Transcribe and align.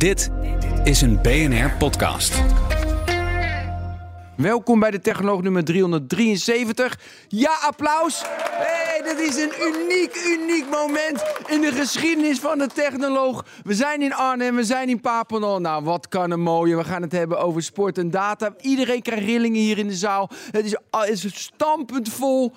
Dit 0.00 0.30
is 0.84 1.00
een 1.00 1.22
BNR-podcast. 1.22 2.42
Welkom 4.36 4.80
bij 4.80 4.90
de 4.90 5.00
Technoloog 5.00 5.42
nummer 5.42 5.64
373. 5.64 6.98
Ja, 7.28 7.50
applaus! 7.62 8.22
Hey, 8.50 9.02
dit 9.02 9.18
is 9.18 9.36
een 9.36 9.52
uniek, 9.60 10.38
uniek 10.38 10.70
moment 10.70 11.24
in 11.46 11.60
de 11.60 11.72
geschiedenis 11.72 12.38
van 12.38 12.58
de 12.58 12.66
Technoloog. 12.66 13.44
We 13.62 13.74
zijn 13.74 14.02
in 14.02 14.12
Arnhem, 14.12 14.56
we 14.56 14.64
zijn 14.64 14.88
in 14.88 15.00
Papendal. 15.00 15.60
Nou, 15.60 15.84
wat 15.84 16.08
kan 16.08 16.30
een 16.30 16.40
mooie. 16.40 16.76
We 16.76 16.84
gaan 16.84 17.02
het 17.02 17.12
hebben 17.12 17.40
over 17.40 17.62
sport 17.62 17.98
en 17.98 18.10
data. 18.10 18.54
Iedereen 18.60 19.02
krijgt 19.02 19.24
rillingen 19.24 19.60
hier 19.60 19.78
in 19.78 19.88
de 19.88 19.94
zaal. 19.94 20.30
Het 20.50 20.64
is, 20.64 20.76
het 20.90 21.24
is 21.24 21.42
stampend 21.42 22.08
vol. 22.08 22.52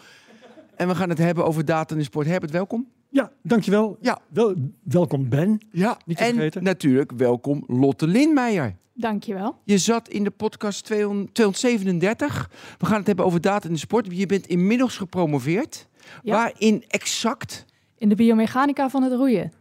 En 0.75 0.87
we 0.87 0.95
gaan 0.95 1.09
het 1.09 1.17
hebben 1.17 1.45
over 1.45 1.65
data 1.65 1.95
en 1.95 2.03
sport. 2.03 2.27
Herbert, 2.27 2.51
welkom. 2.51 2.91
Ja, 3.13 3.31
dankjewel. 3.43 3.97
Ja. 4.01 4.19
Wel, 4.29 4.53
welkom 4.83 5.29
Ben. 5.29 5.59
Ja, 5.71 5.97
Niet 6.05 6.17
te 6.17 6.23
en 6.23 6.33
vergeten. 6.33 6.63
natuurlijk 6.63 7.11
welkom 7.11 7.63
Lotte 7.67 8.07
Lindmeijer. 8.07 8.75
Dankjewel. 8.93 9.55
Je 9.63 9.77
zat 9.77 10.09
in 10.09 10.23
de 10.23 10.29
podcast 10.31 10.85
200 10.85 11.33
237. 11.33 12.49
We 12.77 12.85
gaan 12.85 12.97
het 12.97 13.07
hebben 13.07 13.25
over 13.25 13.41
data 13.41 13.67
in 13.67 13.73
de 13.73 13.79
sport. 13.79 14.07
Je 14.09 14.25
bent 14.25 14.47
inmiddels 14.47 14.97
gepromoveerd. 14.97 15.87
Ja. 16.23 16.33
Waarin 16.35 16.83
exact? 16.87 17.65
In 17.97 18.09
de 18.09 18.15
biomechanica 18.15 18.89
van 18.89 19.03
het 19.03 19.13
roeien. 19.13 19.51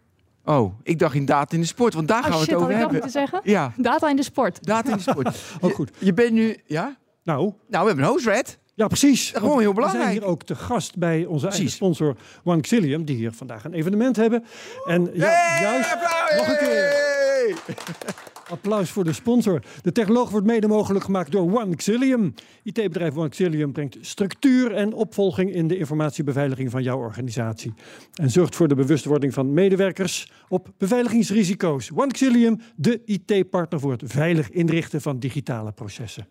Oh, 0.44 0.74
ik 0.82 0.98
dacht 0.98 1.14
in 1.14 1.24
data 1.24 1.54
in 1.54 1.60
de 1.60 1.66
sport, 1.66 1.94
want 1.94 2.08
daar 2.08 2.22
gaan 2.22 2.32
Oh 2.32 2.38
we 2.38 2.44
shit, 2.44 2.50
het 2.50 2.60
had 2.60 2.68
over 2.70 2.74
ik 2.74 2.82
dat 2.82 2.90
hebben. 2.92 3.10
moeten 3.20 3.40
zeggen? 3.42 3.50
Ja, 3.52 3.72
Data 3.76 4.08
in 4.10 4.16
de 4.16 4.22
sport. 4.22 4.64
data 4.66 4.90
in 4.90 4.96
de 4.96 5.02
sport. 5.02 5.28
Je- 5.62 5.70
goed. 5.70 5.90
Je 5.98 6.12
bent 6.14 6.32
nu, 6.32 6.56
ja? 6.66 6.96
Nou, 7.24 7.40
Nou, 7.42 7.82
we 7.82 7.86
hebben 7.86 8.04
een 8.04 8.10
host, 8.10 8.26
Red. 8.26 8.58
Ja 8.74 8.86
precies. 8.86 9.30
Gewoon 9.30 9.58
heel 9.58 9.68
We 9.68 9.74
belangrijk. 9.74 10.04
zijn 10.04 10.18
hier 10.18 10.28
ook 10.28 10.42
te 10.42 10.54
gast 10.54 10.96
bij 10.96 11.24
onze 11.24 11.48
eigen 11.48 11.70
sponsor 11.70 12.16
OneXilium, 12.44 13.04
die 13.04 13.16
hier 13.16 13.32
vandaag 13.32 13.64
een 13.64 13.74
evenement 13.74 14.16
hebben. 14.16 14.44
En 14.84 15.10
ja, 15.12 15.60
juist, 15.60 15.92
applaus! 15.92 16.36
nog 16.36 16.48
een 16.48 16.58
keer. 16.58 16.90
Hey! 16.90 17.54
applaus 18.52 18.90
voor 18.90 19.04
de 19.04 19.12
sponsor. 19.12 19.62
De 19.82 19.92
technoloog 19.92 20.30
wordt 20.30 20.46
mede 20.46 20.68
mogelijk 20.68 21.04
gemaakt 21.04 21.32
door 21.32 21.60
OneXilium. 21.60 22.34
IT-bedrijf 22.62 23.16
OneXilium 23.16 23.72
brengt 23.72 23.96
structuur 24.00 24.74
en 24.74 24.92
opvolging 24.92 25.52
in 25.54 25.68
de 25.68 25.78
informatiebeveiliging 25.78 26.70
van 26.70 26.82
jouw 26.82 26.98
organisatie. 26.98 27.72
En 28.14 28.30
zorgt 28.30 28.56
voor 28.56 28.68
de 28.68 28.74
bewustwording 28.74 29.34
van 29.34 29.52
medewerkers 29.52 30.32
op 30.48 30.68
beveiligingsrisico's. 30.78 31.90
OneXilium, 31.94 32.60
de 32.76 33.00
IT-partner 33.04 33.80
voor 33.80 33.92
het 33.92 34.02
veilig 34.04 34.50
inrichten 34.50 35.00
van 35.00 35.18
digitale 35.18 35.72
processen. 35.72 36.26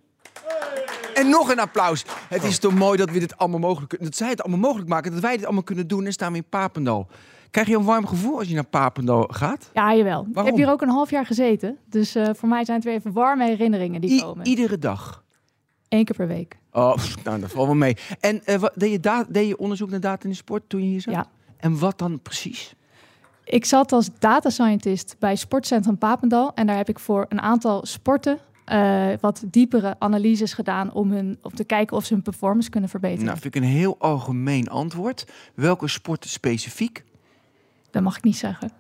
En 1.14 1.30
nog 1.30 1.50
een 1.52 1.60
applaus. 1.60 2.06
Het 2.28 2.44
is 2.44 2.60
toch 2.60 2.74
mooi 2.74 2.98
dat 2.98 3.10
we 3.12 3.20
dit 3.20 3.38
allemaal 3.38 3.60
mogelijk 3.60 3.90
kunnen. 3.90 4.08
Dat 4.10 4.18
zij 4.18 4.30
het 4.30 4.42
allemaal 4.42 4.60
mogelijk 4.60 4.90
maken. 4.90 5.12
Dat 5.12 5.22
wij 5.22 5.36
dit 5.36 5.46
allemaal 5.46 5.64
kunnen 5.64 5.88
doen. 5.88 6.06
En 6.06 6.12
staan 6.12 6.32
we 6.32 6.38
in 6.38 6.46
Papendal. 6.50 7.08
Krijg 7.52 7.68
je 7.68 7.76
een 7.76 7.84
warm 7.84 8.08
gevoel 8.08 8.38
als 8.38 8.48
je 8.48 8.54
naar 8.54 8.66
Papendal 8.66 9.28
gaat? 9.32 9.70
Ja, 9.74 9.96
jawel. 9.96 10.22
Ik 10.22 10.34
Waarom? 10.34 10.46
heb 10.54 10.56
hier 10.64 10.72
ook 10.74 10.82
een 10.82 10.90
half 10.90 11.10
jaar 11.10 11.26
gezeten. 11.26 11.78
Dus 11.90 12.16
eh, 12.16 12.30
voor 12.36 12.50
mij 12.50 12.66
zijn 12.66 12.78
het 12.78 12.86
weer 12.86 12.96
even 12.96 13.12
warme 13.12 13.46
herinneringen 13.46 14.02
die 14.02 14.10
I- 14.12 14.22
komen. 14.22 14.46
iedere 14.46 14.78
dag. 14.78 15.24
Eén 15.90 16.06
keer 16.06 16.16
per 16.16 16.28
week. 16.28 16.58
Oh, 16.72 16.96
pff, 16.96 17.24
nou, 17.24 17.40
dat 17.40 17.52
valt 17.52 17.66
wel 17.68 17.76
mee. 17.76 17.98
En 18.20 18.46
eh, 18.46 18.60
wat, 18.60 18.72
deed, 18.76 18.92
je 18.92 19.26
deed 19.30 19.48
je 19.48 19.58
onderzoek 19.58 19.90
naar 19.90 20.00
data 20.00 20.24
in 20.24 20.30
de 20.30 20.36
sport 20.36 20.64
toen 20.68 20.82
je 20.82 20.88
hier 20.88 21.02
zat? 21.02 21.14
Ja. 21.14 21.26
En 21.58 21.80
wat 21.80 21.98
dan 21.98 22.20
precies? 22.22 22.76
Ik 23.44 23.66
zat 23.66 23.92
als 23.92 24.10
data 24.20 24.50
scientist 24.50 25.16
bij 25.20 25.36
Sportcentrum 25.36 25.98
Papendal. 25.98 26.52
En 26.56 26.68
daar 26.68 26.78
heb 26.78 26.90
ik 26.90 27.00
voor 27.00 27.26
een 27.30 27.42
aantal 27.42 27.86
sporten 27.86 28.40
eh, 28.72 29.08
wat 29.20 29.44
diepere 29.48 29.96
analyses 30.00 30.54
gedaan 30.54 30.94
om, 30.94 31.12
hun, 31.12 31.38
om 31.42 31.54
te 31.56 31.64
kijken 31.64 31.98
of 31.98 32.06
ze 32.06 32.14
hun 32.14 32.22
performance 32.22 32.70
kunnen 32.70 32.90
verbeteren. 32.90 33.26
Nou, 33.26 33.40
vind 33.40 33.56
ik 33.56 33.62
een 33.62 33.68
heel 33.68 33.96
algemeen 34.00 34.68
antwoord. 34.70 35.26
Welke 35.56 35.88
sporten 35.88 36.30
specifiek? 36.30 37.04
Dat 37.92 38.04
mag 38.04 38.18
ik 38.18 38.24
niet 38.24 38.38
zeggen. 38.38 38.72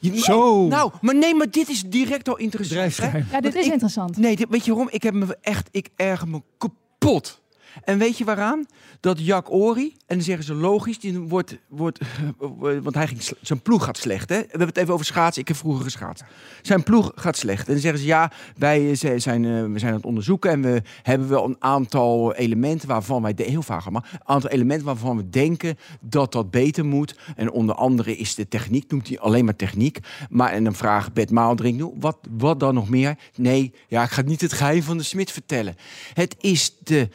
Je- 0.00 0.18
Zo. 0.18 0.66
Nou, 0.66 0.92
maar 1.00 1.14
nee, 1.14 1.34
maar 1.34 1.50
dit 1.50 1.68
is 1.68 1.82
direct 1.82 2.28
al 2.28 2.36
interessant. 2.36 2.96
hè? 2.96 3.06
Ja, 3.18 3.22
dit 3.22 3.30
Want 3.42 3.54
is 3.54 3.66
ik- 3.66 3.72
interessant. 3.72 4.16
Nee, 4.16 4.36
dit, 4.36 4.48
weet 4.48 4.64
je 4.64 4.70
waarom? 4.70 4.88
Ik 4.92 5.02
heb 5.02 5.14
me 5.14 5.38
echt, 5.40 5.68
ik 5.70 5.88
erger 5.96 6.28
me 6.28 6.42
kapot. 6.58 7.42
En 7.84 7.98
weet 7.98 8.18
je 8.18 8.24
waaraan? 8.24 8.66
Dat 9.00 9.24
Jack 9.24 9.50
Ori, 9.52 9.94
en 10.06 10.16
dan 10.16 10.24
zeggen 10.24 10.44
ze 10.44 10.54
logisch, 10.54 10.98
die 11.00 11.18
wordt, 11.18 11.56
wordt 11.68 11.98
want 12.82 12.94
hij 12.94 13.06
ging, 13.06 13.20
zijn 13.40 13.60
ploeg 13.60 13.84
gaat 13.84 13.96
slecht. 13.96 14.28
Hè? 14.28 14.36
We 14.40 14.46
hebben 14.48 14.68
het 14.68 14.76
even 14.76 14.92
over 14.94 15.06
schaatsen. 15.06 15.42
Ik 15.42 15.48
heb 15.48 15.56
vroeger 15.56 15.84
geschaatst. 15.84 16.24
Zijn 16.62 16.82
ploeg 16.82 17.12
gaat 17.14 17.36
slecht. 17.36 17.66
En 17.66 17.72
dan 17.72 17.82
zeggen 17.82 18.00
ze 18.00 18.06
ja, 18.06 18.32
wij 18.56 18.94
z- 18.94 19.14
zijn, 19.16 19.44
eh, 19.44 19.50
we 19.50 19.78
zijn 19.78 19.90
aan 19.90 19.96
het 19.96 20.06
onderzoeken 20.06 20.50
en 20.50 20.62
we 20.62 20.82
hebben 21.02 21.28
wel 21.28 21.44
een 21.44 21.56
aantal 21.58 22.34
elementen 22.34 22.88
waarvan 22.88 23.22
wij, 23.22 23.32
heel 23.36 23.62
vaag 23.62 23.82
allemaal, 23.82 24.04
een 24.12 24.18
aantal 24.24 24.50
elementen 24.50 24.86
waarvan 24.86 25.16
we 25.16 25.28
denken 25.30 25.78
dat 26.00 26.32
dat 26.32 26.50
beter 26.50 26.84
moet. 26.84 27.18
En 27.36 27.50
onder 27.50 27.74
andere 27.74 28.16
is 28.16 28.34
de 28.34 28.48
techniek, 28.48 28.90
noemt 28.90 29.08
hij 29.08 29.18
alleen 29.18 29.44
maar 29.44 29.56
techniek. 29.56 29.98
Maar 30.30 30.50
en 30.52 30.64
dan 30.64 30.74
vraagt 30.74 31.12
Bert 31.12 31.30
Maaldring, 31.30 31.78
"Nou, 31.78 31.92
wat, 32.00 32.18
wat 32.30 32.60
dan 32.60 32.74
nog 32.74 32.88
meer? 32.88 33.16
Nee, 33.36 33.72
ja, 33.88 34.02
ik 34.02 34.10
ga 34.10 34.22
niet 34.22 34.40
het 34.40 34.52
geheim 34.52 34.82
van 34.82 34.96
de 34.96 35.02
smid 35.02 35.30
vertellen. 35.30 35.76
Het 36.14 36.36
is 36.40 36.76
de, 36.84 37.08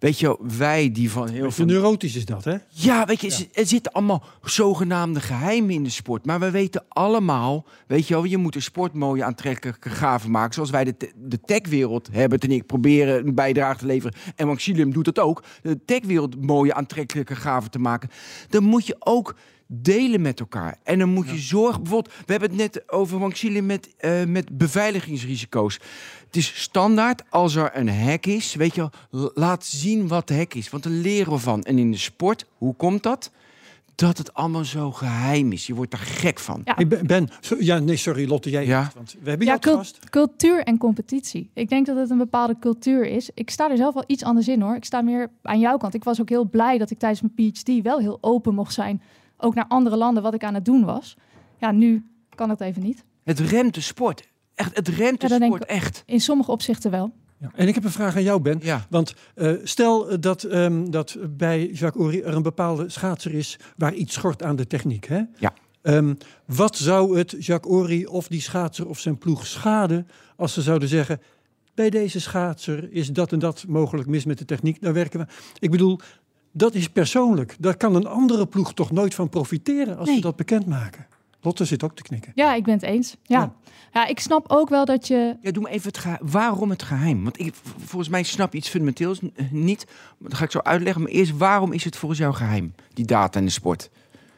weet 0.00 0.18
je, 0.18 0.26
wel, 0.26 0.40
wij 0.56 0.92
die 0.92 1.10
van 1.10 1.28
heel 1.28 1.50
veel 1.50 1.64
neurotisch 1.64 2.16
is 2.16 2.24
dat, 2.24 2.44
hè? 2.44 2.56
ja, 2.68 3.04
weet 3.04 3.20
je, 3.20 3.48
er 3.52 3.66
zitten 3.66 3.92
allemaal 3.92 4.24
zogenaamde 4.42 5.20
geheimen 5.20 5.74
in 5.74 5.84
de 5.84 5.90
sport. 5.90 6.26
Maar 6.26 6.40
we 6.40 6.50
weten 6.50 6.84
allemaal, 6.88 7.66
weet 7.86 8.08
je 8.08 8.14
wel, 8.14 8.24
je 8.24 8.36
moet 8.36 8.52
de 8.52 8.60
sport 8.60 8.94
mooie 8.94 9.24
aantrekkelijke 9.24 9.90
gaven 9.90 10.30
maken. 10.30 10.54
Zoals 10.54 10.70
wij 10.70 10.84
de, 10.84 11.12
de 11.16 11.40
techwereld 11.40 12.08
hebben. 12.12 12.38
En 12.38 12.50
ik 12.50 12.66
proberen 12.66 13.26
een 13.26 13.34
bijdrage 13.34 13.78
te 13.78 13.86
leveren. 13.86 14.16
En 14.36 14.46
Maxilium 14.46 14.92
doet 14.92 15.04
dat 15.04 15.18
ook. 15.18 15.42
De 15.62 15.84
techwereld 15.84 16.44
mooie 16.44 16.74
aantrekkelijke 16.74 17.36
gaven 17.36 17.70
te 17.70 17.78
maken. 17.78 18.10
Dan 18.48 18.62
moet 18.62 18.86
je 18.86 18.96
ook 18.98 19.34
delen 19.72 20.20
met 20.20 20.40
elkaar. 20.40 20.78
En 20.82 20.98
dan 20.98 21.08
moet 21.08 21.28
je 21.28 21.38
zorgen, 21.38 21.82
bijvoorbeeld, 21.82 22.14
we 22.26 22.32
hebben 22.32 22.48
het 22.50 22.58
net 22.58 22.90
over 22.92 23.18
Maxilium 23.18 23.66
met, 23.66 23.96
eh, 23.96 24.24
met 24.24 24.58
beveiligingsrisico's. 24.58 25.74
Het 26.26 26.36
is 26.36 26.62
standaard, 26.62 27.22
als 27.30 27.54
er 27.54 27.70
een 27.76 27.88
hack 27.88 28.26
is, 28.26 28.54
weet 28.54 28.74
je 28.74 28.88
wel, 29.10 29.30
laat 29.34 29.64
zien 29.64 30.08
wat 30.08 30.28
de 30.28 30.34
hack 30.34 30.54
is. 30.54 30.70
Want 30.70 30.82
daar 30.82 30.92
leren 30.92 31.32
we 31.32 31.38
van. 31.38 31.62
En 31.62 31.78
in 31.78 31.90
de 31.90 31.96
sport, 31.98 32.46
hoe 32.58 32.74
komt 32.74 33.02
dat? 33.02 33.30
Dat 33.94 34.18
het 34.18 34.34
allemaal 34.34 34.64
zo 34.64 34.90
geheim 34.92 35.52
is. 35.52 35.66
Je 35.66 35.74
wordt 35.74 35.92
er 35.92 35.98
gek 35.98 36.38
van. 36.38 36.60
Ja. 36.64 36.74
Hey, 36.74 36.86
Ben, 36.86 37.06
Ben, 37.06 37.28
so- 37.40 37.56
ja, 37.58 37.78
nee, 37.78 37.96
sorry 37.96 38.28
Lotte, 38.28 38.50
jij 38.50 38.66
Ja. 38.66 38.90
want 38.94 39.16
we 39.22 39.28
hebben 39.28 39.46
Ja, 39.46 39.56
gast. 39.60 39.98
cultuur 40.10 40.62
en 40.62 40.78
competitie. 40.78 41.50
Ik 41.54 41.68
denk 41.68 41.86
dat 41.86 41.96
het 41.96 42.10
een 42.10 42.18
bepaalde 42.18 42.56
cultuur 42.60 43.06
is. 43.06 43.30
Ik 43.34 43.50
sta 43.50 43.70
er 43.70 43.76
zelf 43.76 43.94
wel 43.94 44.04
iets 44.06 44.22
anders 44.24 44.48
in 44.48 44.60
hoor. 44.60 44.74
Ik 44.76 44.84
sta 44.84 45.00
meer 45.02 45.30
aan 45.42 45.58
jouw 45.60 45.76
kant. 45.76 45.94
Ik 45.94 46.04
was 46.04 46.20
ook 46.20 46.28
heel 46.28 46.48
blij 46.48 46.78
dat 46.78 46.90
ik 46.90 46.98
tijdens 46.98 47.20
mijn 47.22 47.50
PhD 47.52 47.82
wel 47.82 47.98
heel 47.98 48.18
open 48.20 48.54
mocht 48.54 48.72
zijn. 48.74 49.02
Ook 49.40 49.54
naar 49.54 49.64
andere 49.68 49.96
landen 49.96 50.22
wat 50.22 50.34
ik 50.34 50.44
aan 50.44 50.54
het 50.54 50.64
doen 50.64 50.84
was. 50.84 51.16
Ja, 51.58 51.70
nu 51.72 52.04
kan 52.34 52.48
dat 52.48 52.60
even 52.60 52.82
niet. 52.82 53.04
Het 53.24 53.38
remt 53.38 53.74
de 53.74 53.80
sport. 53.80 54.28
Echt, 54.54 54.76
het 54.76 54.88
remt 54.88 55.20
de 55.20 55.28
Ja, 55.28 55.36
sport 55.46 55.62
ik. 55.62 55.68
echt. 55.68 56.02
In 56.06 56.20
sommige 56.20 56.50
opzichten 56.50 56.90
wel. 56.90 57.12
Ja. 57.38 57.50
En 57.54 57.68
ik 57.68 57.74
heb 57.74 57.84
een 57.84 57.90
vraag 57.90 58.16
aan 58.16 58.22
jou, 58.22 58.40
Ben. 58.40 58.58
Ja. 58.62 58.86
Want 58.90 59.14
eh, 59.34 59.52
stel 59.62 60.10
eh, 60.10 60.16
dat, 60.20 60.42
ehm, 60.42 60.90
dat 60.90 61.16
bij 61.30 61.66
Jacques 61.66 62.06
Ory 62.06 62.20
er 62.20 62.34
een 62.34 62.42
bepaalde 62.42 62.88
schaatser 62.88 63.34
is 63.34 63.58
waar 63.76 63.94
iets 63.94 64.14
schort 64.14 64.42
aan 64.42 64.56
de 64.56 64.66
techniek. 64.66 65.04
Hè? 65.06 65.22
Ja. 65.38 65.54
Ehm, 65.82 66.14
wat 66.46 66.76
zou 66.76 67.18
het 67.18 67.34
Jacques 67.38 67.74
Ory 67.74 68.04
of 68.04 68.28
die 68.28 68.40
schaatser 68.40 68.88
of 68.88 68.98
zijn 68.98 69.18
ploeg 69.18 69.46
schaden 69.46 70.08
als 70.36 70.52
ze 70.52 70.62
zouden 70.62 70.88
zeggen... 70.88 71.20
bij 71.74 71.90
deze 71.90 72.20
schaatser 72.20 72.92
is 72.92 73.08
dat 73.08 73.32
en 73.32 73.38
dat 73.38 73.64
mogelijk 73.68 74.08
mis 74.08 74.24
met 74.24 74.38
de 74.38 74.44
techniek. 74.44 74.80
Dan 74.82 74.92
werken 74.92 75.20
we. 75.20 75.26
Ik 75.58 75.70
bedoel, 75.70 75.98
dat 76.52 76.74
is 76.74 76.88
persoonlijk. 76.88 77.56
Daar 77.58 77.76
kan 77.76 77.94
een 77.94 78.06
andere 78.06 78.46
ploeg 78.46 78.74
toch 78.74 78.90
nooit 78.90 79.14
van 79.14 79.28
profiteren 79.28 79.98
als 79.98 80.06
Nee. 80.06 80.16
ze 80.16 80.22
dat 80.22 80.36
bekendmaken. 80.36 81.06
Lotte 81.42 81.64
zit 81.64 81.82
ook 81.82 81.96
te 81.96 82.02
knikken. 82.02 82.32
Ja, 82.34 82.54
ik 82.54 82.64
ben 82.64 82.74
het 82.74 82.82
eens. 82.82 83.16
Ja. 83.22 83.40
Ja. 83.40 83.52
ja. 83.92 84.06
ik 84.06 84.20
snap 84.20 84.44
ook 84.48 84.68
wel 84.68 84.84
dat 84.84 85.06
je... 85.06 85.36
Ja, 85.40 85.50
doe 85.50 85.62
me 85.62 85.68
even 85.68 85.88
het 85.88 85.98
geheim. 85.98 86.18
Waarom 86.22 86.70
het 86.70 86.82
geheim? 86.82 87.22
Want 87.22 87.40
ik, 87.40 87.54
volgens 87.78 88.08
mij 88.10 88.22
snap 88.22 88.52
je 88.52 88.58
iets 88.58 88.68
fundamenteels 88.68 89.20
eh, 89.20 89.50
niet. 89.50 89.86
Dat 90.18 90.34
ga 90.34 90.44
ik 90.44 90.50
zo 90.50 90.58
uitleggen. 90.58 91.02
Maar 91.02 91.10
eerst, 91.10 91.36
waarom 91.36 91.72
is 91.72 91.84
het 91.84 91.96
volgens 91.96 92.20
jou 92.20 92.34
geheim? 92.34 92.74
Die 92.94 93.04
data 93.04 93.38
in 93.38 93.44
de 93.44 93.50
sport. 93.50 93.90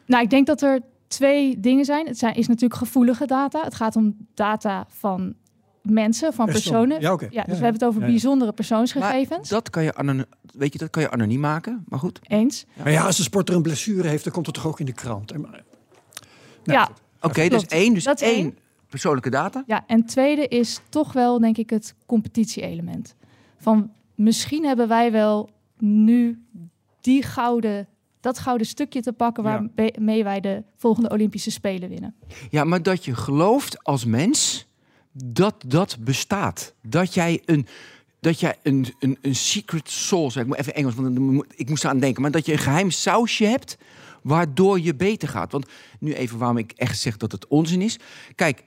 Nou, 0.07 0.23
ik 0.23 0.31
denk 0.31 0.47
dat 0.47 0.63
er 0.63 0.81
twee 1.07 1.61
dingen 1.61 1.85
zijn. 1.85 2.07
Het 2.07 2.19
zijn, 2.19 2.35
is 2.35 2.47
natuurlijk 2.47 2.81
gevoelige 2.81 3.27
data. 3.27 3.63
Het 3.65 3.75
gaat 3.75 3.97
om 3.97 4.17
data 4.35 4.87
van 4.89 5.35
mensen, 5.83 6.33
van 6.33 6.47
Persoon. 6.47 6.73
personen. 6.89 7.01
Ja. 7.01 7.11
Ja, 7.11 7.17
dus 7.17 7.29
Ja, 7.31 7.43
we 7.45 7.51
ja. 7.51 7.55
hebben 7.55 7.73
het 7.73 7.85
over 7.85 8.01
bijzondere 8.01 8.53
persoonsgegevens. 8.53 9.49
Dat 9.49 9.71
kan 9.71 9.83
je, 9.83 9.95
anoniem, 9.95 10.25
weet 10.55 10.73
je, 10.73 10.79
dat 10.79 10.91
kan 10.91 11.03
je 11.03 11.11
anoniem 11.11 11.41
maken. 11.41 11.85
Maar 11.89 11.99
goed. 11.99 12.19
Eens. 12.23 12.65
Maar 12.83 12.93
ja, 12.93 13.05
als 13.07 13.19
een 13.19 13.25
sporter 13.25 13.55
een 13.55 13.63
blessure 13.63 14.09
heeft, 14.09 14.25
dan 14.25 14.33
komt 14.33 14.47
het 14.47 14.55
toch 14.55 14.67
ook 14.67 14.81
in 14.81 14.87
de 14.87 14.93
krant. 14.93 15.39
Maar- 15.39 15.51
Nou, 16.65 16.79
ja. 16.79 16.91
Oké, 17.21 17.49
dus 17.49 17.67
één. 17.67 17.95
Dus 17.95 18.05
Dat 18.05 18.21
is 18.21 18.27
één 18.29 18.37
één. 18.37 18.59
persoonlijke 18.89 19.31
data. 19.31 19.63
ja, 19.67 19.85
en 19.87 20.07
tweede 20.07 20.49
is 20.49 20.81
toch 20.89 21.13
wel, 21.13 21.39
denk 21.41 21.57
ik, 21.59 21.71
het 21.71 21.95
competitie-element. 22.07 23.15
Van 23.59 23.91
misschien 24.15 24.65
hebben 24.65 24.89
wij 24.89 25.13
wel 25.13 25.51
nu 25.79 26.43
die 27.01 27.23
gouden, 27.23 27.89
dat 28.21 28.39
gouden 28.39 28.67
stukje 28.67 29.01
te 29.01 29.13
pakken 29.13 29.45
Ja. 29.45 29.65
waarmee 29.75 30.25
wij 30.25 30.41
de 30.41 30.63
volgende 30.77 31.09
Olympische 31.11 31.51
Spelen 31.51 31.89
winnen. 31.89 32.15
Ja, 32.51 32.65
maar 32.65 32.83
dat 32.83 33.05
je 33.05 33.15
gelooft 33.15 33.85
als 33.85 34.05
mens 34.05 34.67
dat 35.13 35.55
dat 35.67 35.97
bestaat. 36.01 36.75
Dat 36.83 37.15
jij 37.15 37.43
een, 37.45 37.67
dat 38.21 38.41
jij 38.41 38.57
een, 38.63 38.87
een, 38.99 39.19
een 39.21 39.37
secret 39.37 39.91
zeg 39.91 40.37
ik 40.37 40.47
maar 40.47 40.59
even 40.59 40.75
Engels, 40.75 40.95
want 40.95 41.19
moet- 41.19 41.47
ik 41.57 41.69
moest 41.69 41.85
eraan 41.85 41.99
denken, 41.99 42.23
maar 42.23 42.31
dat 42.31 42.47
je 42.47 42.53
een 42.53 42.59
geheim 42.59 42.91
sausje 42.91 43.45
hebt 43.45 43.77
waardoor 44.23 44.81
je 44.81 44.95
beter 44.95 45.29
gaat. 45.29 45.53
Want 45.53 45.67
nu 46.01 46.13
even 46.13 46.39
waarom 46.39 46.57
ik 46.59 46.73
echt 46.77 46.99
zeg 46.99 47.17
dat 47.17 47.33
het 47.33 47.47
onzin 47.47 47.83
is. 47.83 47.99
Kijk, 48.35 48.65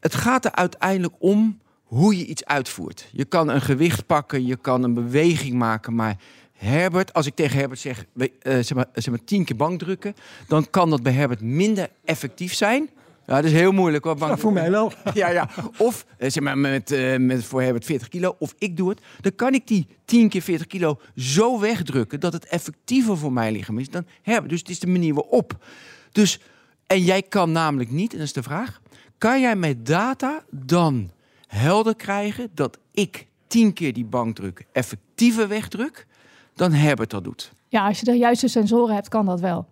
het 0.00 0.14
gaat 0.14 0.44
er 0.44 0.52
uiteindelijk 0.52 1.14
om 1.18 1.58
hoe 1.82 2.18
je 2.18 2.26
iets 2.26 2.44
uitvoert. 2.44 3.08
Je 3.12 3.24
kan 3.24 3.48
een 3.48 3.60
gewicht 3.60 4.06
pakken, 4.06 4.46
je 4.46 4.56
kan 4.56 4.82
een 4.82 4.94
beweging 4.94 5.54
maken, 5.54 5.94
maar 5.94 6.16
Herbert, 6.52 7.12
als 7.12 7.26
ik 7.26 7.34
tegen 7.34 7.58
Herbert 7.58 7.80
zeg, 7.80 8.04
eh, 8.16 8.28
zeg, 8.42 8.74
maar, 8.74 8.86
zeg 8.94 9.08
maar 9.08 9.24
tien 9.24 9.44
keer 9.44 9.56
bankdrukken, 9.56 10.14
dan 10.48 10.70
kan 10.70 10.90
dat 10.90 11.02
bij 11.02 11.12
Herbert 11.12 11.40
minder 11.40 11.90
effectief 12.04 12.54
zijn. 12.54 12.90
Ja, 13.28 13.34
dat 13.34 13.44
is 13.44 13.52
heel 13.52 13.72
moeilijk 13.72 14.04
hoor. 14.04 14.12
Ja, 14.18 14.26
bank- 14.26 14.38
voor 14.38 14.52
mij 14.52 14.70
wel. 14.70 14.92
ja, 15.14 15.28
ja. 15.30 15.48
Of 15.78 16.06
eh, 16.18 16.30
zeg 16.30 16.42
maar 16.42 16.58
met, 16.58 16.90
eh, 16.90 17.16
met 17.18 17.44
voor 17.44 17.62
Herbert 17.62 17.84
40 17.84 18.08
kilo. 18.08 18.36
Of 18.38 18.54
ik 18.58 18.76
doe 18.76 18.88
het. 18.88 19.00
Dan 19.20 19.34
kan 19.34 19.54
ik 19.54 19.66
die 19.66 19.86
10 20.04 20.28
keer 20.28 20.42
40 20.42 20.66
kilo 20.66 21.00
zo 21.16 21.60
wegdrukken 21.60 22.20
dat 22.20 22.32
het 22.32 22.46
effectiever 22.46 23.16
voor 23.18 23.32
mijn 23.32 23.52
lichaam 23.52 23.78
is 23.78 23.90
dan 23.90 24.06
Herbert. 24.22 24.48
Dus 24.50 24.58
het 24.58 24.68
is 24.68 24.80
de 24.80 24.86
manier 24.86 25.14
waarop. 25.14 25.64
Dus, 26.12 26.40
en 26.86 27.02
jij 27.02 27.22
kan 27.22 27.52
namelijk 27.52 27.90
niet, 27.90 28.12
en 28.12 28.18
dat 28.18 28.26
is 28.26 28.32
de 28.32 28.42
vraag. 28.42 28.80
Kan 29.18 29.40
jij 29.40 29.56
met 29.56 29.86
data 29.86 30.42
dan 30.50 31.10
helder 31.46 31.96
krijgen 31.96 32.50
dat 32.54 32.78
ik 32.92 33.26
10 33.46 33.72
keer 33.72 33.92
die 33.92 34.04
bankdruk 34.04 34.66
effectiever 34.72 35.48
wegdruk 35.48 36.06
dan 36.54 36.72
Herbert 36.72 37.10
dat 37.10 37.24
doet? 37.24 37.52
Ja, 37.68 37.86
als 37.86 37.98
je 37.98 38.04
de 38.04 38.12
juiste 38.16 38.48
sensoren 38.48 38.94
hebt, 38.94 39.08
kan 39.08 39.26
dat 39.26 39.40
wel. 39.40 39.66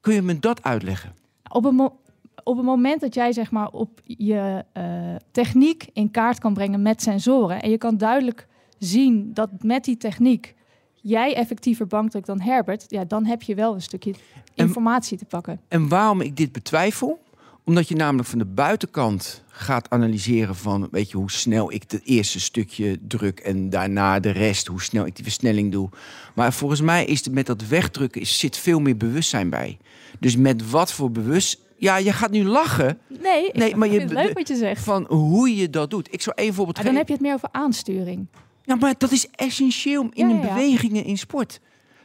Kun 0.00 0.14
je 0.14 0.22
me 0.22 0.38
dat 0.38 0.62
uitleggen? 0.62 1.14
Op 1.52 1.72
mo- 1.72 1.98
op 2.50 2.56
het 2.56 2.66
moment 2.66 3.00
dat 3.00 3.14
jij 3.14 3.32
zeg 3.32 3.50
maar 3.50 3.68
op 3.68 4.00
je 4.04 4.64
eh, 4.72 4.84
techniek 5.30 5.86
in 5.92 6.10
kaart 6.10 6.38
kan 6.38 6.54
brengen 6.54 6.82
met 6.82 7.02
sensoren 7.02 7.62
en 7.62 7.70
je 7.70 7.78
kan 7.78 7.96
duidelijk 7.96 8.46
zien 8.78 9.30
dat 9.34 9.50
met 9.62 9.84
die 9.84 9.96
techniek 9.96 10.54
jij 10.94 11.34
effectiever 11.34 11.86
bankdrukt 11.86 12.26
dan 12.26 12.40
Herbert, 12.40 12.84
ja, 12.88 13.04
dan 13.04 13.24
heb 13.24 13.42
je 13.42 13.54
wel 13.54 13.74
een 13.74 13.82
stukje 13.82 14.10
En- 14.10 14.66
informatie 14.66 15.18
te 15.18 15.24
pakken. 15.24 15.60
En 15.68 15.88
waarom 15.88 16.20
ik 16.20 16.36
dit 16.36 16.52
betwijfel? 16.52 17.18
Omdat 17.70 17.88
je 17.88 17.94
namelijk 17.94 18.28
van 18.28 18.38
de 18.38 18.44
buitenkant 18.44 19.42
gaat 19.48 19.90
analyseren 19.90 20.56
van, 20.56 20.88
weet 20.90 21.10
je, 21.10 21.16
hoe 21.16 21.30
snel 21.30 21.72
ik 21.72 21.82
het 21.88 22.00
eerste 22.04 22.40
stukje 22.40 22.98
druk 23.08 23.38
en 23.40 23.70
daarna 23.70 24.20
de 24.20 24.30
rest, 24.30 24.66
hoe 24.66 24.82
snel 24.82 25.06
ik 25.06 25.14
die 25.14 25.24
versnelling 25.24 25.72
doe. 25.72 25.88
Maar 26.34 26.52
volgens 26.52 26.80
mij 26.80 27.04
is 27.04 27.24
het 27.24 27.34
met 27.34 27.46
dat 27.46 27.66
wegdrukken 27.68 28.20
is, 28.20 28.38
zit 28.38 28.56
veel 28.56 28.80
meer 28.80 28.96
bewustzijn 28.96 29.50
bij. 29.50 29.78
Dus 30.20 30.36
met 30.36 30.70
wat 30.70 30.92
voor 30.92 31.10
bewust, 31.10 31.58
ja, 31.76 31.96
je 31.96 32.12
gaat 32.12 32.30
nu 32.30 32.44
lachen 32.44 32.98
Nee, 33.22 33.50
Nee, 33.52 33.76
maar 33.76 33.88
je- 33.88 34.06
leuk 34.06 34.32
wat 34.38 34.48
je 34.48 34.56
zegt. 34.56 34.82
van 34.84 35.04
hoe 35.08 35.56
je 35.56 35.70
dat 35.70 35.90
doet. 35.90 36.08
Ik 36.12 36.22
zou 36.22 36.36
één 36.38 36.54
voorbeeld 36.54 36.76
Maar 36.76 36.84
dan 36.86 36.94
geven. 36.94 36.98
heb 36.98 37.08
je 37.08 37.12
het 37.12 37.22
meer 37.22 37.34
over 37.34 37.48
aansturing. 37.62 38.26
Ja, 38.64 38.74
maar 38.74 38.94
dat 38.98 39.10
is 39.12 39.26
essentieel 39.34 40.02
in 40.12 40.28
Ja, 40.28 40.34
de 40.34 40.40
ja, 40.40 40.46
ja. 40.46 40.54
bewegingen 40.54 41.04
in 41.04 41.18
sport. 41.18 41.60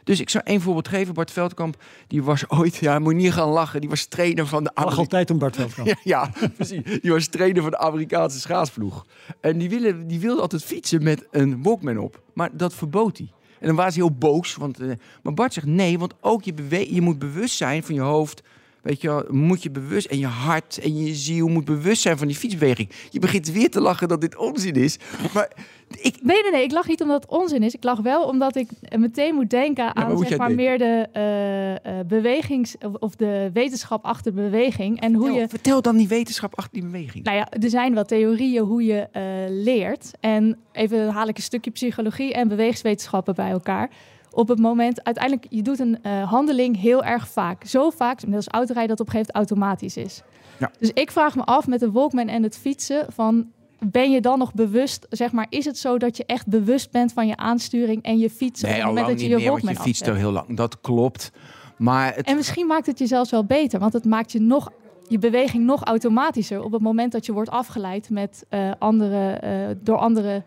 Dus 0.06 0.20
ik 0.20 0.30
zou 0.30 0.44
één 0.46 0.60
voorbeeld 0.60 0.88
geven. 0.88 1.14
Bart 1.14 1.30
Veldkamp, 1.30 1.82
die 2.06 2.22
was 2.22 2.48
ooit, 2.50 2.76
ja, 2.76 2.98
moet 2.98 3.14
niet 3.14 3.32
gaan 3.32 3.48
lachen, 3.48 3.80
die 3.80 3.88
was 3.90 4.04
trainer 4.04 4.46
van 4.46 4.64
de 4.64 4.70
Lach 4.74 4.84
Ameri- 4.84 5.00
altijd 5.00 5.30
om 5.30 5.38
Bart 5.38 5.56
Veldkamp. 5.60 5.86
Ja, 5.88 5.96
ja, 6.02 6.30
precies. 6.56 7.00
Die 7.00 7.10
was 7.10 7.26
trainer 7.26 7.62
van 7.62 7.70
de 7.70 7.78
Amerikaanse 7.78 8.40
schaatsploeg. 8.40 9.06
En 9.40 9.58
die 9.58 9.68
wilde, 9.68 10.06
die 10.06 10.20
wilde 10.20 10.40
altijd 10.40 10.64
fietsen 10.64 11.02
met 11.02 11.26
een 11.30 11.62
Walkman 11.62 11.98
op. 11.98 12.20
Maar 12.32 12.50
dat 12.52 12.74
verbood 12.74 13.18
hij. 13.18 13.28
En 13.60 13.66
dan 13.66 13.76
was 13.76 13.84
hij 13.84 13.94
heel 13.94 14.12
boos. 14.18 14.54
Want, 14.54 14.80
eh, 14.80 14.88
maar 15.22 15.34
Bart 15.34 15.52
zegt 15.52 15.66
nee, 15.66 15.98
want 15.98 16.14
ook 16.20 16.42
je, 16.42 16.86
je 16.94 17.00
moet 17.00 17.18
bewust 17.18 17.56
zijn 17.56 17.82
van 17.82 17.94
je 17.94 18.00
hoofd. 18.00 18.42
Weet 18.86 19.00
je, 19.00 19.08
wel, 19.08 19.24
moet 19.30 19.62
je 19.62 19.70
bewust 19.70 20.06
en 20.06 20.18
je 20.18 20.26
hart 20.26 20.78
en 20.78 20.96
je 20.96 21.14
ziel 21.14 21.48
moet 21.48 21.64
bewust 21.64 22.02
zijn 22.02 22.18
van 22.18 22.26
die 22.26 22.36
fietsbeweging. 22.36 22.90
Je 23.10 23.18
begint 23.18 23.52
weer 23.52 23.70
te 23.70 23.80
lachen 23.80 24.08
dat 24.08 24.20
dit 24.20 24.36
onzin 24.36 24.74
is. 24.74 24.98
Maar 25.34 25.50
ik, 26.02 26.16
Nee, 26.22 26.42
nee, 26.42 26.50
nee. 26.50 26.62
Ik 26.62 26.72
lach 26.72 26.88
niet 26.88 27.02
omdat 27.02 27.22
het 27.22 27.30
onzin 27.30 27.62
is. 27.62 27.74
Ik 27.74 27.84
lach 27.84 28.00
wel 28.00 28.22
omdat 28.22 28.56
ik 28.56 28.68
meteen 28.96 29.34
moet 29.34 29.50
denken 29.50 29.84
maar 29.84 29.94
aan 29.94 30.10
moet 30.10 30.18
zeg 30.18 30.28
jij 30.28 30.38
maar 30.38 30.54
meer 30.54 30.78
de 30.78 31.08
eh, 31.12 31.98
eh, 31.98 32.06
bewegings... 32.06 32.74
Of, 32.98 33.14
de 33.14 33.50
wetenschap 33.52 34.04
achter 34.04 34.32
beweging. 34.32 35.00
En 35.00 35.14
hoe 35.14 35.24
vertel, 35.24 35.40
je... 35.42 35.48
vertel 35.48 35.82
dan 35.82 35.96
die 35.96 36.08
wetenschap 36.08 36.58
achter 36.58 36.72
die 36.72 36.90
beweging. 36.90 37.24
Nou 37.24 37.36
ja, 37.36 37.50
er 37.50 37.70
zijn 37.70 37.94
wel 37.94 38.04
theorieën 38.04 38.64
hoe 38.64 38.84
je 38.84 39.08
eh, 39.12 39.22
leert. 39.48 40.10
En 40.20 40.58
even 40.72 41.08
haal 41.08 41.28
ik 41.28 41.36
een 41.36 41.42
stukje 41.42 41.70
psychologie 41.70 42.34
en 42.34 42.48
bewegingswetenschappen 42.48 43.34
bij 43.34 43.50
elkaar. 43.50 43.90
Op 44.36 44.48
het 44.48 44.58
moment, 44.58 45.04
uiteindelijk, 45.04 45.46
je 45.48 45.62
doet 45.62 45.78
een 45.78 46.02
eh, 46.02 46.30
handeling 46.30 46.80
heel 46.80 47.04
erg 47.04 47.28
vaak. 47.28 47.64
Zo 47.64 47.90
vaak, 47.90 48.20
inmiddels 48.20 48.48
autorijden, 48.48 48.96
dat 48.96 49.00
op 49.00 49.06
een 49.06 49.12
gegeven 49.12 49.34
moment 49.34 49.50
automatisch 49.50 49.96
is. 49.96 50.22
Ja. 50.58 50.70
Dus 50.78 50.90
ik 50.94 51.10
vraag 51.10 51.36
me 51.36 51.44
af 51.44 51.66
met 51.66 51.80
de 51.80 51.90
Walkman 51.90 52.28
en 52.28 52.42
het 52.42 52.58
fietsen 52.58 53.06
van... 53.08 53.46
Ben 53.78 54.10
je 54.10 54.20
dan 54.20 54.38
nog 54.38 54.54
bewust, 54.54 55.06
zeg 55.10 55.32
maar, 55.32 55.46
is 55.48 55.64
het 55.64 55.78
zo 55.78 55.98
dat 55.98 56.16
je 56.16 56.24
echt 56.26 56.46
bewust 56.46 56.90
bent 56.90 57.12
van 57.12 57.26
je 57.26 57.36
aansturing 57.36 58.02
en 58.02 58.18
je 58.18 58.30
fietsen 58.30 58.68
nee, 58.68 58.84
al 58.84 58.86
het 58.86 58.94
moment 58.94 59.06
lang 59.06 59.20
niet 59.20 59.30
je 59.30 59.36
meer, 59.36 59.50
want 59.50 59.62
Walkman 59.62 59.84
je 59.84 59.90
fietst 59.90 60.06
er 60.06 60.16
heel 60.16 60.32
lang. 60.32 60.56
Dat 60.56 60.80
klopt. 60.80 61.32
Maar 61.76 62.14
het, 62.14 62.26
En 62.26 62.36
misschien 62.36 62.66
maakt 62.66 62.86
het 62.86 62.98
je 62.98 63.06
zelfs 63.06 63.30
wel 63.30 63.44
beter, 63.44 63.78
want 63.78 63.92
het 63.92 64.04
maakt 64.04 64.32
je 64.32 64.40
nog 64.40 64.70
je 65.08 65.18
beweging 65.18 65.64
nog 65.64 65.84
automatischer 65.84 66.62
op 66.62 66.72
het 66.72 66.82
moment 66.82 67.12
dat 67.12 67.26
je 67.26 67.32
wordt 67.32 67.50
afgeleid 67.50 68.10
met 68.10 68.44
eh, 68.48 68.70
andere, 68.78 69.30
eh, 69.30 69.76
door 69.80 69.96
andere 69.96 70.42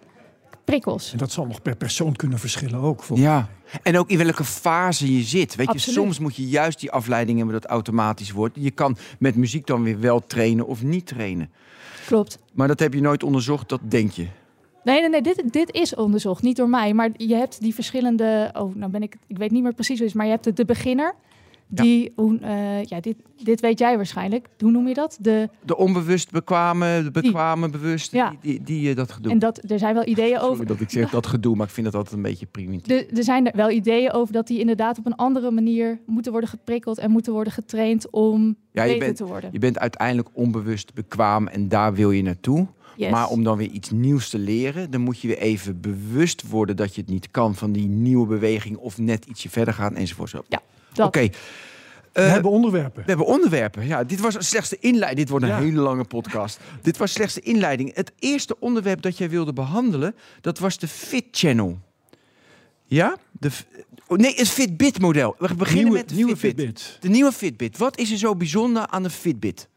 prikkels. 0.70 1.12
En 1.12 1.18
dat 1.18 1.32
zal 1.32 1.46
nog 1.46 1.62
per 1.62 1.76
persoon 1.76 2.16
kunnen 2.16 2.40
verschillen 2.40 2.80
ook. 2.80 3.04
Ja, 3.14 3.50
en 3.84 3.98
ook 3.98 4.10
in 4.10 4.18
welke 4.18 4.44
fase 4.44 5.16
je 5.18 5.24
zit. 5.24 5.56
Weet 5.56 5.74
je, 5.74 5.80
soms 5.80 6.20
moet 6.20 6.36
je 6.36 6.48
juist 6.48 6.80
die 6.80 6.92
afleiding 6.92 7.38
hebben 7.38 7.62
dat 7.62 7.72
automatisch 7.72 8.32
wordt. 8.32 8.58
Je 8.60 8.72
kan 8.72 8.98
met 9.20 9.36
muziek 9.36 9.68
dan 9.68 9.84
weer 9.84 10.00
wel 10.00 10.26
trainen 10.28 10.68
of 10.68 10.84
niet 10.84 11.08
trainen. 11.08 11.50
Klopt. 12.06 12.40
Maar 12.54 12.68
dat 12.68 12.80
heb 12.80 12.94
je 12.94 13.02
nooit 13.02 13.24
onderzocht, 13.24 13.70
dat 13.70 13.80
denk 13.84 14.12
je. 14.12 14.28
Nee, 14.84 15.00
nee, 15.00 15.10
nee, 15.10 15.22
dit, 15.22 15.44
dit 15.52 15.72
is 15.72 15.96
onderzocht, 15.96 16.42
niet 16.42 16.56
door 16.56 16.70
mij. 16.70 16.94
Maar 16.94 17.10
je 17.18 17.36
hebt 17.36 17.62
die 17.62 17.74
verschillende. 17.74 18.50
Oh, 18.54 18.76
nou 18.76 18.92
ben 18.92 19.04
ik. 19.04 19.16
Ik 19.28 19.38
weet 19.38 19.52
niet 19.52 19.64
meer 19.64 19.74
precies 19.74 19.98
hoe 19.98 20.06
het 20.06 20.10
is, 20.10 20.18
maar 20.18 20.26
je 20.26 20.32
hebt 20.32 20.44
de, 20.44 20.54
de 20.54 20.66
beginner. 20.66 21.16
Die, 21.72 22.12
hoe, 22.16 22.40
eh, 22.40 22.84
ja, 22.84 23.00
dit, 23.00 23.16
dit 23.44 23.60
weet 23.60 23.80
jij 23.80 23.96
waarschijnlijk. 23.96 24.48
Hoe 24.60 24.72
noem 24.72 24.88
je 24.88 24.94
dat? 24.94 25.18
De, 25.22 25.50
De 25.66 25.78
onbewust 25.78 26.32
bekwame, 26.32 27.04
de 27.04 27.12
bekwame 27.12 27.70
bewust, 27.70 28.12
Ja. 28.12 28.30
die, 28.30 28.38
die, 28.42 28.64
die 28.64 28.90
eh, 28.90 28.96
dat 28.96 29.12
gedoe. 29.12 29.32
en 29.32 29.40
dat, 29.40 29.72
er 29.72 29.80
zijn 29.80 29.94
wel 29.94 30.08
ideeën 30.08 30.36
over. 30.40 30.50
Sorry 30.56 30.66
dat 30.66 30.80
ik 30.80 30.90
zeg 30.90 31.10
dat 31.10 31.28
gedoe, 31.28 31.56
maar 31.56 31.68
ik 31.68 31.74
vind 31.74 31.86
dat 31.86 31.96
altijd 31.96 32.16
een 32.16 32.22
beetje 32.22 32.46
primitief. 32.46 33.06
Er 33.18 33.24
zijn 33.24 33.48
er 33.48 33.56
wel 33.56 33.70
ideeën 33.70 34.12
over 34.12 34.34
dat 34.34 34.48
die 34.48 34.60
inderdaad 34.60 34.98
op 34.98 35.06
een 35.06 35.16
andere 35.16 35.52
manier 35.52 36.00
moeten 36.06 36.32
worden 36.32 36.50
geprikkeld 36.50 36.98
en 36.98 37.12
moeten 37.12 37.34
worden 37.34 37.54
getraind 37.54 38.10
om 38.10 38.56
Ja, 38.72 38.84
je 38.84 38.88
beter 38.92 39.06
bent, 39.06 39.18
te 39.18 39.26
worden. 39.26 39.50
je 39.54 39.60
bent 39.60 39.80
uiteindelijk 39.80 40.30
onbewust 40.34 40.94
bekwaam 40.94 41.48
en 41.48 41.68
daar 41.68 41.94
wil 41.94 42.12
je 42.12 42.22
naartoe. 42.22 42.68
Yes. 42.96 43.12
Maar 43.12 43.28
om 43.28 43.44
dan 43.44 43.58
weer 43.58 43.70
iets 43.70 43.92
nieuws 43.92 44.30
te 44.30 44.40
leren, 44.40 44.92
dan 44.92 45.02
moet 45.02 45.20
je 45.20 45.28
weer 45.28 45.38
even 45.38 45.82
bewust 45.82 46.50
worden 46.50 46.76
dat 46.76 46.96
je 46.96 47.02
het 47.02 47.10
niet 47.10 47.32
kan 47.32 47.56
van 47.56 47.72
die 47.72 47.88
nieuwe 47.88 48.28
beweging 48.28 48.78
of 48.78 48.98
net 48.98 49.26
ietsje 49.26 49.50
verder 49.50 49.74
gaan 49.74 49.96
enzovoort. 49.96 50.30
Zo. 50.30 50.42
Ja. 50.48 50.62
Oké. 50.96 51.20
mij. 51.20 51.32
Eh, 52.14 52.24
We 52.26 52.30
hebben 52.32 52.52
onderwerpen. 52.52 53.02
we 53.02 53.08
hebben 53.08 53.26
onderwerpen. 53.26 53.86
Ja, 53.88 54.04
dit 54.04 54.20
was 54.20 54.36
slechts 54.40 54.70
de 54.70 54.78
inleiding. 54.80 55.20
Dit 55.20 55.30
wordt 55.30 55.46
een 55.46 55.52
Ja. 55.52 55.60
hele 55.60 55.80
lange 55.82 56.04
podcast. 56.04 56.60
dit 56.82 56.98
was 56.98 57.12
slechts 57.12 57.34
de 57.34 57.42
inleiding. 57.42 57.96
Het 57.96 58.12
eerste 58.20 58.60
onderwerp 58.60 59.02
dat 59.02 59.18
jij 59.18 59.30
wilde 59.30 59.54
behandelen, 59.54 60.16
dat 60.42 60.60
was 60.60 60.78
de 60.78 60.88
Fit 60.88 61.26
Channel. 61.32 61.80
Ja? 62.86 63.18
De, 63.32 63.50
oh, 64.08 64.18
nee, 64.18 64.34
het 64.36 64.50
Fitbit 64.50 65.00
model. 65.00 65.36
We 65.38 65.56
beginnen 65.56 65.84
Nieuwe, 65.84 65.98
met 66.00 66.10
de 66.10 66.16
nieuwe 66.16 66.38
Fitbit. 66.38 66.66
Fitbit. 66.82 66.98
De 67.02 67.10
nieuwe 67.10 67.32
Fitbit. 67.32 67.78
Wat 67.78 67.98
is 67.98 68.12
er 68.12 68.18
zo 68.18 68.36
bijzonder 68.36 68.88
aan 68.88 69.04
de 69.04 69.10
Fitbit? 69.10 69.68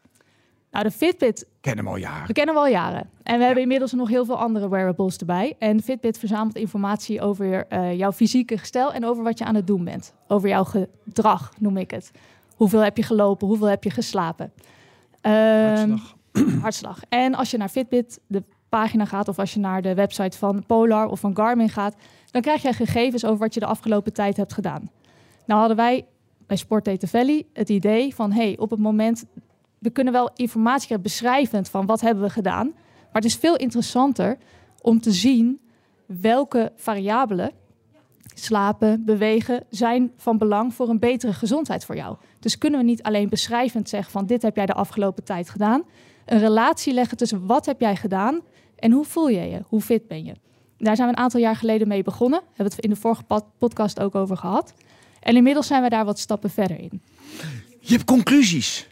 Nou, 0.73 0.85
de 0.85 0.91
Fitbit, 0.91 1.41
Ik 1.41 1.47
ken 1.61 1.77
hem 1.77 1.87
al 1.87 1.95
jaren. 1.95 2.27
we 2.27 2.33
kennen 2.33 2.55
we 2.55 2.61
al 2.61 2.67
jaren. 2.67 3.09
En 3.23 3.37
we 3.37 3.43
hebben 3.43 3.61
inmiddels 3.63 3.91
nog 3.91 4.09
heel 4.09 4.25
veel 4.25 4.37
andere 4.37 4.69
wearables 4.69 5.17
erbij. 5.17 5.55
En 5.59 5.81
Fitbit 5.81 6.17
verzamelt 6.17 6.55
informatie 6.55 7.21
over 7.21 7.67
eh, 7.67 7.97
jouw 7.97 8.11
fysieke 8.11 8.57
gestel 8.57 8.93
en 8.93 9.05
over 9.05 9.23
wat 9.23 9.37
je 9.37 9.45
aan 9.45 9.55
het 9.55 9.67
doen 9.67 9.83
bent. 9.83 10.13
Over 10.27 10.49
jouw 10.49 10.63
gedrag, 10.63 11.51
noem 11.59 11.77
ik 11.77 11.91
het. 11.91 12.11
Hoeveel 12.55 12.79
heb 12.79 12.97
je 12.97 13.03
gelopen? 13.03 13.47
Hoeveel 13.47 13.67
heb 13.67 13.83
je 13.83 13.89
geslapen? 13.89 14.53
Ehm, 15.21 15.33
Hartslag. 15.89 16.15
hartslag. 16.61 16.99
En 17.09 17.35
als 17.35 17.51
je 17.51 17.57
naar 17.57 17.69
Fitbit, 17.69 18.19
de 18.27 18.43
pagina 18.69 19.05
gaat, 19.05 19.27
of 19.27 19.39
als 19.39 19.53
je 19.53 19.59
naar 19.59 19.81
de 19.81 19.93
website 19.93 20.37
van 20.37 20.65
Polar 20.65 21.07
of 21.07 21.19
van 21.19 21.35
Garmin 21.35 21.69
gaat, 21.69 21.95
dan 22.31 22.41
krijg 22.41 22.61
je 22.61 22.73
gegevens 22.73 23.25
over 23.25 23.37
wat 23.37 23.53
je 23.53 23.59
de 23.59 23.65
afgelopen 23.65 24.13
tijd 24.13 24.37
hebt 24.37 24.53
gedaan. 24.53 24.89
Nou 25.45 25.59
hadden 25.59 25.77
wij 25.77 26.05
bij 26.47 26.57
Sport 26.57 26.85
Data 26.85 27.07
Valley 27.07 27.45
het 27.53 27.69
idee 27.69 28.15
van, 28.15 28.31
hey, 28.31 28.57
op 28.59 28.69
het 28.69 28.79
moment, 28.79 29.25
we 29.83 29.89
kunnen 29.89 30.13
wel 30.13 30.31
informatie 30.35 30.85
krijgen 30.85 31.07
beschrijvend 31.07 31.69
van 31.69 31.85
wat 31.85 32.01
hebben 32.01 32.23
we 32.23 32.29
gedaan, 32.29 32.67
maar 32.75 33.21
het 33.21 33.25
is 33.25 33.35
veel 33.35 33.55
interessanter 33.55 34.37
om 34.81 35.01
te 35.01 35.11
zien 35.11 35.59
welke 36.05 36.71
variabelen 36.75 37.51
slapen, 38.33 39.05
bewegen, 39.05 39.63
zijn 39.69 40.11
van 40.17 40.37
belang 40.37 40.73
voor 40.73 40.89
een 40.89 40.99
betere 40.99 41.33
gezondheid 41.33 41.85
voor 41.85 41.95
jou. 41.95 42.17
Dus 42.39 42.57
kunnen 42.57 42.79
we 42.79 42.85
niet 42.85 43.03
alleen 43.03 43.29
beschrijvend 43.29 43.89
zeggen 43.89 44.11
van 44.11 44.25
dit 44.25 44.41
heb 44.41 44.55
jij 44.55 44.65
de 44.65 44.73
afgelopen 44.73 45.23
tijd 45.23 45.49
gedaan, 45.49 45.83
een 46.25 46.39
relatie 46.39 46.93
leggen 46.93 47.17
tussen 47.17 47.45
wat 47.45 47.65
heb 47.65 47.79
jij 47.79 47.95
gedaan 47.95 48.41
en 48.75 48.91
hoe 48.91 49.05
voel 49.05 49.27
je 49.27 49.41
je, 49.41 49.61
hoe 49.67 49.81
fit 49.81 50.07
ben 50.07 50.25
je. 50.25 50.33
Daar 50.77 50.95
zijn 50.95 51.07
we 51.07 51.13
een 51.13 51.23
aantal 51.23 51.39
jaar 51.39 51.55
geleden 51.55 51.87
mee 51.87 52.03
begonnen, 52.03 52.39
hebben 52.39 52.65
we 52.65 52.75
het 52.75 52.79
in 52.79 52.89
de 52.89 52.95
vorige 52.95 53.23
pod- 53.23 53.57
podcast 53.57 53.99
ook 53.99 54.15
over 54.15 54.37
gehad. 54.37 54.73
En 55.19 55.35
inmiddels 55.35 55.67
zijn 55.67 55.83
we 55.83 55.89
daar 55.89 56.05
wat 56.05 56.19
stappen 56.19 56.49
verder 56.49 56.79
in. 56.79 57.01
Je 57.79 57.93
hebt 57.93 58.05
conclusies. 58.05 58.87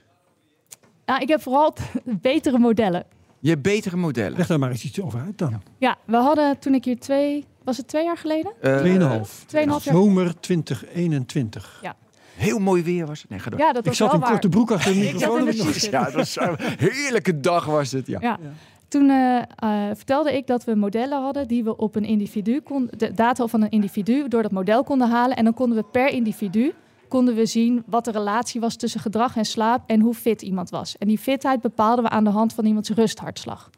Nou, 1.12 1.24
ik 1.24 1.30
heb 1.30 1.42
vooral 1.42 1.74
betere 2.04 2.60
modellen. 2.60 3.04
Je 3.40 3.50
hebt 3.50 3.62
betere 3.62 3.98
modellen. 3.98 4.38
Leg 4.38 4.48
daar 4.48 4.60
maar 4.60 4.70
eens 4.70 4.84
iets 4.84 5.02
over 5.02 5.20
uit 5.20 5.38
dan. 5.38 5.62
Ja, 5.78 5.98
we 6.06 6.16
hadden 6.16 6.60
toen 6.60 6.74
ik 6.74 6.86
hier 6.86 7.00
twee, 7.00 7.46
was 7.64 7.78
het 7.78 7.88
twee 7.88 8.04
jaar 8.04 8.18
geleden? 8.18 8.52
Eh, 8.62 8.78
Tweeënhalf. 8.78 9.44
Tweeënhalf 9.48 9.84
jaar 9.84 9.96
Zomer 9.96 10.40
2021. 10.40 11.80
Heel 11.82 11.92
heel 12.36 12.60
mooi 12.60 12.84
weer 12.84 13.06
was. 13.06 13.26
Nee, 13.30 13.40
ga 13.40 13.50
door. 13.50 13.60
Ja, 13.60 13.72
dat 13.72 13.82
Ik 13.82 13.88
was 13.88 13.98
zat 13.98 14.08
wel 14.08 14.16
in 14.16 14.22
waar. 14.22 14.32
korte 14.32 14.50
broek 14.50 14.72
achter 14.72 14.94
de 14.94 15.00
Ik 15.10 15.20
zat 15.20 15.40
microfoon. 15.40 15.70
ik. 15.70 15.76
Ja, 15.92 16.04
dat 16.04 16.14
was 16.14 16.40
een 16.40 16.56
heerlijke 16.78 17.40
dag 17.40 17.66
was 17.66 17.92
het. 17.92 18.08
Ja. 18.08 18.20
Ja. 18.22 18.40
Toen 18.88 19.10
eh, 19.10 19.38
eh, 19.38 19.96
vertelde 19.96 20.36
ik 20.38 20.48
dat 20.48 20.64
we 20.64 20.76
modellen 20.76 21.22
hadden 21.22 21.48
die 21.48 21.64
we 21.64 21.78
op 21.78 21.96
een 21.96 22.06
individu 22.06 22.60
konden, 22.62 22.98
de 22.98 23.14
data 23.14 23.48
van 23.48 23.62
een 23.62 23.70
individu 23.70 24.28
door 24.28 24.42
dat 24.42 24.52
model 24.52 24.84
konden 24.84 25.10
halen. 25.10 25.38
En 25.38 25.44
dan 25.44 25.54
konden 25.54 25.78
we 25.78 25.84
per 25.84 26.08
individu 26.08 26.74
konden 27.12 27.36
we 27.36 27.46
zien 27.46 27.84
wat 27.86 28.06
de 28.06 28.12
relatie 28.12 28.62
was 28.62 28.76
tussen 28.76 29.00
gedrag 29.00 29.36
en 29.38 29.46
slaap 29.46 29.84
en 29.90 30.00
hoe 30.00 30.14
fit 30.14 30.42
iemand 30.42 30.70
was. 30.70 30.98
En 30.98 31.08
die 31.08 31.18
fitheid 31.18 31.62
bepaalden 31.62 32.04
we 32.04 32.10
aan 32.10 32.24
de 32.24 32.30
hand 32.30 32.54
van 32.54 32.66
iemands 32.66 32.90
rusthartslag. 32.90 33.70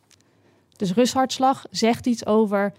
Dus 0.76 0.94
rusthartslag 0.94 1.66
zegt 1.72 2.06
iets 2.08 2.26
over 2.26 2.74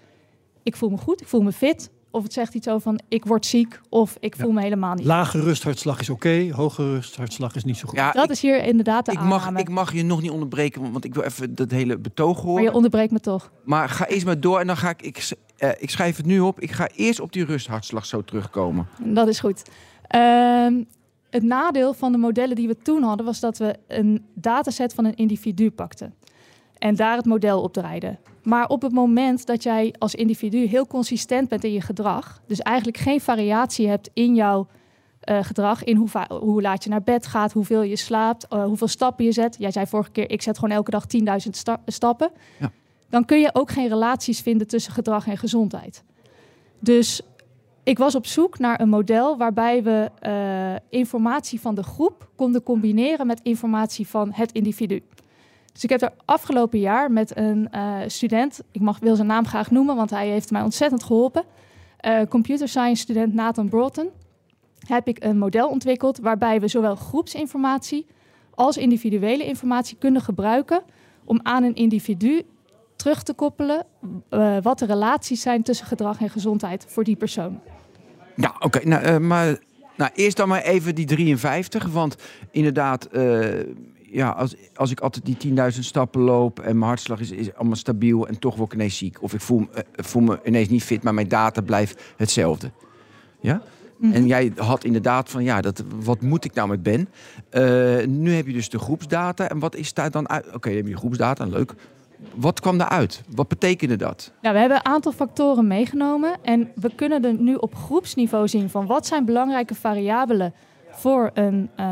ik 0.62 0.76
voel 0.76 0.90
me 0.90 0.96
goed, 0.96 1.20
ik 1.20 1.28
voel 1.28 1.42
me 1.42 1.52
fit. 1.52 1.90
Of 2.10 2.22
het 2.22 2.32
zegt 2.32 2.54
iets 2.54 2.68
over 2.68 2.80
van 2.80 3.00
ik 3.08 3.24
word 3.24 3.46
ziek 3.46 3.80
of 3.88 4.16
ik 4.20 4.36
voel 4.36 4.50
me 4.52 4.60
helemaal 4.62 4.94
niet. 4.94 5.04
Lage 5.06 5.40
rusthartslag 5.40 6.00
is 6.00 6.10
oké, 6.10 6.50
hoge 6.52 6.82
rusthartslag 6.94 7.54
is 7.54 7.64
niet 7.64 7.76
zo 7.76 7.88
goed. 7.88 7.98
Ja, 7.98 8.12
Dat 8.12 8.24
ik, 8.24 8.30
is 8.30 8.40
hier 8.40 8.64
inderdaad 8.64 9.06
de 9.06 9.12
ik, 9.12 9.20
mag, 9.20 9.50
ik 9.56 9.68
mag 9.68 9.92
je 9.92 10.02
nog 10.02 10.22
niet 10.22 10.30
onderbreken, 10.30 10.92
want- 10.92 11.04
ik 11.04 11.14
wil 11.14 11.22
even 11.22 11.54
dat 11.54 11.70
hele 11.70 11.98
betoog 11.98 12.36
maar 12.36 12.44
horen. 12.44 12.62
je 12.62 12.72
onderbreekt 12.72 13.12
me 13.12 13.20
toch. 13.20 13.50
Maar 13.64 13.88
ga 13.88 14.06
eerst 14.06 14.24
maar 14.24 14.40
door 14.40 14.60
en 14.60 14.66
dan 14.66 14.76
ga 14.76 14.88
ik, 14.88 15.02
ik, 15.02 15.28
eh, 15.56 15.70
ik 15.78 15.90
schrijf 15.90 16.16
het 16.16 16.26
nu 16.26 16.40
op. 16.40 16.60
Ik 16.60 16.70
ga 16.72 16.88
eerst 16.94 17.20
op 17.20 17.32
die 17.32 17.44
rusthartslag 17.44 18.06
zo 18.06 18.22
terugkomen. 18.24 18.86
Dat 19.04 19.28
is 19.28 19.40
goed. 19.40 19.62
Ehm, 20.06 20.84
het 21.30 21.42
nadeel 21.42 21.94
van 21.94 22.12
de 22.12 22.18
modellen 22.18 22.56
die 22.56 22.68
we 22.68 22.76
toen 22.78 23.02
hadden, 23.02 23.26
was 23.26 23.40
dat 23.40 23.58
we 23.58 23.74
een 23.88 24.24
dataset 24.34 24.94
van 24.94 25.04
een 25.04 25.14
individu 25.14 25.70
pakten. 25.70 26.14
En 26.78 26.94
daar 26.94 27.16
het 27.16 27.24
model 27.24 27.62
op 27.62 27.72
draaiden. 27.72 28.18
Maar 28.42 28.68
op 28.68 28.82
het 28.82 28.92
moment 28.92 29.46
dat 29.46 29.62
jij 29.62 29.94
als 29.98 30.14
individu 30.14 30.66
heel 30.66 30.86
consistent 30.86 31.48
bent 31.48 31.64
in 31.64 31.72
je 31.72 31.80
gedrag, 31.80 32.42
dus 32.46 32.60
eigenlijk 32.60 32.96
geen 32.96 33.20
variatie 33.20 33.88
hebt 33.88 34.10
in 34.12 34.34
jouw 34.34 34.66
eh, 35.20 35.38
gedrag, 35.42 35.84
in 35.84 35.96
hoe, 35.96 36.08
hoe 36.28 36.62
laat 36.62 36.84
je 36.84 36.90
naar 36.90 37.02
bed 37.02 37.26
gaat, 37.26 37.52
hoeveel 37.52 37.82
je 37.82 37.96
slaapt, 37.96 38.48
eh, 38.48 38.64
hoeveel 38.64 38.88
stappen 38.88 39.24
je 39.24 39.32
zet. 39.32 39.56
Jij 39.58 39.70
zei 39.70 39.86
vorige 39.86 40.10
keer, 40.10 40.30
ik 40.30 40.42
zet 40.42 40.58
gewoon 40.58 40.76
elke 40.76 40.90
dag 40.90 41.06
10.000 41.06 41.56
sta- 41.56 41.82
stappen. 41.86 42.30
Ja. 42.60 42.70
Dan 43.08 43.24
kun 43.24 43.40
je 43.40 43.50
ook 43.52 43.70
geen 43.70 43.88
relaties 43.88 44.40
vinden 44.40 44.66
tussen 44.66 44.92
gedrag 44.92 45.26
en 45.26 45.36
gezondheid. 45.38 46.02
Dus 46.78 47.20
ik 47.84 47.98
was 47.98 48.14
op 48.14 48.26
zoek 48.26 48.58
naar 48.58 48.80
een 48.80 48.88
model 48.88 49.36
waarbij 49.36 49.82
we 49.82 50.10
eh, 50.18 50.98
informatie 51.00 51.60
van 51.60 51.74
de 51.74 51.82
groep 51.82 52.28
konden 52.36 52.62
combineren 52.62 53.26
met 53.26 53.40
informatie 53.42 54.08
van 54.08 54.32
het 54.32 54.52
individu. 54.52 55.02
Dus 55.72 55.84
ik 55.84 55.90
heb 55.90 56.02
er 56.02 56.12
afgelopen 56.24 56.78
jaar 56.78 57.12
met 57.12 57.36
een 57.36 57.70
eh, 57.70 57.96
student, 58.06 58.60
ik 58.70 58.80
mag, 58.80 58.98
wil 58.98 59.16
zijn 59.16 59.26
naam 59.26 59.46
graag 59.46 59.70
noemen, 59.70 59.96
want 59.96 60.10
hij 60.10 60.28
heeft 60.28 60.50
mij 60.50 60.62
ontzettend 60.62 61.02
geholpen. 61.02 61.44
eh, 61.96 62.20
computer 62.28 62.68
science 62.68 63.02
student 63.02 63.34
Nathan 63.34 63.68
Broughton. 63.68 64.10
Heb 64.86 65.08
ik 65.08 65.24
een 65.24 65.38
model 65.38 65.68
ontwikkeld 65.68 66.18
waarbij 66.18 66.60
we 66.60 66.68
zowel 66.68 66.94
groepsinformatie 66.94 68.06
als 68.54 68.76
individuele 68.76 69.44
informatie 69.44 69.96
kunnen 69.98 70.22
gebruiken 70.22 70.82
om 71.24 71.40
aan 71.42 71.62
een 71.62 71.74
individu 71.74 72.42
terug 72.96 73.22
te 73.22 73.34
koppelen 73.34 73.86
wat 74.62 74.78
de 74.78 74.86
relaties 74.86 75.40
zijn 75.40 75.62
tussen 75.62 75.86
gedrag 75.86 76.20
en 76.20 76.30
gezondheid 76.30 76.84
voor 76.88 77.04
die 77.04 77.16
persoon. 77.16 77.60
Ja, 78.36 78.54
oké. 78.58 78.88
nou, 78.88 79.02
eh, 79.02 79.18
maar 79.18 79.58
nou, 79.96 80.10
eerst 80.14 80.36
dan 80.36 80.48
maar 80.48 80.62
even 80.62 80.94
die 80.94 81.06
53. 81.06 81.86
Want 81.86 82.16
inderdaad, 82.50 83.04
eh, 83.04 83.48
ja, 84.10 84.30
als, 84.30 84.54
als 84.74 84.90
ik 84.90 85.00
altijd 85.00 85.24
die 85.24 85.36
10.000 85.36 85.84
stappen 85.84 86.20
loop 86.20 86.60
en 86.60 86.78
mijn 86.78 86.88
hartslag 86.88 87.20
is, 87.20 87.30
is 87.30 87.54
allemaal 87.54 87.76
stabiel 87.76 88.28
en 88.28 88.38
toch 88.38 88.56
word 88.56 88.72
ik 88.72 88.78
ineens 88.78 88.96
ziek. 88.96 89.22
Of 89.22 89.34
ik 89.34 89.40
voel, 89.40 89.68
eh, 89.72 89.82
voel 89.96 90.22
me 90.22 90.40
ineens 90.44 90.68
niet 90.68 90.84
fit, 90.84 91.02
maar 91.02 91.14
mijn 91.14 91.28
data 91.28 91.60
blijft 91.60 92.02
hetzelfde. 92.16 92.70
Ja? 93.40 93.62
Mhm. 93.96 94.12
En 94.12 94.26
jij 94.26 94.52
had 94.56 94.84
inderdaad 94.84 95.30
van, 95.30 95.44
ja, 95.44 95.60
dat, 95.60 95.84
wat 96.02 96.20
moet 96.20 96.44
ik 96.44 96.54
nou 96.54 96.68
met 96.68 96.82
Ben? 96.82 97.08
Nu 98.10 98.34
heb 98.34 98.46
je 98.46 98.52
dus 98.52 98.68
de 98.68 98.78
groepsdata. 98.78 99.48
En 99.48 99.58
wat 99.58 99.76
is 99.76 99.94
daar 99.94 100.10
dan 100.10 100.28
uit? 100.28 100.54
Oké, 100.54 100.70
heb 100.70 100.86
je 100.86 100.96
groepsdata, 100.96 101.44
leuk. 101.44 101.74
Wat 102.34 102.60
kwam 102.60 102.78
daaruit? 102.78 103.22
Wat 103.34 103.48
betekende 103.48 103.96
dat? 103.96 104.32
Nou, 104.42 104.54
we 104.54 104.60
hebben 104.60 104.78
een 104.78 104.86
aantal 104.92 105.12
factoren 105.12 105.66
meegenomen 105.66 106.36
en 106.42 106.70
we 106.74 106.90
kunnen 106.94 107.24
er 107.24 107.34
nu 107.34 107.54
op 107.54 107.74
groepsniveau 107.74 108.48
zien 108.48 108.70
van 108.70 108.86
wat 108.86 109.06
zijn 109.06 109.24
belangrijke 109.24 109.74
variabelen 109.74 110.54
voor 110.90 111.30
een 111.34 111.70
eh, 111.76 111.86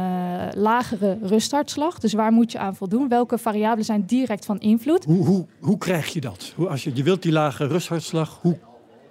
lagere 0.54 1.18
rusthartslag. 1.22 1.98
Dus 1.98 2.12
waar 2.12 2.32
moet 2.32 2.52
je 2.52 2.58
aan 2.58 2.74
voldoen? 2.76 3.08
Welke 3.08 3.38
variabelen 3.38 3.84
zijn 3.84 4.04
direct 4.06 4.44
van 4.44 4.58
invloed? 4.60 5.04
Hoe, 5.04 5.26
hoe, 5.26 5.46
hoe 5.60 5.78
krijg 5.78 6.06
je 6.12 6.20
dat? 6.20 6.52
Hoe, 6.56 6.68
als 6.68 6.84
je, 6.84 6.90
je 6.94 7.02
wilt 7.02 7.22
die 7.22 7.32
lage 7.32 7.66
rusthartslag, 7.66 8.38
hoe 8.42 8.58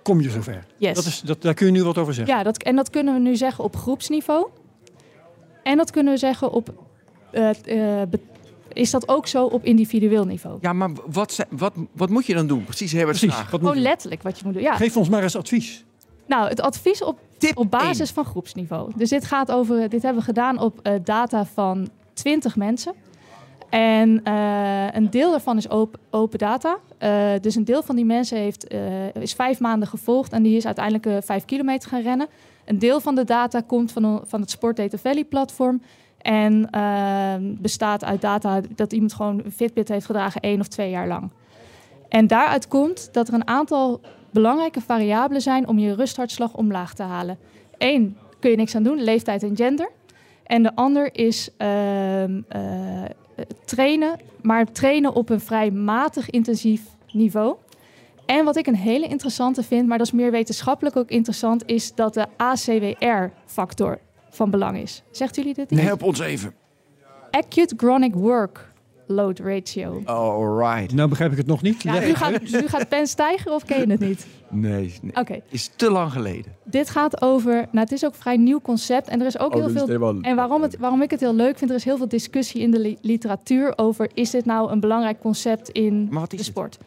kom 0.03 0.21
je 0.21 0.29
zover? 0.29 0.65
Yes. 0.77 0.95
Dat 0.95 1.05
is, 1.05 1.21
dat, 1.21 1.41
daar 1.41 1.53
kun 1.53 1.65
je 1.65 1.71
nu 1.71 1.83
wat 1.83 1.97
over 1.97 2.13
zeggen. 2.13 2.35
Ja, 2.35 2.43
dat, 2.43 2.57
en 2.63 2.75
dat 2.75 2.89
kunnen 2.89 3.13
we 3.13 3.19
nu 3.19 3.35
zeggen 3.35 3.63
op 3.63 3.75
groepsniveau. 3.75 4.47
En 5.63 5.77
dat 5.77 5.91
kunnen 5.91 6.13
we 6.13 6.19
zeggen 6.19 6.51
op. 6.51 6.73
eh, 7.31 7.49
eh, 7.49 8.09
be- 8.09 8.19
is 8.73 8.91
dat 8.91 9.07
ook 9.07 9.27
zo 9.27 9.45
op 9.45 9.63
individueel 9.65 10.25
niveau? 10.25 10.57
Ja, 10.61 10.73
maar 10.73 10.89
wat, 11.05 11.31
zijn- 11.31 11.47
wat, 11.51 11.73
wat 11.91 12.09
moet 12.09 12.25
je 12.25 12.33
dan 12.33 12.47
doen? 12.47 12.63
Precies, 12.63 12.91
hebben 12.91 13.13
we 13.13 13.19
Precies. 13.19 13.35
vraag. 13.37 13.51
Wat 13.51 13.61
moet 13.61 13.69
Gewoon 13.69 13.85
letterlijk 13.85 14.21
wat 14.21 14.37
je 14.39 14.45
moet 14.45 14.53
doen. 14.53 14.63
Ja. 14.63 14.75
Geef 14.75 14.97
ons 14.97 15.09
maar 15.09 15.23
eens 15.23 15.35
advies. 15.35 15.85
Nou, 16.27 16.47
het 16.47 16.61
advies 16.61 17.03
op, 17.03 17.19
Tip 17.37 17.57
op 17.57 17.71
basis 17.71 18.09
van 18.11 18.25
groepsniveau. 18.25 18.91
Dus 18.95 19.09
dit 19.09 19.25
gaat 19.25 19.51
over. 19.51 19.89
Dit 19.89 20.01
hebben 20.01 20.19
we 20.19 20.25
gedaan 20.27 20.59
op 20.59 20.79
eh, 20.83 20.93
data 21.03 21.45
van 21.45 21.89
20 22.13 22.55
mensen. 22.55 22.93
En 23.69 24.23
eh, 24.23 24.87
een 24.91 25.09
deel 25.09 25.31
daarvan 25.31 25.57
is 25.57 25.69
open, 25.69 25.99
open 26.09 26.39
data. 26.39 26.77
Eh, 26.97 27.31
dus 27.41 27.55
een 27.55 27.65
deel 27.65 27.83
van 27.83 27.95
die 27.95 28.05
mensen 28.05 28.37
heeft, 28.37 28.67
eh, 28.67 29.15
is 29.15 29.33
vijf 29.33 29.59
maanden 29.59 29.87
gevolgd 29.87 30.31
en 30.33 30.43
die 30.43 30.55
is 30.57 30.65
uiteindelijk 30.65 31.25
vijf 31.25 31.45
kilometer 31.45 31.89
gaan 31.89 32.01
rennen. 32.01 32.27
Een 32.65 32.79
deel 32.79 32.99
van 32.99 33.15
de 33.15 33.23
data 33.23 33.61
komt 33.61 33.91
van, 33.91 34.21
van 34.25 34.41
het 34.41 34.49
Sport 34.51 34.75
Data 34.77 34.97
Valley 34.97 35.23
platform. 35.23 35.81
En 36.21 36.69
eh, 36.69 37.33
bestaat 37.41 38.03
uit 38.03 38.21
data 38.21 38.61
dat 38.75 38.93
iemand 38.93 39.13
gewoon 39.13 39.41
een 39.45 39.51
Fitbit 39.51 39.89
heeft 39.89 40.05
gedragen 40.05 40.41
één 40.41 40.59
of 40.59 40.67
twee 40.67 40.89
jaar 40.89 41.07
lang. 41.07 41.31
En 42.09 42.27
daaruit 42.27 42.67
komt 42.67 43.09
dat 43.11 43.27
er 43.27 43.33
een 43.33 43.47
aantal 43.47 44.01
belangrijke 44.31 44.81
variabelen 44.81 45.41
zijn 45.41 45.67
om 45.67 45.79
je 45.79 45.95
rusthartslag 45.95 46.53
omlaag 46.53 46.93
te 46.93 47.03
halen. 47.03 47.37
Eén, 47.77 48.17
kun 48.39 48.49
je 48.49 48.55
niks 48.55 48.75
aan 48.75 48.83
doen, 48.83 49.03
leeftijd 49.03 49.43
en 49.43 49.55
gender. 49.55 49.89
En 50.43 50.63
de 50.63 50.75
ander 50.75 51.15
is 51.15 51.49
ehm, 51.57 52.41
eh, 52.47 53.01
trainen, 53.65 54.19
maar 54.41 54.71
trainen 54.71 55.13
op 55.13 55.29
een 55.29 55.39
vrij 55.39 55.71
matig 55.71 56.29
intensief 56.29 56.81
niveau. 57.11 57.55
En 58.25 58.45
wat 58.45 58.55
ik 58.55 58.67
een 58.67 58.75
hele 58.75 59.07
interessante 59.07 59.63
vind, 59.63 59.87
maar 59.87 59.97
dat 59.97 60.07
is 60.07 60.13
meer 60.13 60.31
wetenschappelijk 60.31 60.95
ook 60.95 61.09
interessant, 61.09 61.63
is 61.65 61.95
dat 61.95 62.13
de 62.13 62.25
ACWR-factor 62.37 63.99
van 64.31 64.49
belang 64.49 64.77
is. 64.77 65.03
Zegt 65.11 65.35
jullie 65.35 65.53
dit? 65.53 65.71
iets? 65.71 65.81
Help 65.81 66.03
ons 66.03 66.19
even. 66.19 66.53
Acute 67.31 67.73
Chronic 67.77 68.13
Workload 68.13 69.39
Ratio. 69.39 70.01
Alright. 70.05 70.93
Nou 70.93 71.09
begrijp 71.09 71.31
ik 71.31 71.37
het 71.37 71.47
nog 71.47 71.61
niet. 71.61 71.83
Ja, 71.83 71.99
nu, 71.99 72.13
gaat, 72.13 72.41
nu 72.41 72.67
gaat 72.67 72.89
pen 72.89 73.07
stijgen 73.07 73.51
of 73.53 73.65
ken 73.65 73.79
je 73.79 73.91
het 73.91 73.99
niet? 73.99 74.27
Nee, 74.49 74.93
nee. 75.01 75.15
Oké, 75.15 75.41
is 75.49 75.69
te 75.75 75.91
lang 75.91 76.11
geleden. 76.11 76.55
dit 76.63 76.89
gaat 76.89 77.21
over. 77.21 77.53
Nou, 77.53 77.67
het 77.71 77.91
is 77.91 78.05
ook 78.05 78.11
een 78.13 78.19
vrij 78.19 78.37
nieuw 78.37 78.61
concept 78.61 79.07
en 79.07 79.19
er 79.19 79.25
is 79.25 79.39
ook 79.39 79.53
heel 79.53 79.69
veel. 79.69 80.19
En 80.21 80.35
waarom, 80.35 80.61
het, 80.61 80.77
waarom 80.77 81.01
ik 81.01 81.11
het 81.11 81.19
heel 81.19 81.35
leuk 81.35 81.57
vind, 81.57 81.69
er 81.69 81.75
is 81.75 81.83
heel 81.83 81.97
veel 81.97 82.07
discussie 82.07 82.61
in 82.61 82.71
de 82.71 82.79
li- 82.79 82.97
literatuur 83.01 83.73
over: 83.75 84.09
is 84.13 84.29
dit 84.29 84.45
nou 84.45 84.71
een 84.71 84.79
belangrijk 84.79 85.19
concept 85.19 85.69
in 85.69 86.07
Maar 86.09 86.19
wat 86.19 86.33
is 86.33 86.37
de 86.39 86.43
sport? 86.45 86.77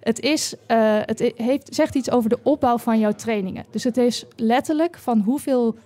Het, 0.00 0.20
is, 0.20 0.54
eh, 0.66 0.78
het 1.00 1.32
heeft, 1.36 1.74
zegt 1.74 1.94
iets 1.94 2.10
over 2.10 2.30
de 2.30 2.38
opbouw 2.42 2.78
van 2.78 2.98
jouw 2.98 3.12
trainingen. 3.12 3.64
Dus 3.70 3.84
het 3.84 3.96
is 3.96 4.24
letterlijk 4.36 4.98
van 4.98 5.20
hoeveel. 5.20 5.76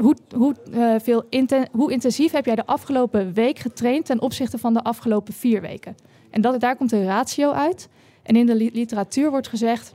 Hoe, 0.00 0.16
hoe, 0.34 0.54
eh, 0.72 0.94
veel 1.02 1.24
hoe 1.72 1.92
intensief 1.92 2.32
heb 2.32 2.44
jij 2.44 2.54
de 2.54 2.66
afgelopen 2.66 3.32
week 3.32 3.58
getraind 3.58 4.04
ten 4.04 4.20
opzichte 4.20 4.58
van 4.58 4.74
de 4.74 4.82
afgelopen 4.82 5.34
vier 5.34 5.60
weken? 5.60 5.96
En 6.30 6.40
dat, 6.40 6.60
daar 6.60 6.76
komt 6.76 6.92
een 6.92 7.04
ratio 7.04 7.50
uit. 7.50 7.88
En 8.22 8.36
in 8.36 8.46
de 8.46 8.54
li- 8.54 8.70
literatuur 8.72 9.30
wordt 9.30 9.48
gezegd 9.48 9.94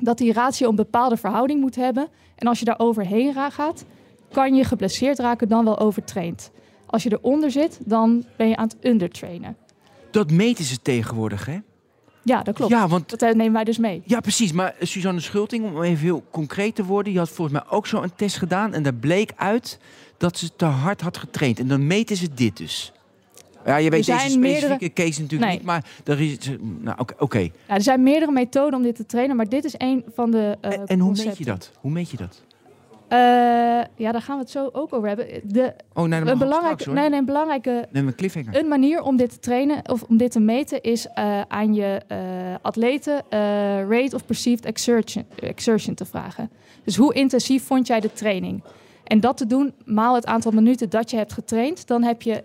dat 0.00 0.18
die 0.18 0.32
ratio 0.32 0.68
een 0.68 0.74
bepaalde 0.74 1.16
verhouding 1.16 1.60
moet 1.60 1.76
hebben. 1.76 2.08
En 2.34 2.46
als 2.46 2.58
je 2.58 2.64
daar 2.64 2.78
overheen 2.78 3.32
gaat, 3.50 3.84
kan 4.32 4.54
je 4.54 4.64
geblesseerd 4.64 5.18
raken 5.18 5.48
dan 5.48 5.64
wel 5.64 5.78
overtraind. 5.78 6.50
Als 6.86 7.02
je 7.02 7.12
eronder 7.12 7.50
zit, 7.50 7.80
dan 7.84 8.24
ben 8.36 8.48
je 8.48 8.56
aan 8.56 8.68
het 8.68 8.76
undertrainen. 8.86 9.56
Dat 10.10 10.30
meten 10.30 10.64
ze 10.64 10.82
tegenwoordig, 10.82 11.46
hè? 11.46 11.58
Ja, 12.28 12.42
dat 12.42 12.54
klopt. 12.54 12.72
Ja, 12.72 12.88
want 12.88 13.10
Dat 13.10 13.22
eh, 13.22 13.34
nemen 13.34 13.52
wij 13.52 13.64
dus 13.64 13.78
mee. 13.78 14.02
Ja, 14.04 14.20
precies. 14.20 14.52
Maar 14.52 14.74
Suzanne 14.80 15.20
Schulting, 15.20 15.64
om 15.64 15.82
even 15.82 16.04
heel 16.04 16.22
concreet 16.30 16.74
te 16.74 16.84
worden, 16.84 17.12
die 17.12 17.18
had 17.20 17.28
volgens 17.30 17.60
mij 17.60 17.70
ook 17.70 17.86
zo 17.86 18.02
een 18.02 18.14
test 18.16 18.36
gedaan. 18.36 18.72
En 18.74 18.82
daar 18.82 18.94
bleek 18.94 19.32
uit 19.36 19.78
dat 20.16 20.38
ze 20.38 20.50
te 20.56 20.64
hard 20.64 21.00
had 21.00 21.16
getraind. 21.16 21.58
En 21.58 21.68
dan 21.68 21.86
meten 21.86 22.16
ze 22.16 22.28
dit 22.34 22.56
dus. 22.56 22.92
Ja, 23.66 23.76
je 23.76 23.90
weet 23.90 24.06
deze 24.06 24.18
specifieke 24.18 24.38
meerdere- 24.48 24.92
case 24.92 25.20
natuurlijk 25.20 25.50
Nee. 25.50 25.58
niet, 25.58 25.66
maar 25.66 25.84
daar 26.04 26.20
is. 26.20 26.38
Nou, 26.80 26.98
oké. 27.18 27.38
Ja, 27.38 27.50
er 27.66 27.82
zijn 27.82 28.02
meerdere 28.02 28.32
methoden 28.32 28.74
om 28.78 28.82
dit 28.82 28.96
te 28.96 29.06
trainen, 29.06 29.36
maar 29.36 29.48
dit 29.48 29.64
is 29.64 29.74
een 29.78 30.04
van 30.14 30.30
de. 30.30 30.56
eh, 30.60 30.72
En, 30.72 30.86
en 30.86 30.98
hoe 30.98 31.12
meet 31.24 31.38
je 31.38 31.44
dat? 31.44 31.70
Hoe 31.80 31.90
meet 31.90 32.10
je 32.10 32.16
dat? 32.16 32.42
Eh, 33.08 33.18
ja, 33.96 34.12
daar 34.12 34.22
gaan 34.22 34.36
we 34.36 34.42
het 34.42 34.50
zo 34.50 34.68
ook 34.72 34.92
over 34.94 35.08
hebben. 35.08 35.26
De, 35.44 35.74
Oh, 35.94 36.04
nee, 36.04 36.20
een 36.20 36.38
belangrijke, 36.38 36.80
straks, 36.80 36.98
nee, 37.00 37.08
nee, 37.08 37.18
een 37.18 37.24
belangrijke 37.24 37.88
een. 37.92 38.56
Een 38.56 38.68
manier 38.68 39.02
om 39.02 39.16
dit 39.16 39.30
te 39.30 39.38
trainen 39.38 39.90
of 39.90 40.02
om 40.02 40.16
dit 40.16 40.30
te 40.30 40.40
meten 40.40 40.82
is 40.82 41.06
eh, 41.06 41.40
aan 41.48 41.74
je 41.74 42.00
eh, 42.06 42.18
atleten 42.62 43.22
rate 43.88 44.14
of 44.14 44.26
perceived 44.26 44.64
exertion, 44.64 45.24
exertion 45.40 45.94
te 45.94 46.04
vragen. 46.04 46.50
Dus 46.84 46.96
hoe 46.96 47.14
intensief 47.14 47.64
vond 47.64 47.86
jij 47.86 48.00
de 48.00 48.12
training? 48.12 48.62
En 49.04 49.20
dat 49.20 49.36
te 49.36 49.46
doen 49.46 49.74
maal 49.84 50.14
het 50.14 50.26
aantal 50.26 50.52
minuten 50.52 50.90
dat 50.90 51.10
je 51.10 51.16
hebt 51.16 51.32
getraind, 51.32 51.86
dan 51.86 52.02
heb 52.02 52.22
je 52.22 52.44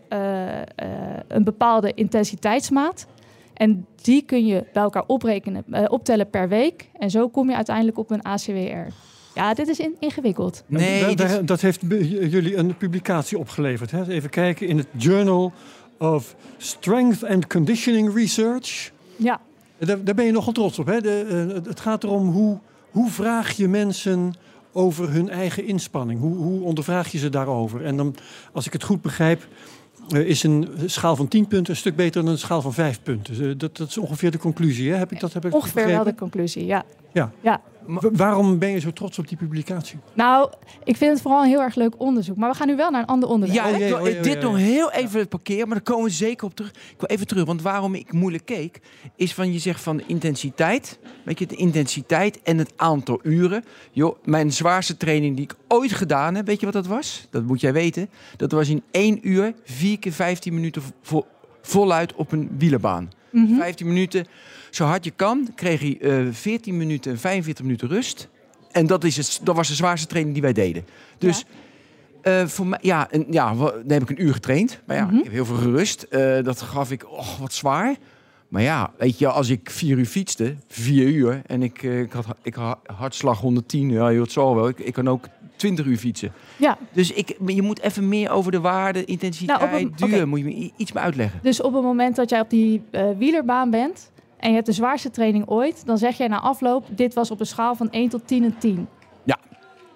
een 1.27 1.43
bepaalde 1.43 1.93
intensiteitsmaat. 1.93 3.08
En 3.53 3.86
die 4.01 4.22
kun 4.22 4.46
je 4.46 4.65
bij 4.74 4.84
elkaar 4.84 5.03
oprekenen, 5.08 5.89
optellen 5.89 6.29
per 6.29 6.50
week. 6.50 6.89
En 6.93 7.10
zo 7.10 7.29
kom 7.29 7.50
je 7.50 7.55
uiteindelijk 7.55 7.98
op 7.98 8.12
een 8.12 8.22
ACWR. 8.22 8.93
Ja, 9.36 9.54
dit 9.54 9.68
is 9.68 9.80
in- 9.80 9.96
ingewikkeld. 10.00 10.63
Nee, 10.68 11.02
Da- 11.02 11.08
dit 11.08 11.18
da- 11.18 11.25
is- 11.25 11.40
dat 11.46 11.62
heeft 11.62 11.82
jullie 12.10 12.56
een 12.56 12.78
publicatie 12.78 13.38
opgeleverd. 13.38 13.92
Hè? 13.92 14.08
Even 14.10 14.30
kijken 14.30 14.68
in 14.68 14.78
het 14.78 14.88
Journal 14.98 15.54
of 15.98 16.36
Strength 16.58 17.24
and 17.25 17.48
Conditioning 17.48 18.13
Research. 18.16 18.92
Ja, 19.16 19.40
Daar, 19.78 20.04
daar 20.04 20.16
ben 20.16 20.25
je 20.25 20.32
nogal 20.32 20.54
trots 20.54 20.80
op. 20.80 20.86
Hè? 20.86 21.02
De, 21.02 21.25
eh, 21.56 21.66
het 21.68 21.80
gaat 21.80 22.04
erom 22.04 22.30
hoe, 22.30 22.58
hoe 22.92 23.10
vraag 23.10 23.52
je 23.52 23.68
mensen 23.68 24.34
over 24.72 25.12
hun 25.12 25.30
eigen 25.30 25.66
inspanning? 25.68 26.20
Hoe, 26.20 26.36
hoe 26.36 26.62
ondervraag 26.62 27.12
je 27.12 27.18
ze 27.18 27.30
daarover? 27.30 27.86
En 27.86 27.98
dan, 27.98 28.16
als 28.52 28.66
ik 28.66 28.74
het 28.74 28.84
goed 28.84 29.02
begrijp, 29.02 29.48
eh, 30.10 30.20
is 30.20 30.44
een 30.44 30.68
schaal 30.86 31.16
van 31.16 31.28
10 31.28 31.48
punten 31.48 31.74
een 31.74 31.80
stuk 31.80 31.96
beter 31.96 32.24
dan 32.24 32.32
een 32.32 32.38
schaal 32.38 32.62
van 32.62 32.74
5 32.74 33.02
punten. 33.04 33.34
Eh, 33.50 33.54
dat, 33.58 33.78
dat 33.78 33.88
is 33.88 33.98
ongeveer 33.98 34.32
de 34.32 34.38
conclusie. 34.38 34.92
Hè? 34.92 34.98
Heb 34.98 35.12
ik 35.12 35.20
dat 35.20 35.34
heb 35.34 35.46
ik 35.46 35.54
ongeveer 35.54 35.88
wel 35.88 36.04
de 36.04 36.16
conclusie, 36.16 36.66
ja. 36.66 36.84
Ja. 37.12 37.32
ja. 37.42 37.62
Wa- 37.88 38.10
waarom 38.12 38.60
ben 38.60 38.70
je 38.70 38.80
zo 38.80 38.92
trots 38.92 39.20
op 39.20 39.28
die 39.28 39.38
publicatie? 39.38 40.00
Nou, 40.13 40.52
ik 40.84 40.98
vind 40.98 41.12
het 41.12 41.22
vooral 41.22 41.42
een 41.44 41.48
heel 41.50 41.62
erg 41.62 41.75
leuk 41.75 41.94
onderzoek. 41.98 42.38
Maar 42.38 42.50
we 42.52 42.56
gaan 42.58 42.68
nu 42.68 42.75
wel 42.75 42.92
naar 42.92 43.02
een 43.02 43.08
ander 43.08 43.30
onderwerp. 43.30 43.63
Ja, 43.63 43.70
Oh, 43.70 43.80
ik 43.80 43.88
wil 43.88 43.98
oh, 43.98 44.04
jee, 44.08 44.20
dit 44.22 44.36
oh, 44.38 44.42
nog 44.44 44.58
heel 44.58 44.92
even 44.92 45.28
parkeren, 45.28 45.68
maar 45.68 45.75
daar 45.84 45.94
komen 45.96 46.04
we 46.06 46.10
zeker 46.12 46.46
op 46.48 46.56
terug. 46.56 46.72
Ik 46.72 46.96
wil 47.00 47.10
even 47.10 47.28
terug, 47.28 47.46
want 47.46 47.62
waarom 47.62 47.96
ik 47.96 48.12
moeilijk 48.12 48.46
keek, 48.46 48.80
is 49.16 49.34
van 49.34 49.54
je 49.54 49.60
zegt 49.60 49.82
van 49.82 49.98
de 49.98 50.04
intensiteit. 50.08 51.00
Weet 51.25 51.40
je, 51.40 51.46
de 51.46 51.56
intensiteit 51.56 52.42
en 52.42 52.58
het 52.58 52.74
aantal 52.75 53.20
uren. 53.24 53.63
Joh, 53.92 54.16
mijn 54.24 54.52
zwaarste 54.52 54.98
training 54.98 55.36
die 55.36 55.46
ik 55.46 55.56
ooit 55.68 55.92
gedaan 55.94 56.36
heb, 56.36 56.46
weet 56.46 56.60
je 56.60 56.66
wat 56.66 56.75
dat 56.75 56.88
was? 56.88 57.28
Dat 57.30 57.44
moet 57.44 57.62
jij 57.62 57.74
weten. 57.74 58.10
Dat 58.38 58.52
was 58.52 58.70
in 58.70 58.84
1 58.92 59.28
uur, 59.30 59.54
4 59.63 60.00
keer 60.00 60.12
15 60.13 60.54
minuten 60.54 60.82
vo- 61.02 61.25
voluit 61.62 62.13
op 62.16 62.32
een 62.32 62.50
wielerbaan. 62.58 63.12
Mhm. 63.32 63.56
15 63.56 63.88
minuten, 63.88 64.25
zo 64.75 64.86
hard 64.86 65.03
je 65.03 65.12
kan, 65.12 65.48
kreeg 65.56 65.82
je 65.82 65.98
eh 65.98 66.27
14 66.32 66.77
minuten 66.77 67.12
en 67.12 67.20
45 67.20 67.63
minuten 67.65 67.88
rust. 67.88 68.27
En 68.72 68.88
dat, 68.88 69.03
is 69.03 69.18
het, 69.18 69.39
dat 69.44 69.56
was 69.56 69.68
de 69.68 69.74
zwaarste 69.75 70.08
training 70.08 70.34
die 70.34 70.44
wij 70.44 70.53
deden. 70.53 70.86
Dus 71.18 71.46
eh, 72.22 72.46
voor 72.46 72.68
mij, 72.68 72.80
ja, 72.82 73.12
en, 73.12 73.25
ja, 73.30 73.53
dan 73.56 73.84
heb 73.88 74.01
ik 74.01 74.10
een 74.10 74.24
uur 74.25 74.34
getraind. 74.34 74.80
Maar 74.86 74.96
ja, 74.96 75.06
Mhm. 75.06 75.15
ik 75.18 75.24
heb 75.24 75.34
heel 75.34 75.46
veel 75.46 75.56
gerust. 75.56 76.01
Eh, 76.03 76.44
dat 76.44 76.62
gaf 76.62 76.92
ik, 76.92 77.12
oh, 77.12 77.39
wat 77.39 77.53
zwaar. 77.53 77.96
Maar 78.48 78.62
ja, 78.62 78.92
weet 78.98 79.18
je, 79.20 79.27
als 79.27 79.50
ik 79.50 79.70
vier 79.70 79.98
uur 79.98 80.06
fietste, 80.06 80.56
vier 80.68 81.08
uur, 81.08 81.42
en 81.46 81.63
ik, 81.63 81.84
eh, 81.84 82.00
ik 82.00 82.12
had 82.12 82.25
ik 82.42 82.53
had 82.56 82.77
hartslag 82.96 83.39
110, 83.39 83.89
ja, 83.89 84.12
joh, 84.12 84.22
het 84.22 84.32
zal 84.32 84.56
wel. 84.56 84.68
Ik, 84.68 84.80
ik 84.80 84.94
kan 84.94 85.08
ook 85.10 85.25
20 85.56 85.86
uur 85.86 85.98
fietsen. 85.98 86.32
Ja, 86.58 86.77
Dus 86.94 87.12
ik, 87.12 87.38
je 87.46 87.62
moet 87.62 87.80
even 87.82 88.08
meer 88.10 88.30
over 88.30 88.51
de 88.51 88.60
waarde, 88.60 89.06
intensiteit, 89.06 89.60
Nou, 89.60 89.75
een- 89.82 89.94
duur, 90.10 90.27
moet 90.27 90.39
je 90.39 90.46
me 90.46 90.72
iets 90.77 90.92
meer 90.92 91.03
uitleggen. 91.03 91.39
dus 91.44 91.62
op 91.62 91.74
het 91.74 91.84
moment 91.84 92.15
dat 92.15 92.30
jij 92.30 92.39
op 92.39 92.50
die 92.50 92.82
eh, 92.92 93.06
wielerbaan 93.18 93.70
bent 93.70 94.12
en 94.44 94.50
je 94.50 94.56
hebt 94.56 94.66
de 94.66 94.74
zwaarste 94.74 95.10
training 95.10 95.48
ooit, 95.48 95.86
dan 95.86 95.98
zeg 95.98 96.18
jij 96.18 96.28
na 96.28 96.40
afloop, 96.40 96.86
dit 96.90 97.14
was 97.14 97.32
op 97.32 97.40
een 97.40 97.46
schaal 97.46 97.76
van 97.76 97.92
1 97.92 98.10
tot 98.10 98.28
10 98.28 98.44
een 98.44 98.58
10. 98.58 98.88
Ja. 99.24 99.40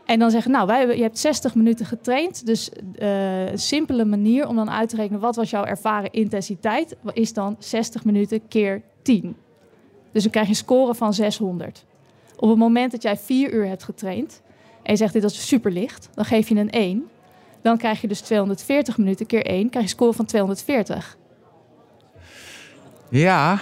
En 0.06 0.20
dan 0.20 0.32
zeggen, 0.32 0.51
nou, 0.51 0.68
wij 0.68 0.77
hebben, 0.77 0.96
je 0.98 1.01
hebt 1.01 1.20
60 1.20 1.56
minuten 1.56 1.86
getraind. 1.86 2.46
Dus 2.46 2.72
eh, 2.96 3.51
een 3.51 3.60
simpele 3.60 4.06
manier 4.06 4.48
om 4.48 4.56
dan 4.56 4.70
uit 4.70 4.89
te 4.89 4.96
rekenen 4.96 5.20
wat 5.20 5.36
was 5.36 5.50
jouw 5.50 5.63
ervaren 5.63 6.12
intensiteit, 6.12 6.96
is 7.13 7.34
dan 7.34 7.56
60 7.60 8.04
minuten 8.04 8.48
keer 8.48 8.82
10. 9.01 9.36
Dus 10.12 10.22
dan 10.22 10.32
krijg 10.32 10.46
je 10.48 10.51
een 10.51 10.60
score 10.60 10.96
van 10.96 11.13
600. 11.13 11.86
Op 12.38 12.50
het 12.50 12.58
moment 12.58 12.92
dat 12.92 13.01
jij 13.01 13.18
4 13.18 13.54
uur 13.54 13.68
hebt 13.68 13.84
getraind 13.84 14.42
en 14.84 14.92
je 14.92 14.98
zegt 14.98 15.13
dit 15.13 15.24
is 15.24 15.48
super 15.48 15.72
licht, 15.72 16.10
dan 16.13 16.25
geef 16.25 16.50
je 16.50 16.56
een 16.56 16.70
1. 16.70 17.08
Dan 17.62 17.77
krijg 17.77 18.01
je 18.01 18.08
dus 18.08 18.20
240 18.20 18.98
minuten 18.98 19.25
keer 19.25 19.46
1, 19.46 19.70
krijg 19.70 19.72
je 19.72 19.80
een 19.80 19.88
score 19.88 20.13
van 20.13 20.25
240. 20.25 21.18
Ja, 23.10 23.60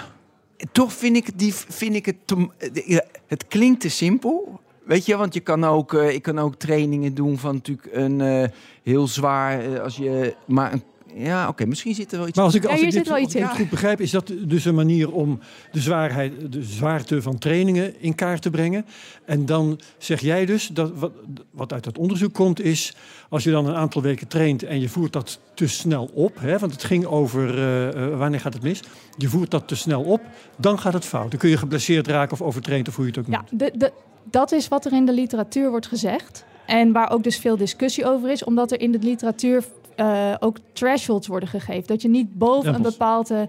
toch 0.72 0.92
vind 0.92 1.16
ik, 1.16 1.38
die, 1.38 1.54
vind 1.54 1.94
ik 1.94 2.06
het... 2.06 2.16
te- 2.24 2.48
ja, 2.86 3.04
het 3.26 3.46
klinkt 3.46 3.80
te 3.80 3.88
simpel. 3.88 4.60
Weet 4.84 5.06
je, 5.06 5.16
want 5.16 5.34
je 5.34 5.40
kan 5.40 5.64
ook, 5.64 5.94
eh, 5.94 6.14
ik 6.14 6.22
kan 6.22 6.38
ook 6.38 6.54
trainingen 6.54 7.14
doen 7.14 7.38
van 7.38 7.54
natuurlijk 7.54 7.88
een 7.92 8.20
eh, 8.20 8.48
heel 8.82 9.06
zwaar... 9.06 9.60
eh, 9.72 9.80
als 9.80 9.96
je 9.96 10.34
maar 10.46 10.72
een, 10.72 10.82
ja, 11.14 11.48
oké, 11.48 11.66
misschien 11.66 11.94
zit 11.94 12.12
er 12.12 12.18
wel 12.18 12.28
iets... 12.28 12.36
Maar 12.36 12.44
als 12.44 12.54
ik, 12.54 12.62
Ja, 12.62 12.68
als 12.68 12.80
ik 12.80 12.90
dit, 12.90 13.10
als 13.10 13.34
ik 13.34 13.44
goed 13.44 13.70
begrijp, 13.70 14.00
is 14.00 14.10
dat 14.10 14.32
dus 14.38 14.64
een 14.64 14.74
manier 14.74 15.12
om 15.12 15.38
de, 15.72 15.80
zwaarheid, 15.80 16.52
de 16.52 16.62
zwaarte 16.62 17.22
van 17.22 17.38
trainingen 17.38 18.00
in 18.00 18.14
kaart 18.14 18.42
te 18.42 18.50
brengen. 18.50 18.86
En 19.24 19.46
dan 19.46 19.80
zeg 19.98 20.20
jij 20.20 20.46
dus, 20.46 20.66
dat 20.66 20.92
wat, 20.94 21.12
wat 21.50 21.72
uit 21.72 21.84
dat 21.84 21.98
onderzoek 21.98 22.34
komt, 22.34 22.60
is 22.60 22.94
als 23.28 23.44
je 23.44 23.50
dan 23.50 23.66
een 23.66 23.74
aantal 23.74 24.02
weken 24.02 24.28
traint 24.28 24.62
en 24.62 24.80
je 24.80 24.88
voert 24.88 25.12
dat 25.12 25.40
te 25.54 25.68
snel 25.68 26.10
op, 26.14 26.40
hè, 26.40 26.58
want 26.58 26.72
het 26.72 26.84
ging 26.84 27.04
over 27.04 27.58
eh, 27.58 27.88
eh, 27.88 28.18
wanneer 28.18 28.40
gaat 28.40 28.54
het 28.54 28.62
mis, 28.62 28.82
je 29.16 29.28
voert 29.28 29.50
dat 29.50 29.68
te 29.68 29.76
snel 29.76 30.02
op, 30.02 30.20
dan 30.56 30.78
gaat 30.78 30.92
het 30.92 31.04
fout. 31.04 31.30
Dan 31.30 31.40
kun 31.40 31.50
je 31.50 31.56
geblesseerd 31.56 32.06
raken 32.06 32.32
of 32.32 32.42
overtraind 32.42 32.88
of 32.88 32.96
hoe 32.96 33.04
je 33.04 33.10
het 33.10 33.20
ook 33.20 33.26
Ja, 33.26 33.44
noemt. 33.50 33.60
de, 33.60 33.78
de, 33.78 33.92
dat 34.30 34.52
is 34.52 34.68
wat 34.68 34.84
er 34.84 34.92
in 34.92 35.06
de 35.06 35.12
literatuur 35.12 35.70
wordt 35.70 35.86
gezegd. 35.86 36.44
En 36.66 36.92
waar 36.92 37.10
ook 37.10 37.22
dus 37.22 37.38
veel 37.38 37.56
discussie 37.56 38.06
over 38.06 38.30
is, 38.30 38.44
omdat 38.44 38.72
er 38.72 38.80
in 38.80 38.92
de 38.92 38.98
literatuur 38.98 39.64
eh, 39.96 40.34
ook 40.38 40.56
thresholds 40.72 41.26
worden 41.26 41.48
gegeven. 41.48 41.86
Dat 41.86 42.02
je 42.02 42.08
niet 42.08 42.38
boven 42.38 42.74
een 42.74 42.82
bepaalde, 42.82 43.48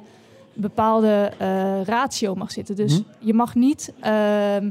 bepaalde 0.54 1.32
eh, 1.38 1.82
ratio 1.84 2.36
mag 2.36 2.52
zitten. 2.52 2.76
Dus 2.76 2.94
Hm. 2.96 3.02
je 3.20 3.34
mag 3.34 3.56
niet 3.56 3.94
ehm, 4.00 4.70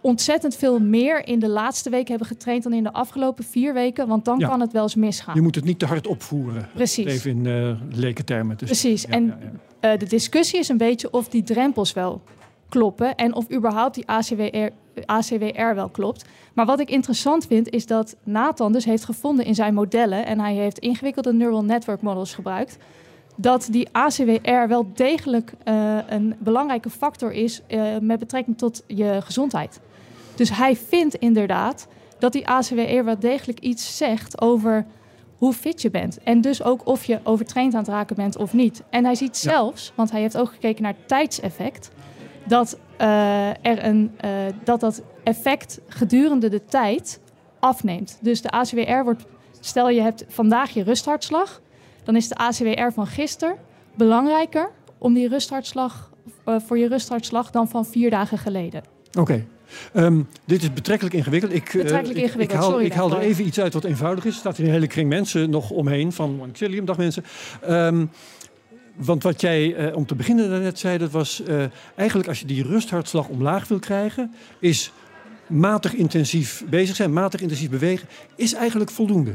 ontzettend 0.00 0.56
veel 0.56 0.78
meer 0.78 1.26
in 1.26 1.38
de 1.38 1.48
laatste 1.48 1.90
week 1.90 2.08
hebben 2.08 2.26
getraind 2.26 2.62
dan 2.62 2.72
in 2.72 2.82
de 2.82 2.92
afgelopen 2.92 3.44
vier 3.44 3.74
weken. 3.74 4.08
Want 4.08 4.24
dan 4.24 4.38
Ja. 4.38 4.48
kan 4.48 4.60
het 4.60 4.72
wel 4.72 4.82
eens 4.82 4.94
misgaan. 4.94 5.34
Je 5.34 5.40
moet 5.40 5.54
het 5.54 5.64
niet 5.64 5.78
te 5.78 5.86
hard 5.86 6.06
opvoeren. 6.06 6.68
Precies. 6.74 7.06
Even 7.06 7.30
in 7.30 7.44
uh, 7.44 7.76
lekentermen. 7.90 8.56
Dus, 8.56 8.66
Precies. 8.68 9.02
ja, 9.02 9.08
en 9.08 9.34
ja, 9.80 9.96
de 9.96 10.06
discussie 10.06 10.58
is 10.58 10.68
een 10.68 10.76
beetje 10.76 11.10
of 11.10 11.28
die 11.28 11.42
drempels 11.42 11.92
wel 11.92 12.20
kloppen 12.68 13.14
en 13.14 13.34
of 13.34 13.52
überhaupt 13.52 13.94
die 13.94 14.06
ACWR, 14.08 14.68
ACWR 15.04 15.74
wel 15.74 15.88
klopt. 15.88 16.24
Maar 16.56 16.66
wat 16.66 16.80
ik 16.80 16.90
interessant 16.90 17.46
vind 17.46 17.70
is 17.70 17.86
dat 17.86 18.16
Nathan 18.22 18.72
dus 18.72 18.84
heeft 18.84 19.04
gevonden 19.04 19.44
in 19.44 19.54
zijn 19.54 19.74
modellen 19.74 20.26
en 20.26 20.40
hij 20.40 20.54
heeft 20.54 20.78
ingewikkelde 20.78 21.32
neural 21.32 21.64
network 21.64 22.02
models 22.02 22.34
gebruikt 22.34 22.76
dat 23.36 23.68
die 23.70 23.88
ACWR 23.92 24.68
wel 24.68 24.86
degelijk 24.94 25.52
eh, 25.64 25.98
een 26.08 26.34
belangrijke 26.38 26.90
factor 26.90 27.32
is 27.32 27.60
eh, 27.66 27.98
met 28.00 28.18
betrekking 28.18 28.58
tot 28.58 28.82
je 28.86 29.18
gezondheid. 29.22 29.80
Dus 30.34 30.50
hij 30.56 30.76
vindt 30.76 31.14
inderdaad 31.14 31.86
dat 32.18 32.32
die 32.32 32.48
ACWR 32.48 33.04
wel 33.04 33.18
degelijk 33.18 33.60
iets 33.60 33.96
zegt 33.96 34.40
over 34.40 34.86
hoe 35.38 35.52
fit 35.52 35.82
je 35.82 35.90
bent. 35.90 36.18
En 36.22 36.40
dus 36.40 36.62
ook 36.62 36.86
of 36.86 37.04
je 37.04 37.20
overtraind 37.22 37.74
aan 37.74 37.80
het 37.80 37.88
raken 37.88 38.16
bent 38.16 38.36
of 38.36 38.52
niet. 38.52 38.82
En 38.90 39.04
hij 39.04 39.14
ziet 39.14 39.40
Ja. 39.42 39.50
zelfs, 39.50 39.92
want 39.94 40.10
hij 40.10 40.20
heeft 40.20 40.36
ook 40.36 40.50
gekeken 40.50 40.82
naar 40.82 40.94
het 40.98 41.08
tijdseffect, 41.08 41.90
dat, 42.44 42.78
eh, 42.96 43.48
er 43.48 43.84
een, 43.84 44.10
dat 44.64 44.80
dat 44.80 45.02
effect 45.26 45.80
gedurende 45.88 46.48
de 46.48 46.64
tijd 46.64 47.20
afneemt. 47.58 48.18
Dus 48.20 48.40
de 48.42 48.50
ACWR 48.50 49.04
wordt, 49.04 49.24
stel 49.60 49.88
je 49.90 50.00
hebt 50.00 50.24
vandaag 50.28 50.70
je 50.70 50.82
rusthartslag, 50.82 51.60
dan 52.04 52.16
is 52.16 52.28
de 52.28 52.34
ACWR 52.34 52.92
van 52.94 53.06
gisteren 53.06 53.56
belangrijker 53.94 54.70
om 54.98 55.14
die 55.14 55.28
rusthartslag, 55.28 56.10
eh, 56.44 56.56
voor 56.66 56.78
je 56.78 56.88
rusthartslag 56.88 57.50
dan 57.50 57.68
van 57.68 57.86
vier 57.86 58.10
dagen 58.10 58.38
geleden. 58.38 58.82
Oké. 59.18 59.44
Ehm, 59.92 60.22
dit 60.44 60.62
is 60.62 60.72
betrekkelijk 60.72 61.14
ingewikkeld. 61.14 61.52
Ik, 61.52 61.66
eh, 61.68 61.82
Betrekkelijk 61.82 62.18
ik- 62.18 62.24
ingewikkeld, 62.24 62.58
Ik, 62.58 62.64
haal, 62.64 62.70
sorry 62.70 62.84
ik 62.86 62.92
haal 62.92 63.10
er 63.12 63.18
even 63.18 63.46
iets 63.46 63.60
uit 63.60 63.72
wat 63.72 63.84
eenvoudig 63.84 64.24
is. 64.24 64.32
Er 64.32 64.38
staat 64.38 64.56
hier 64.56 64.66
een 64.66 64.72
hele 64.72 64.86
kring 64.86 65.08
mensen 65.08 65.50
nog 65.50 65.70
omheen 65.70 66.12
van 66.12 66.40
One 66.40 66.84
Dag 66.84 66.96
mensen. 66.96 67.24
Ehm, 67.62 68.06
want 68.96 69.22
wat 69.22 69.40
jij 69.40 69.74
eh, 69.74 69.96
om 69.96 70.06
te 70.06 70.14
beginnen 70.14 70.50
daarnet 70.50 70.78
zei, 70.78 70.98
dat 70.98 71.10
was 71.10 71.42
eigenlijk 71.94 72.28
als 72.28 72.40
je 72.40 72.46
die 72.46 72.62
rusthartslag 72.62 73.28
omlaag 73.28 73.68
wil 73.68 73.78
krijgen, 73.78 74.34
is 74.58 74.92
matig 75.48 75.94
intensief 75.94 76.64
bezig 76.68 76.96
zijn, 76.96 77.12
matig 77.12 77.40
intensief 77.40 77.70
bewegen, 77.70 78.08
is 78.34 78.52
eigenlijk 78.52 78.90
voldoende. 78.90 79.34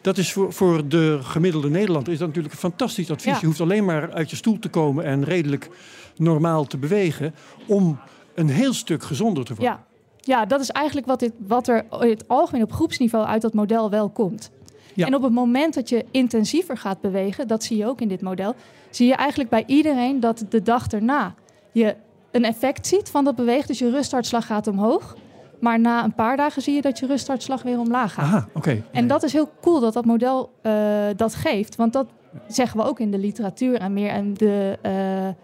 Dat 0.00 0.18
is 0.18 0.32
voor, 0.32 0.52
voor 0.52 0.88
de 0.88 1.18
gemiddelde 1.22 1.70
Nederlander 1.70 2.12
is 2.12 2.18
dat 2.18 2.26
natuurlijk 2.26 2.54
een 2.54 2.60
fantastisch 2.60 3.10
advies. 3.10 3.32
Ja. 3.32 3.38
Je 3.40 3.46
hoeft 3.46 3.60
alleen 3.60 3.84
maar 3.84 4.12
uit 4.12 4.30
je 4.30 4.36
stoel 4.36 4.58
te 4.58 4.68
komen 4.68 5.04
en 5.04 5.24
redelijk 5.24 5.68
normaal 6.16 6.64
te 6.64 6.78
bewegen 6.78 7.34
om 7.66 7.98
een 8.34 8.48
heel 8.48 8.72
stuk 8.72 9.02
gezonder 9.02 9.44
te 9.44 9.54
worden. 9.54 9.72
Ja, 9.72 9.84
ja 10.20 10.46
dat 10.46 10.60
is 10.60 10.70
eigenlijk 10.70 11.06
wat, 11.06 11.20
dit, 11.20 11.32
wat 11.46 11.68
er 11.68 11.84
in 12.00 12.10
het 12.10 12.28
algemeen 12.28 12.62
op 12.62 12.72
groepsniveau 12.72 13.26
uit 13.26 13.42
dat 13.42 13.54
model 13.54 13.90
wel 13.90 14.08
komt. 14.08 14.50
Ja. 14.94 15.06
En 15.06 15.14
op 15.14 15.22
het 15.22 15.32
moment 15.32 15.74
dat 15.74 15.88
je 15.88 16.04
intensiever 16.10 16.76
gaat 16.76 17.00
bewegen, 17.00 17.48
dat 17.48 17.64
zie 17.64 17.76
je 17.76 17.86
ook 17.86 18.00
in 18.00 18.08
dit 18.08 18.20
model, 18.20 18.54
zie 18.90 19.06
je 19.06 19.14
eigenlijk 19.14 19.50
bij 19.50 19.64
iedereen 19.66 20.20
dat 20.20 20.44
de 20.48 20.62
dag 20.62 20.86
erna 20.86 21.34
je 21.72 21.96
een 22.30 22.44
effect 22.44 22.86
ziet 22.86 23.08
van 23.08 23.24
dat 23.24 23.36
bewegen. 23.36 23.66
Dus 23.66 23.78
je 23.78 23.90
rusthartslag 23.90 24.46
gaat 24.46 24.66
omhoog. 24.66 25.16
Maar 25.60 25.80
na 25.80 26.04
een 26.04 26.14
paar 26.14 26.36
dagen 26.36 26.62
zie 26.62 26.74
je 26.74 26.82
dat 26.82 26.98
je 26.98 27.06
rusthartslag 27.06 27.62
weer 27.62 27.78
omlaag 27.78 28.12
gaat. 28.14 28.24
Aha, 28.24 28.48
oké. 28.54 28.82
En 28.92 29.06
dat 29.06 29.22
is 29.22 29.32
heel 29.32 29.50
cool 29.60 29.80
dat 29.80 29.92
dat 29.92 30.04
model 30.04 30.50
eh, 30.62 30.72
dat 31.16 31.34
geeft. 31.34 31.76
Want 31.76 31.92
dat 31.92 32.06
zeggen 32.48 32.80
we 32.80 32.86
ook 32.86 33.00
in 33.00 33.10
de 33.10 33.18
literatuur 33.18 33.78
en 33.78 33.92
meer. 33.92 34.08
En 34.10 34.34
de, 34.34 34.78
eh, 34.82 35.28
eh, 35.28 35.34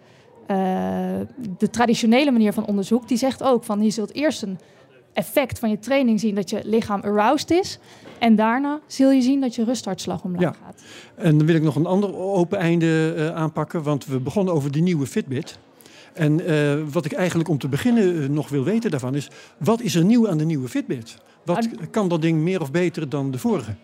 de 1.59 1.71
traditionele 1.71 2.31
manier 2.31 2.53
van 2.53 2.67
onderzoek, 2.67 3.09
die 3.09 3.17
zegt 3.19 3.43
ook 3.43 3.65
van 3.65 3.83
je 3.83 3.91
zult 3.91 4.15
eerst 4.15 4.43
een 4.43 4.59
effect 5.13 5.59
van 5.59 5.71
je 5.71 5.79
training 5.79 6.21
zien 6.21 6.35
dat 6.35 6.51
je 6.51 6.61
lichaam 6.65 7.01
aroused 7.01 7.51
is. 7.51 7.79
En 8.19 8.37
daarna 8.37 8.81
zul 8.87 9.11
je 9.11 9.21
zien 9.23 9.41
dat 9.41 9.55
je 9.55 9.65
rusthartslag 9.65 10.25
omlaag 10.25 10.41
Ja. 10.43 10.55
gaat. 10.65 10.83
En 11.15 11.39
dan 11.39 11.47
wil 11.47 11.57
ik 11.57 11.63
nog 11.63 11.77
een 11.77 11.87
ander 11.87 12.17
open 12.17 12.59
einde 12.59 13.33
aanpakken, 13.35 13.83
want 13.83 14.07
we 14.07 14.19
begonnen 14.21 14.55
over 14.55 14.71
die 14.73 14.83
nieuwe 14.83 15.07
Fitbit. 15.07 15.59
En 16.17 16.47
eh, 16.47 16.75
wat 16.93 17.05
ik 17.05 17.13
eigenlijk 17.13 17.49
om 17.49 17.59
te 17.59 17.69
beginnen 17.69 18.23
eh, 18.23 18.29
nog 18.29 18.49
wil 18.49 18.65
weten 18.65 18.91
daarvan 18.91 19.15
is, 19.15 19.31
wat 19.59 19.81
is 19.81 19.95
er 19.95 20.05
nieuw 20.05 20.29
aan 20.29 20.39
de 20.39 20.45
nieuwe 20.45 20.69
Fitbit? 20.69 21.17
Wat 21.45 21.69
kan 21.91 22.09
dat 22.09 22.23
ding 22.23 22.41
meer 22.41 22.61
of 22.61 22.71
beter 22.71 23.09
dan 23.09 23.31
de 23.31 23.39
vorige? 23.39 23.75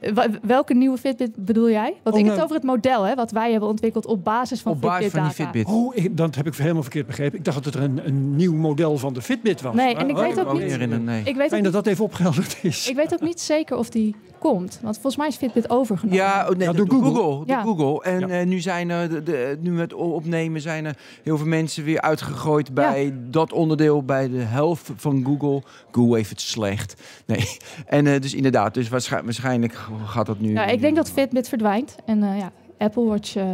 Eh, 0.00 0.12
Welke 0.42 0.74
nieuwe 0.74 0.98
Fitbit 0.98 1.30
bedoel 1.44 1.70
jij? 1.70 1.94
Want 2.02 2.14
Oh, 2.16 2.20
ik 2.20 2.26
heb 2.26 2.34
het 2.34 2.44
over 2.44 2.56
het 2.56 2.64
model 2.64 3.02
hè, 3.02 3.14
wat 3.14 3.30
wij 3.30 3.50
hebben 3.50 3.68
ontwikkeld 3.68 4.06
op 4.06 4.24
basis 4.24 4.60
van 4.60 4.72
Op 4.72 4.80
basis 4.80 5.10
van 5.10 5.22
die 5.22 5.30
Fitbit 5.32 5.66
data. 5.66 5.74
Fitbit. 5.74 5.96
Oh, 6.04 6.04
ik, 6.10 6.16
dat 6.16 6.34
heb 6.34 6.46
ik 6.46 6.54
helemaal 6.56 6.82
verkeerd 6.82 7.06
begrepen. 7.06 7.38
Ik 7.38 7.44
dacht 7.44 7.64
dat 7.64 7.74
er 7.74 7.82
een, 7.82 8.00
een 8.06 8.36
nieuw 8.36 8.54
model 8.54 8.98
van 8.98 9.12
de 9.14 9.22
Fitbit 9.22 9.60
was. 9.60 9.74
Nee, 9.74 9.94
Maar- 9.94 10.02
en 10.02 10.08
ik 10.10 10.16
oh, 10.16 10.22
weet 10.22 10.40
ook 10.40 10.46
ook 10.46 10.52
niet- 10.52 10.62
niet 10.62 10.70
herinneren, 10.70 11.04
nee. 11.04 11.22
Ik 11.24 11.36
weet, 11.36 11.54
ook 11.54 11.62
dat 11.62 11.72
dat 11.72 11.86
even 11.86 12.04
opgehelderd 12.04 12.58
is. 12.62 12.88
ik 12.88 12.96
weet 12.96 13.12
ook 13.12 13.20
niet 13.20 13.40
zeker 13.40 13.76
of 13.76 13.90
die 13.90 14.14
komt. 14.50 14.78
Want 14.82 14.94
volgens 14.94 15.16
mij 15.16 15.26
is 15.28 15.36
Fitbit 15.36 15.70
overgenomen. 15.70 16.18
Ja, 16.20 16.42
oh, 16.48 16.56
nee, 16.56 16.66
Ja, 16.68 16.72
door, 16.72 16.86
door 16.88 16.98
Google. 17.02 17.20
Google. 17.22 17.46
door. 17.46 17.62
Google. 17.76 18.02
En 18.12 18.20
Ja. 18.20 18.28
eh, 18.40 18.46
nu 18.46 18.60
zijn 18.60 18.90
er, 18.90 19.08
de, 19.08 19.22
de- 19.22 19.56
nu 19.60 19.70
met 19.70 19.92
opnemen, 19.94 20.60
zijn 20.60 20.84
er 20.84 20.96
heel 21.22 21.36
veel 21.36 21.46
mensen 21.46 21.84
weer 21.84 22.00
uitgegooid 22.00 22.74
bij 22.74 23.14
dat 23.30 23.52
onderdeel, 23.52 24.02
bij 24.04 24.28
de 24.28 24.38
helft 24.38 24.90
van 24.96 25.24
Google. 25.24 25.62
Google 25.90 26.16
heeft 26.16 26.30
het 26.30 26.40
slecht. 26.40 27.02
Nee. 27.26 27.44
En 27.86 28.06
eh, 28.06 28.20
dus 28.20 28.34
inderdaad, 28.34 28.74
dus 28.74 28.88
waarschijnlijk, 28.88 29.32
waarschijnlijk 29.38 29.78
gaat 30.06 30.26
dat 30.26 30.40
nu. 30.40 30.52
Ja, 30.52 30.64
ik 30.66 30.80
denk 30.80 30.96
dat 30.96 31.10
Fitbit 31.10 31.48
verdwijnt. 31.48 31.96
En 32.06 32.22
eh, 32.22 32.38
ja, 32.38 32.50
Apple 32.78 33.04
Watch... 33.04 33.36
eh 33.36 33.44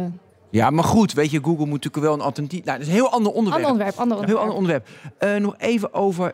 Ja, 0.49 0.69
maar 0.69 0.83
goed, 0.83 1.13
weet 1.13 1.31
je, 1.31 1.37
Google 1.43 1.65
moet 1.65 1.83
natuurlijk 1.83 2.03
wel 2.05 2.13
een 2.13 2.21
alternatief. 2.21 2.63
Nou, 2.63 2.77
dat 2.77 2.87
is 2.87 2.93
een 2.93 2.99
heel 2.99 3.09
ander 3.11 3.31
onderwerp. 3.31 3.65
ander 3.65 3.71
onderwerp, 3.71 3.99
ander 3.99 4.17
Een 4.17 4.25
heel 4.25 4.37
onderwerp. 4.53 4.87
ander 4.87 4.95
onderwerp. 5.05 5.37
Eh, 5.37 5.41
nog 5.43 5.55
even 5.57 5.93
over. 5.93 6.33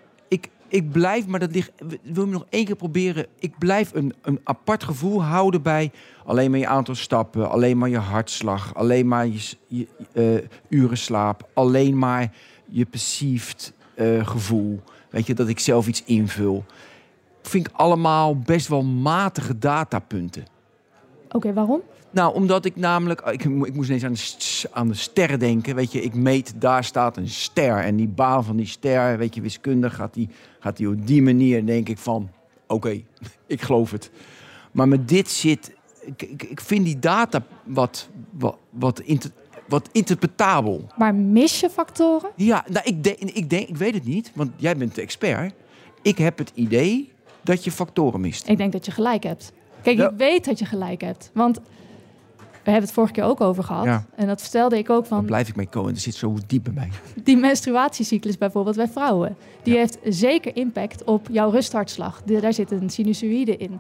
Ik, 0.70 0.92
blijf, 0.92 1.28
maar 1.28 1.40
dat 1.40 1.52
ligt. 1.52 1.72
Wil 2.04 2.26
je 2.26 2.32
nog 2.32 2.46
één 2.50 2.66
keer 2.66 2.76
proberen? 2.76 3.26
Ik 3.40 3.58
blijf 3.58 3.94
een, 3.94 4.14
een 4.22 4.40
apart 4.44 4.84
gevoel 4.84 5.24
houden 5.24 5.62
bij 5.62 5.92
alleen 6.26 6.52
maar 6.52 6.60
je 6.60 6.68
aantal 6.68 6.96
stappen, 6.96 7.50
alleen 7.50 7.78
maar 7.78 7.90
je 7.90 7.98
hartslag, 7.98 8.76
alleen 8.76 9.08
maar 9.08 9.28
je 9.68 9.88
eh, 10.12 10.24
uren 10.70 10.98
slaap, 10.98 11.50
alleen 11.54 11.98
maar 11.98 12.34
je 12.66 12.86
perceived 12.86 13.74
eh, 13.96 14.28
gevoel. 14.28 14.82
Weet 15.10 15.28
je, 15.28 15.34
dat 15.34 15.48
ik 15.48 15.60
zelf 15.60 15.88
iets 15.88 16.04
invul. 16.04 16.66
Vind 17.42 17.68
ik 17.68 17.74
allemaal 17.76 18.38
best 18.38 18.68
wel 18.68 18.84
matige 18.84 19.58
datapunten. 19.58 20.46
Oké, 21.32 21.54
waarom? 21.54 21.82
Nou, 22.12 22.34
omdat 22.34 22.66
ik 22.66 22.76
namelijk... 22.76 23.22
Ik, 23.22 23.44
ik 23.44 23.74
moest 23.74 23.90
ineens 23.90 24.04
aan 24.04 24.14
de, 24.14 24.70
aan 24.72 24.88
de 24.88 24.94
sterren 24.94 25.40
denken. 25.40 25.76
Weet 25.76 25.92
je, 25.92 26.02
ik 26.02 26.14
meet, 26.14 26.54
daar 26.56 26.84
staat 26.84 27.18
een 27.18 27.28
ster. 27.30 27.78
En 27.78 27.96
die 27.96 28.08
baan 28.08 28.44
van 28.44 28.56
die 28.58 28.66
ster, 28.66 29.18
weet 29.18 29.36
je, 29.36 29.42
wiskundig 29.42 29.96
gaat 29.96 30.14
die, 30.14 30.30
gaat 30.60 30.78
die 30.78 30.88
op 30.90 31.08
die 31.08 31.22
manier, 31.22 31.66
denk 31.66 31.90
ik 31.90 31.98
van... 31.98 32.30
Oké, 32.68 32.90
ik 33.48 33.62
geloof 33.62 33.92
het. 33.92 34.12
Maar 34.72 34.88
met 34.88 35.08
dit 35.08 35.30
zit... 35.30 35.72
Ik, 36.02 36.22
ik, 36.22 36.44
ik 36.44 36.62
vind 36.62 36.86
die 36.86 37.00
data 37.00 37.44
wat, 37.64 38.10
wat, 38.32 38.58
wat, 38.70 39.00
inter- 39.00 39.32
wat 39.68 39.90
interpretabel. 39.92 40.88
Maar 40.98 41.16
mis 41.16 41.60
je 41.60 41.70
factoren? 41.70 42.30
Ja, 42.36 42.66
nou, 42.70 42.86
ik, 42.86 43.04
denk, 43.04 43.18
ik, 43.20 43.50
denk, 43.50 43.68
ik 43.68 43.78
weet 43.78 43.94
het 43.94 44.06
niet, 44.06 44.32
want 44.36 44.52
jij 44.56 44.78
bent 44.78 44.96
de 44.96 45.02
expert. 45.02 45.54
Ik 46.02 46.18
heb 46.18 46.38
het 46.38 46.52
idee 46.54 47.12
dat 47.42 47.64
je 47.64 47.72
factoren 47.72 48.20
mist. 48.22 48.48
Ik 48.48 48.58
denk 48.58 48.72
dat 48.72 48.86
je 48.86 48.92
gelijk 48.92 49.24
hebt. 49.24 49.52
Kijk, 49.82 49.98
Ja. 49.98 50.10
ik 50.10 50.18
weet 50.18 50.46
dat 50.46 50.60
je 50.60 50.66
gelijk 50.66 51.02
hebt. 51.02 51.32
Want 51.34 51.60
we 52.64 52.72
hebben 52.72 52.84
het 52.84 52.92
vorige 52.92 53.14
keer 53.14 53.24
ook 53.24 53.42
over 53.42 53.64
gehad. 53.64 53.86
Ja. 53.86 54.06
En 54.16 54.28
dat 54.28 54.42
vertelde 54.42 54.78
ik 54.78 54.90
ook 54.90 55.06
van 55.06 55.26
blijf 55.26 55.48
ik 55.48 55.56
mee 55.56 55.68
komen. 55.68 55.94
Er 55.94 56.00
zit 56.00 56.16
zo 56.16 56.38
diep 56.48 56.64
bij 56.64 56.74
mij. 56.74 56.90
die 57.24 57.38
menstruatiecyclus 57.38 58.38
bijvoorbeeld 58.38 58.76
bij 58.76 58.88
vrouwen. 58.88 59.36
Die 59.64 59.76
heeft 59.76 59.98
zeker 60.04 60.56
impact 60.56 61.04
op 61.04 61.28
jouw 61.32 61.50
rusthartslag. 61.50 62.22
Daar 62.24 62.54
zit 62.54 62.72
een 62.72 62.90
sinusoïde 62.90 63.58
in. 63.58 63.80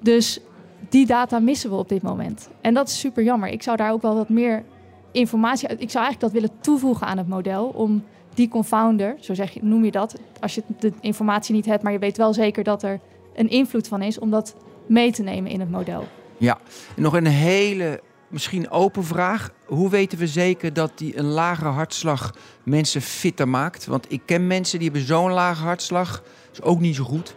Dus 0.00 0.40
die 0.88 1.06
data 1.06 1.38
missen 1.38 1.70
we 1.70 1.76
op 1.76 1.88
dit 1.88 2.02
moment. 2.02 2.48
En 2.60 2.74
dat 2.74 2.88
is 2.88 2.98
super 2.98 3.22
jammer. 3.22 3.48
Ik 3.48 3.62
zou 3.62 3.76
daar 3.76 3.92
ook 3.92 4.02
wel 4.02 4.14
wat 4.14 4.28
meer 4.28 4.64
informatie 5.12 5.68
uit. 5.68 5.80
Ik 5.80 5.90
zou 5.90 6.04
eigenlijk 6.04 6.32
dat 6.32 6.42
willen 6.42 6.60
toevoegen 6.60 7.06
aan 7.06 7.18
het 7.18 7.28
model. 7.28 7.66
Om 7.66 8.04
die 8.34 8.48
confounder, 8.48 9.16
zo 9.20 9.34
zeg 9.34 9.50
je, 9.50 9.60
noem 9.62 9.84
je 9.84 9.90
dat. 9.90 10.18
Als 10.40 10.54
je 10.54 10.62
de 10.78 10.92
informatie 11.00 11.54
niet 11.54 11.66
hebt, 11.66 11.82
maar 11.82 11.92
je 11.92 11.98
weet 11.98 12.16
wel 12.16 12.32
zeker 12.32 12.64
dat 12.64 12.82
er 12.82 13.00
een 13.34 13.50
invloed 13.50 13.88
van 13.88 14.02
is. 14.02 14.18
Om 14.18 14.30
dat 14.30 14.54
mee 14.86 15.12
te 15.12 15.22
nemen 15.22 15.50
in 15.50 15.60
het 15.60 15.70
model. 15.70 16.04
Ja, 16.36 16.58
en 16.96 17.02
nog 17.02 17.14
een 17.14 17.26
hele, 17.26 18.00
misschien 18.34 18.70
open 18.70 19.04
vraag. 19.04 19.50
Hoe 19.66 19.90
weten 19.90 20.18
we 20.18 20.26
zeker 20.26 20.72
dat 20.72 20.92
die 20.94 21.18
een 21.18 21.24
lage 21.24 21.64
hartslag 21.64 22.34
mensen 22.62 23.00
fitter 23.00 23.48
maakt? 23.48 23.86
Want 23.86 24.06
ik 24.12 24.20
ken 24.24 24.46
mensen 24.46 24.78
die 24.78 24.88
hebben 24.90 25.06
zo'n 25.06 25.30
lage 25.32 25.62
hartslag. 25.62 26.22
is 26.52 26.62
ook 26.62 26.80
niet 26.80 26.94
zo 26.94 27.04
goed. 27.04 27.34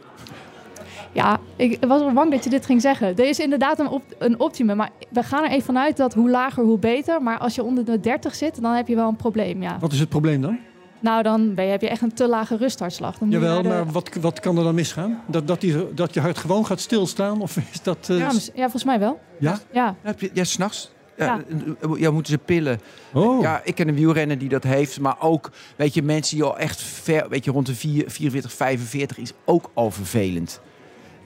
Ja, 1.12 1.40
ik 1.56 1.86
was 1.88 2.02
wel 2.02 2.14
bang 2.14 2.32
dat 2.32 2.44
je 2.44 2.50
dit 2.50 2.66
ging 2.66 2.82
zeggen. 2.82 3.08
Er 3.08 3.28
is 3.30 3.40
inderdaad 3.40 3.80
een, 3.80 3.88
op- 3.90 4.16
een 4.18 4.40
optimum. 4.40 4.76
Maar 4.78 4.90
we 5.10 5.24
gaan 5.24 5.44
er 5.44 5.50
even 5.50 5.64
vanuit 5.66 5.98
dat 5.98 6.14
hoe 6.14 6.30
lager, 6.30 6.64
hoe 6.64 6.80
beter. 6.80 7.22
Maar 7.22 7.38
als 7.38 7.56
je 7.56 7.64
onder 7.64 7.86
de 7.86 8.00
30 8.00 8.36
zit, 8.36 8.62
dan 8.62 8.74
heb 8.74 8.88
je 8.88 8.96
wel 8.96 9.08
een 9.08 9.16
probleem, 9.16 9.62
ja. 9.62 9.78
Wat 9.80 9.92
is 9.92 10.00
het 10.00 10.10
probleem 10.10 10.42
dan? 10.42 10.60
Nou, 11.00 11.24
dan 11.24 11.54
ben 11.54 11.66
je, 11.66 11.72
heb 11.72 11.82
je 11.82 11.90
echt 11.90 12.02
een 12.02 12.14
te 12.14 12.28
lage 12.28 12.58
rusthartslag. 12.58 13.18
Dan 13.18 13.30
Jawel, 13.30 13.62
de- 13.62 13.68
maar 13.68 13.86
wat, 13.92 14.10
wat 14.22 14.40
kan 14.40 14.58
er 14.58 14.64
dan 14.64 14.76
misgaan? 14.76 15.22
Dat, 15.28 15.48
dat, 15.48 15.62
die, 15.62 15.94
dat 15.94 16.14
je 16.14 16.20
hart 16.20 16.38
gewoon 16.38 16.66
gaat 16.66 16.80
stilstaan? 16.80 17.42
Of 17.42 17.58
is 17.58 17.82
dat... 17.82 18.08
eh, 18.10 18.18
Ja, 18.18 18.32
ja, 18.54 18.62
volgens 18.62 18.84
mij 18.84 19.00
wel. 19.00 19.20
ja? 19.40 19.52
Ja, 19.72 19.86
Ja, 19.86 19.96
heb 20.02 20.20
je- 20.20 20.30
ja 20.34 20.44
s'nachts. 20.44 20.92
Ja, 21.18 21.26
Ja. 21.26 21.42
eh, 21.82 22.00
ja, 22.00 22.12
moeten 22.12 22.32
ze 22.32 22.38
pillen. 22.38 22.80
Oh, 23.14 23.42
Ja, 23.42 23.62
ik 23.64 23.76
ken 23.76 23.88
een 23.88 23.96
wielrenner 23.96 24.38
die 24.38 24.50
dat 24.50 24.64
heeft. 24.64 25.00
Maar 25.00 25.16
ook, 25.20 25.52
weet 25.76 25.94
je, 25.94 26.02
mensen 26.04 26.36
die 26.36 26.46
al 26.46 26.58
echt 26.58 26.82
ver, 26.82 27.30
weet 27.30 27.46
je, 27.46 27.52
rond 27.52 27.66
de 27.66 27.76
vier- 27.76 28.04
44, 28.12 28.54
45 28.54 29.18
is 29.18 29.32
ook 29.46 29.70
al 29.74 29.92
vervelend. 29.92 30.62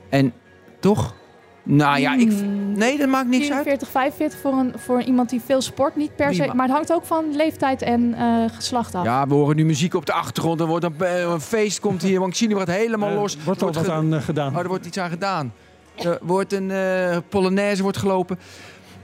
En 0.10 0.34
toch? 0.80 1.16
Nou 1.64 2.00
ja, 2.00 2.16
ik, 2.16 2.30
Hmm, 2.32 2.72
nee, 2.78 2.98
dat 2.98 3.08
maakt 3.08 3.28
niks 3.28 3.52
uit. 3.52 3.64
44, 3.64 3.88
45 3.90 4.40
voor, 4.40 4.54
een, 4.54 4.74
voor 4.78 5.02
iemand 5.02 5.30
die 5.30 5.42
veel 5.46 5.62
sport, 5.62 5.96
niet 5.96 6.16
per 6.16 6.34
se. 6.34 6.50
Maar 6.56 6.66
het 6.66 6.76
hangt 6.76 6.94
ook 6.94 7.06
van 7.06 7.36
leeftijd 7.36 7.82
en 7.82 8.14
eh, 8.14 8.44
geslacht 8.52 8.96
af. 8.96 9.04
Ja, 9.06 9.28
we 9.28 9.34
horen 9.34 9.56
nu 9.56 9.66
muziek 9.66 9.94
op 9.94 10.06
de 10.06 10.14
achtergrond. 10.14 10.60
Er 10.60 10.68
wordt 10.68 10.86
een, 10.86 10.94
eh, 11.00 11.20
een 11.22 11.42
feest 11.42 11.80
komt 11.80 12.02
hier. 12.02 12.20
Want 12.20 12.32
ik 12.32 12.38
zie 12.38 12.48
nu 12.48 12.56
wat 12.56 12.68
helemaal 12.68 13.10
eh, 13.10 13.16
los. 13.16 13.38
Wordt 13.44 13.60
er 13.62 13.66
Wordt 13.66 13.76
wat 13.80 13.86
ge- 13.86 13.92
aan 13.92 14.22
gedaan? 14.22 14.54
Oh, 14.56 14.60
er 14.62 14.68
wordt 14.68 14.86
iets 14.86 14.98
aan 14.98 15.10
gedaan. 15.10 15.54
Er 15.96 16.20
wordt 16.22 16.54
een 16.54 16.72
eh, 16.72 17.18
Polonaise 17.30 17.82
wordt 17.82 17.98
gelopen. 17.98 18.40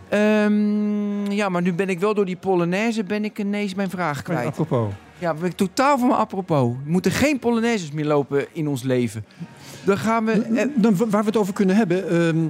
Ehm, 0.09 1.31
ja, 1.31 1.49
maar 1.49 1.61
nu 1.61 1.73
ben 1.73 1.89
ik 1.89 1.99
wel 1.99 2.13
door 2.13 2.25
die 2.25 2.35
Polonaise 2.35 3.03
ben 3.03 3.23
ik 3.25 3.39
ineens 3.39 3.73
mijn 3.75 3.89
vraag 3.89 4.21
kwijt. 4.21 4.47
apropos. 4.47 4.91
Ja, 5.19 5.33
ben 5.33 5.49
ik 5.49 5.55
totaal 5.55 5.97
van 5.97 6.07
me 6.07 6.13
apropos. 6.13 6.69
Er 6.71 6.75
moeten 6.91 7.11
geen 7.11 7.39
Polonaises 7.39 7.91
meer 7.91 8.05
lopen 8.05 8.45
in 8.51 8.67
ons 8.67 8.83
leven. 8.83 9.25
Dan 9.87 9.97
gaan 9.97 10.25
we... 10.25 10.69
Dan, 10.75 10.95
waar 10.97 11.21
we 11.21 11.27
het 11.27 11.37
over 11.37 11.53
kunnen 11.53 11.75
hebben. 11.75 12.09
ehm, 12.09 12.47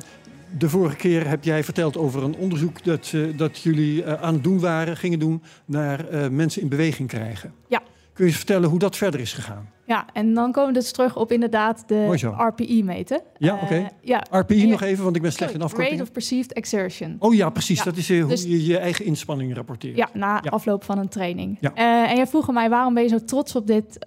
de 0.57 0.69
vorige 0.69 0.95
keer 0.95 1.27
heb 1.27 1.43
jij 1.43 1.63
verteld 1.63 1.97
over 1.97 2.23
een 2.23 2.35
onderzoek 2.35 2.83
dat, 2.83 3.11
eh, 3.13 3.21
dat 3.37 3.57
jullie 3.57 4.03
eh, 4.03 4.23
aan 4.23 4.33
het 4.33 4.43
doen 4.43 4.59
waren, 4.59 4.97
gingen 4.97 5.19
doen, 5.19 5.41
naar 5.65 6.09
eh, 6.09 6.29
mensen 6.29 6.61
in 6.61 6.67
beweging 6.67 7.07
krijgen. 7.09 7.53
Ja. 7.67 7.81
Kun 8.17 8.25
je 8.25 8.31
vertellen 8.33 8.69
hoe 8.69 8.79
dat 8.79 8.95
verder 8.97 9.19
is 9.19 9.33
gegaan? 9.33 9.69
Ja, 9.85 10.05
en 10.13 10.33
dan 10.33 10.51
komen 10.51 10.73
we 10.73 10.79
dus 10.79 10.91
terug 10.91 11.15
op 11.17 11.31
inderdaad 11.31 11.83
de 11.87 12.13
zo. 12.15 12.29
RPI 12.37 12.83
meten. 12.83 13.21
Ja, 13.37 13.57
Eh, 13.57 13.63
oké. 13.63 13.89
ja, 14.01 14.23
RPI 14.31 14.61
Ja. 14.61 14.67
nog 14.67 14.81
even, 14.81 15.03
want 15.03 15.15
ik 15.15 15.21
ben 15.21 15.31
slecht 15.31 15.53
in 15.53 15.59
Rate 15.59 15.71
afkortingen. 15.73 16.03
of 16.03 16.11
Perceived 16.11 16.53
Exertion. 16.53 17.15
Oh 17.19 17.33
ja, 17.33 17.49
precies. 17.49 17.77
Ja. 17.77 17.83
Dat 17.83 17.97
is 17.97 18.09
eh, 18.09 18.19
hoe 18.19 18.29
Dus- 18.29 18.43
je 18.43 18.65
je 18.65 18.77
eigen 18.77 19.05
inspanning 19.05 19.55
rapporteert. 19.55 19.97
Ja, 19.97 20.09
na 20.13 20.39
Ja. 20.43 20.49
afloop 20.49 20.83
van 20.83 20.97
een 20.97 21.07
training. 21.07 21.57
Ja. 21.59 21.71
Eh, 21.75 22.09
en 22.11 22.15
jij 22.15 22.27
vroeg 22.27 22.51
mij 22.51 22.69
waarom 22.69 22.93
ben 22.93 23.03
je 23.03 23.09
zo 23.09 23.23
trots 23.25 23.55
op 23.55 23.67
dit 23.67 24.05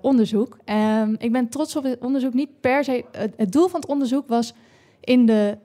onderzoek? 0.00 0.56
Ehm, 0.64 1.14
ik 1.18 1.32
ben 1.32 1.48
trots 1.48 1.76
op 1.76 1.82
dit 1.82 1.98
onderzoek 2.00 2.34
niet 2.34 2.50
per 2.60 2.84
se. 2.84 3.04
Het, 3.12 3.32
het 3.36 3.52
doel 3.52 3.68
van 3.68 3.80
het 3.80 3.88
onderzoek 3.88 4.28
was 4.28 4.54
in 5.00 5.26
de 5.26 5.58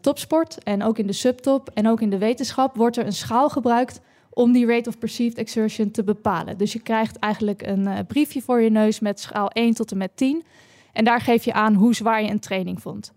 topsport 0.00 0.62
en 0.64 0.82
ook 0.82 0.98
in 0.98 1.06
de 1.06 1.12
subtop 1.12 1.70
en 1.74 1.88
ook 1.88 2.00
in 2.00 2.10
de 2.10 2.18
wetenschap 2.18 2.76
wordt 2.76 2.96
er 2.96 3.06
een 3.06 3.12
schaal 3.12 3.48
gebruikt 3.48 4.00
om 4.36 4.52
die 4.52 4.66
rate 4.66 4.88
of 4.88 4.98
perceived 4.98 5.38
exertion 5.38 5.90
te 5.90 6.04
bepalen. 6.04 6.58
Dus 6.58 6.72
je 6.72 6.78
krijgt 6.78 7.18
eigenlijk 7.18 7.62
een 7.62 7.86
eh, 7.86 7.98
briefje 8.06 8.42
voor 8.42 8.60
je 8.60 8.70
neus 8.70 9.00
met 9.00 9.20
schaal 9.20 9.50
1 9.50 9.74
tot 9.74 9.90
en 9.90 9.98
met 9.98 10.10
10. 10.14 10.44
En 10.92 11.04
daar 11.04 11.20
geef 11.20 11.44
je 11.44 11.52
aan 11.52 11.74
hoe 11.74 11.94
zwaar 11.94 12.22
je 12.22 12.30
een 12.30 12.40
training 12.40 12.82
vond. 12.82 13.12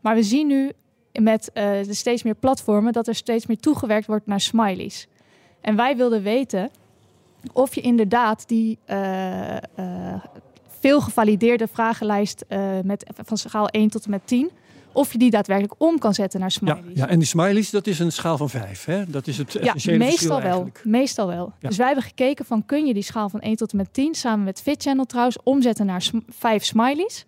Maar 0.00 0.14
we 0.14 0.22
zien 0.22 0.46
nu 0.46 0.72
met 1.12 1.52
eh, 1.52 1.70
de 1.82 1.94
steeds 1.94 2.22
meer 2.22 2.34
platformen 2.34 2.92
dat 2.92 3.08
er 3.08 3.14
steeds 3.14 3.46
meer 3.46 3.56
toegewerkt 3.58 4.06
wordt 4.06 4.26
naar 4.26 4.40
smileys. 4.40 5.08
En 5.60 5.76
wij 5.76 5.96
wilden 5.96 6.22
weten 6.22 6.70
of 7.52 7.74
je 7.74 7.80
inderdaad 7.80 8.48
die 8.48 8.78
eh, 8.84 9.56
veel 10.66 11.00
gevalideerde 11.00 11.66
vragenlijst 11.66 12.44
met, 12.84 13.10
van 13.24 13.36
schaal 13.36 13.68
1 13.68 13.88
tot 13.88 14.04
en 14.04 14.10
met 14.10 14.26
10, 14.26 14.50
of 14.92 15.12
je 15.12 15.18
die 15.18 15.30
daadwerkelijk 15.30 15.74
om 15.78 15.98
kan 15.98 16.14
zetten 16.14 16.40
naar 16.40 16.50
Ja, 16.60 16.74
smileys. 16.74 16.98
ja, 16.98 17.08
en 17.08 17.18
die 17.18 17.26
smileys, 17.28 17.70
dat 17.70 17.86
is 17.86 17.98
een 17.98 18.12
schaal 18.12 18.36
van 18.36 18.50
vijf. 18.50 18.84
Hè? 18.84 19.04
Dat 19.06 19.26
is 19.26 19.38
het 19.38 19.52
Ja, 19.52 19.60
essentiële 19.60 19.98
meestal 19.98 20.42
wel. 20.42 20.70
Meestal 20.84 21.26
wel. 21.26 21.52
Ja. 21.60 21.68
Dus 21.68 21.76
wij 21.76 21.86
hebben 21.86 22.04
gekeken 22.04 22.44
van 22.44 22.66
kun 22.66 22.86
je 22.86 22.94
die 22.94 23.02
schaal 23.02 23.28
van 23.28 23.40
1 23.40 23.56
tot 23.56 23.70
en 23.70 23.76
met 23.76 23.92
10 23.92 24.14
samen 24.14 24.44
met 24.44 24.60
Fit 24.62 24.82
Channel 24.82 25.04
trouwens 25.04 25.38
omzetten 25.42 25.86
naar 25.86 26.02
sm- 26.02 26.18
5 26.28 26.64
smileys 26.64 27.26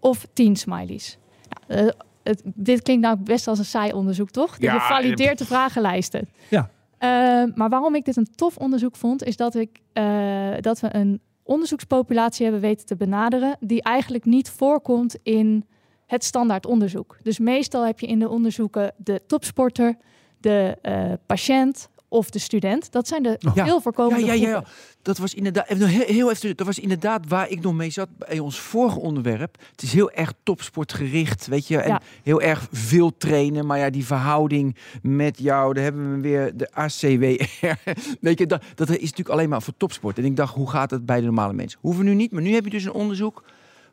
of 0.00 0.26
10 0.32 0.56
smileys. 0.56 1.18
Nou, 1.66 1.86
eh, 1.86 1.92
het, 2.22 2.42
dit 2.44 2.82
klinkt 2.82 3.02
nou 3.02 3.16
best 3.16 3.48
als 3.48 3.58
een 3.58 3.64
saai 3.64 3.92
onderzoek, 3.92 4.30
toch? 4.30 4.50
Dat 4.50 4.60
Ja, 4.60 4.74
je 4.74 4.80
valideert 4.80 5.38
de 5.38 5.44
vragenlijsten. 5.46 6.28
Ja. 6.50 6.70
Eh, 6.98 7.08
maar 7.54 7.68
waarom 7.68 7.94
ik 7.94 8.04
dit 8.04 8.16
een 8.16 8.28
tof 8.34 8.56
onderzoek 8.56 8.96
vond, 8.96 9.24
is 9.24 9.36
dat, 9.36 9.54
ik, 9.54 9.80
eh, 9.92 10.48
dat 10.60 10.80
we 10.80 10.94
een 10.94 11.20
onderzoekspopulatie 11.42 12.42
hebben 12.44 12.60
weten 12.62 12.86
te 12.86 12.96
benaderen 12.96 13.56
die 13.60 13.82
eigenlijk 13.82 14.24
niet 14.24 14.50
voorkomt 14.50 15.16
in 15.22 15.64
het 16.06 16.24
standaard 16.24 16.66
onderzoek. 16.66 17.16
Dus 17.22 17.38
meestal 17.38 17.86
heb 17.86 18.00
je 18.00 18.06
in 18.06 18.18
de 18.18 18.28
onderzoeken 18.28 18.92
de 18.96 19.22
topsporter, 19.26 19.96
de 20.38 20.78
uh, 20.82 21.12
patiënt 21.26 21.88
of 22.08 22.30
de 22.30 22.38
student. 22.38 22.92
Dat 22.92 23.08
zijn 23.08 23.22
de 23.22 23.36
veel 23.54 23.80
voorkomende 23.80 24.26
Ja, 24.26 24.32
ja, 24.32 24.42
ja, 24.42 24.48
ja. 24.48 24.64
Dat 25.02 25.18
was 25.18 25.34
inderdaad, 25.34 25.66
heel, 25.68 25.86
heel 25.86 26.30
even, 26.30 26.56
dat 26.56 26.66
was 26.66 26.78
inderdaad 26.78 27.28
waar 27.28 27.48
ik 27.48 27.60
nog 27.60 27.74
mee 27.74 27.90
zat 27.90 28.08
bij 28.18 28.38
ons 28.38 28.58
vorige 28.58 28.98
onderwerp. 28.98 29.56
Het 29.70 29.82
is 29.82 29.92
heel 29.92 30.10
erg 30.10 30.32
topsportgericht, 30.42 31.46
weet 31.46 31.68
je, 31.68 31.78
en 31.78 31.88
Ja. 31.88 32.00
heel 32.22 32.40
erg 32.40 32.68
veel 32.72 33.16
trainen. 33.16 33.66
Maar 33.66 33.78
ja, 33.78 33.90
die 33.90 34.06
verhouding 34.06 34.76
met 35.02 35.38
jou, 35.38 35.74
daar 35.74 35.82
hebben 35.82 36.14
we 36.14 36.20
weer 36.20 36.56
de 36.56 36.72
ACWR. 36.72 37.78
weet 38.20 38.38
je, 38.38 38.46
dat, 38.46 38.62
dat 38.74 38.88
is 38.90 39.00
natuurlijk 39.00 39.28
alleen 39.28 39.48
maar 39.48 39.62
voor 39.62 39.74
topsport. 39.76 40.18
En 40.18 40.24
ik 40.24 40.36
dacht, 40.36 40.54
hoe 40.54 40.70
gaat 40.70 40.90
het 40.90 41.06
bij 41.06 41.18
de 41.18 41.24
normale 41.26 41.52
mensen? 41.52 41.78
Hoeven 41.82 42.04
we 42.04 42.10
nu 42.10 42.14
niet, 42.16 42.32
maar 42.32 42.42
nu 42.42 42.52
heb 42.52 42.64
je 42.64 42.70
dus 42.70 42.84
een 42.84 42.92
onderzoek 42.92 43.42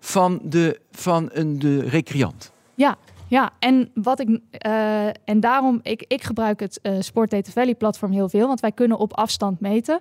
van 0.03 0.39
de, 0.43 0.79
van 0.91 1.29
een, 1.33 1.59
de 1.59 1.79
recreant. 1.79 2.51
Ja, 2.75 2.97
ja, 3.27 3.51
en 3.59 3.91
wat 3.93 4.19
ik 4.19 4.39
eh, 4.51 5.07
en 5.07 5.39
daarom 5.39 5.79
ik, 5.83 6.05
ik 6.07 6.23
gebruik 6.23 6.59
het 6.59 6.79
eh 6.81 6.93
Sport 6.99 7.29
Data 7.29 7.51
Valley 7.51 7.75
platform 7.75 8.11
heel 8.11 8.29
veel, 8.29 8.47
want 8.47 8.59
wij 8.59 8.71
kunnen 8.71 8.97
op 8.97 9.13
afstand 9.13 9.59
meten. 9.59 9.99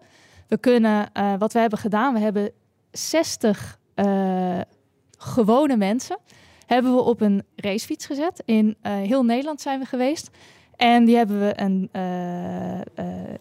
We 0.48 0.58
kunnen 0.58 1.12
eh, 1.12 1.34
wat 1.38 1.52
we 1.52 1.58
hebben 1.58 1.78
gedaan, 1.78 2.14
we 2.14 2.20
hebben 2.20 2.50
60 2.90 3.78
eh, 3.94 4.60
gewone 5.18 5.76
mensen 5.76 6.18
hebben 6.66 6.94
we 6.94 7.00
op 7.00 7.20
een 7.20 7.42
racefiets 7.56 8.06
gezet. 8.06 8.42
In 8.44 8.76
heel 8.82 9.24
Nederland 9.24 9.60
zijn 9.60 9.78
we 9.78 9.84
geweest. 9.84 10.30
En 10.76 11.04
die 11.04 11.16
hebben 11.16 11.40
we 11.40 11.52
een 11.60 11.90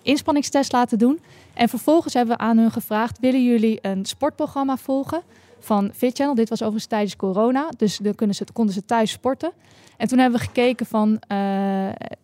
inspanningstest 0.01 0.71
laten 0.71 0.97
doen. 0.97 1.19
En 1.53 1.69
vervolgens 1.69 2.13
hebben 2.13 2.37
we 2.37 2.43
aan 2.43 2.57
hun 2.57 2.71
gevraagd: 2.71 3.19
willen 3.19 3.43
jullie 3.43 3.79
een 3.81 4.05
sportprogramma 4.05 4.77
volgen 4.77 5.23
van 5.59 5.91
Fit 5.93 6.15
Channel? 6.17 6.35
Dit 6.35 6.49
was 6.49 6.59
overigens 6.59 6.89
tijdens 6.89 7.15
corona, 7.15 7.69
dus 7.77 7.97
dan 7.97 8.15
kunnen 8.15 8.35
ze, 8.35 8.45
konden 8.53 8.73
ze 8.73 8.85
thuis 8.85 9.11
sporten. 9.11 9.51
En 9.97 10.07
toen 10.07 10.19
hebben 10.19 10.39
we 10.39 10.45
gekeken 10.45 10.85
van 10.85 11.19
eh, 11.27 11.37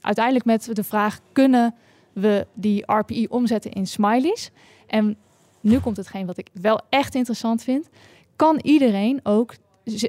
uiteindelijk 0.02 0.46
met 0.46 0.70
de 0.72 0.84
vraag: 0.84 1.20
kunnen 1.32 1.76
we 2.14 2.48
die 2.54 2.84
RPI 2.92 3.28
omzetten 3.28 3.72
in 3.72 3.88
smileys? 3.88 4.52
En 4.88 5.18
nu 5.62 5.80
komt 5.80 5.98
hetgeen 5.98 6.26
wat 6.26 6.38
ik 6.38 6.48
wel 6.54 6.82
echt 6.90 7.16
interessant 7.16 7.64
vind. 7.64 7.90
Kan 8.36 8.60
iedereen 8.62 9.20
ook 9.24 9.56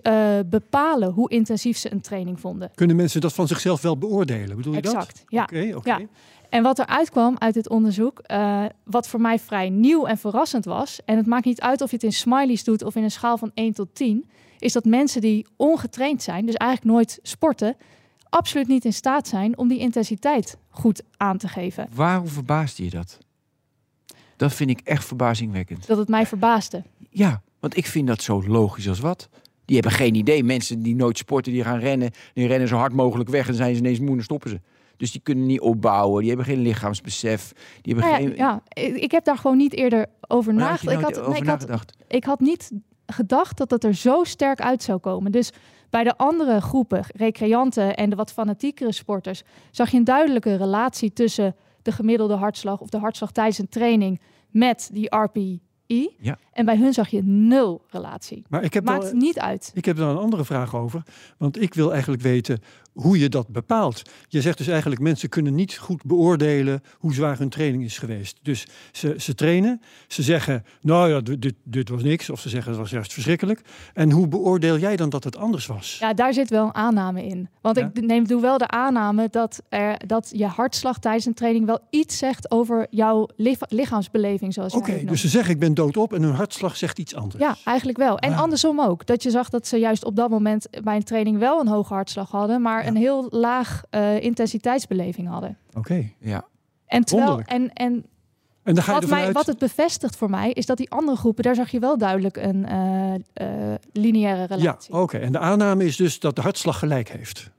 eh, 0.02 0.38
bepalen 0.46 1.12
hoe 1.12 1.30
intensief 1.30 1.76
ze 1.78 1.92
een 1.92 2.00
training 2.00 2.40
vonden? 2.40 2.70
Kunnen 2.74 2.96
mensen 2.96 3.20
dat 3.20 3.32
van 3.32 3.46
zichzelf 3.46 3.82
wel 3.82 3.98
beoordelen? 3.98 4.56
Bedoel 4.56 4.72
je 4.72 4.78
Exact, 4.78 5.06
dat? 5.06 5.24
ja. 5.28 5.42
Oké, 5.42 5.76
oké. 5.76 5.88
Ja. 5.88 6.00
En 6.48 6.62
wat 6.62 6.78
er 6.78 6.86
uitkwam 6.86 7.36
uit 7.38 7.54
dit 7.54 7.68
onderzoek, 7.68 8.18
eh, 8.18 8.64
wat 8.84 9.08
voor 9.08 9.20
mij 9.20 9.38
vrij 9.38 9.70
nieuw 9.70 10.06
en 10.06 10.18
verrassend 10.18 10.64
was, 10.64 11.00
en 11.04 11.16
het 11.16 11.26
maakt 11.26 11.44
niet 11.44 11.60
uit 11.60 11.80
of 11.80 11.90
je 11.90 11.96
het 11.96 12.04
in 12.04 12.12
smileys 12.12 12.64
doet 12.64 12.82
of 12.82 12.96
in 12.96 13.02
een 13.02 13.10
schaal 13.10 13.38
van 13.38 13.50
1 13.54 13.72
tot 13.72 13.88
10, 13.92 14.28
is 14.58 14.72
dat 14.72 14.84
mensen 14.84 15.20
die 15.20 15.46
ongetraind 15.56 16.22
zijn, 16.22 16.46
dus 16.46 16.54
eigenlijk 16.54 16.92
nooit 16.92 17.18
sporten, 17.22 17.76
absoluut 18.28 18.68
niet 18.68 18.84
in 18.84 18.92
staat 18.92 19.28
zijn 19.28 19.58
om 19.58 19.68
die 19.68 19.78
intensiteit 19.78 20.56
goed 20.68 21.02
aan 21.16 21.38
te 21.38 21.48
geven. 21.48 21.88
Waarom 21.94 22.28
verbaasde 22.28 22.84
je 22.84 22.90
dat? 22.90 23.18
Dat 24.36 24.54
vind 24.54 24.70
ik 24.70 24.80
echt 24.84 25.04
verbazingwekkend. 25.04 25.86
Dat 25.86 25.98
het 25.98 26.08
mij 26.08 26.26
verbaasde. 26.26 26.82
Ja, 27.10 27.42
want 27.60 27.76
ik 27.76 27.86
vind 27.86 28.06
dat 28.06 28.22
zo 28.22 28.42
logisch 28.46 28.88
als 28.88 29.00
wat. 29.00 29.28
Die 29.64 29.74
hebben 29.74 29.92
geen 29.92 30.14
idee. 30.14 30.44
Mensen 30.44 30.82
die 30.82 30.94
nooit 30.94 31.18
sporten, 31.18 31.52
die 31.52 31.64
gaan 31.64 31.78
rennen. 31.78 32.10
Die 32.34 32.46
rennen 32.46 32.68
zo 32.68 32.76
hard 32.76 32.92
mogelijk 32.92 33.28
weg 33.28 33.48
en 33.48 33.54
zijn 33.54 33.74
ze 33.74 33.80
ineens 33.80 33.98
moe 33.98 34.16
en 34.16 34.22
stoppen 34.22 34.50
ze. 34.50 34.60
Dus 34.96 35.12
die 35.12 35.20
kunnen 35.20 35.46
niet 35.46 35.60
opbouwen. 35.60 36.18
Die 36.20 36.28
hebben 36.28 36.46
geen 36.46 36.60
lichaamsbesef. 36.60 37.52
Die 37.82 37.94
hebben 37.94 38.12
Nou 38.12 38.22
ja, 38.22 38.28
geen... 38.28 38.36
ja, 38.36 38.62
ik 38.94 39.10
heb 39.10 39.24
daar 39.24 39.38
gewoon 39.38 39.56
niet 39.56 39.72
eerder 39.72 40.06
over 40.28 40.54
nagedacht. 40.54 40.98
Ik 40.98 41.04
had, 41.04 41.18
over 41.18 41.30
nee, 41.30 41.40
ik, 41.40 41.46
had, 41.46 41.58
nagedacht. 41.58 41.92
ik 42.08 42.24
had 42.24 42.40
niet 42.40 42.70
gedacht 43.06 43.58
dat 43.58 43.70
het 43.70 43.84
er 43.84 43.94
zo 43.94 44.24
sterk 44.24 44.60
uit 44.60 44.82
zou 44.82 44.98
komen. 44.98 45.32
Dus 45.32 45.52
bij 45.90 46.04
de 46.04 46.16
andere 46.16 46.60
groepen, 46.60 47.04
recreanten 47.14 47.96
en 47.96 48.10
de 48.10 48.16
wat 48.16 48.32
fanatiekere 48.32 48.92
sporters, 48.92 49.42
zag 49.70 49.90
je 49.90 49.96
een 49.96 50.04
duidelijke 50.04 50.56
relatie 50.56 51.12
tussen 51.12 51.56
de 51.82 51.92
gemiddelde 51.92 52.34
hartslag 52.34 52.80
of 52.80 52.88
de 52.88 52.98
hartslag 52.98 53.32
tijdens 53.32 53.58
een 53.58 53.68
training 53.68 54.20
met 54.50 54.90
die 54.92 55.16
RPI. 55.16 55.60
Ja. 56.18 56.38
En 56.52 56.64
bij 56.64 56.76
hun 56.76 56.92
zag 56.92 57.08
je 57.08 57.22
nul 57.22 57.82
relatie. 57.88 58.44
Maar 58.48 58.64
ik 58.64 58.74
heb, 58.74 58.84
Maakt 58.84 59.12
niet 59.12 59.38
uit. 59.38 59.70
ik 59.74 59.84
heb 59.84 59.96
daar 59.96 60.10
een 60.10 60.16
andere 60.16 60.44
vraag 60.44 60.76
over. 60.76 61.02
Want 61.38 61.60
ik 61.60 61.74
wil 61.74 61.92
eigenlijk 61.92 62.22
weten 62.22 62.60
hoe 62.96 63.18
je 63.18 63.28
dat 63.28 63.48
bepaalt. 63.48 64.02
Je 64.28 64.40
zegt 64.40 64.58
dus 64.58 64.66
eigenlijk 64.68 65.00
mensen 65.00 65.28
kunnen 65.28 65.54
niet 65.54 65.76
goed 65.78 66.04
beoordelen 66.04 66.82
hoe 66.98 67.14
zwaar 67.14 67.38
hun 67.38 67.48
training 67.48 67.84
is 67.84 67.98
geweest. 67.98 68.38
Dus 68.42 68.66
ze, 68.92 69.14
ze 69.18 69.34
trainen, 69.34 69.80
ze 70.08 70.22
zeggen 70.22 70.64
nou 70.80 71.10
ja, 71.10 71.20
dit, 71.38 71.54
dit 71.64 71.88
was 71.88 72.02
niks. 72.02 72.30
Of 72.30 72.40
ze 72.40 72.48
zeggen 72.48 72.70
het 72.70 72.80
was 72.80 72.90
juist 72.90 73.12
verschrikkelijk. 73.12 73.60
En 73.94 74.10
hoe 74.10 74.28
beoordeel 74.28 74.78
jij 74.78 74.96
dan 74.96 75.08
dat 75.08 75.24
het 75.24 75.36
anders 75.36 75.66
was? 75.66 75.96
Ja, 76.00 76.14
daar 76.14 76.32
zit 76.34 76.50
wel 76.50 76.64
een 76.64 76.74
aanname 76.74 77.26
in. 77.26 77.48
Want 77.60 77.76
Ja? 77.76 77.90
ik 77.94 78.00
neem, 78.06 78.26
doe 78.26 78.40
wel 78.40 78.58
de 78.58 78.68
aanname 78.68 79.28
dat, 79.30 79.62
er, 79.68 80.06
dat 80.06 80.30
je 80.34 80.46
hartslag 80.46 80.98
tijdens 80.98 81.24
een 81.26 81.34
training 81.34 81.66
wel 81.66 81.78
iets 81.90 82.18
zegt 82.18 82.50
over 82.50 82.86
jouw 82.90 83.28
licha- 83.36 83.66
lichaamsbeleving, 83.68 84.52
zoals 84.52 84.74
Oké, 84.74 85.04
dus 85.04 85.20
ze 85.20 85.28
zeggen 85.28 85.52
ik 85.54 85.58
ben 85.60 85.74
doodop 85.74 86.12
en 86.12 86.22
hun 86.22 86.34
hartslag 86.34 86.76
zegt 86.76 86.98
iets 86.98 87.14
anders. 87.14 87.42
Ja, 87.42 87.56
eigenlijk 87.64 87.98
wel. 87.98 88.18
En 88.18 88.32
Ah. 88.32 88.40
andersom 88.40 88.80
ook. 88.80 89.06
Dat 89.06 89.22
je 89.22 89.30
zag 89.30 89.48
dat 89.48 89.66
ze 89.66 89.76
juist 89.78 90.04
op 90.04 90.16
dat 90.16 90.30
moment 90.30 90.68
bij 90.84 90.96
een 90.96 91.04
training 91.04 91.38
wel 91.38 91.60
een 91.60 91.68
hoge 91.68 91.94
hartslag 91.94 92.30
hadden, 92.30 92.62
maar 92.62 92.84
Ja. 92.86 92.92
een 92.92 92.96
heel 92.96 93.26
laag 93.30 93.82
eh, 93.90 94.20
intensiteitsbeleving 94.22 95.28
hadden. 95.28 95.58
Oké. 95.74 96.10
Ja. 96.18 96.44
En, 96.86 97.04
terwijl, 97.04 97.28
Wonderlijk. 97.28 97.58
en, 97.58 97.72
en 97.86 98.04
En 98.62 98.74
dan 98.74 98.84
ga 98.84 98.94
je 98.94 99.00
wat, 99.00 99.10
mij, 99.10 99.24
uit... 99.24 99.34
wat 99.34 99.46
het 99.46 99.58
bevestigt 99.58 100.16
voor 100.16 100.30
mij, 100.30 100.50
is 100.52 100.66
dat 100.66 100.76
die 100.76 100.90
andere 100.90 101.16
groepen, 101.16 101.42
daar 101.44 101.54
zag 101.54 101.70
je 101.70 101.78
wel 101.78 101.98
duidelijk 101.98 102.36
een 102.36 102.66
eh, 102.66 103.14
eh, 103.14 103.74
lineaire 103.92 104.40
Ja, 104.48 104.56
relatie. 104.56 104.94
oké. 104.94 105.18
En 105.18 105.32
de 105.32 105.38
aanname 105.38 105.84
is 105.84 105.96
dus 105.96 106.20
dat 106.20 106.36
de 106.36 106.42
hartslag 106.42 106.78
gelijk 106.78 107.08
heeft. 107.08 107.50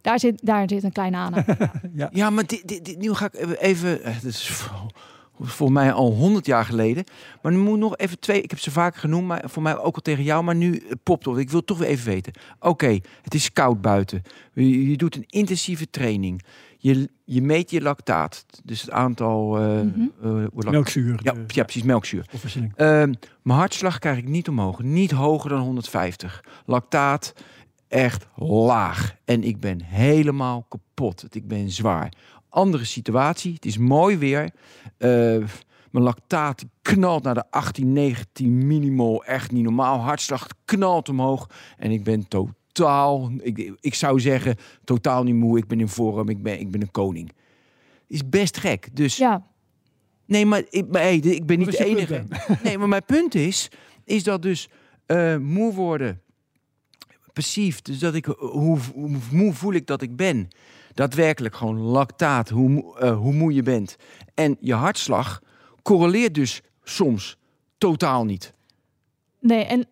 Daar, 0.00 0.18
zit, 0.18 0.46
daar 0.46 0.68
zit 0.68 0.82
een 0.82 0.92
kleine 0.92 1.16
aanname. 1.16 1.44
ja. 1.94 2.08
Ja, 2.12 2.30
maar 2.30 2.46
dit, 2.46 2.68
dit, 2.68 2.84
dit- 2.84 2.98
nu 2.98 3.12
ga 3.14 3.24
ik 3.32 3.56
even... 3.60 4.02
eh, 4.02 4.14
Dit 4.14 4.24
is 4.24 4.60
voor- 5.36 5.46
volgens 5.46 5.78
mij 5.78 5.92
al 5.92 6.12
honderd 6.12 6.46
jaar 6.46 6.64
geleden. 6.64 7.04
Maar 7.42 7.52
nu 7.52 7.58
moet 7.58 7.78
nog 7.78 7.96
even 7.96 8.18
twee... 8.18 8.42
Ik 8.42 8.50
heb 8.50 8.58
ze 8.60 8.70
vaker 8.70 9.00
genoemd, 9.00 9.26
maar 9.26 9.42
voor 9.46 9.62
mij 9.62 9.78
ook 9.78 9.94
al 9.94 10.02
tegen 10.02 10.24
jou. 10.24 10.44
Maar 10.44 10.54
nu 10.54 10.76
eh, 10.76 10.90
popt 11.02 11.26
op. 11.26 11.38
Ik 11.38 11.48
wil 11.50 11.58
het 11.58 11.66
toch 11.66 11.78
weer 11.78 11.88
even 11.88 12.06
weten. 12.06 12.32
Oké, 12.60 12.98
het 13.22 13.34
is 13.34 13.52
koud 13.52 13.80
buiten. 13.80 14.22
Je, 14.52 14.90
je 14.90 14.96
doet 14.96 15.16
een 15.16 15.24
intensieve 15.28 15.90
training. 15.90 16.42
Je, 16.78 17.08
je 17.24 17.42
meet 17.42 17.70
je 17.70 17.80
lactaat. 17.80 18.44
Dus 18.64 18.80
het 18.80 18.90
aantal... 18.90 19.58
eh, 19.58 19.62
Mhm. 19.80 20.00
eh, 20.22 20.30
lact- 20.54 20.70
Melkzuur. 20.70 21.20
Ja, 21.22 21.32
de- 21.32 21.44
ja, 21.46 21.62
precies, 21.62 21.82
melkzuur. 21.82 22.26
Ehm, 22.76 23.12
mijn 23.42 23.58
hartslag 23.58 23.98
krijg 23.98 24.18
ik 24.18 24.28
niet 24.28 24.48
omhoog. 24.48 24.82
Niet 24.82 25.10
hoger 25.10 25.50
dan 25.50 25.60
150. 25.60 26.44
Lactaat 26.66 27.32
echt 27.88 28.26
laag. 28.36 29.14
En 29.24 29.42
ik 29.44 29.60
ben 29.60 29.82
helemaal 29.82 30.66
kapot. 30.68 31.26
Ik 31.30 31.48
ben 31.48 31.70
zwaar. 31.70 32.12
Andere 32.54 32.84
situatie. 32.84 33.52
Het 33.54 33.64
is 33.64 33.78
mooi 33.78 34.16
weer. 34.16 34.50
Eh, 34.96 35.08
mijn 35.90 36.04
lactaat 36.04 36.64
knalt 36.82 37.22
naar 37.22 37.34
de 37.34 37.50
18, 37.50 37.92
19 37.92 38.66
millimol. 38.66 39.24
Echt 39.24 39.52
niet 39.52 39.62
normaal. 39.62 39.98
Hartslag 39.98 40.46
knalt 40.64 41.08
omhoog. 41.08 41.50
En 41.78 41.90
ik 41.90 42.04
ben 42.04 42.28
totaal... 42.28 43.30
Ik, 43.38 43.72
ik 43.80 43.94
zou 43.94 44.20
zeggen, 44.20 44.56
totaal 44.84 45.22
niet 45.22 45.34
moe. 45.34 45.58
Ik 45.58 45.66
ben 45.66 45.80
in 45.80 45.88
vorm. 45.88 46.28
Ik 46.28 46.42
ben, 46.42 46.60
ik 46.60 46.70
ben 46.70 46.80
een 46.80 46.90
koning. 46.90 47.32
Is 48.06 48.28
best 48.28 48.56
gek. 48.56 48.88
Dus 48.92 49.16
ja, 49.16 49.46
Nee, 50.26 50.46
maar 50.46 50.62
ik, 50.70 50.86
maar, 50.88 51.02
hey, 51.02 51.16
ik 51.16 51.46
ben 51.46 51.58
niet 51.58 51.70
de 51.70 51.84
enige. 51.84 52.24
Nee, 52.64 52.78
maar 52.78 52.88
mijn 52.88 53.04
punt 53.04 53.34
is, 53.34 53.70
is 54.04 54.22
dat 54.22 54.42
dus 54.42 54.68
eh, 55.06 55.36
moe 55.36 55.74
worden, 55.74 56.22
passief, 57.32 57.82
dus 57.82 57.98
dat 57.98 58.14
ik, 58.14 58.24
hoe, 58.24 58.78
hoe 58.94 59.18
moe 59.30 59.52
voel 59.52 59.72
ik 59.72 59.86
dat 59.86 60.02
ik 60.02 60.16
ben? 60.16 60.48
Daadwerkelijk 60.94 61.54
gewoon 61.56 61.78
lactaat, 61.78 62.48
hoe, 62.48 62.68
moe- 62.68 62.98
eh, 62.98 63.16
hoe 63.16 63.32
moe 63.32 63.54
je 63.54 63.62
bent. 63.62 63.96
En 64.34 64.56
je 64.60 64.74
hartslag 64.74 65.42
correleert 65.82 66.34
dus 66.34 66.60
soms 66.82 67.38
totaal 67.78 68.24
niet. 68.24 68.52
nee, 69.40 69.64
en 69.64 69.86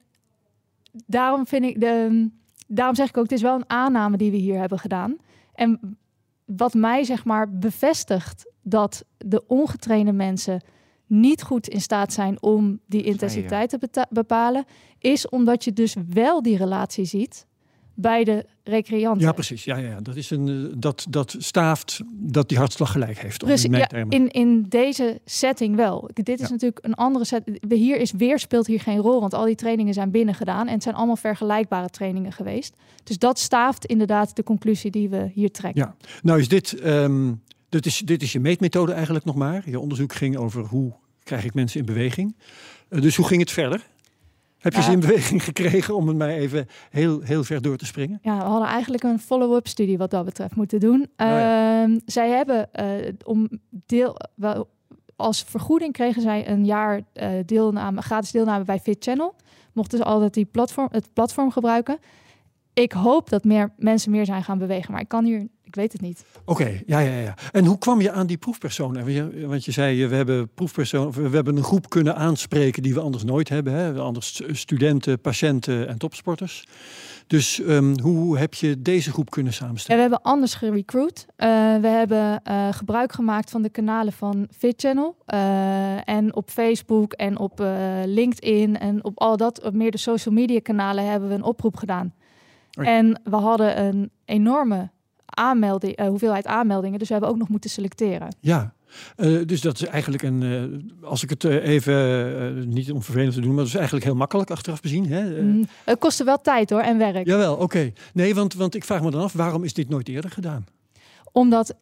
daarom 1.07 1.47
vind 1.47 1.65
ik 1.65 1.81
de. 1.81 2.29
Daarom 2.67 2.95
zeg 2.95 3.09
ik 3.09 3.17
ook, 3.17 3.23
het 3.23 3.33
is 3.33 3.43
wel 3.43 3.55
een 3.55 3.71
aanname 3.71 4.17
die 4.17 4.31
we 4.31 4.37
hier 4.37 4.59
hebben 4.59 4.79
gedaan. 4.79 5.17
En 5.55 5.99
wat 6.45 6.75
mij 6.75 7.05
zeg 7.05 7.25
maar 7.25 7.59
bevestigt 7.59 8.47
dat 8.63 9.05
de 9.19 9.47
ongetrainde 9.47 10.13
mensen 10.13 10.63
niet 11.07 11.43
goed 11.43 11.69
in 11.69 11.81
staat 11.81 12.13
zijn 12.13 12.43
om 12.43 12.81
die 12.87 13.03
intensiteit 13.03 13.69
te 13.69 14.07
bepalen, 14.11 14.65
is 14.99 15.29
omdat 15.29 15.65
je 15.65 15.73
dus 15.73 15.95
wel 16.09 16.43
die 16.43 16.57
relatie 16.57 17.05
ziet 17.05 17.47
bij 17.95 18.25
de 18.25 18.47
recreanten. 18.65 19.27
Ja, 19.27 19.33
precies. 19.33 19.65
Ja, 19.65 19.77
ja, 19.77 19.89
ja. 19.89 20.01
Dat, 20.01 20.17
is 20.17 20.31
een, 20.31 20.49
eh, 20.49 20.75
dat, 20.79 21.07
dat 21.09 21.35
staaft 21.39 22.01
dat 22.13 22.49
die 22.49 22.59
hartslag 22.59 22.93
gelijk 22.93 23.19
heeft. 23.19 23.39
Precies, 23.39 23.65
in 23.65 23.73
ja, 23.73 23.89
in, 24.09 24.29
in 24.31 24.67
deze 24.69 25.21
setting 25.25 25.77
wel. 25.77 26.11
Dit 26.13 26.29
is 26.29 26.41
Ja. 26.41 26.49
natuurlijk 26.49 26.85
een 26.85 26.95
andere 26.95 27.25
set. 27.25 27.43
Hier 27.69 27.97
is 27.97 28.13
weer 28.13 28.39
speelt 28.39 28.67
hier 28.67 28.81
geen 28.81 28.99
rol, 28.99 29.21
want 29.21 29.35
al 29.35 29.45
die 29.45 29.55
trainingen 29.55 29.95
zijn 29.95 30.11
binnen 30.11 30.35
gedaan 30.35 30.67
en 30.67 30.73
het 30.73 30.83
zijn 30.83 30.95
allemaal 30.95 31.17
vergelijkbare 31.17 31.89
trainingen 31.89 32.33
geweest. 32.33 32.77
Dus 33.05 33.19
dat 33.19 33.39
staaft 33.39 33.85
inderdaad 33.85 34.37
de 34.37 34.43
conclusie 34.43 34.91
die 34.91 35.09
we 35.09 35.31
hier 35.35 35.51
trekken. 35.51 35.83
Ja. 35.83 35.97
Nou 36.23 36.41
is 36.41 36.49
dit, 36.49 36.73
ehm, 36.81 37.33
dit, 37.69 37.87
is, 37.87 37.99
dit 37.99 38.23
is 38.23 38.33
je 38.33 38.41
meetmethode 38.41 38.93
eigenlijk 38.93 39.25
nog 39.25 39.35
maar. 39.35 39.63
Je 39.71 39.81
onderzoek 39.81 40.13
ging 40.13 40.37
over 40.37 40.65
hoe 40.65 40.93
krijg 41.23 41.45
ik 41.45 41.55
mensen 41.55 41.81
in 41.81 41.87
beweging. 41.87 42.37
Eh, 42.89 43.01
dus 43.01 43.17
hoe 43.17 43.27
ging 43.27 43.41
het 43.41 43.51
verder? 43.51 43.91
Heb 44.63 44.73
je 44.73 44.79
Ja. 44.79 44.85
ze 44.85 44.93
in 44.93 45.01
beweging 45.01 45.45
gekregen 45.45 45.95
om 45.97 46.09
het 46.09 46.17
mij 46.17 46.37
even 46.39 46.67
heel, 46.91 47.21
heel 47.21 47.45
ver 47.45 47.63
door 47.63 47.77
te 47.77 47.87
springen? 47.87 48.19
Ja, 48.23 48.37
we 48.37 48.43
hadden 48.45 48.69
eigenlijk 48.69 49.03
een 49.03 49.19
follow-up 49.19 49.67
studie 49.69 49.99
wat 49.99 50.11
dat 50.11 50.25
betreft 50.25 50.57
moeten 50.57 50.81
doen. 50.81 51.07
ja. 51.17 51.83
Ehm, 51.83 51.99
zij 52.07 52.29
hebben 52.31 52.73
eh, 52.73 52.87
om 53.25 53.49
deel, 53.87 54.17
wel, 54.35 54.69
als 55.17 55.43
vergoeding 55.43 55.93
kregen 55.93 56.23
zij 56.23 56.49
een 56.49 56.65
jaar 56.65 57.01
eh, 57.13 57.29
deelname, 57.47 58.03
gratis 58.03 58.31
deelname 58.31 58.65
bij 58.65 58.79
Fit 58.79 59.05
Channel. 59.05 59.35
Mochten 59.73 59.99
ze 59.99 60.05
altijd 60.05 60.35
die 60.35 60.45
platform, 60.45 60.89
het 60.91 61.13
platform 61.13 61.51
gebruiken. 61.51 61.99
Ik 62.75 62.93
hoop 62.93 63.29
dat 63.31 63.45
meer 63.45 63.73
mensen 63.77 64.11
meer 64.11 64.25
zijn 64.25 64.45
gaan 64.45 64.59
bewegen, 64.59 64.93
maar 64.93 65.01
ik 65.01 65.09
kan 65.09 65.25
hier, 65.25 65.49
ik 65.73 65.79
weet 65.81 65.93
het 65.93 66.01
niet. 66.01 66.25
Oké, 66.45 66.81
ja, 66.87 66.99
ja, 66.99 67.19
ja. 67.19 67.35
En 67.53 67.65
hoe 67.65 67.79
kwam 67.79 68.01
je 68.01 68.11
aan 68.13 68.27
die 68.27 68.37
proefpersonen? 68.37 69.49
Want 69.49 69.65
je, 69.65 69.71
zei, 69.73 70.07
we 70.07 70.15
hebben 70.15 70.49
proefpersonen, 70.55 71.09
of 71.09 71.17
we 71.17 71.29
hebben 71.31 71.57
een 71.57 71.63
groep 71.63 71.89
kunnen 71.89 72.17
aanspreken 72.17 72.83
die 72.83 72.95
we 72.95 73.01
anders 73.01 73.25
nooit 73.25 73.49
hebben. 73.49 73.73
Hè? 73.73 74.01
Anders 74.01 74.27
st- 74.27 74.43
studenten, 74.51 75.21
patiënten 75.21 75.89
en 75.89 75.99
topsporters. 75.99 76.65
Dus 77.27 77.61
ehm, 77.61 77.99
hoe 78.01 78.39
heb 78.39 78.55
je 78.55 78.83
deze 78.83 79.11
groep 79.13 79.31
kunnen 79.31 79.53
Ja, 79.53 79.59
samenstellen? 79.59 80.03
we 80.05 80.09
hebben 80.11 80.31
anders 80.33 80.55
gerecruit. 80.55 81.27
Eh, 81.37 81.49
we 81.81 81.87
hebben 81.89 82.43
eh, 82.43 82.69
gebruik 82.73 83.13
gemaakt 83.13 83.51
van 83.51 83.63
de 83.63 83.69
kanalen 83.71 84.13
van 84.13 84.49
Fit 84.57 84.81
Channel. 84.81 85.17
eh, 85.27 86.09
en 86.09 86.35
op 86.35 86.51
Facebook 86.51 87.13
en 87.13 87.39
op 87.39 87.65
LinkedIn 88.05 88.79
en 88.79 89.05
op 89.05 89.21
al 89.21 89.37
dat, 89.37 89.63
op 89.63 89.75
meer 89.75 89.91
de 89.91 89.99
social 89.99 90.35
media 90.35 90.61
kanalen 90.61 91.11
hebben 91.11 91.29
we 91.29 91.35
een 91.35 91.43
oproep 91.43 91.77
gedaan. 91.77 92.13
Oh 92.79 92.85
ja. 92.85 92.91
En 92.97 93.21
we 93.25 93.37
hadden 93.37 93.81
een 93.85 94.11
enorme 94.25 94.91
aanmelding, 95.37 95.97
eh, 95.97 96.07
hoeveelheid 96.07 96.47
aanmeldingen, 96.47 96.99
dus 96.99 97.09
we 97.09 97.15
hebben 97.15 97.31
ook 97.31 97.39
nog 97.39 97.49
moeten 97.49 97.71
selecteren. 97.71 98.37
Ja, 98.41 98.75
eh, 99.17 99.39
dus 99.47 99.61
dat 99.61 99.81
is 99.81 99.87
eigenlijk 99.87 100.23
een, 100.23 100.43
eh, 100.43 101.09
als 101.09 101.23
ik 101.23 101.31
het 101.31 101.45
even, 101.45 102.69
niet 102.69 102.93
om 102.93 103.03
vervelend 103.03 103.35
te 103.35 103.41
doen, 103.41 103.49
maar 103.49 103.59
dat 103.59 103.67
is 103.67 103.75
eigenlijk 103.75 104.05
heel 104.05 104.15
makkelijk 104.15 104.51
achteraf 104.51 104.81
bezien. 104.81 105.07
Hè? 105.07 105.43
Mm, 105.43 105.67
het 105.85 105.99
kostte 105.99 106.25
wel 106.25 106.41
tijd 106.41 106.71
hoor 106.71 106.81
en 106.81 106.99
werk. 106.99 107.27
Jawel, 107.27 107.57
oké. 107.57 107.93
Nee, 108.13 108.35
want, 108.35 108.55
want 108.55 108.75
ik 108.75 108.85
vraag 108.85 109.03
me 109.03 109.11
dan 109.11 109.23
af, 109.23 109.33
waarom 109.33 109.65
is 109.65 109.75
dit 109.75 109.89
nooit 109.89 110.09
eerder 110.09 110.31
gedaan? 110.31 110.65
Omdat 111.33 111.75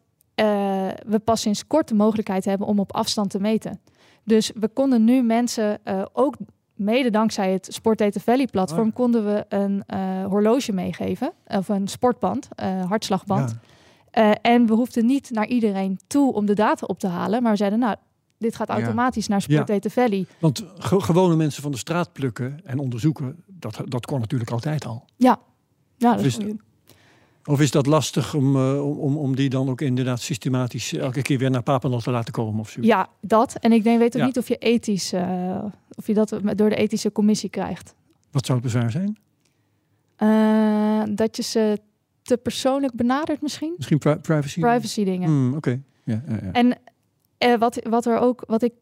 we 1.05 1.19
pas 1.23 1.41
sinds 1.41 1.67
kort 1.67 1.87
de 1.87 1.93
mogelijkheid 1.93 2.45
hebben 2.45 2.67
om 2.67 2.79
op 2.79 2.93
afstand 2.93 3.29
te 3.29 3.39
meten. 3.39 3.79
Dus 4.23 4.51
we 4.55 4.67
konden 4.67 5.03
nu 5.03 5.21
mensen 5.21 5.79
ook 6.13 6.35
mede 6.81 7.09
dankzij 7.09 7.51
het 7.51 7.67
Sport 7.71 7.97
Data 7.97 8.19
Valley 8.19 8.47
platform 8.47 8.87
Oh. 8.87 8.93
konden 8.95 9.25
we 9.25 9.45
een 9.49 9.83
eh, 9.87 10.25
horloge 10.25 10.71
meegeven 10.71 11.31
of 11.47 11.69
een 11.69 11.87
sportband, 11.87 12.47
eh, 12.55 12.85
hartslagband. 12.85 13.49
Ja. 13.51 13.59
Eh, 14.41 14.51
en 14.53 14.65
we 14.65 14.73
hoefden 14.73 15.05
niet 15.05 15.29
naar 15.31 15.47
iedereen 15.47 15.99
toe 16.07 16.33
om 16.33 16.45
de 16.45 16.53
data 16.53 16.85
op 16.85 16.99
te 16.99 17.07
halen, 17.07 17.41
maar 17.41 17.51
we 17.51 17.57
zeiden 17.57 17.79
nou 17.79 17.95
dit 18.37 18.55
gaat 18.55 18.67
Ja. 18.67 18.73
automatisch 18.73 19.27
naar 19.27 19.41
Sport 19.41 19.67
Ja. 19.67 19.73
Data 19.73 19.89
Valley. 19.89 20.25
Want 20.39 20.65
ge- 20.77 20.99
gewone 21.01 21.35
mensen 21.35 21.61
van 21.61 21.71
de 21.71 21.77
straat 21.77 22.13
plukken 22.13 22.59
en 22.63 22.79
onderzoeken, 22.79 23.43
dat, 23.47 23.81
dat 23.85 24.05
kon 24.05 24.19
natuurlijk 24.19 24.51
altijd 24.51 24.85
al. 24.85 25.05
Ja, 25.17 25.39
dat 25.97 26.17
Dus- 26.17 26.37
is 26.37 26.53
Of 27.45 27.61
is 27.61 27.71
dat 27.71 27.85
lastig 27.85 28.33
om, 28.33 28.55
eh, 28.55 28.85
om- 28.85 28.97
om, 28.97 29.17
om 29.17 29.35
die 29.35 29.49
dan 29.49 29.69
ook 29.69 29.81
inderdaad 29.81 30.21
systematisch 30.21 30.93
elke 30.93 31.21
keer 31.21 31.37
weer 31.37 31.49
naar 31.51 31.63
Papendal 31.63 31.99
te 31.99 32.11
laten 32.11 32.33
komen 32.33 32.59
of 32.59 32.69
zo? 32.69 32.79
ja 32.83 33.09
dat. 33.21 33.55
En 33.59 33.71
ik 33.71 33.83
denk, 33.83 33.99
weet 33.99 34.13
ook 34.15 34.19
Ja. 34.21 34.25
niet 34.25 34.37
of 34.37 34.47
je 34.47 34.55
ethisch, 34.57 35.13
eh, 35.13 35.63
of 35.95 36.07
je 36.07 36.13
dat 36.13 36.29
door 36.55 36.69
de 36.69 36.75
ethische 36.75 37.11
commissie 37.11 37.49
krijgt. 37.49 37.95
Wat 38.31 38.45
zou 38.45 38.59
het 38.59 38.71
bezwaar 38.71 38.91
zijn? 38.91 39.17
Eh, 40.15 41.15
dat 41.15 41.35
je 41.35 41.43
ze 41.43 41.79
te 42.21 42.37
persoonlijk 42.37 42.93
benadert 42.93 43.41
misschien. 43.41 43.73
Misschien 43.77 43.97
pri- 43.97 44.15
privacy? 44.15 44.59
Privacy 44.59 45.03
dingen. 45.03 45.27
Hmm, 45.27 45.53
Oké. 45.53 45.81
Ja, 46.03 46.21
ja, 46.27 46.39
ja. 46.43 46.51
En 46.51 46.77
eh, 47.37 47.57
wat, 47.57 47.79
wat, 47.89 48.05
er 48.05 48.17
ook, 48.17 48.43
wat 48.47 48.61
ik 48.61 48.73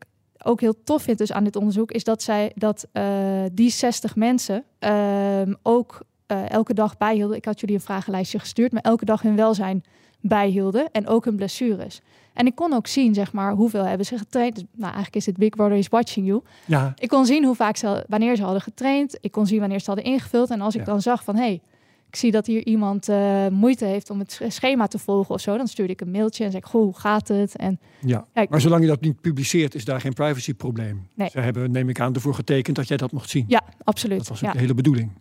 ook 0.43 0.61
heel 0.61 0.83
tof 0.83 1.03
vind 1.03 1.17
dus 1.17 1.31
aan 1.31 1.43
dit 1.43 1.55
onderzoek... 1.55 1.91
is 1.91 2.03
dat, 2.03 2.23
zij, 2.23 2.51
dat 2.55 2.87
eh, 2.91 3.43
die 3.53 3.69
60 3.69 4.15
mensen 4.15 4.63
ehm, 4.79 5.53
ook 5.61 5.99
eh, 6.29 6.49
elke 6.49 6.73
dag 6.73 6.97
bijhielden. 6.97 7.37
Ik 7.37 7.45
had 7.45 7.59
jullie 7.59 7.75
een 7.75 7.81
vragenlijstje 7.81 8.39
gestuurd... 8.39 8.71
maar 8.71 8.81
elke 8.81 9.05
dag 9.05 9.21
hun 9.21 9.35
welzijn 9.35 9.83
bijhielden 10.21 10.91
en 10.91 11.07
ook 11.07 11.25
hun 11.25 11.35
blessures. 11.35 12.01
En 12.33 12.45
ik 12.45 12.55
kon 12.55 12.73
ook 12.73 12.87
zien, 12.87 13.13
zeg 13.13 13.33
maar, 13.33 13.53
hoeveel 13.53 13.85
hebben 13.85 14.05
ze 14.05 14.17
getraind. 14.17 14.55
Dus, 14.55 14.63
nou, 14.71 14.83
eigenlijk 14.83 15.15
is 15.15 15.25
het 15.25 15.37
Big 15.37 15.49
Brother 15.49 15.77
is 15.77 15.87
watching 15.87 16.25
you. 16.27 16.41
ja, 16.65 16.93
Ik 16.97 17.07
kon 17.09 17.25
zien 17.25 17.45
hoe 17.45 17.55
vaak 17.55 17.77
ze, 17.77 18.05
wanneer 18.07 18.35
ze 18.35 18.43
hadden 18.43 18.61
getraind. 18.61 19.17
Ik 19.21 19.31
kon 19.31 19.47
zien 19.47 19.59
wanneer 19.59 19.79
ze 19.79 19.85
hadden 19.85 20.05
ingevuld. 20.05 20.49
En 20.49 20.61
als 20.61 20.73
ik 20.73 20.79
Ja. 20.79 20.85
dan 20.85 21.01
zag 21.01 21.23
van, 21.23 21.35
hé, 21.35 21.41
hey, 21.41 21.61
ik 22.09 22.15
zie 22.15 22.31
dat 22.31 22.45
hier 22.45 22.65
iemand 22.65 23.09
eh, 23.09 23.47
moeite 23.47 23.85
heeft 23.85 24.09
om 24.09 24.19
het 24.19 24.31
sch- 24.31 24.41
schema 24.47 24.87
te 24.87 24.99
volgen 24.99 25.35
of 25.35 25.41
zo. 25.41 25.57
Dan 25.57 25.67
stuurde 25.67 25.93
ik 25.93 26.01
een 26.01 26.11
mailtje 26.11 26.43
en 26.43 26.51
zei 26.51 26.63
ik, 26.63 26.69
goh, 26.69 26.81
hoe 26.83 26.97
gaat 26.99 27.27
het? 27.27 27.55
En 27.55 27.79
ja. 28.01 28.25
ja, 28.33 28.41
ik- 28.41 28.49
Maar 28.49 28.61
zolang 28.61 28.81
je 28.81 28.87
dat 28.87 29.01
niet 29.01 29.21
publiceert, 29.21 29.75
is 29.75 29.85
daar 29.85 30.01
geen 30.01 30.13
privacyprobleem. 30.13 31.07
Nee. 31.15 31.29
Ze 31.29 31.39
hebben, 31.39 31.71
neem 31.71 31.89
ik 31.89 31.99
aan, 31.99 32.13
ervoor 32.15 32.33
getekend 32.35 32.75
dat 32.75 32.87
jij 32.87 32.97
dat 32.97 33.11
mocht 33.11 33.29
zien. 33.29 33.45
ja, 33.47 33.61
absoluut. 33.83 34.17
Dat 34.17 34.27
was 34.27 34.37
ook 34.37 34.43
Ja. 34.47 34.51
de 34.53 34.59
hele 34.59 34.73
bedoeling. 34.73 35.11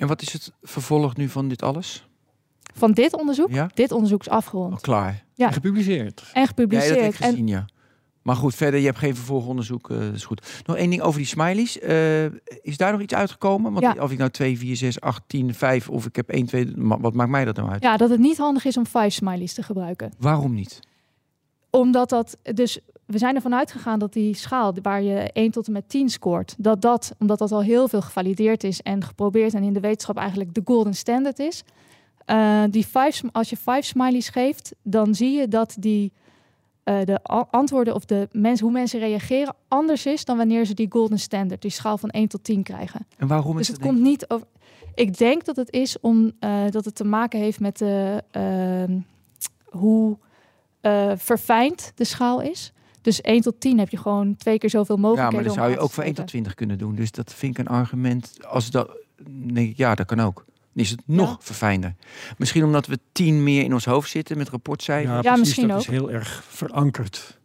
En 0.00 0.06
wat 0.08 0.22
is 0.22 0.32
het 0.32 0.52
vervolg 0.62 1.16
nu 1.16 1.28
van 1.28 1.48
dit 1.48 1.62
alles? 1.62 2.08
Van 2.74 2.92
dit 2.92 3.12
onderzoek, 3.14 3.50
Ja? 3.52 3.70
dit 3.74 3.92
onderzoek 3.92 4.20
is 4.20 4.28
Al 4.28 4.36
afgerond 4.36 4.80
klaar. 4.80 5.24
Ja. 5.34 5.46
En 5.46 5.52
gepubliceerd. 5.52 6.20
en 6.20 6.26
Ja, 6.32 6.40
dat 6.40 6.48
gepubliceerd. 6.48 7.00
heb 7.00 7.12
ik 7.14 7.20
en 7.20 7.30
gezien, 7.30 7.46
ja. 7.46 7.64
Maar 8.22 8.36
goed, 8.36 8.54
verder, 8.54 8.80
je 8.80 8.86
hebt 8.86 8.98
geen 8.98 9.14
vervolgonderzoek. 9.14 9.90
eh, 9.90 9.98
dat 9.98 10.14
is 10.14 10.24
goed. 10.24 10.62
Nog 10.66 10.76
één 10.76 10.90
ding 10.90 11.02
over 11.02 11.18
die 11.18 11.26
smileys. 11.28 11.78
Eh, 11.78 12.24
is 12.62 12.76
daar 12.76 12.92
nog 12.92 13.00
iets 13.00 13.14
uitgekomen? 13.14 13.72
Want 13.72 13.84
Ja. 13.96 14.02
of 14.02 14.10
ik 14.12 14.18
nou 14.18 14.30
2, 14.30 14.58
4, 14.58 14.76
6, 14.76 15.00
8, 15.00 15.22
10, 15.26 15.54
5 15.54 15.88
of 15.88 16.06
ik 16.06 16.16
heb 16.16 16.28
1, 16.30 16.46
2... 16.46 16.76
ma- 16.76 17.00
Wat 17.00 17.14
maakt 17.14 17.30
mij 17.30 17.44
dat 17.44 17.56
nou 17.56 17.70
uit? 17.70 17.82
ja, 17.82 17.96
dat 17.96 18.10
het 18.10 18.20
niet 18.20 18.36
handig 18.38 18.64
is 18.64 18.76
om 18.76 18.86
five 18.86 19.10
smileys 19.10 19.54
te 19.54 19.62
gebruiken. 19.62 20.12
Waarom 20.18 20.54
niet? 20.54 20.80
Omdat 21.70 22.08
dat, 22.08 22.36
dus 22.42 22.78
we 23.10 23.18
zijn 23.18 23.34
ervan 23.34 23.54
uitgegaan 23.54 23.98
dat 23.98 24.12
die 24.12 24.34
schaal 24.34 24.74
waar 24.82 25.02
je 25.02 25.30
1 25.32 25.50
tot 25.50 25.66
en 25.66 25.72
met 25.72 25.88
10 25.88 26.08
scoort, 26.08 26.54
dat 26.58 26.80
dat, 26.82 27.12
omdat 27.18 27.38
dat 27.38 27.52
al 27.52 27.62
heel 27.62 27.88
veel 27.88 28.00
gevalideerd 28.00 28.64
is 28.64 28.82
en 28.82 29.04
geprobeerd 29.04 29.54
en 29.54 29.62
in 29.62 29.72
de 29.72 29.80
wetenschap 29.80 30.16
eigenlijk 30.16 30.54
de 30.54 30.62
golden 30.64 30.94
standard 30.94 31.38
is. 31.38 31.62
eh, 32.24 32.62
die 32.70 32.84
five, 32.84 33.28
als 33.32 33.50
je 33.50 33.56
vijf 33.56 33.84
smileys 33.84 34.28
geeft, 34.28 34.74
dan 34.82 35.14
zie 35.14 35.30
je 35.38 35.48
dat 35.48 35.76
die, 35.78 36.12
eh, 36.82 37.04
de 37.04 37.22
antwoorden 37.50 37.94
of 37.94 38.04
de 38.04 38.28
mens, 38.32 38.60
hoe 38.60 38.70
mensen 38.70 39.00
reageren 39.00 39.54
anders 39.68 40.06
is 40.06 40.24
dan 40.24 40.36
wanneer 40.36 40.64
ze 40.64 40.74
die 40.74 40.90
golden 40.90 41.18
standard, 41.18 41.62
die 41.62 41.70
schaal 41.70 41.98
van 41.98 42.08
1 42.08 42.28
tot 42.28 42.44
10 42.44 42.62
krijgen. 42.62 43.06
En 43.18 43.26
waarom 43.26 43.52
Dus 43.56 43.60
is 43.60 43.68
het 43.68 43.76
dat? 43.82 43.86
komt 43.88 44.00
niet 44.02 44.28
over. 44.28 44.46
Ik 44.94 45.18
denk 45.18 45.44
dat 45.44 45.56
het 45.56 45.70
is 45.72 46.00
om 46.00 46.32
eh, 46.38 46.64
dat 46.70 46.84
het 46.84 46.94
te 46.94 47.04
maken 47.04 47.40
heeft 47.40 47.60
met 47.60 47.78
de, 47.78 48.24
ehm, 48.30 48.98
hoe 49.70 50.16
verfijnd 51.16 51.92
de 51.94 52.04
schaal 52.04 52.40
is. 52.40 52.72
Dus 53.02 53.20
1 53.20 53.40
tot 53.40 53.60
10 53.60 53.78
heb 53.78 53.88
je 53.88 53.96
gewoon 53.96 54.36
twee 54.36 54.58
keer 54.58 54.70
zoveel 54.70 54.96
Ja, 54.96 55.00
mogelijkheden. 55.02 55.44
maar 55.46 55.54
dan 55.54 55.64
om 55.64 55.68
zou 55.68 55.78
je 55.78 55.84
ook 55.84 55.90
voor 55.90 56.04
1 56.04 56.14
tot 56.14 56.28
steken. 56.28 56.44
20 56.44 56.54
kunnen 56.54 56.78
doen. 56.78 56.94
Dus 56.94 57.10
dat 57.10 57.34
vind 57.34 57.58
ik 57.58 57.66
een 57.66 57.72
argument. 57.72 58.36
Als 58.46 58.70
dat, 58.70 58.90
ik, 59.54 59.76
ja, 59.76 59.94
dat 59.94 60.06
kan 60.06 60.20
ook. 60.20 60.44
Dan 60.74 60.84
is 60.84 60.90
het 60.90 61.00
nog 61.06 61.28
Ja. 61.30 61.36
verfijnder. 61.40 61.94
Misschien 62.38 62.64
omdat 62.64 62.86
we 62.86 62.98
10 63.12 63.42
meer 63.42 63.64
in 63.64 63.72
ons 63.72 63.84
hoofd 63.84 64.10
zitten 64.10 64.38
met 64.38 64.48
rapportcijfers. 64.48 65.08
Ja, 65.10 65.14
Ja. 65.14 65.20
precies, 65.22 65.40
misschien 65.40 65.68
dat 65.68 65.76
ook. 65.76 65.82
is 65.82 65.88
heel 65.88 66.10
erg 66.10 66.44
verankerd. 66.48 67.38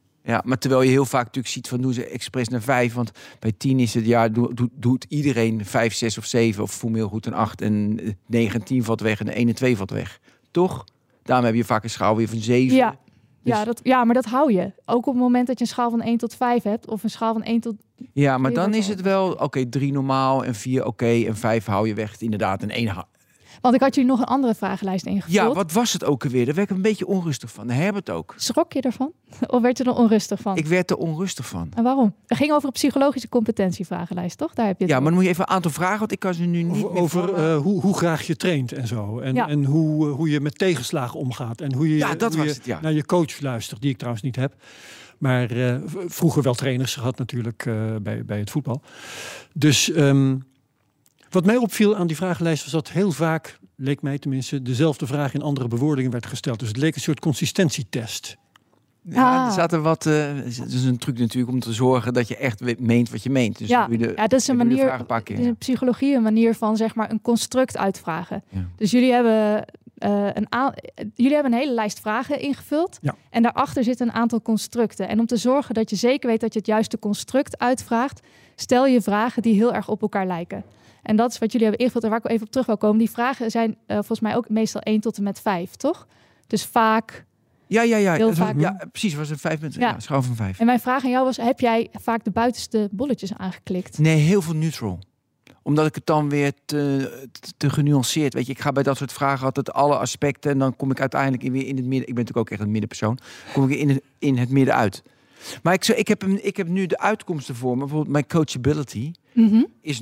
maar 0.44 0.58
terwijl 0.58 0.82
je 0.82 0.89
heel 0.89 1.06
vaak 1.06 1.26
natuurlijk 1.26 1.54
ziet 1.54 1.68
van 1.68 1.82
doen 1.82 1.94
ze 1.94 2.06
expres 2.06 2.48
naar 2.48 2.62
5. 2.62 2.94
Want 2.94 3.12
bij 3.39 3.52
10 3.58 3.80
is 3.80 3.94
het, 3.94 4.06
ja, 4.06 4.30
doet, 4.30 4.58
doet, 4.58 4.70
doet 4.74 5.06
iedereen 5.10 5.65
5, 5.65 5.94
6 5.94 6.18
of 6.18 6.26
7. 6.26 6.63
Of 6.63 6.72
voel 6.72 6.89
me 6.89 6.98
heel 6.98 7.08
goed 7.08 7.26
een 7.26 7.34
8 7.34 7.62
en 7.62 8.00
9 8.28 8.60
en 8.60 8.65
10 8.65 8.84
valt 8.84 9.02
weg 9.02 9.20
en 9.20 9.26
de 9.26 9.32
1 9.38 9.48
en 9.48 9.56
2 9.56 9.78
valt 9.78 9.91
weg. 9.91 10.20
Toch? 10.52 10.84
Daarom 11.24 11.46
heb 11.46 11.56
je 11.56 11.63
vaak 11.63 11.84
een 11.84 11.89
schaal 11.89 12.15
weer 12.15 12.28
van 12.28 12.39
7. 12.41 12.76
Ja. 12.76 12.98
Ja, 13.45 13.55
Dus- 13.55 13.65
dat, 13.65 13.79
ja, 13.84 14.03
maar 14.03 14.13
dat 14.15 14.25
hou 14.25 14.53
je. 14.53 14.71
Ook 14.86 15.05
op 15.08 15.13
het 15.13 15.21
moment 15.23 15.47
dat 15.47 15.58
je 15.58 15.63
een 15.63 15.69
schaal 15.69 15.89
van 15.89 16.01
1 16.01 16.17
tot 16.17 16.36
5 16.36 16.63
hebt, 16.63 16.88
of 16.88 17.03
een 17.03 17.10
schaal 17.10 17.34
van 17.34 17.43
1 17.43 17.60
tot. 17.60 17.75
Ja, 18.13 18.38
maar 18.38 18.53
dan 18.53 18.73
is 18.73 18.88
het 18.88 19.01
wel, 19.01 19.31
oké, 19.31 19.65
3 19.65 19.91
normaal 19.91 20.43
en 20.45 20.55
4 20.55 20.86
oké 20.86 21.05
en 21.25 21.36
5 21.36 21.65
hou 21.65 21.88
je 21.88 21.93
weg. 21.93 22.21
Inderdaad, 22.21 22.62
en 22.62 22.77
1 22.77 22.88
hou- 22.88 23.05
Want 23.65 23.78
ik 23.78 23.84
had 23.84 23.95
jullie 23.95 24.10
nog 24.10 24.19
een 24.19 24.25
andere 24.25 24.56
vragenlijst 24.56 25.06
ingevuld. 25.06 25.34
Ja, 25.34 25.54
wat 25.54 25.71
was 25.71 25.93
het 25.93 26.04
ook 26.04 26.23
alweer? 26.23 26.45
Daar 26.45 26.56
werd 26.56 26.69
ik 26.69 26.75
een 26.75 26.82
beetje 26.82 27.08
onrustig 27.08 27.51
van. 27.51 27.67
Daar 27.67 27.75
hebben 27.75 27.93
we 27.93 28.12
het 28.12 28.19
ook. 28.19 28.34
Schrok 28.38 28.73
je 28.73 28.82
ervan? 28.82 29.12
Of 29.47 29.62
werd 29.62 29.78
je 29.78 29.84
er 29.84 29.95
onrustig 29.95 30.39
van? 30.39 30.58
Ik 30.58 30.65
werd 30.67 30.89
er 30.89 30.97
onrustig 30.97 31.47
van. 31.47 31.71
En 31.75 31.84
waarom? 31.84 32.13
Het 32.28 32.38
ging 32.38 32.51
over 32.51 32.65
een 32.65 32.71
psychologische 32.71 33.30
competentievragenlijst, 33.30 34.38
toch? 34.38 34.54
Daar 34.54 34.65
heb 34.65 34.78
je 34.78 34.84
het 34.84 34.93
Ja, 34.93 34.99
maar 34.99 35.06
dan 35.06 35.13
moet 35.15 35.23
je 35.23 35.30
even 35.30 35.43
een 35.47 35.54
aantal 35.56 35.71
vragen, 35.71 35.99
want 35.99 36.12
ik 36.12 36.19
kan 36.19 36.34
ze 36.34 36.43
nu 36.43 36.63
niet 36.63 36.84
Over, 36.84 36.93
meer 36.93 37.01
over 37.01 37.34
eh, 37.34 37.58
hoe, 37.58 37.82
hoe 37.82 37.97
graag 37.97 38.28
je 38.28 38.36
traint 38.36 38.71
en 38.71 38.88
zo. 38.88 39.19
En, 39.19 39.36
Ja. 39.36 39.47
en 39.47 39.63
hoe, 39.65 40.08
eh, 40.10 40.16
hoe 40.16 40.30
je 40.30 40.39
met 40.39 40.57
tegenslagen 40.57 41.20
omgaat. 41.20 41.61
En 41.61 41.74
hoe 41.74 41.89
je, 41.89 41.95
Ja, 41.95 42.16
dat 42.16 42.34
hoe 42.34 42.43
was 42.43 42.51
je 42.51 42.57
het, 42.57 42.66
ja. 42.66 42.80
naar 42.82 42.93
je 42.93 43.05
coach 43.05 43.39
luistert, 43.41 43.82
die 43.82 43.89
ik 43.89 43.97
trouwens 43.97 44.24
niet 44.24 44.36
heb. 44.36 44.53
Maar 45.18 45.51
eh, 45.51 45.76
vroeger 46.07 46.41
wel 46.41 46.53
trainers 46.53 46.95
gehad 46.95 47.18
natuurlijk 47.18 47.66
eh, 47.66 47.95
bij, 48.01 48.26
bij 48.26 48.39
het 48.39 48.49
voetbal. 48.49 48.82
Dus 49.53 49.91
ehm, 49.91 50.36
wat 51.36 51.45
mij 51.45 51.57
opviel 51.57 51.95
aan 51.95 52.07
die 52.07 52.15
vragenlijst 52.15 52.63
was 52.63 52.71
dat 52.71 52.89
heel 52.91 53.11
vaak, 53.11 53.59
leek 53.75 54.01
mij 54.01 54.17
tenminste, 54.19 54.61
dezelfde 54.61 55.07
vraag 55.07 55.33
in 55.33 55.41
andere 55.41 55.67
bewoordingen 55.67 56.11
werd 56.11 56.25
gesteld. 56.25 56.59
Dus 56.59 56.67
het 56.67 56.77
leek 56.77 56.95
een 56.95 57.01
soort 57.01 57.19
consistentietest. 57.19 58.38
Ja, 59.09 59.39
Ah. 59.41 59.45
er 59.47 59.51
zaten 59.53 59.81
wat. 59.81 60.05
eh, 60.05 60.33
het 60.36 60.73
is 60.73 60.83
een 60.83 60.97
truc 60.97 61.17
natuurlijk 61.19 61.53
om 61.53 61.59
te 61.59 61.73
zorgen 61.73 62.13
dat 62.13 62.27
je 62.27 62.38
echt 62.38 62.79
meent 62.79 63.09
wat 63.09 63.23
je 63.23 63.29
meent. 63.29 63.57
Dus 63.57 63.67
Ja, 63.67 63.88
de, 63.88 64.13
ja, 64.15 64.27
dat 64.27 64.39
is 64.39 64.47
een 64.47 64.57
manier. 64.57 65.05
is 65.25 65.39
in 65.45 65.55
psychologie 65.57 66.15
een 66.15 66.21
manier 66.23 66.55
van 66.55 66.77
zeg 66.77 66.95
maar 66.95 67.11
een 67.11 67.21
construct 67.21 67.77
uitvragen. 67.77 68.43
Ja. 68.49 68.65
Dus 68.75 68.91
jullie 68.91 69.11
hebben 69.11 69.65
eh, 69.95 70.27
een 70.33 70.47
jullie 71.15 71.33
hebben 71.33 71.51
een 71.53 71.59
hele 71.59 71.73
lijst 71.73 71.99
vragen 71.99 72.39
ingevuld. 72.39 72.97
Ja. 73.01 73.15
En 73.29 73.43
daarachter 73.43 73.83
zitten 73.83 74.07
een 74.07 74.13
aantal 74.13 74.41
constructen. 74.41 75.07
En 75.07 75.19
om 75.19 75.25
te 75.25 75.38
zorgen 75.38 75.73
dat 75.73 75.89
je 75.89 75.95
zeker 75.95 76.29
weet 76.29 76.41
dat 76.41 76.53
je 76.53 76.59
het 76.59 76.67
juiste 76.67 76.99
construct 76.99 77.59
uitvraagt, 77.59 78.19
stel 78.55 78.86
je 78.86 79.01
vragen 79.01 79.41
die 79.41 79.53
heel 79.53 79.73
erg 79.73 79.88
op 79.89 80.01
elkaar 80.01 80.27
lijken. 80.27 80.63
En 81.06 81.16
dat 81.16 81.32
is 81.32 81.38
wat 81.39 81.51
jullie 81.51 81.68
hebben 81.68 81.86
ingevuld 81.86 82.03
en 82.03 82.10
waar 82.10 82.20
ik 82.26 82.32
even 82.32 82.45
op 82.45 82.51
terug 82.51 82.68
wil 82.68 82.78
komen. 82.78 82.97
Die 82.97 83.10
vragen 83.10 83.51
zijn 83.51 83.78
eh, 83.86 83.95
volgens 83.95 84.20
mij 84.20 84.36
ook 84.36 84.49
meestal 84.49 84.82
1 84.82 84.99
tot 84.99 85.18
en 85.18 85.24
met 85.24 85.39
5, 85.41 85.76
toch? 85.76 86.08
Dus 86.47 86.66
vaak. 86.66 87.26
Ja, 87.68 87.82
ja, 87.82 87.97
ja. 87.97 88.14
Heel 88.14 88.28
Het 88.28 88.38
vaak. 88.38 88.60
ja 88.60 88.86
precies. 88.91 89.12
Het 89.12 89.20
was 89.20 89.30
een 89.30 89.38
vijf 89.38 89.60
punten. 89.60 89.82
Ja. 89.82 89.88
Ja, 89.89 89.99
schaal 89.99 90.22
van 90.24 90.36
vijf. 90.36 90.60
En 90.60 90.66
mijn 90.66 90.80
vraag 90.80 91.03
aan 91.03 91.10
jou 91.10 91.26
was: 91.26 91.38
heb 91.38 91.60
jij 91.60 91.88
vaak 92.01 92.24
de 92.24 92.32
buitenste 92.32 92.89
bolletjes 92.91 93.34
aangeklikt? 93.34 93.97
Nee, 93.97 94.18
heel 94.18 94.41
veel 94.41 94.53
neutral. 94.56 94.99
Omdat 95.62 95.86
ik 95.86 95.95
het 95.95 96.06
dan 96.06 96.30
weer 96.30 96.51
te, 96.66 97.10
te, 97.32 97.51
te 97.58 97.70
genuanceerd... 97.70 98.34
Weet 98.34 98.45
je, 98.45 98.51
ik 98.51 98.60
ga 98.60 98.72
bij 98.72 98.84
dat 98.84 98.97
soort 98.97 99.14
vragen 99.14 99.45
altijd 99.45 99.74
alle 99.74 99.97
aspecten... 99.97 100.51
en 100.51 100.58
dan 100.60 100.76
kom 100.76 100.91
ik 100.91 100.99
uiteindelijk 100.99 101.43
in, 101.43 101.51
weer 101.51 101.68
in 101.68 101.76
het 101.76 101.86
midden... 101.86 102.08
Ik 102.08 102.16
ben 102.16 102.24
natuurlijk 102.24 102.38
ook 102.38 102.49
echt 102.49 102.62
een 102.62 102.72
middenpersoon. 102.72 103.18
Kom 103.53 103.70
ik 103.70 103.78
in 103.80 103.89
het, 103.89 104.01
in 104.20 104.38
het 104.38 104.49
midden 104.49 104.76
uit. 104.76 105.03
Maar 105.64 105.74
ik, 105.74 105.88
ik, 105.88 106.08
heb, 106.08 106.24
ik 106.24 106.58
heb 106.58 106.68
nu 106.68 106.86
de 106.86 106.99
uitkomsten 106.99 107.56
voor 107.56 107.74
me. 107.74 107.80
Bijvoorbeeld 107.80 108.12
mijn 108.12 108.28
coachability 108.28 109.12
Mhm. 109.34 109.64
is 109.82 109.99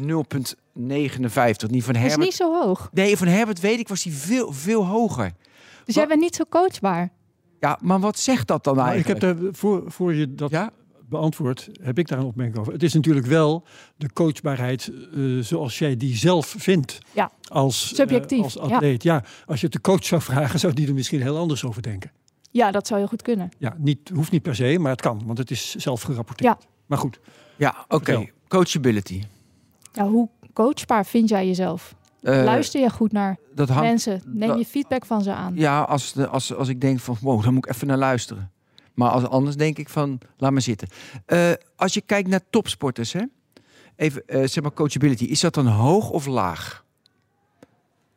0,59. 0.80 0.82
Die 0.82 1.84
van 1.84 1.93
Dat 1.93 2.03
is 2.03 2.09
Herbert... 2.09 2.17
niet 2.19 2.34
zo 2.34 2.53
hoog. 2.61 2.89
Nee, 2.93 3.17
van 3.17 3.28
Herbert 3.28 3.59
weet 3.59 3.80
ik 3.80 3.88
was 3.88 4.03
die 4.03 4.13
veel, 4.13 4.51
veel 4.51 4.86
hoger. 4.86 5.32
Dus 5.86 5.95
jij 5.95 6.07
bent 6.07 6.19
niet 6.19 6.36
zo 6.36 6.43
coachbaar. 6.49 7.11
Ja, 7.59 7.80
maar 7.82 7.99
wat 7.99 8.19
zegt 8.19 8.47
dat 8.47 8.63
dan 8.63 8.76
Maar 8.76 8.86
ik 8.88 8.91
eigenlijk? 8.93 9.21
heb 9.21 9.38
daar, 9.43 9.53
voor, 9.53 9.84
voor 9.88 10.13
je 10.13 10.36
dat 10.36 10.49
Ja? 10.49 10.71
beantwoord, 11.09 11.69
heb 11.82 11.97
ik 11.99 12.07
daar 12.07 12.19
een 12.19 12.26
opmerking 12.26 12.57
over. 12.57 12.74
Het 12.74 12.84
is 12.84 12.93
natuurlijk 12.93 13.26
wel 13.26 13.63
de 13.97 14.13
coachbaarheid 14.13 14.91
eh, 15.13 15.21
zoals 15.39 15.80
jij 15.80 15.97
die 15.97 16.15
zelf 16.15 16.55
vindt. 16.57 16.97
Ja. 17.11 17.32
Als, 17.47 17.89
eh, 17.91 17.95
Subjectief, 17.97 18.43
als 18.43 18.59
atleet. 18.59 19.03
Ja. 19.03 19.24
als 19.45 19.59
je 19.59 19.65
het 19.65 19.76
de 19.76 19.82
coach 19.82 20.05
zou 20.05 20.21
vragen, 20.21 20.59
zou 20.59 20.74
die 20.74 20.88
er 20.88 20.93
misschien 20.93 21.21
heel 21.21 21.38
anders 21.38 21.63
over 21.65 21.82
denken. 21.82 22.11
Ja, 22.51 22.71
dat 22.71 22.88
zou 22.88 22.99
heel 22.99 23.09
goed 23.09 23.21
kunnen. 23.21 23.51
Ja, 23.57 23.76
niet, 23.78 24.09
hoeft 24.13 24.32
niet 24.32 24.41
per 24.41 24.55
se, 24.55 24.78
maar 24.80 24.91
het 24.91 25.01
kan, 25.01 25.21
want 25.26 25.38
het 25.38 25.51
is 25.51 25.76
zelf 25.76 26.01
gerapporteerd. 26.01 26.55
Ja. 26.61 26.67
Maar 26.86 26.97
goed, 26.97 27.19
Ja, 27.55 27.86
oké. 27.88 28.26
Coachability. 28.47 29.24
Ja, 29.93 30.07
hoe 30.07 30.30
coachbaar 30.54 31.06
vind 31.06 31.30
jij 31.30 31.47
jezelf? 31.47 31.95
Eh, 32.22 32.43
Luister 32.43 32.82
je 32.82 32.89
goed 32.89 33.12
naar 33.12 33.38
dat 33.56 33.70
hangt 33.70 33.84
mensen? 33.84 34.22
Neem 34.26 34.58
je 34.58 34.66
feedback 34.66 35.06
van 35.06 35.22
ze 35.22 35.34
aan? 35.34 35.56
Ja, 35.56 35.82
als, 35.82 36.14
de, 36.14 36.28
als, 36.28 36.54
als 36.54 36.68
ik 36.68 36.82
denk 36.82 36.99
van, 36.99 37.18
wow, 37.22 37.43
dan 37.43 37.54
moet 37.54 37.66
ik 37.66 37.74
even 37.74 37.88
naar 37.88 37.97
luisteren. 37.97 38.51
Maar 38.93 39.10
als 39.10 39.24
anders 39.24 39.56
denk 39.56 39.78
ik 39.78 39.89
van, 39.89 40.20
laat 40.38 40.51
maar 40.51 40.62
zitten. 40.62 40.88
Eh, 41.26 41.51
als 41.76 41.93
je 41.93 42.01
kijkt 42.01 42.30
naar 42.30 42.41
topsporters, 42.49 43.14
hè? 43.14 43.22
Even, 43.95 44.28
eh, 44.28 44.47
zeg 44.47 44.64
maar 44.64 44.74
coachability. 44.74 45.24
Is 45.24 45.39
dat 45.39 45.54
dan 45.54 45.68
hoog 45.68 46.10
of 46.10 46.26
laag? 46.26 46.86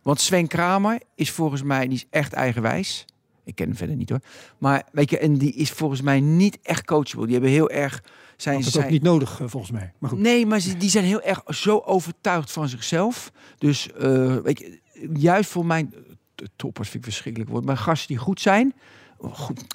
Want 0.02 0.20
Sven 0.20 0.46
Kramer 0.46 1.00
is 1.14 1.30
volgens 1.30 1.62
mij, 1.62 1.88
die 1.88 1.96
is 1.96 2.06
echt 2.10 2.32
eigenwijs. 2.32 3.04
Ik 3.44 3.54
ken 3.54 3.66
hem 3.66 3.76
verder 3.76 3.96
niet 3.96 4.10
hoor. 4.10 4.20
Maar 4.58 4.82
weet 4.92 5.10
je, 5.10 5.18
en 5.18 5.38
die 5.38 5.52
is 5.52 5.70
volgens 5.70 6.00
mij 6.00 6.20
niet 6.20 6.58
echt 6.62 6.84
coachable. 6.84 7.24
Die 7.24 7.34
hebben 7.34 7.52
heel 7.52 7.70
erg 7.70 8.02
zijn, 8.36 8.56
dat 8.56 8.66
is 8.66 8.72
zijn 8.72 8.84
ook 8.84 8.90
niet 8.90 9.02
nodig 9.02 9.40
eh, 9.40 9.46
volgens 9.48 9.72
mij. 9.72 9.92
Maar 9.98 10.10
goed. 10.10 10.18
Nee, 10.18 10.46
maar 10.46 10.60
ze, 10.60 10.76
die 10.76 10.90
zijn 10.90 11.04
heel 11.04 11.22
erg 11.22 11.42
zo 11.48 11.78
overtuigd 11.78 12.52
van 12.52 12.68
zichzelf. 12.68 13.32
Dus 13.58 13.92
eh, 13.92 14.36
weet 14.36 14.58
je, 14.58 14.80
juist 15.14 15.50
voor 15.50 15.66
mijn 15.66 15.94
eh, 15.94 16.46
toppers 16.56 16.88
vind 16.88 17.04
ik 17.04 17.10
verschrikkelijk 17.10 17.50
woord, 17.50 17.64
maar 17.64 17.76
gasten 17.76 18.08
die 18.08 18.16
goed 18.16 18.40
zijn, 18.40 18.74
oh, 19.18 19.34
goed. 19.34 19.66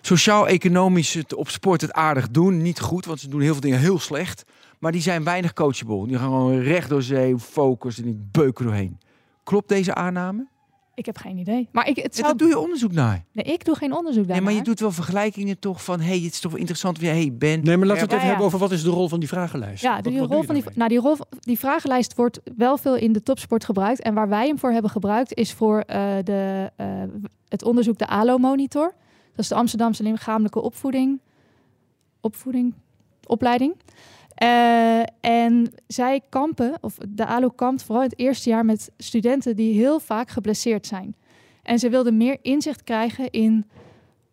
Sociaal-economisch 0.00 1.14
het 1.14 1.34
op 1.34 1.48
sport 1.48 1.80
het 1.80 1.92
aardig 1.92 2.30
doen, 2.30 2.62
niet 2.62 2.80
goed, 2.80 3.04
want 3.04 3.20
ze 3.20 3.28
doen 3.28 3.40
heel 3.40 3.52
veel 3.52 3.60
dingen 3.60 3.78
heel 3.78 3.98
slecht. 3.98 4.44
Maar 4.78 4.92
die 4.92 5.00
zijn 5.00 5.24
weinig 5.24 5.52
coachable. 5.52 6.06
Die 6.06 6.18
gaan 6.18 6.28
gewoon 6.28 6.60
recht 6.60 6.88
door 6.88 7.02
zee, 7.02 7.38
focus 7.38 7.98
en 7.98 8.04
die 8.04 8.28
beuken 8.30 8.64
doorheen. 8.64 8.98
Klopt 9.42 9.68
deze 9.68 9.94
aanname? 9.94 10.46
Ik 10.96 11.06
heb 11.06 11.16
geen 11.18 11.36
idee. 11.38 11.68
Maar 11.72 11.88
ik, 11.88 11.96
het 11.96 12.16
zou... 12.16 12.36
doe 12.36 12.48
je 12.48 12.58
onderzoek 12.58 12.92
naar. 12.92 13.24
nee, 13.32 13.44
ik 13.44 13.64
doe 13.64 13.74
geen 13.74 13.92
onderzoek 13.92 14.16
Nee, 14.24 14.26
daarnaar. 14.26 14.44
maar 14.44 14.54
je 14.54 14.62
doet 14.62 14.80
wel 14.80 14.92
vergelijkingen 14.92 15.58
toch 15.58 15.84
van, 15.84 16.00
hey, 16.00 16.16
het 16.16 16.32
is 16.32 16.40
toch 16.40 16.50
wel 16.50 16.60
interessant 16.60 16.98
wie 16.98 17.08
jij 17.08 17.32
bent. 17.34 17.64
Nee, 17.64 17.76
maar 17.76 17.86
laten 17.86 18.06
we 18.08 18.08
het 18.08 18.10
Ja, 18.10 18.16
even 18.16 18.20
ja. 18.20 18.26
hebben 18.26 18.46
over 18.46 18.58
wat 18.58 18.72
is 18.72 18.82
de 18.82 18.90
rol 18.90 19.08
van 19.08 19.20
die 19.20 19.28
vragenlijst. 19.28 19.82
Ja, 19.82 19.94
Wat- 19.94 20.04
die, 20.04 20.18
rol 20.18 20.42
van 20.42 20.54
die, 20.54 20.64
nou, 20.74 20.88
die, 20.88 20.98
rol, 20.98 21.16
die 21.40 21.58
vragenlijst 21.58 22.14
wordt 22.14 22.40
wel 22.56 22.76
veel 22.78 22.96
in 22.96 23.12
de 23.12 23.22
topsport 23.22 23.64
gebruikt. 23.64 24.00
En 24.02 24.14
waar 24.14 24.28
wij 24.28 24.46
hem 24.46 24.58
voor 24.58 24.70
hebben 24.70 24.90
gebruikt 24.90 25.34
is 25.34 25.52
voor 25.52 25.80
eh, 25.80 26.14
de, 26.24 26.70
eh, 26.76 26.86
het 27.48 27.62
onderzoek 27.62 27.98
de 27.98 28.06
ALO-monitor. 28.06 28.94
Dat 29.30 29.44
is 29.44 29.48
de 29.48 29.54
Amsterdamse 29.54 30.02
lichamelijke 30.02 30.60
opvoeding, 30.60 31.20
opvoeding 32.20 32.74
opleiding. 33.26 33.74
Eh, 34.36 35.00
en 35.20 35.72
zij 35.86 36.20
kampen, 36.28 36.78
of 36.80 36.96
de 37.08 37.26
ALO 37.26 37.48
kampt 37.48 37.82
vooral 37.82 38.02
in 38.02 38.08
het 38.10 38.18
eerste 38.18 38.48
jaar 38.48 38.64
met 38.64 38.90
studenten 38.96 39.56
die 39.56 39.74
heel 39.74 40.00
vaak 40.00 40.30
geblesseerd 40.30 40.86
zijn. 40.86 41.14
En 41.62 41.78
ze 41.78 41.88
wilden 41.88 42.16
meer 42.16 42.38
inzicht 42.42 42.84
krijgen 42.84 43.30
in 43.30 43.66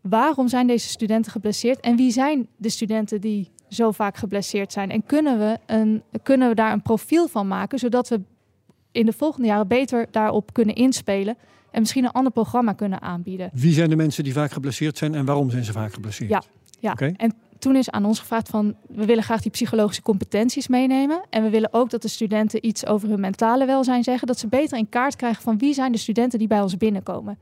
waarom 0.01 0.47
zijn 0.47 0.67
deze 0.67 0.87
studenten 0.87 1.31
geblesseerd 1.31 1.79
en 1.79 1.95
wie 1.95 2.11
zijn 2.11 2.47
de 2.57 2.69
studenten 2.69 3.21
die 3.21 3.51
zo 3.69 3.91
vaak 3.91 4.17
geblesseerd 4.17 4.71
zijn. 4.71 4.91
En 4.91 5.05
kunnen 5.05 5.39
we, 5.39 5.57
een, 5.65 6.03
kunnen 6.23 6.49
we 6.49 6.55
daar 6.55 6.71
een 6.71 6.81
profiel 6.81 7.27
van 7.27 7.47
maken, 7.47 7.79
zodat 7.79 8.09
we 8.09 8.21
in 8.91 9.05
de 9.05 9.13
volgende 9.13 9.47
jaren 9.47 9.67
beter 9.67 10.07
daarop 10.11 10.53
kunnen 10.53 10.75
inspelen 10.75 11.37
en 11.71 11.79
misschien 11.79 12.03
een 12.03 12.11
ander 12.11 12.31
programma 12.31 12.73
kunnen 12.73 13.01
aanbieden. 13.01 13.49
Wie 13.53 13.73
zijn 13.73 13.89
de 13.89 13.95
mensen 13.95 14.23
die 14.23 14.33
vaak 14.33 14.51
geblesseerd 14.51 14.97
zijn 14.97 15.15
en 15.15 15.25
waarom 15.25 15.49
zijn 15.49 15.63
ze 15.63 15.71
vaak 15.71 15.93
geblesseerd? 15.93 16.29
Ja. 16.29 16.43
Ja, 16.79 16.91
Oké. 16.91 17.13
en 17.17 17.33
toen 17.63 17.75
is 17.75 17.89
aan 17.89 18.05
ons 18.05 18.19
gevraagd 18.19 18.49
van 18.49 18.75
we 18.87 19.05
willen 19.05 19.23
graag 19.23 19.41
die 19.41 19.51
psychologische 19.51 20.01
competenties 20.01 20.67
meenemen. 20.67 21.23
En 21.29 21.43
we 21.43 21.49
willen 21.49 21.73
ook 21.73 21.89
dat 21.89 22.01
de 22.01 22.07
studenten 22.07 22.65
iets 22.65 22.85
over 22.85 23.09
hun 23.09 23.19
mentale 23.19 23.65
welzijn 23.65 24.03
zeggen. 24.03 24.27
Dat 24.27 24.39
ze 24.39 24.47
beter 24.47 24.77
in 24.77 24.89
kaart 24.89 25.15
krijgen 25.15 25.43
van 25.43 25.57
wie 25.57 25.73
zijn 25.73 25.91
de 25.91 25.97
studenten 25.97 26.39
die 26.39 26.47
bij 26.47 26.61
ons 26.61 26.77
binnenkomen. 26.77 27.37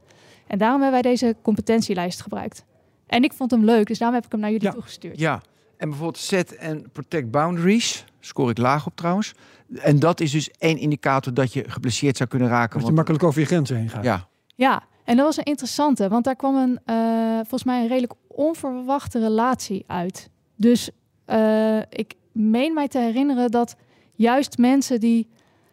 En 0.48 0.58
daarom 0.58 0.82
hebben 0.82 1.02
wij 1.02 1.12
deze 1.12 1.36
competentielijst 1.42 2.22
gebruikt. 2.22 2.66
En 3.08 3.24
ik 3.24 3.34
vond 3.34 3.52
hem 3.52 3.66
leuk, 3.66 3.88
dus 3.88 3.98
daarom 3.98 4.16
heb 4.18 4.26
ik 4.26 4.32
hem 4.32 4.42
naar 4.42 4.52
jullie 4.52 4.66
Ja. 4.68 4.74
toegestuurd. 4.74 5.20
Ja, 5.20 5.42
en 5.78 5.90
bijvoorbeeld 5.90 6.18
set 6.18 6.56
en 6.56 6.90
protect 6.92 7.32
boundaries. 7.32 8.06
Scoor 8.20 8.50
ik 8.50 8.58
laag 8.58 8.86
op 8.86 8.96
trouwens. 8.96 9.34
En 9.76 10.00
dat 10.00 10.20
is 10.20 10.32
dus 10.32 10.52
één 10.52 10.78
indicator 10.78 11.34
dat 11.34 11.54
je 11.54 11.64
geblesseerd 11.68 12.18
zou 12.18 12.30
kunnen 12.30 12.48
raken. 12.48 12.70
Dat 12.70 12.80
je 12.80 12.84
Want, 12.86 12.96
makkelijk 12.96 13.24
over 13.24 13.40
je 13.40 13.46
grenzen 13.46 13.76
heen 13.78 13.90
gaat. 13.90 14.04
ja, 14.04 14.28
Ja, 14.56 14.84
en 15.04 15.16
dat 15.16 15.26
was 15.26 15.38
een 15.38 15.44
interessante, 15.44 16.08
want 16.08 16.24
daar 16.24 16.36
kwam 16.36 16.56
een, 16.56 16.80
eh, 16.86 17.36
volgens 17.36 17.64
mij 17.64 17.82
een 17.82 17.88
redelijk 17.88 18.14
onverwachte 18.28 19.20
relatie 19.20 19.84
uit. 19.88 20.30
Dus 20.56 20.90
eh, 21.26 21.80
ik 21.80 22.16
meen 22.32 22.74
mij 22.74 22.88
te 22.88 23.00
herinneren 23.00 23.52
dat 23.52 23.76
juist 24.16 24.58
mensen 24.58 25.00
die 25.00 25.30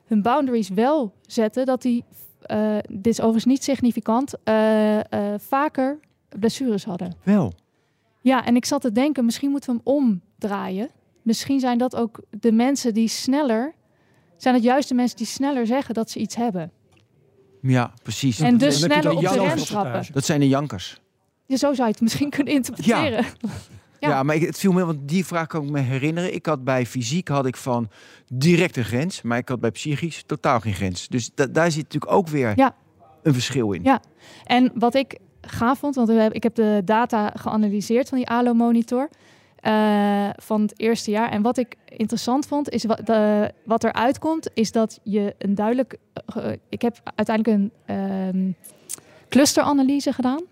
hun 0.07 0.23
boundaries 0.23 0.69
wel 0.69 1.13
zetten, 1.23 1.67
dat 1.67 1.83
die, 1.83 2.05
eh, 2.41 2.77
dit 2.89 3.07
is 3.07 3.19
overigens 3.19 3.45
niet 3.45 3.65
significant, 3.65 4.35
vaker 5.37 5.99
blessures 6.39 6.85
hadden. 6.85 7.15
wel. 7.23 7.53
Ja, 8.21 8.45
en 8.45 8.57
ik 8.57 8.65
zat 8.65 8.81
te 8.81 8.93
denken, 8.93 9.25
misschien 9.25 9.51
moeten 9.51 9.71
we 9.71 9.81
hem 9.85 9.97
omdraaien. 9.97 10.91
Misschien 11.23 11.61
zijn 11.61 11.79
dat 11.79 11.97
ook 11.97 12.21
de 12.41 12.53
mensen 12.53 12.95
die 12.95 13.09
sneller, 13.09 13.75
zijn 14.37 14.55
het 14.55 14.63
juist 14.63 14.89
de 14.89 14.95
mensen 14.95 15.17
die 15.17 15.27
sneller 15.27 15.67
zeggen 15.67 15.95
dat 15.95 16.11
ze 16.11 16.19
iets 16.19 16.37
hebben. 16.37 16.73
Ja, 17.63 17.93
precies. 18.03 18.41
En 18.41 18.59
dus 18.59 18.81
Dan 18.81 18.91
heb 18.91 19.03
je 19.03 19.09
sneller 19.09 19.17
op 19.17 19.33
de 19.33 19.37
jouw 19.41 19.47
rem 19.55 19.65
trappen. 19.65 20.07
Dat 20.13 20.25
zijn 20.25 20.41
de 20.41 20.49
jankers. 20.49 21.01
Ja, 21.47 21.57
zo 21.57 21.73
zou 21.75 21.87
je 21.87 21.93
het 21.93 22.01
misschien 22.01 22.31
kunnen 22.31 22.53
interpreteren. 22.55 23.25
Ja, 24.01 24.09
Ja. 24.09 24.23
maar 24.23 24.35
ik, 24.35 24.43
het 24.47 24.59
viel 24.59 24.73
me, 24.73 24.85
want 24.85 24.99
die 25.09 25.27
vraag 25.27 25.47
kan 25.47 25.65
ik 25.65 25.71
me 25.71 25.81
herinneren. 25.81 26.35
Ik 26.35 26.47
had 26.47 26.65
bij 26.65 26.87
fysiek 26.87 27.29
had 27.29 27.47
ik 27.47 27.57
van 27.57 27.89
direct 28.33 28.77
een 28.77 28.85
grens, 28.85 29.23
maar 29.23 29.39
ik 29.39 29.49
had 29.49 29.61
bij 29.61 29.71
psychisch 29.71 30.23
totaal 30.27 30.61
geen 30.61 30.75
grens. 30.75 31.09
Dus 31.09 31.31
da- 31.35 31.47
daar 31.47 31.71
zit 31.71 31.83
natuurlijk 31.83 32.13
ook 32.13 32.29
weer 32.29 32.53
Ja. 32.57 32.75
een 33.23 33.33
verschil 33.33 33.73
in. 33.73 33.83
Ja. 33.83 34.01
En 34.45 34.71
wat 34.75 34.95
ik 34.95 35.19
gaaf 35.41 35.79
vond, 35.79 35.95
want 35.95 36.09
we 36.09 36.15
hebben, 36.15 36.35
ik 36.35 36.43
heb 36.43 36.55
de 36.55 36.83
data 36.85 37.31
geanalyseerd 37.35 38.09
van 38.09 38.19
die 38.19 38.29
ALO-monitor 38.29 39.09
eh, 39.69 40.29
van 40.37 40.61
het 40.63 40.81
eerste 40.81 41.11
jaar. 41.11 41.31
En 41.31 41.43
wat 41.43 41.57
ik 41.57 41.77
interessant 41.85 42.47
vond, 42.47 42.69
is 42.71 42.85
wat, 42.85 43.07
de, 43.07 43.53
wat 43.65 43.85
eruit 43.85 44.19
komt, 44.19 44.51
is 44.55 44.73
dat 44.73 45.01
je 45.03 45.35
een 45.39 45.55
duidelijk... 45.55 45.97
eh, 46.37 46.53
ik 46.69 46.83
heb 46.83 47.01
uiteindelijk 47.15 47.59
een 47.59 47.73
ehm, 47.87 48.51
clusteranalyse 49.29 50.13
gedaan. 50.13 50.43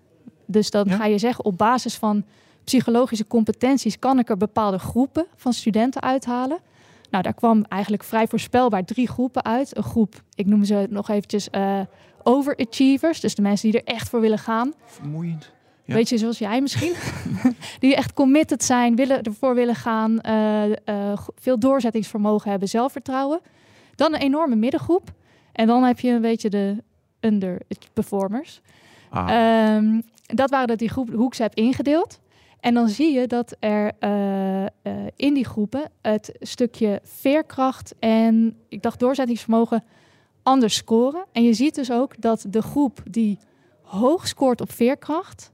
Dus 0.46 0.70
dan 0.70 0.84
Ja. 0.88 0.96
ga 0.96 1.04
je 1.06 1.18
zeggen, 1.18 1.44
op 1.44 1.58
basis 1.58 1.94
van 1.96 2.24
psychologische 2.64 3.26
competenties... 3.26 3.98
kan 3.98 4.18
ik 4.18 4.28
er 4.28 4.36
bepaalde 4.36 4.78
groepen 4.78 5.26
van 5.36 5.52
studenten 5.52 6.02
uithalen. 6.02 6.58
Nou, 7.10 7.22
daar 7.22 7.34
kwam 7.34 7.64
eigenlijk 7.68 8.02
vrij 8.04 8.26
voorspelbaar 8.28 8.84
drie 8.84 9.08
groepen 9.08 9.44
uit. 9.44 9.76
Een 9.76 9.82
groep, 9.82 10.22
ik 10.34 10.46
noem 10.46 10.64
ze 10.64 10.86
nog 10.90 11.08
eventjes... 11.08 11.50
eh, 11.50 11.80
overachievers, 12.22 13.20
dus 13.20 13.34
de 13.34 13.42
mensen 13.42 13.70
die 13.70 13.80
er 13.80 13.94
echt 13.94 14.08
voor 14.08 14.20
willen 14.20 14.38
gaan. 14.38 14.72
Vermoeiend. 14.84 15.52
Ja. 15.86 15.94
Weet 15.94 16.08
je, 16.08 16.18
zoals 16.18 16.38
jij 16.38 16.60
misschien. 16.60 16.92
die 17.78 17.96
echt 17.96 18.12
committed 18.12 18.64
zijn, 18.64 18.96
willen, 18.96 19.22
ervoor 19.22 19.54
willen 19.54 19.74
gaan, 19.74 20.20
eh, 20.20 20.72
eh, 20.72 21.18
veel 21.34 21.58
doorzettingsvermogen 21.58 22.50
hebben, 22.50 22.68
zelfvertrouwen. 22.68 23.40
Dan 23.94 24.14
een 24.14 24.20
enorme 24.20 24.56
middengroep. 24.56 25.12
En 25.52 25.66
dan 25.66 25.82
heb 25.82 26.00
je 26.00 26.10
een 26.10 26.20
beetje 26.20 26.50
de 26.50 26.82
underperformers. 27.20 28.60
Ah, 29.10 29.30
Ehm, 29.30 30.00
dat 30.26 30.50
waren 30.50 30.68
dat 30.68 30.78
die 30.78 30.88
groep 30.88 31.12
Hoeks 31.12 31.38
heb 31.38 31.54
ingedeeld. 31.54 32.20
En 32.60 32.74
dan 32.74 32.88
zie 32.88 33.12
je 33.12 33.26
dat 33.26 33.56
er 33.58 33.92
eh, 33.98 34.64
eh, 34.64 34.70
in 35.16 35.34
die 35.34 35.44
groepen 35.44 35.90
het 36.02 36.36
stukje 36.40 37.00
veerkracht 37.02 37.94
en 37.98 38.56
ik 38.68 38.82
dacht 38.82 39.00
doorzettingsvermogen 39.00 39.84
anders 40.42 40.74
scoren. 40.74 41.24
En 41.32 41.42
je 41.42 41.52
ziet 41.52 41.74
dus 41.74 41.90
ook 41.90 42.20
dat 42.20 42.46
de 42.48 42.62
groep 42.62 43.02
die 43.10 43.38
hoog 43.82 44.26
scoort 44.26 44.60
op 44.60 44.72
veerkracht, 44.72 45.52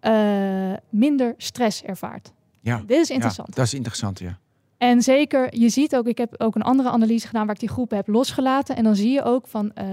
eh, 0.00 0.72
minder 0.88 1.34
stress 1.36 1.82
ervaart. 1.82 2.32
Ja. 2.60 2.82
Dit 2.86 2.98
is 2.98 3.08
Ja, 3.08 3.14
interessant. 3.14 3.54
dat 3.54 3.64
is 3.64 3.74
interessant, 3.74 4.18
ja. 4.18 4.38
En 4.78 5.02
zeker, 5.02 5.58
je 5.58 5.68
ziet 5.68 5.96
ook, 5.96 6.06
ik 6.06 6.18
heb 6.18 6.34
ook 6.38 6.54
een 6.54 6.62
andere 6.62 6.90
analyse 6.90 7.26
gedaan 7.26 7.46
waar 7.46 7.54
ik 7.54 7.60
die 7.60 7.68
groepen 7.68 7.96
heb 7.96 8.08
losgelaten. 8.08 8.76
En 8.76 8.84
dan 8.84 8.96
zie 8.96 9.10
je 9.10 9.22
ook 9.22 9.46
van 9.46 9.72
eh, 9.72 9.86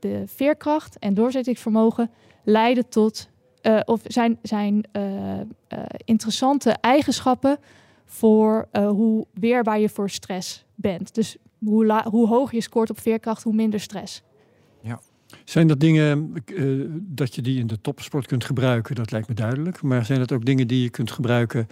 de 0.00 0.22
veerkracht 0.26 0.98
en 0.98 1.14
doorzettingsvermogen 1.14 2.10
leiden 2.42 2.88
tot, 2.88 3.28
eh, 3.60 3.80
of 3.84 4.00
zijn, 4.04 4.38
zijn 4.42 4.84
interessante 6.04 6.70
eigenschappen 6.70 7.58
voor 8.04 8.68
hoe 8.72 9.26
weerbaar 9.32 9.80
je 9.80 9.88
voor 9.88 10.10
stress 10.10 10.64
bent. 10.74 11.14
Dus 11.14 11.36
hoe, 11.64 12.02
hoe 12.10 12.28
hoger 12.28 12.54
je 12.54 12.60
scoort 12.60 12.90
op 12.90 13.00
veerkracht, 13.00 13.42
hoe 13.42 13.54
minder 13.54 13.80
stress. 13.80 14.22
Zijn 15.44 15.66
dat 15.66 15.80
dingen 15.80 16.32
eh, 16.56 16.64
dat 17.00 17.34
je 17.34 17.42
die 17.42 17.58
in 17.58 17.66
de 17.66 17.80
topsport 17.80 18.26
kunt 18.26 18.44
gebruiken? 18.44 18.94
Dat 18.94 19.10
lijkt 19.10 19.28
me 19.28 19.34
duidelijk. 19.34 19.82
Maar 19.82 20.04
zijn 20.04 20.18
dat 20.18 20.32
ook 20.32 20.44
dingen 20.44 20.66
die 20.66 20.82
je 20.82 20.90
kunt 20.90 21.10
gebruiken? 21.10 21.66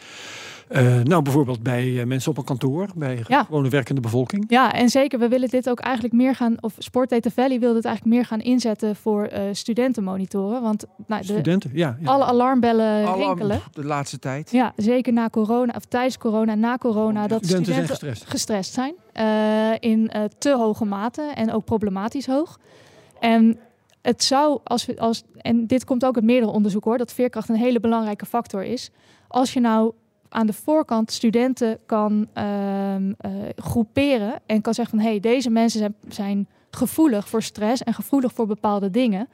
eh, 0.69 1.01
nou, 1.01 1.23
bijvoorbeeld 1.23 1.63
bij 1.63 2.01
eh, 2.01 2.07
mensen 2.07 2.31
op 2.31 2.39
een 2.39 2.45
kantoor, 2.45 2.89
bij 2.97 3.23
Ja. 3.29 3.45
gewone 3.45 3.69
werkende 3.69 4.01
bevolking. 4.01 4.45
Ja, 4.49 4.73
en 4.73 4.89
zeker, 4.89 5.19
we 5.19 5.29
willen 5.29 5.49
dit 5.49 5.69
ook 5.71 5.81
eigenlijk 5.81 6.15
meer 6.15 6.35
gaan, 6.35 6.57
of 6.61 6.75
Sport 6.79 7.11
Data 7.11 7.31
Valley 7.31 7.61
wil 7.61 7.75
dit 7.75 7.85
eigenlijk 7.85 8.17
meer 8.17 8.25
gaan 8.27 8.41
inzetten 8.41 8.97
voor 8.97 9.25
eh, 9.25 9.43
studentenmonitoren. 9.53 10.63
Want 10.63 10.85
nou, 11.07 11.21
de, 11.21 11.27
Studenten, 11.27 11.71
ja. 11.75 11.97
ja. 12.01 12.09
alle 12.11 12.25
alarmbellen 12.25 13.07
Alle- 13.07 13.25
rinkelen. 13.27 13.61
de 13.73 13.85
laatste 13.85 14.19
tijd. 14.19 14.51
Ja, 14.51 14.73
zeker 14.77 15.13
na 15.13 15.29
corona, 15.29 15.73
of 15.77 15.85
tijdens 15.85 16.19
corona, 16.19 16.55
na 16.55 16.77
corona, 16.79 17.27
dat 17.27 17.45
studenten 17.45 17.75
zijn 17.75 17.87
studenten 17.87 18.17
gestrest. 18.17 18.31
gestrest 18.31 18.73
zijn. 18.73 18.95
eh, 19.13 19.91
in 19.91 20.09
eh, 20.11 20.23
te 20.39 20.55
hoge 20.57 20.85
mate 20.85 21.23
en 21.35 21.53
ook 21.53 21.65
problematisch 21.65 22.27
hoog. 22.27 22.59
En 23.23 23.59
het 24.01 24.25
zou, 24.25 24.61
als 24.65 24.87
we, 24.87 24.99
als, 24.99 25.23
en 25.37 25.67
dit 25.67 25.85
komt 25.85 26.05
ook 26.05 26.15
uit 26.15 26.25
meerdere 26.25 26.53
onderzoeken 26.53 26.91
hoor, 26.91 26.99
dat 26.99 27.13
veerkracht 27.13 27.49
een 27.49 27.57
hele 27.57 27.81
belangrijke 27.81 28.27
factor 28.27 28.65
is. 28.65 28.91
Als 29.29 29.53
je 29.53 29.61
nou 29.61 29.93
aan 30.29 30.47
de 30.47 30.53
voorkant 30.53 31.13
studenten 31.13 31.79
kan 31.87 32.29
ehm, 32.33 33.13
eh, 33.19 33.31
groeperen 33.57 34.41
en 34.47 34.61
kan 34.61 34.75
zeggen 34.75 34.97
van 34.97 35.05
hé, 35.05 35.11
hey, 35.11 35.21
deze 35.21 35.51
mensen 35.51 35.79
zijn, 35.79 35.95
zijn 36.09 36.49
gevoelig 36.71 37.29
voor 37.29 37.43
stress 37.43 37.83
en 37.83 37.95
gevoelig 37.95 38.33
voor 38.33 38.47
bepaalde 38.47 38.91
dingen. 38.91 39.29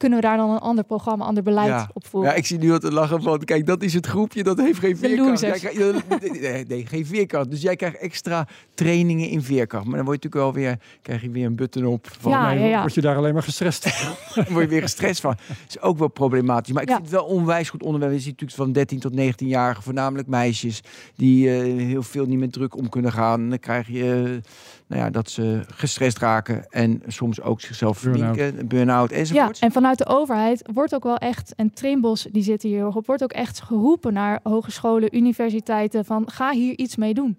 Kunnen 0.00 0.18
we 0.20 0.24
daar 0.26 0.36
dan 0.36 0.50
een 0.50 0.58
ander 0.58 0.84
programma, 0.84 1.24
ander 1.24 1.42
beleid 1.42 1.68
Ja. 1.68 1.90
op 1.92 2.06
voeren? 2.06 2.30
Ja, 2.30 2.36
ik 2.36 2.46
zie 2.46 2.58
nu 2.58 2.72
al 2.72 2.78
te 2.78 2.92
lachen 2.92 3.22
van, 3.22 3.38
kijk, 3.44 3.66
dat 3.66 3.82
is 3.82 3.94
het 3.94 4.06
groepje, 4.06 4.42
dat 4.42 4.58
heeft 4.58 4.78
geen 4.78 4.96
veerkracht. 4.96 5.40
Jij 5.40 5.58
krijgt- 5.58 6.08
nee, 6.40 6.64
nee, 6.68 6.86
geen 6.86 7.06
veerkracht. 7.06 7.50
Dus 7.50 7.62
jij 7.62 7.76
krijgt 7.76 7.96
extra 7.98 8.46
trainingen 8.74 9.28
in 9.28 9.42
veerkracht. 9.42 9.84
Maar 9.84 9.96
dan 9.96 10.04
word 10.04 10.22
je 10.22 10.28
natuurlijk 10.28 10.54
wel 10.56 10.64
weer, 10.64 10.78
krijg 11.02 11.22
je 11.22 11.30
weer 11.30 11.46
een 11.46 11.54
button 11.56 11.84
op. 11.86 12.08
Van, 12.20 12.32
Ja, 12.32 12.48
Nee, 12.52 12.58
ja, 12.58 12.66
ja. 12.66 12.80
Word 12.80 12.94
je 12.94 13.00
daar 13.00 13.16
alleen 13.16 13.32
maar 13.34 13.42
gestrest? 13.42 13.84
Dan 14.34 14.44
word 14.50 14.64
je 14.64 14.70
weer 14.70 14.82
gestrest 14.82 15.20
van. 15.20 15.34
Dat 15.48 15.56
is 15.68 15.80
ook 15.80 15.98
wel 15.98 16.08
problematisch. 16.08 16.72
Maar 16.72 16.82
ik 16.82 16.88
Ja. 16.88 16.94
vind 16.94 17.06
het 17.10 17.16
wel 17.16 17.26
onwijs 17.26 17.70
goed 17.70 17.82
onderwerp. 17.82 18.12
Je 18.12 18.18
ziet 18.20 18.30
natuurlijk 18.40 18.58
van 18.58 18.72
13 18.72 18.98
tot 18.98 19.12
19-jarigen, 19.16 19.82
voornamelijk 19.82 20.28
meisjes, 20.28 20.82
die 21.16 21.48
eh, 21.50 21.62
heel 21.86 22.02
veel 22.02 22.26
niet 22.26 22.38
met 22.38 22.52
druk 22.52 22.76
om 22.76 22.88
kunnen 22.88 23.12
gaan. 23.12 23.48
Dan 23.48 23.58
krijg 23.58 23.88
je 23.88 24.40
nou 24.90 25.02
ja, 25.02 25.10
dat 25.10 25.30
ze 25.30 25.60
gestrest 25.74 26.18
raken 26.18 26.66
en 26.70 27.02
soms 27.06 27.40
ook 27.40 27.60
zichzelf 27.60 28.02
Burn-out. 28.02 28.36
verminken, 28.36 28.68
burn-out 28.68 29.10
Ja, 29.10 29.16
enzovoort. 29.16 29.58
en 29.58 29.72
vanuit 29.72 29.98
de 29.98 30.06
overheid 30.06 30.68
wordt 30.72 30.94
ook 30.94 31.02
wel 31.02 31.16
echt, 31.16 31.54
en 31.56 31.72
Trimbos 31.74 32.26
die 32.32 32.42
zitten 32.42 32.68
hier 32.68 32.86
op, 32.86 33.06
wordt 33.06 33.22
ook 33.22 33.32
echt 33.32 33.60
geroepen 33.60 34.12
naar 34.12 34.40
hogescholen, 34.42 35.16
universiteiten 35.16 36.04
van 36.04 36.30
ga 36.30 36.50
hier 36.52 36.78
iets 36.78 36.96
mee 36.96 37.14
doen. 37.14 37.36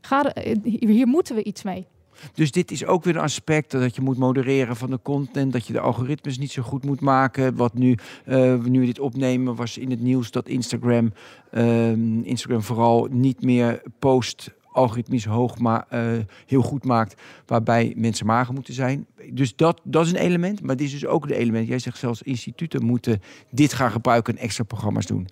Ga 0.00 0.24
er- 0.24 0.44
eh, 0.44 0.56
hier 0.62 0.88
hier 0.88 1.06
moeten 1.06 1.34
we 1.34 1.42
iets 1.44 1.62
mee. 1.62 1.86
Dus 2.34 2.50
dit 2.52 2.70
is 2.70 2.84
ook 2.86 3.04
weer 3.04 3.16
een 3.16 3.22
aspect 3.22 3.70
dat 3.70 3.96
je 3.96 4.02
moet 4.02 4.18
modereren 4.18 4.76
van 4.76 4.90
de 4.90 4.98
content, 5.02 5.52
dat 5.52 5.66
je 5.66 5.72
de 5.72 5.80
algoritmes 5.80 6.38
niet 6.38 6.50
zo 6.50 6.62
goed 6.62 6.84
moet 6.84 7.00
maken. 7.00 7.56
Wat 7.56 7.74
nu, 7.74 7.96
eh, 8.24 8.54
nu 8.64 8.80
we 8.80 8.86
dit 8.86 8.98
opnemen, 9.00 9.54
was 9.54 9.78
in 9.78 9.90
het 9.90 10.00
nieuws 10.00 10.30
dat 10.30 10.48
Instagram, 10.48 11.12
ehm, 11.50 12.20
Instagram 12.20 12.62
vooral 12.62 13.08
niet 13.10 13.42
meer 13.42 13.82
post 13.98 14.50
algoritmisch 14.72 15.24
hoog, 15.24 15.58
maar 15.58 15.86
eh, 15.88 16.00
heel 16.46 16.62
goed 16.62 16.84
maakt, 16.84 17.22
waarbij 17.46 17.92
mensen 17.96 18.26
mager 18.26 18.54
moeten 18.54 18.74
zijn. 18.74 19.06
Dus 19.30 19.56
dat, 19.56 19.80
dat 19.84 20.04
is 20.06 20.12
een 20.12 20.18
element, 20.18 20.62
maar 20.62 20.76
dit 20.76 20.86
is 20.86 20.92
dus 20.92 21.06
ook 21.06 21.24
een 21.24 21.30
element. 21.30 21.68
Jij 21.68 21.78
zegt 21.78 21.98
zelfs 21.98 22.22
instituten 22.22 22.84
moeten 22.84 23.20
dit 23.50 23.72
gaan 23.72 23.90
gebruiken 23.90 24.36
en 24.36 24.42
extra 24.42 24.64
programma's 24.64 25.06
doen. 25.06 25.28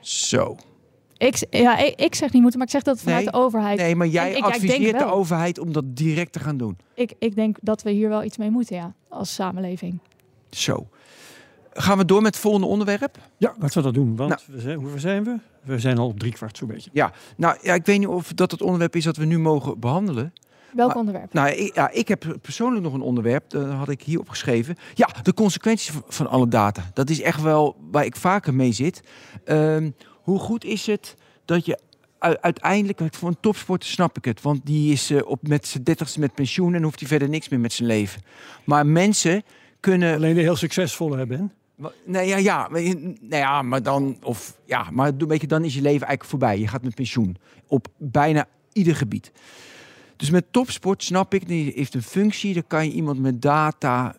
Zo. 0.00 0.56
Ik, 1.16 1.46
ja, 1.50 1.78
ik, 1.96 2.14
zeg 2.14 2.32
niet 2.32 2.42
moeten, 2.42 2.58
maar 2.58 2.66
ik 2.66 2.72
zeg 2.72 2.82
dat 2.82 3.00
vanuit 3.00 3.24
Nee, 3.24 3.32
de 3.32 3.38
overheid. 3.38 3.78
Nee, 3.78 3.96
maar 3.96 4.06
jij 4.06 4.30
ik- 4.30 4.36
ik 4.36 4.44
adviseert 4.44 4.98
de 4.98 5.04
overheid 5.12 5.58
om 5.58 5.72
dat 5.72 5.96
direct 5.96 6.32
te 6.32 6.38
gaan 6.40 6.56
doen. 6.56 6.76
Ik, 6.94 7.12
ik 7.18 7.34
denk 7.34 7.56
dat 7.60 7.82
we 7.82 7.90
hier 7.90 8.08
wel 8.08 8.24
iets 8.24 8.36
mee 8.36 8.50
moeten, 8.50 8.76
ja, 8.76 8.94
als 9.08 9.34
samenleving. 9.34 9.98
Zo. 10.50 10.88
Gaan 11.72 11.98
we 11.98 12.04
door 12.04 12.22
met 12.22 12.32
het 12.34 12.42
volgende 12.42 12.66
onderwerp? 12.66 13.18
ja, 13.36 13.54
laten 13.58 13.76
we 13.76 13.82
dat 13.82 13.94
doen. 13.94 14.16
Want 14.16 14.30
Nou. 14.30 14.40
we 14.46 14.60
zijn, 14.60 14.78
hoeveel 14.78 14.98
zijn 14.98 15.24
we? 15.24 15.36
We 15.62 15.78
zijn 15.78 15.98
al 15.98 16.06
op 16.06 16.18
drie 16.18 16.32
kwart 16.32 16.56
zo'n 16.56 16.68
beetje. 16.68 16.90
Nou 17.36 17.58
ja, 17.62 17.74
ik 17.74 17.86
weet 17.86 17.98
niet 17.98 18.08
of 18.08 18.32
dat 18.32 18.50
het 18.50 18.62
onderwerp 18.62 18.96
is 18.96 19.04
dat 19.04 19.16
we 19.16 19.24
nu 19.24 19.38
mogen 19.38 19.80
behandelen. 19.80 20.32
Welk 20.74 20.88
Maar- 20.88 20.96
onderwerp? 20.96 21.32
Nou, 21.32 21.48
ik, 21.50 21.74
ja, 21.74 21.90
ik 21.90 22.08
heb 22.08 22.36
persoonlijk 22.42 22.82
nog 22.82 22.92
een 22.92 23.00
onderwerp, 23.00 23.50
dat 23.50 23.66
had 23.70 23.88
ik 23.88 24.02
hier 24.02 24.18
opgeschreven. 24.20 24.76
Ja, 24.94 25.08
de 25.22 25.34
consequenties 25.34 25.90
van, 25.90 26.02
van 26.08 26.26
alle 26.26 26.48
data. 26.48 26.90
Dat 26.94 27.10
is 27.10 27.20
echt 27.20 27.42
wel 27.42 27.76
waar 27.90 28.04
ik 28.04 28.16
vaker 28.16 28.54
mee 28.54 28.72
zit. 28.72 29.00
Ehm, 29.44 29.90
hoe 30.22 30.38
goed 30.38 30.64
is 30.64 30.86
het 30.86 31.14
dat 31.44 31.64
je 31.66 31.78
u- 32.28 32.36
uiteindelijk, 32.40 33.00
voor 33.10 33.28
een 33.28 33.40
topsporter 33.40 33.88
snap 33.88 34.16
ik 34.16 34.24
het, 34.24 34.42
want 34.42 34.60
die 34.66 34.92
is 34.92 35.10
eh, 35.10 35.26
op 35.26 35.48
met 35.48 35.66
zijn 35.66 35.82
dertigste 35.82 36.20
met 36.20 36.34
pensioen 36.34 36.74
en 36.74 36.82
hoeft 36.82 37.00
hij 37.00 37.08
verder 37.08 37.28
niks 37.28 37.48
meer 37.48 37.60
met 37.60 37.72
zijn 37.72 37.88
leven. 37.88 38.22
Maar 38.64 38.86
mensen 38.86 39.42
kunnen 39.80 40.14
Alleen 40.14 40.34
de 40.34 40.40
heel 40.40 40.56
succesvolle 40.56 41.16
hebben. 41.16 41.52
Nee, 42.04 42.28
ja, 42.28 42.36
ja, 42.36 42.68
nou 42.70 43.16
ja, 43.28 43.62
maar 43.62 43.82
dan, 43.82 44.16
of 44.22 44.56
ja, 44.64 44.90
maar 44.90 45.16
doe- 45.16 45.28
weet 45.28 45.40
je, 45.40 45.46
dan 45.46 45.64
is 45.64 45.74
je 45.74 45.80
leven 45.80 46.06
eigenlijk 46.06 46.30
voorbij. 46.30 46.58
Je 46.58 46.68
gaat 46.68 46.82
met 46.82 46.94
pensioen 46.94 47.36
op 47.66 47.88
bijna 47.96 48.46
ieder 48.72 48.96
gebied. 48.96 49.32
Dus 50.16 50.30
met 50.30 50.44
topsport 50.50 51.02
snap 51.02 51.34
ik, 51.34 51.48
die 51.48 51.72
heeft 51.74 51.94
een 51.94 52.02
functie, 52.02 52.54
dan 52.54 52.66
kan 52.66 52.84
je 52.84 52.92
iemand 52.92 53.18
met 53.18 53.42
data 53.42 54.16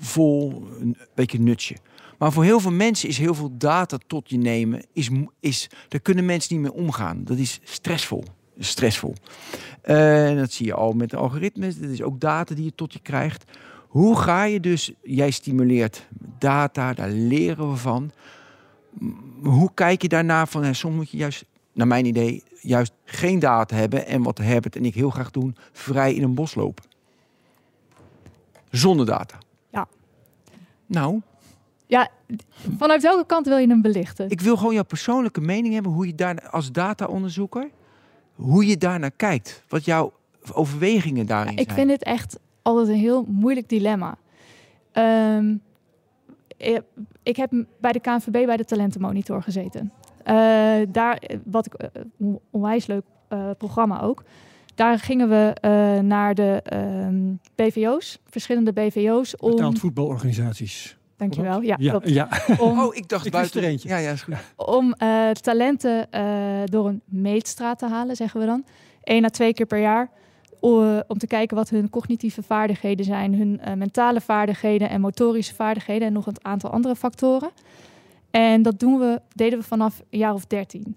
vol 0.00 0.66
een 0.80 0.96
beetje 1.14 1.38
nutje. 1.40 1.76
Maar 2.18 2.32
voor 2.32 2.44
heel 2.44 2.60
veel 2.60 2.72
mensen 2.72 3.08
is 3.08 3.18
heel 3.18 3.34
veel 3.34 3.50
data 3.56 3.98
tot 4.06 4.30
je 4.30 4.38
nemen, 4.38 4.84
is, 4.92 5.10
is, 5.40 5.70
daar 5.88 6.00
kunnen 6.00 6.24
mensen 6.24 6.54
niet 6.54 6.62
mee 6.62 6.72
omgaan. 6.72 7.24
Dat 7.24 7.36
is 7.36 7.60
stressvol. 7.64 8.24
Stressvol. 8.58 9.14
En 9.82 10.36
dat 10.36 10.52
zie 10.52 10.66
je 10.66 10.74
al 10.74 10.92
met 10.92 11.10
de 11.10 11.16
algoritmes. 11.16 11.78
Dat 11.78 11.90
is 11.90 12.02
ook 12.02 12.20
data 12.20 12.54
die 12.54 12.64
je 12.64 12.74
tot 12.74 12.92
je 12.92 13.00
krijgt. 13.00 13.44
Hoe 13.96 14.16
ga 14.16 14.44
je 14.44 14.60
dus, 14.60 14.92
jij 15.02 15.30
stimuleert 15.30 16.06
data, 16.38 16.92
daar 16.92 17.08
leren 17.08 17.70
we 17.70 17.76
van. 17.76 18.10
Hoe 19.42 19.70
kijk 19.74 20.02
je 20.02 20.08
daarna 20.08 20.46
van, 20.46 20.64
hè, 20.64 20.72
soms 20.72 20.94
moet 20.96 21.10
je 21.10 21.16
juist, 21.16 21.44
naar 21.72 21.86
mijn 21.86 22.04
idee, 22.04 22.42
juist 22.60 22.92
geen 23.04 23.38
data 23.38 23.76
hebben. 23.76 24.06
En 24.06 24.22
wat 24.22 24.38
Herbert 24.38 24.76
en 24.76 24.84
ik 24.84 24.94
heel 24.94 25.10
graag 25.10 25.30
doen, 25.30 25.56
vrij 25.72 26.14
in 26.14 26.22
een 26.22 26.34
bos 26.34 26.54
lopen. 26.54 26.84
Zonder 28.70 29.06
data. 29.06 29.38
Ja. 29.70 29.88
Nou, 30.86 31.20
Ja, 31.86 32.08
vanuit 32.78 33.02
welke 33.02 33.26
kant 33.26 33.46
wil 33.46 33.56
je 33.58 33.68
hem 33.68 33.82
belichten? 33.82 34.30
ik 34.30 34.40
wil 34.40 34.56
gewoon 34.56 34.74
jouw 34.74 34.84
persoonlijke 34.84 35.40
mening 35.40 35.74
hebben, 35.74 35.92
hoe 35.92 36.06
je 36.06 36.14
daar 36.14 36.48
als 36.48 36.72
data-onderzoeker, 36.72 37.70
hoe 38.34 38.66
je 38.66 38.76
daarnaar 38.76 39.10
kijkt. 39.16 39.62
Wat 39.68 39.84
jouw 39.84 40.12
overwegingen 40.52 41.26
daarin 41.26 41.56
ik 41.56 41.64
zijn. 41.64 41.76
vind 41.76 41.90
het 41.90 42.02
echt 42.02 42.38
altijd 42.66 42.88
een 42.88 42.94
heel 42.94 43.24
moeilijk 43.28 43.68
dilemma. 43.68 44.16
Ehm, 44.92 45.54
ik, 47.22 47.36
heb 47.36 47.52
bij 47.80 47.92
de 47.92 48.00
KNVB 48.00 48.46
bij 48.46 48.56
de 48.56 48.64
talentenmonitor 48.64 49.42
gezeten. 49.42 49.92
Eh, 50.22 50.34
daar, 50.88 51.16
eh, 51.16 51.36
wat 51.44 51.66
ik 51.66 51.74
on- 52.18 52.40
onwijs 52.50 52.86
leuk 52.86 53.02
eh, 53.28 53.50
programma 53.58 54.00
ook. 54.02 54.22
Daar 54.74 54.98
gingen 54.98 55.28
we 55.28 55.52
eh, 55.60 55.98
naar 55.98 56.34
de 56.34 56.60
ehm, 56.62 57.32
BVO's, 57.54 58.18
verschillende 58.24 58.72
BVO's. 58.72 59.34
Om, 59.40 59.50
Betaald 59.50 59.78
voetbalorganisaties. 59.78 60.96
dankjewel. 61.16 61.60
Ja, 61.60 61.76
ja, 61.78 62.00
ja. 62.04 62.28
Om, 62.58 62.80
Oh, 62.80 62.94
ik 62.94 63.08
dacht 63.08 63.26
Ik 63.26 63.32
buiten. 63.32 63.62
er 63.62 63.68
eentje. 63.68 63.88
Ja, 63.88 63.96
ja, 63.96 64.10
is 64.10 64.22
goed. 64.22 64.34
om 64.56 64.92
eh, 64.92 65.30
talenten 65.30 66.10
eh, 66.12 66.24
door 66.64 66.88
een 66.88 67.02
meetstraat 67.04 67.78
te 67.78 67.86
halen, 67.88 68.16
zeggen 68.16 68.40
we 68.40 68.46
dan. 68.46 68.64
Eén 69.02 69.24
à 69.24 69.28
twee 69.28 69.52
keer 69.52 69.66
per 69.66 69.80
jaar. 69.80 70.10
O- 70.60 71.00
om 71.08 71.18
te 71.18 71.26
kijken 71.26 71.56
wat 71.56 71.68
hun 71.68 71.90
cognitieve 71.90 72.42
vaardigheden 72.42 73.04
zijn, 73.04 73.34
hun 73.34 73.60
eh, 73.60 73.72
mentale 73.74 74.20
vaardigheden 74.20 74.88
en 74.90 75.00
motorische 75.00 75.54
vaardigheden 75.54 76.06
en 76.06 76.12
nog 76.12 76.26
een 76.26 76.36
aantal 76.44 76.70
andere 76.70 76.96
factoren. 76.96 77.50
En 78.30 78.62
dat 78.62 78.78
doen 78.78 78.98
we, 78.98 79.20
deden 79.34 79.58
we 79.58 79.64
vanaf 79.64 80.02
een 80.10 80.18
jaar 80.18 80.34
of 80.34 80.44
dertien. 80.46 80.96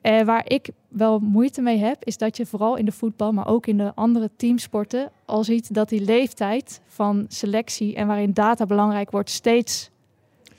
Eh, 0.00 0.22
waar 0.22 0.42
ik 0.50 0.68
wel 0.88 1.18
moeite 1.18 1.60
mee 1.62 1.78
heb, 1.78 2.04
is 2.04 2.16
dat 2.18 2.36
je 2.36 2.46
vooral 2.46 2.76
in 2.76 2.84
de 2.84 2.92
voetbal, 2.92 3.32
maar 3.32 3.46
ook 3.46 3.66
in 3.66 3.76
de 3.76 3.92
andere 3.94 4.30
teamsporten, 4.36 5.10
al 5.24 5.44
ziet 5.44 5.74
dat 5.74 5.88
die 5.88 6.04
leeftijd 6.04 6.80
van 6.86 7.24
selectie 7.28 7.94
en 7.94 8.06
waarin 8.06 8.32
data 8.32 8.66
belangrijk 8.66 9.10
wordt, 9.10 9.30
steeds 9.30 9.90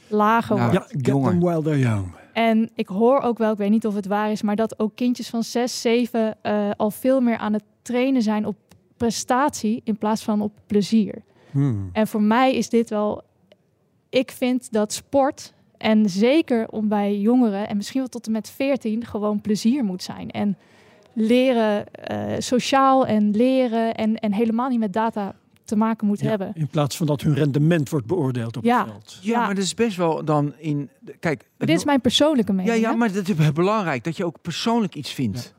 lager 0.08 0.56
Nou, 0.56 0.72
wordt. 0.72 0.86
ja, 0.92 0.98
get 0.98 1.06
jonger. 1.08 1.30
them 1.32 1.40
while 1.40 1.62
they're 1.62 1.80
young. 1.80 2.06
En 2.40 2.70
ik 2.76 2.88
hoor 2.88 3.22
ook 3.22 3.38
wel, 3.38 3.52
ik 3.52 3.58
weet 3.58 3.70
niet 3.70 3.86
of 3.86 3.96
het 3.96 4.06
waar 4.06 4.32
is, 4.32 4.42
maar 4.42 4.56
dat 4.56 4.80
ook 4.80 4.96
kindjes 4.96 5.30
van 5.30 5.44
6, 5.44 5.82
7 5.82 6.38
eh, 6.42 6.70
al 6.78 6.92
veel 6.92 7.22
meer 7.22 7.38
aan 7.38 7.54
het 7.54 7.64
trainen 7.82 8.22
zijn 8.22 8.46
op 8.46 8.56
prestatie 8.98 9.82
in 9.84 9.98
plaats 9.98 10.24
van 10.24 10.42
op 10.42 10.52
plezier. 10.66 11.22
Hmm. 11.52 11.90
En 11.94 12.08
voor 12.08 12.22
mij 12.22 12.56
is 12.56 12.70
dit 12.70 12.90
wel. 12.90 13.22
Ik 14.10 14.32
vind 14.32 14.72
dat 14.72 14.94
sport, 14.94 15.54
en 15.78 16.10
zeker 16.10 16.70
om 16.70 16.88
bij 16.88 17.20
jongeren, 17.20 17.68
en 17.68 17.78
misschien 17.78 18.00
wel 18.00 18.10
tot 18.10 18.26
en 18.26 18.32
met 18.32 18.50
14, 18.50 19.06
gewoon 19.06 19.42
plezier 19.42 19.84
moet 19.84 20.04
zijn. 20.04 20.32
En 20.32 20.58
leren 21.14 21.94
eh, 21.94 22.34
sociaal 22.38 23.06
en 23.06 23.32
leren 23.32 23.96
en, 23.96 24.16
en 24.16 24.34
helemaal 24.34 24.70
niet 24.70 24.80
met 24.80 24.94
data 24.94 25.36
te 25.70 25.76
maken 25.76 26.08
moet 26.08 26.20
Ja, 26.20 26.28
hebben. 26.30 26.52
In 26.56 26.68
plaats 26.68 26.98
van 26.98 27.06
dat 27.08 27.22
hun 27.22 27.34
rendement 27.34 27.90
wordt 27.90 28.06
beoordeeld 28.06 28.58
op 28.58 28.64
Ja. 28.64 28.80
het 28.80 28.90
veld. 28.90 29.18
Ja, 29.22 29.32
Ja. 29.40 29.46
maar 29.46 29.56
dat 29.56 29.64
is 29.64 29.74
best 29.74 29.98
wel 29.98 30.26
dan 30.26 30.54
in... 30.58 30.90
Kijk, 31.20 31.46
Maar 31.58 31.68
dit 31.68 31.78
is 31.78 31.86
mijn 31.86 32.02
persoonlijke 32.02 32.52
Ja, 32.52 32.58
mening. 32.58 32.80
ja, 32.82 32.90
hè? 32.92 32.96
maar 32.96 33.12
dat 33.12 33.28
is 33.30 33.52
belangrijk 33.54 34.04
dat 34.04 34.18
je 34.18 34.26
ook 34.26 34.42
persoonlijk 34.42 34.96
iets 34.96 35.12
vindt. 35.14 35.54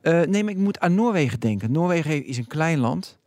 Eh, 0.00 0.20
nee, 0.22 0.44
maar 0.44 0.52
ik 0.52 0.58
moet 0.58 0.78
aan 0.80 0.94
Noorwegen 0.94 1.40
denken. 1.40 1.72
Noorwegen 1.72 2.24
is 2.26 2.38
een 2.38 2.46
klein 2.46 2.78
land. 2.78 3.18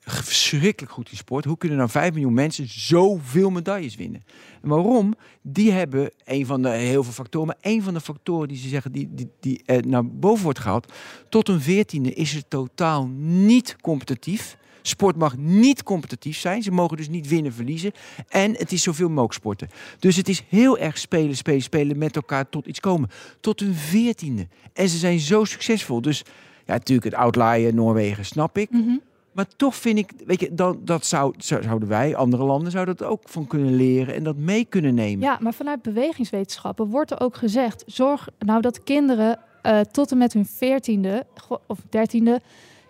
Verschrikkelijk 0.00 0.92
goed 0.92 1.10
in 1.10 1.16
sport. 1.16 1.44
Hoe 1.44 1.58
kunnen 1.58 1.78
nou 1.78 1.90
5 1.90 2.12
miljoen 2.12 2.34
mensen 2.34 2.68
zoveel 2.68 3.50
medailles 3.50 3.96
winnen? 3.96 4.24
En 4.62 4.68
waarom? 4.68 5.14
Die 5.42 5.72
hebben 5.72 6.10
een 6.24 6.46
van 6.46 6.62
de 6.62 6.68
heel 6.68 7.02
veel 7.04 7.12
factoren. 7.12 7.46
Maar 7.46 7.56
een 7.60 7.82
van 7.82 7.94
de 7.94 8.00
factoren 8.00 8.48
die 8.48 8.56
ze 8.56 8.68
zeggen 8.68 8.92
die, 8.92 9.08
die, 9.14 9.28
die 9.40 9.62
eh, 9.66 9.82
naar 9.82 10.06
boven 10.06 10.44
wordt 10.44 10.58
gehaald. 10.58 10.92
Tot 11.28 11.48
een 11.48 11.60
veertiende 11.60 12.12
is 12.14 12.32
het 12.32 12.50
totaal 12.50 13.06
niet 13.18 13.76
competitief. 13.80 14.56
Sport 14.86 15.16
mag 15.16 15.36
niet 15.36 15.82
competitief 15.82 16.38
zijn. 16.38 16.62
Ze 16.62 16.70
mogen 16.70 16.96
dus 16.96 17.08
niet 17.08 17.28
winnen, 17.28 17.52
verliezen. 17.52 17.92
En 18.28 18.52
het 18.56 18.72
is 18.72 18.82
zoveel 18.82 19.08
mogelijk 19.08 19.32
sporten. 19.32 19.68
Dus 19.98 20.16
het 20.16 20.28
is 20.28 20.42
heel 20.48 20.78
erg 20.78 20.98
spelen, 20.98 21.36
spelen, 21.36 21.62
spelen 21.62 21.98
met 21.98 22.16
elkaar 22.16 22.48
tot 22.48 22.66
iets 22.66 22.80
komen. 22.80 23.10
Tot 23.40 23.60
een 23.60 23.74
veertiende. 23.74 24.46
En 24.72 24.88
ze 24.88 24.98
zijn 24.98 25.18
zo 25.18 25.44
succesvol. 25.44 26.00
Dus 26.00 26.24
ja, 26.66 26.72
natuurlijk 26.72 27.04
het 27.06 27.14
outlier 27.14 27.74
Noorwegen 27.74 28.24
snap 28.24 28.58
ik. 28.58 28.70
Mhm. 28.70 28.96
Maar 29.32 29.46
toch 29.56 29.74
vind 29.76 29.98
ik, 29.98 30.12
weet 30.26 30.40
je, 30.40 30.54
dan, 30.54 30.80
dat 30.84 31.06
zou, 31.06 31.34
zou- 31.38 31.62
zouden 31.62 31.88
wij, 31.88 32.16
andere 32.16 32.44
landen, 32.44 32.70
zouden 32.70 32.96
dat 32.96 33.08
ook 33.08 33.22
van 33.24 33.46
kunnen 33.46 33.76
leren 33.76 34.14
en 34.14 34.22
dat 34.22 34.36
mee 34.36 34.64
kunnen 34.64 34.94
nemen. 34.94 35.24
Ja, 35.24 35.38
maar 35.40 35.54
vanuit 35.54 35.82
bewegingswetenschappen 35.82 36.86
wordt 36.86 37.10
er 37.10 37.20
ook 37.20 37.36
gezegd: 37.36 37.84
zorg 37.86 38.28
nou 38.38 38.60
dat 38.60 38.82
kinderen 38.82 39.38
eh, 39.62 39.80
tot 39.80 40.10
en 40.10 40.18
met 40.18 40.32
hun 40.32 40.46
veertiende 40.46 41.26
of 41.66 41.78
dertiende 41.88 42.40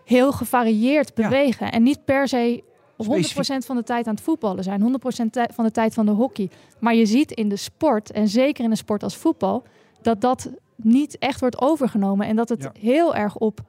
heel 0.06 0.32
gevarieerd 0.32 1.12
Ja. 1.14 1.22
bewegen. 1.28 1.72
En 1.72 1.82
niet 1.82 2.04
per 2.04 2.28
se 2.28 2.62
100% 2.96 3.24
Specifiek. 3.24 3.64
van 3.64 3.76
de 3.76 3.82
tijd 3.82 4.06
aan 4.06 4.14
het 4.14 4.22
voetballen 4.22 4.64
zijn, 4.64 4.80
100% 4.80 5.32
tij- 5.32 5.50
van 5.52 5.64
de 5.64 5.70
tijd 5.70 5.94
van 5.94 6.06
de 6.06 6.12
hockey. 6.12 6.50
Maar 6.80 6.94
je 6.94 7.06
ziet 7.06 7.30
in 7.30 7.48
de 7.48 7.56
sport, 7.56 8.10
en 8.10 8.28
zeker 8.28 8.64
in 8.64 8.70
een 8.70 8.76
sport 8.76 9.02
als 9.02 9.16
voetbal, 9.16 9.62
dat 10.02 10.20
dat 10.20 10.50
niet 10.76 11.18
echt 11.18 11.40
wordt 11.40 11.60
overgenomen. 11.60 12.26
En 12.26 12.36
dat 12.36 12.48
het 12.48 12.62
Ja. 12.62 12.72
heel 12.80 13.14
erg 13.14 13.36
op 13.36 13.60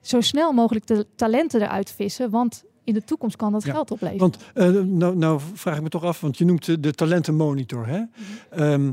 zo 0.00 0.20
snel 0.20 0.52
mogelijk 0.52 0.86
de 0.86 1.06
talenten 1.16 1.62
eruit 1.62 1.90
vissen. 1.90 2.30
Want 2.30 2.64
in 2.84 2.94
de 2.94 3.04
toekomst 3.04 3.36
kan 3.36 3.52
dat 3.52 3.64
Ja, 3.64 3.72
geld 3.72 3.90
opleveren. 3.90 4.20
Want 4.20 4.38
eh, 4.54 4.68
nou, 4.82 5.16
nou 5.16 5.40
vraag 5.54 5.76
ik 5.76 5.82
me 5.82 5.88
toch 5.88 6.04
af, 6.04 6.20
want 6.20 6.38
je 6.38 6.44
noemt 6.44 6.64
de, 6.64 6.80
de 6.80 6.92
talentenmonitor. 6.92 7.86
Hè? 7.86 8.02
Ehm, 8.50 8.92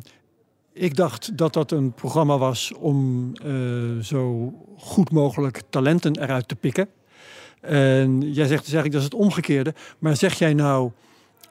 ik 0.73 0.95
dacht 0.95 1.37
dat 1.37 1.53
dat 1.53 1.71
een 1.71 1.93
programma 1.93 2.37
was 2.37 2.73
om 2.73 3.31
eh, 3.33 3.97
zo 4.01 4.53
goed 4.77 5.11
mogelijk 5.11 5.61
talenten 5.69 6.21
eruit 6.21 6.47
te 6.47 6.55
pikken. 6.55 6.89
En 7.61 8.21
jij 8.21 8.47
zegt 8.47 8.63
dus 8.63 8.73
eigenlijk 8.73 8.91
dat 8.91 9.01
is 9.01 9.09
het 9.11 9.13
omgekeerde. 9.13 9.73
Maar 9.99 10.15
zeg 10.15 10.33
jij 10.33 10.53
nou, 10.53 10.91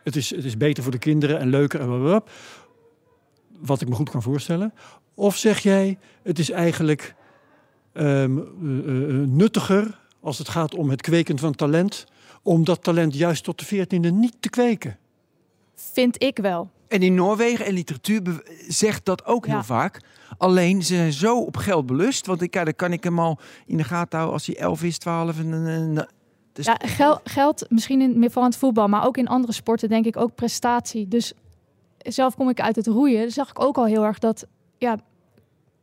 het 0.02 0.16
is, 0.16 0.30
het 0.30 0.44
is 0.44 0.56
beter 0.56 0.82
voor 0.82 0.92
de 0.92 0.98
kinderen 0.98 1.38
en 1.38 1.48
leuker 1.48 1.80
en 1.80 1.86
blablabla, 1.86 2.32
wat 3.58 3.80
ik 3.80 3.88
me 3.88 3.94
goed 3.94 4.10
kan 4.10 4.22
voorstellen. 4.22 4.74
Of 5.14 5.36
zeg 5.36 5.58
jij, 5.58 5.98
het 6.22 6.38
is 6.38 6.50
eigenlijk 6.50 7.14
ehm, 7.92 8.06
eh, 8.06 8.38
eh, 8.38 9.28
nuttiger 9.28 9.98
als 10.20 10.38
het 10.38 10.48
gaat 10.48 10.74
om 10.74 10.90
het 10.90 11.02
kweken 11.02 11.38
van 11.38 11.54
talent, 11.54 12.06
om 12.42 12.64
dat 12.64 12.82
talent 12.82 13.14
juist 13.14 13.44
tot 13.44 13.58
de 13.58 13.64
veertiende 13.64 14.10
niet 14.10 14.36
te 14.40 14.50
kweken. 14.50 14.98
Vind 15.74 16.22
ik 16.22 16.38
wel. 16.38 16.70
En 16.90 17.02
in 17.02 17.14
Noorwegen 17.14 17.66
en 17.66 17.72
literatuur 17.72 18.42
zegt 18.68 19.04
dat 19.04 19.24
ook 19.24 19.46
Ja. 19.46 19.52
heel 19.52 19.62
vaak. 19.62 20.00
Alleen 20.38 20.82
ze 20.82 20.94
zijn 20.94 21.12
zo 21.12 21.38
op 21.40 21.56
geld 21.56 21.86
belust. 21.86 22.26
Want 22.26 22.42
ik, 22.42 22.54
ja, 22.54 22.64
dan 22.64 22.74
kan 22.76 22.92
ik 22.92 23.04
hem 23.04 23.18
al 23.18 23.38
in 23.66 23.76
de 23.76 23.84
gaten 23.84 24.18
houden 24.18 24.32
als 24.32 24.46
hij 24.46 24.56
11 24.56 24.82
is, 24.82 24.98
12. 24.98 25.38
En, 25.38 25.52
en, 25.52 25.66
en- 25.66 26.08
dus 26.52 26.64
Ja, 26.66 26.78
gel- 26.84 27.20
geld 27.24 27.66
misschien 27.68 28.00
in, 28.00 28.18
meer 28.18 28.30
van 28.30 28.44
het 28.44 28.56
voetbal, 28.56 28.88
maar 28.88 29.06
ook 29.06 29.16
in 29.16 29.28
andere 29.28 29.52
sporten 29.52 29.88
denk 29.88 30.04
ik 30.06 30.16
ook 30.16 30.34
prestatie. 30.34 31.08
Dus 31.08 31.32
zelf 31.98 32.36
kom 32.36 32.48
ik 32.48 32.60
uit 32.60 32.76
het 32.76 32.86
roeien, 32.86 33.20
dan 33.20 33.30
zag 33.30 33.50
ik 33.50 33.60
ook 33.60 33.76
al 33.76 33.86
heel 33.86 34.04
erg 34.04 34.18
dat 34.18 34.46
ja, 34.78 34.96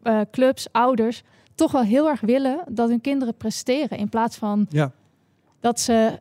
eh, 0.04 0.22
clubs, 0.32 0.68
ouders 0.72 1.24
toch 1.56 1.72
wel 1.72 1.82
heel 1.84 2.08
erg 2.10 2.22
willen 2.22 2.64
dat 2.70 2.90
hun 2.90 3.02
kinderen 3.02 3.36
presteren. 3.38 3.98
In 3.98 4.10
plaats 4.10 4.36
van 4.38 4.66
Ja. 4.70 4.92
dat 5.60 5.80
ze, 5.80 6.20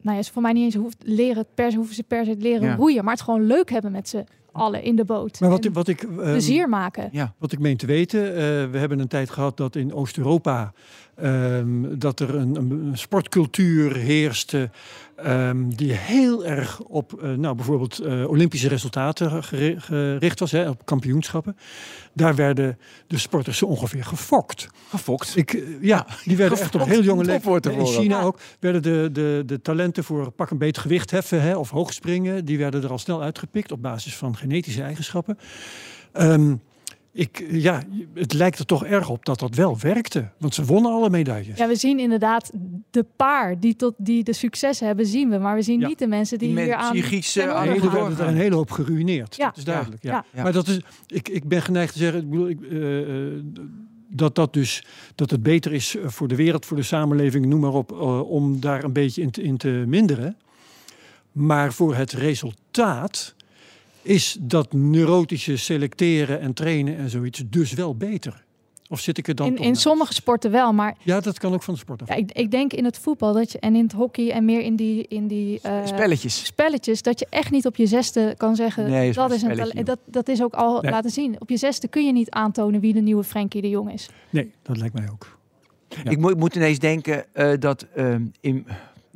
nou 0.00 0.16
ja, 0.16 0.22
ze 0.22 0.32
voor 0.32 0.42
mij 0.42 0.52
niet 0.52 0.64
eens 0.64 0.74
hoeft 0.74 1.02
leren, 1.04 1.46
per 1.54 1.70
se 1.70 1.76
hoeven 1.76 1.94
ze 1.94 2.02
per 2.02 2.24
se 2.24 2.36
te 2.36 2.42
leren 2.42 2.68
Ja. 2.68 2.74
roeien, 2.74 3.04
maar 3.04 3.12
het 3.12 3.22
gewoon 3.22 3.46
leuk 3.46 3.70
hebben 3.70 3.92
met 3.92 4.08
z'n 4.08 4.26
allen 4.52 4.82
in 4.82 4.96
de 4.96 5.04
boot. 5.04 5.40
Maar 5.40 5.50
wat, 5.50 5.64
wat 5.72 5.88
ik. 5.88 6.02
ehm, 6.02 6.14
plezier 6.14 6.68
maken. 6.68 7.08
ja. 7.12 7.34
Wat 7.38 7.52
ik 7.52 7.58
meen 7.58 7.76
te 7.76 7.86
weten, 7.86 8.26
eh, 8.28 8.36
we 8.70 8.78
hebben 8.78 8.98
een 8.98 9.08
tijd 9.08 9.30
gehad 9.30 9.56
dat 9.56 9.76
in 9.76 9.94
Oost-Europa 9.94 10.72
ehm, 11.20 11.98
dat 11.98 12.20
er 12.20 12.34
een, 12.34 12.56
een 12.56 12.90
sportcultuur 12.98 13.96
heerste 13.96 14.70
ehm, 15.16 15.68
die 15.68 15.92
heel 15.92 16.46
erg 16.46 16.80
op, 16.80 17.22
eh, 17.22 17.30
nou 17.32 17.54
bijvoorbeeld 17.54 17.98
eh, 17.98 18.28
Olympische 18.28 18.68
resultaten 18.68 19.44
geri- 19.44 19.80
gericht 19.80 20.40
was, 20.40 20.50
hè, 20.52 20.68
op 20.68 20.84
kampioenschappen. 20.86 21.56
Daar 22.12 22.34
werden 22.34 22.78
de 23.06 23.18
sporters 23.18 23.58
zo 23.58 23.64
ongeveer 23.66 24.04
gefokt. 24.04 24.68
Gefokt. 24.88 25.36
Ik, 25.36 25.52
eh, 25.52 25.62
ja, 25.80 26.06
die 26.24 26.36
werden 26.36 26.58
echt 26.58 26.74
op 26.74 26.84
heel 26.86 27.02
jonge 27.02 27.24
leeftijd. 27.24 27.66
In. 27.66 27.86
China 27.86 28.18
Ja. 28.18 28.22
ook 28.24 28.38
werden 28.60 28.82
de, 28.82 29.08
de, 29.12 29.42
de 29.46 29.60
talenten 29.62 30.04
voor 30.04 30.30
pak 30.30 30.50
een 30.50 30.58
beet 30.58 30.78
gewicht 30.78 31.10
heffen 31.10 31.42
hè, 31.42 31.56
of 31.56 31.70
hoogspringen, 31.70 32.44
die 32.44 32.58
werden 32.58 32.82
er 32.82 32.90
al 32.90 32.98
snel 32.98 33.22
uitgepikt 33.22 33.72
op 33.72 33.82
basis 33.82 34.16
van 34.16 34.36
genetische 34.36 34.82
eigenschappen. 34.82 35.38
Ehm, 36.12 36.54
ik, 37.18 37.46
ja, 37.50 37.82
het 38.14 38.32
lijkt 38.32 38.58
er 38.58 38.64
toch 38.64 38.84
erg 38.84 39.08
op 39.08 39.24
dat 39.24 39.38
dat 39.38 39.54
wel 39.54 39.78
werkte, 39.80 40.28
want 40.38 40.54
ze 40.54 40.64
wonnen 40.64 40.92
alle 40.92 41.10
medailles. 41.10 41.58
Ja, 41.58 41.68
we 41.68 41.76
zien 41.76 41.98
inderdaad 41.98 42.50
de 42.90 43.04
paar 43.16 43.60
die, 43.60 43.76
tot, 43.76 43.94
die 43.96 44.24
de 44.24 44.32
successen 44.32 44.86
hebben, 44.86 45.06
zien 45.06 45.30
we. 45.30 45.38
Maar 45.38 45.54
we 45.54 45.62
zien 45.62 45.80
Ja. 45.80 45.86
niet 45.86 45.98
de 45.98 46.06
mensen 46.06 46.38
die, 46.38 46.60
hier 46.60 46.74
aan 46.74 46.92
psychisch, 46.92 47.32
ten 47.32 47.42
eh, 47.42 47.48
onder 47.48 47.98
aan 47.98 48.10
het 48.10 48.18
er 48.18 48.24
er 48.24 48.30
een 48.30 48.36
hele 48.36 48.54
hoop 48.54 48.70
geruineerd. 48.70 49.36
Ja. 49.36 49.46
Dat 49.46 49.56
is 49.56 49.64
duidelijk. 49.64 50.02
Ja. 50.02 50.12
Ja. 50.12 50.24
Ja. 50.32 50.42
Maar 50.42 50.52
dat 50.52 50.68
is, 50.68 50.80
ik, 51.06 51.28
ik 51.28 51.48
ben 51.48 51.62
geneigd 51.62 51.92
te 51.92 51.98
zeggen, 51.98 52.20
ik 52.20 52.30
bedoel, 52.30 52.48
ik, 52.48 52.62
eh, 52.62 53.26
eh, 53.26 53.42
dat, 54.08 54.34
dat, 54.34 54.52
dus, 54.52 54.84
dat 55.14 55.30
het 55.30 55.42
beter 55.42 55.72
is 55.72 55.96
voor 56.04 56.28
de 56.28 56.36
wereld, 56.36 56.66
voor 56.66 56.76
de 56.76 56.82
samenleving, 56.82 57.46
noem 57.46 57.60
maar 57.60 57.74
op, 57.74 57.92
eh, 57.92 58.30
om 58.30 58.60
daar 58.60 58.84
een 58.84 58.92
beetje 58.92 59.22
in 59.22 59.30
te, 59.30 59.42
in 59.42 59.56
te 59.56 59.84
minderen. 59.86 60.36
Maar 61.32 61.72
voor 61.72 61.94
het 61.94 62.12
resultaat 62.12 63.34
is 64.02 64.36
dat 64.40 64.72
neurotische 64.72 65.56
selecteren 65.56 66.40
en 66.40 66.52
trainen 66.54 66.96
en 66.96 67.10
zoiets 67.10 67.42
dus 67.46 67.72
wel 67.72 67.94
beter. 67.96 68.46
Of 68.90 69.00
zit 69.00 69.18
ik 69.18 69.28
er 69.28 69.34
dan 69.34 69.46
In, 69.46 69.56
in 69.56 69.68
naast? 69.68 69.80
sommige 69.80 70.12
sporten 70.14 70.50
wel, 70.50 70.72
maar 70.72 70.96
Ja, 71.02 71.20
dat 71.20 71.38
kan 71.38 71.52
ook 71.52 71.62
van 71.62 71.74
de 71.74 71.80
sport 71.80 72.02
af. 72.02 72.08
ja, 72.08 72.14
ik, 72.14 72.32
ik 72.32 72.50
denk 72.50 72.72
in 72.72 72.84
het 72.84 72.98
voetbal 72.98 73.32
dat 73.32 73.52
je, 73.52 73.58
en 73.58 73.76
in 73.76 73.82
het 73.82 73.92
hockey 73.92 74.30
en 74.30 74.44
meer 74.44 74.60
in 74.60 74.76
die, 74.76 75.06
in 75.08 75.26
die 75.26 75.60
eh, 75.62 75.86
Spelletjes. 75.86 76.44
spelletjes, 76.44 77.02
dat 77.02 77.18
je 77.18 77.26
echt 77.30 77.50
niet 77.50 77.66
op 77.66 77.76
je 77.76 77.86
zeste 77.86 78.34
kan 78.36 78.56
zeggen, 78.56 78.90
Nee, 78.90 79.08
is 79.08 79.14
dat, 79.14 79.32
is 79.32 79.42
een 79.42 79.84
dat, 79.84 79.98
dat 80.06 80.28
is 80.28 80.42
ook 80.42 80.54
al 80.54 80.80
Nee. 80.80 80.90
laten 80.90 81.10
zien. 81.10 81.36
Op 81.38 81.48
je 81.50 81.56
zesde 81.56 81.88
kun 81.88 82.06
je 82.06 82.12
niet 82.12 82.30
aantonen 82.30 82.80
wie 82.80 82.92
de 82.92 83.00
nieuwe 83.00 83.24
Frenkie 83.24 83.62
de 83.62 83.68
Jong 83.68 83.92
is. 83.92 84.08
Nee, 84.30 84.50
dat 84.62 84.76
lijkt 84.76 84.94
mij 84.94 85.08
ook. 85.10 85.38
Ja. 86.04 86.10
Ik, 86.10 86.18
moet, 86.18 86.30
ik 86.30 86.36
moet 86.36 86.54
ineens 86.56 86.78
denken 86.78 87.24
eh, 87.34 87.52
dat 87.58 87.86
ehm, 87.94 88.22
in, 88.40 88.66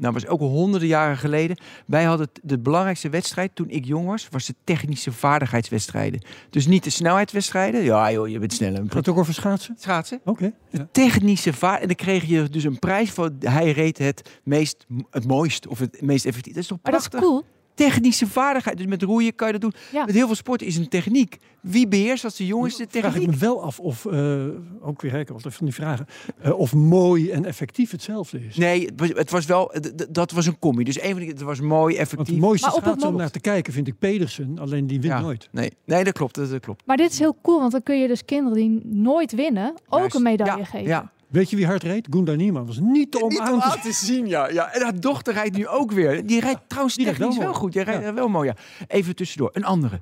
nou 0.03 0.15
was 0.15 0.27
ook 0.27 0.41
al 0.41 0.49
honderden 0.49 0.89
jaren 0.89 1.17
geleden. 1.17 1.57
Wij 1.87 2.05
hadden 2.05 2.29
de 2.43 2.59
belangrijkste 2.59 3.09
wedstrijd 3.09 3.55
toen 3.55 3.69
ik 3.71 3.85
jong 3.85 4.07
was, 4.07 4.29
was 4.31 4.47
de 4.47 4.55
technische 4.65 5.13
vaardigheidswedstrijden. 5.13 6.23
Dus 6.51 6.67
niet 6.67 6.85
de 6.85 6.91
snelheidswedstrijden. 6.91 7.83
Ja 7.83 8.13
joh, 8.13 8.29
je 8.29 8.39
bent 8.39 8.53
sneller. 8.53 8.83
Gaat 8.83 8.93
het 8.95 9.09
ook 9.09 9.19
over 9.19 9.35
schaatsen? 9.35 9.77
Schaatsen. 9.79 10.21
Oké. 10.25 10.53
ja. 10.71 10.89
Technische 10.93 11.53
vaar 11.53 11.81
en 11.81 11.87
dan 11.87 11.97
kreeg 11.97 12.25
je 12.25 12.49
dus 12.49 12.65
een 12.65 12.79
prijs 12.79 13.11
voor 13.11 13.31
hij 13.41 13.71
reed 13.71 13.99
het 13.99 14.41
meest 14.45 14.87
het 15.11 15.27
mooist 15.27 15.67
of 15.67 15.79
het 15.79 16.01
meest 16.01 16.27
effectief. 16.27 16.55
Dat 16.55 16.63
is 16.63 16.69
toch 16.69 16.79
Maar 16.83 16.93
dat 16.93 17.01
is 17.01 17.09
prachtig? 17.09 17.31
cool. 17.31 17.45
Technische 17.75 18.27
vaardigheid. 18.27 18.77
Dus 18.77 18.87
met 18.87 19.03
roeien 19.03 19.35
kan 19.35 19.47
je 19.47 19.53
dat 19.53 19.63
doen. 19.63 19.73
Ja. 19.93 20.05
Met 20.05 20.15
heel 20.15 20.27
veel 20.27 20.35
sporten 20.35 20.67
is 20.67 20.77
een 20.77 20.89
techniek. 20.89 21.37
Wie 21.61 21.89
beheerst 21.89 22.25
als 22.25 22.37
de 22.37 22.47
jongens 22.47 22.77
de 22.77 22.87
Vraag 22.89 23.05
ik 23.05 23.11
techniek? 23.13 23.31
me 23.31 23.37
wel 23.37 23.63
af 23.63 23.81
of, 23.81 24.07
eh, 24.07 24.45
ook 24.81 25.03
weer, 25.03 25.13
hè, 25.13 25.25
altijd 25.33 25.55
van 25.55 25.67
die 25.67 25.75
vragen, 25.75 26.07
eh, 26.39 26.59
of 26.59 26.75
mooi 26.75 27.31
en 27.31 27.45
effectief 27.45 27.91
hetzelfde 27.91 28.47
is. 28.47 28.57
Nee, 28.57 28.85
het 28.85 28.93
was, 29.01 29.09
het 29.09 29.31
was 29.31 29.47
wel, 29.47 29.75
dat 30.11 30.31
was 30.31 30.47
een 30.47 30.59
combi. 30.59 30.85
Dus 30.85 31.01
een 31.03 31.11
van 31.11 31.19
die, 31.21 31.29
het 31.29 31.41
was 31.41 31.61
mooi, 31.61 31.81
Want 31.97 31.97
effectief. 31.99 32.29
het 32.35 32.39
mooiste 32.45 32.67
Maar 32.67 32.77
op 32.77 32.81
het 32.83 32.89
schaatsen 32.91 33.09
om 33.09 33.15
moment- 33.15 33.33
naar 33.33 33.43
te 33.43 33.51
kijken 33.51 33.73
vind 33.73 33.87
ik 33.89 33.99
Pedersen, 33.99 34.59
alleen 34.59 34.87
die 34.87 35.01
wint 35.01 35.13
Ja. 35.13 35.21
nooit. 35.21 35.49
Nee, 35.53 35.71
nee, 35.85 36.05
dat 36.05 36.13
klopt, 36.13 36.35
dat, 36.35 36.51
dat 36.51 36.61
klopt. 36.61 36.83
Maar 36.87 36.97
dit 36.97 37.11
is 37.13 37.19
heel 37.19 37.37
cool, 37.43 37.59
want 37.61 37.73
dan 37.73 37.83
kun 37.83 38.01
je 38.01 38.09
dus 38.09 38.25
kinderen 38.25 38.59
die 38.59 38.81
nooit 38.85 39.33
winnen 39.33 39.75
ook 39.89 39.99
Juist. 39.99 40.15
een 40.15 40.23
medaille 40.23 40.59
ja, 40.59 40.65
geven. 40.65 40.87
Ja. 40.89 41.13
Weet 41.33 41.51
je 41.51 41.57
wie 41.57 41.67
hard 41.67 41.83
reed? 41.83 42.07
Gunda 42.11 42.35
Niemann 42.35 42.67
was 42.67 42.79
niet 42.79 43.15
om 43.17 43.29
Niet 43.29 43.39
aan 43.39 43.53
om 43.53 43.61
te 43.61 43.65
aan 43.67 43.81
te 43.81 43.93
zien, 43.93 44.27
ja. 44.27 44.49
ja. 44.49 44.73
En 44.73 44.83
haar 44.83 45.01
dochter 45.01 45.35
rijdt 45.35 45.57
nu 45.57 45.67
ook 45.69 45.93
weer. 45.93 46.27
Die 46.27 46.41
rijdt 46.41 46.61
trouwens 46.67 46.97
Die 46.97 47.07
technisch 47.07 47.39
wel 47.39 47.55
goed. 47.55 47.73
Die 47.73 47.83
rijdt 47.83 48.03
Ja. 48.05 48.15
wel 48.15 48.29
mooi, 48.29 48.49
ja. 48.49 48.57
Even 48.89 49.17
tussendoor. 49.17 49.51
Een 49.53 49.65
andere. 49.65 49.99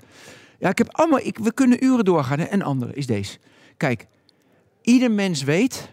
Ja, 0.59 0.69
ik 0.69 0.79
heb 0.79 0.89
allemaal... 0.91 1.19
Ik, 1.23 1.39
we 1.39 1.53
kunnen 1.53 1.85
uren 1.85 2.05
doorgaan. 2.05 2.39
Hè. 2.39 2.53
Een 2.53 2.63
andere 2.63 2.93
is 2.95 3.07
deze. 3.07 3.39
Kijk, 3.77 4.07
ieder 4.83 5.11
mens 5.11 5.43
weet 5.43 5.89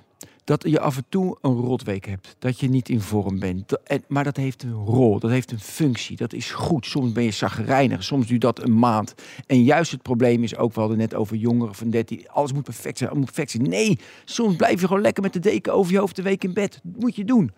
dat 0.48 0.64
je 0.68 0.80
af 0.80 0.98
en 0.98 1.06
toe 1.10 1.38
een 1.42 1.56
rotweek 1.56 2.06
hebt. 2.06 2.36
Dat 2.40 2.60
je 2.60 2.70
niet 2.70 2.90
in 2.90 3.02
vorm 3.02 3.40
bent. 3.40 3.70
Dat- 3.70 3.80
en- 3.84 4.04
Maar 4.08 4.24
dat 4.24 4.38
heeft 4.38 4.64
een 4.64 4.74
rol, 4.74 5.20
dat 5.20 5.32
heeft 5.32 5.52
een 5.52 5.60
functie. 5.60 6.18
Dat 6.18 6.34
is 6.34 6.52
goed. 6.52 6.86
Soms 6.86 7.12
ben 7.12 7.24
je 7.24 7.32
zagrijnig, 7.32 8.04
soms 8.04 8.28
duurt 8.28 8.42
dat 8.42 8.62
een 8.64 8.80
maand. 8.80 9.14
En 9.48 9.64
juist 9.64 9.92
het 9.92 10.02
probleem 10.02 10.44
is 10.44 10.56
ook, 10.58 10.74
we 10.74 10.80
hadden 10.80 10.98
net 10.98 11.14
over 11.16 11.36
jongeren 11.36 11.76
van 11.76 11.90
13. 11.90 12.30
Alles 12.30 12.54
moet 12.54 12.64
perfect 12.64 12.98
zijn, 12.98 13.10
alles 13.10 13.22
moet 13.24 13.34
perfect 13.34 13.52
zijn. 13.52 13.70
Nee, 13.70 14.00
soms 14.26 14.56
blijf 14.56 14.82
je 14.82 14.88
gewoon 14.88 15.02
lekker 15.02 15.24
met 15.24 15.34
de 15.34 15.40
deken 15.40 15.74
over 15.74 15.92
je 15.94 16.00
hoofd 16.00 16.16
de 16.16 16.22
week 16.22 16.44
in 16.44 16.54
bed. 16.54 16.80
Dat 16.84 17.02
moet 17.02 17.16
je 17.16 17.26
doen. 17.26 17.52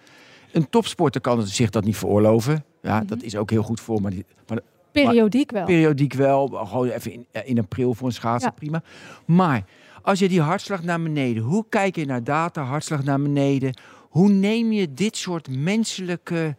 Een 0.51 0.69
topsporter 0.69 1.21
kan 1.21 1.47
zich 1.47 1.69
dat 1.69 1.83
niet 1.83 1.97
veroorloven. 1.97 2.63
Ja, 2.81 2.97
Mhm. 2.97 3.07
dat 3.07 3.21
is 3.23 3.35
ook 3.35 3.49
heel 3.49 3.63
goed 3.63 3.79
voor. 3.79 4.01
Maar, 4.01 4.11
die, 4.11 4.25
maar 4.47 4.59
Periodiek 4.91 5.51
wel. 5.51 5.65
periodiek 5.65 6.13
wel. 6.13 6.47
Gewoon 6.47 6.89
even 6.89 7.13
in, 7.13 7.25
eh, 7.31 7.41
in 7.49 7.59
april 7.59 7.93
voor 7.93 8.07
een 8.07 8.13
schaatsen, 8.13 8.49
Ja. 8.49 8.55
prima. 8.57 8.83
Maar 9.25 9.65
als 10.01 10.19
je 10.19 10.29
die 10.29 10.41
hartslag 10.41 10.83
naar 10.83 11.01
beneden, 11.01 11.43
hoe 11.43 11.65
kijk 11.69 11.95
je 11.95 12.05
naar 12.05 12.23
data, 12.23 12.61
hartslag 12.61 13.03
naar 13.03 13.21
beneden? 13.21 13.79
Hoe 14.09 14.29
neem 14.29 14.71
je 14.71 14.93
dit 14.93 15.17
soort 15.17 15.49
menselijke 15.49 16.55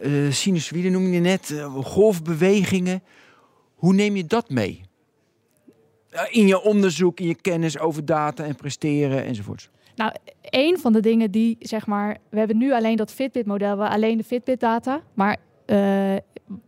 eh 0.00 0.30
sinusoïden, 0.30 0.92
noem 0.92 1.06
je 1.06 1.20
net, 1.20 1.50
eh, 1.50 1.74
golfbewegingen, 1.74 3.02
hoe 3.74 3.94
neem 3.94 4.16
je 4.16 4.26
dat 4.26 4.50
mee? 4.50 4.84
In 6.30 6.46
je 6.46 6.62
onderzoek, 6.62 7.20
in 7.20 7.26
je 7.26 7.34
kennis 7.34 7.78
over 7.78 8.04
data 8.04 8.44
en 8.44 8.54
presteren 8.54 9.24
enzovoorts. 9.24 9.70
Nou, 9.96 10.12
een 10.40 10.78
van 10.78 10.92
de 10.92 11.00
dingen 11.00 11.30
die, 11.30 11.56
zeg 11.60 11.86
maar, 11.86 12.18
we 12.30 12.38
hebben 12.38 12.56
nu 12.56 12.72
alleen 12.72 12.96
dat 12.96 13.12
Fitbit-model, 13.12 13.84
alleen 13.84 14.16
de 14.16 14.24
Fitbit-data, 14.24 15.00
maar 15.14 15.36
eh, 15.66 16.14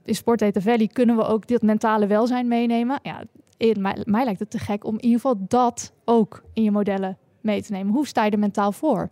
in 0.04 0.14
Sport 0.14 0.38
Data 0.38 0.60
Valley 0.60 0.86
kunnen 0.86 1.16
we 1.16 1.24
ook 1.24 1.46
dit 1.46 1.62
mentale 1.62 2.06
welzijn 2.06 2.48
meenemen. 2.48 3.00
Ja, 3.02 3.22
mij, 3.58 4.02
mij 4.04 4.24
lijkt 4.24 4.40
het 4.40 4.50
te 4.50 4.58
gek 4.58 4.84
om 4.84 4.94
in 4.94 5.04
ieder 5.04 5.20
geval 5.20 5.44
dat 5.48 5.92
ook 6.04 6.42
in 6.52 6.62
je 6.62 6.70
modellen 6.70 7.18
mee 7.40 7.62
te 7.62 7.72
nemen. 7.72 7.92
Hoe 7.92 8.06
sta 8.06 8.24
je 8.24 8.30
er 8.30 8.38
mentaal 8.38 8.72
voor? 8.72 9.10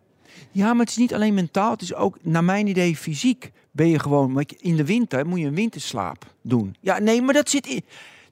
Ja, 0.51 0.73
maar 0.73 0.81
het 0.81 0.91
is 0.91 0.97
niet 0.97 1.15
alleen 1.15 1.35
mentaal, 1.35 1.71
het 1.71 1.83
is 1.83 1.95
ook, 1.95 2.19
naar 2.23 2.45
mijn 2.45 2.67
idee, 2.67 2.97
fysiek. 2.97 3.53
Ben 3.71 3.89
je 3.89 3.99
gewoon, 3.99 4.45
in 4.59 4.77
de 4.77 4.85
winter 4.85 5.27
moet 5.27 5.39
je 5.39 5.47
een 5.47 5.55
winterslaap 5.55 6.35
doen. 6.43 6.77
Ja, 6.81 6.99
nee, 6.99 7.23
maar 7.23 7.35
dat 7.35 7.51
zit 7.51 7.67
in, 7.67 7.85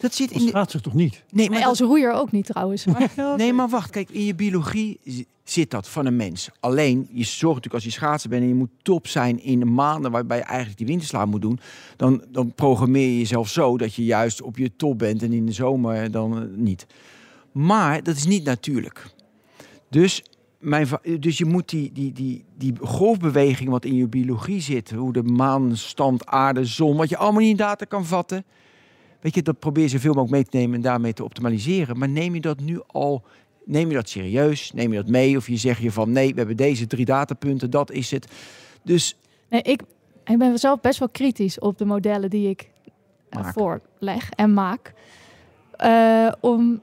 dat 0.02 0.14
zit 0.14 0.30
in 0.30 0.38
Dat 0.38 0.46
de, 0.46 0.52
gaat 0.52 0.70
zich 0.70 0.80
toch 0.80 0.94
niet? 0.94 1.12
nee, 1.12 1.48
Maar 1.48 1.48
maar 1.50 1.58
dat- 1.58 1.68
Else 1.68 1.84
Roeier 1.84 2.12
ook 2.12 2.32
niet 2.32 2.46
trouwens. 2.46 2.84
Maar, 2.86 3.12
Nee, 3.36 3.52
maar 3.52 3.68
wacht. 3.68 3.90
Kijk, 3.90 4.10
in 4.10 4.24
je 4.24 4.34
biologie 4.34 5.00
zi- 5.04 5.24
zit 5.44 5.70
dat 5.70 5.88
van 5.88 6.06
een 6.06 6.16
mens. 6.16 6.48
Alleen, 6.60 7.08
je 7.12 7.24
zorgt 7.24 7.40
natuurlijk 7.56 7.74
als 7.74 7.84
je 7.84 7.90
schaatsen 7.90 8.30
bent 8.30 8.42
en 8.42 8.48
je 8.48 8.54
moet 8.54 8.70
top 8.82 9.06
zijn 9.06 9.42
in 9.42 9.58
de 9.58 9.64
maanden 9.64 10.10
waarbij 10.10 10.36
je 10.36 10.42
eigenlijk 10.42 10.78
die 10.78 10.86
winterslaap 10.86 11.28
moet 11.28 11.42
doen. 11.42 11.58
Dan, 11.96 12.24
dan 12.28 12.52
programmeer 12.54 13.08
je 13.08 13.18
jezelf 13.18 13.48
zo 13.48 13.78
dat 13.78 13.94
je 13.94 14.04
juist 14.04 14.42
op 14.42 14.56
je 14.56 14.76
top 14.76 14.98
bent 14.98 15.22
en 15.22 15.32
in 15.32 15.46
de 15.46 15.52
zomer 15.52 16.10
dan 16.10 16.36
eh, 16.42 16.48
niet. 16.56 16.86
Maar 17.52 18.02
dat 18.02 18.16
is 18.16 18.26
niet 18.26 18.44
natuurlijk. 18.44 19.06
Dus, 19.90 20.22
mijn, 20.58 20.86
dus 21.20 21.38
je 21.38 21.44
moet 21.44 21.68
die, 21.68 21.92
die, 21.92 22.12
die, 22.12 22.44
die 22.58 22.72
golfbeweging 22.80 23.70
wat 23.70 23.84
in 23.84 23.94
je 23.94 24.08
biologie 24.08 24.60
zit, 24.60 24.90
hoe 24.90 25.12
de 25.12 25.22
maan, 25.22 25.76
stand, 25.76 26.26
aarde, 26.26 26.64
zon, 26.64 26.96
wat 26.96 27.08
je 27.08 27.16
allemaal 27.16 27.40
niet 27.40 27.50
in 27.50 27.56
data 27.56 27.84
kan 27.84 28.04
vatten. 28.06 28.44
Weet 29.22 29.34
je, 29.34 29.42
dat 29.42 29.58
probeer 29.58 29.82
je 29.82 29.88
zoveel 29.88 30.14
mogelijk 30.14 30.32
mee 30.32 30.44
te 30.44 30.56
nemen 30.56 30.74
en 30.74 30.82
daarmee 30.82 31.12
te 31.12 31.24
optimaliseren. 31.24 31.98
Maar 31.98 32.08
neem 32.08 32.34
je 32.34 32.40
dat 32.40 32.60
nu 32.60 32.80
al, 32.86 33.22
neem 33.64 33.88
je 33.88 33.94
dat 33.94 34.08
serieus? 34.08 34.72
Neem 34.72 34.90
je 34.90 34.96
dat 34.96 35.08
mee? 35.08 35.36
Of 35.36 35.46
je 35.46 35.56
zegt 35.56 35.80
je 35.80 35.92
van 35.92 36.12
nee, 36.12 36.30
we 36.30 36.38
hebben 36.38 36.56
deze 36.56 36.86
drie 36.86 37.04
datapunten, 37.04 37.70
dat 37.70 37.90
is 37.90 38.10
het. 38.10 38.26
Dus 38.82 39.16
nee, 39.48 39.62
ik, 39.62 39.82
ik 40.24 40.38
ben 40.38 40.58
zelf 40.58 40.80
best 40.80 40.98
wel 40.98 41.08
kritisch 41.08 41.58
op 41.58 41.78
de 41.78 41.84
modellen 41.84 42.30
die 42.30 42.48
ik 42.48 42.70
eh, 43.28 43.48
voorleg 43.52 44.30
en 44.30 44.54
maak. 44.54 44.92
Eh, 45.76 46.32
om, 46.40 46.80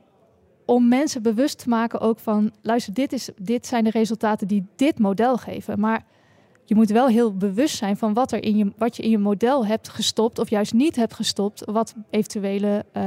om 0.65 0.87
mensen 0.87 1.21
bewust 1.21 1.57
te 1.57 1.69
maken 1.69 1.99
ook 1.99 2.19
van, 2.19 2.51
luister, 2.61 2.93
dit, 2.93 3.13
is, 3.13 3.29
dit 3.37 3.67
zijn 3.67 3.83
de 3.83 3.89
resultaten 3.89 4.47
die 4.47 4.65
dit 4.75 4.99
model 4.99 5.37
geven. 5.37 5.79
Maar 5.79 6.05
je 6.69 6.75
moet 6.75 6.89
wel 6.89 7.07
heel 7.07 7.33
bewust 7.37 7.77
zijn 7.77 7.97
van 7.97 8.13
wat, 8.13 8.31
er 8.31 8.43
in 8.43 8.57
je, 8.57 8.71
wat 8.77 8.95
je 8.95 9.03
in 9.03 9.09
je 9.09 9.17
model 9.17 9.65
hebt 9.65 9.89
gestopt 9.89 10.39
of 10.39 10.49
juist 10.49 10.73
niet 10.73 10.95
hebt 10.95 11.13
gestopt. 11.13 11.61
Wat 11.65 11.93
eventuele 12.09 12.85
eh, 12.91 13.03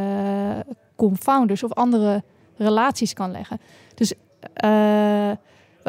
confounders 0.97 1.63
of 1.63 1.73
andere 1.73 2.23
relaties 2.57 3.13
kan 3.13 3.31
leggen. 3.31 3.61
Dus 3.95 4.15
eh, 4.55 5.31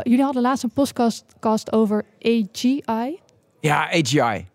jullie 0.04 0.24
hadden 0.24 0.42
laatst 0.42 0.64
een 0.64 0.72
podcast 0.74 1.72
over 1.72 2.06
AGI. 2.22 3.20
ja, 3.60 3.92
AGI, 3.92 4.46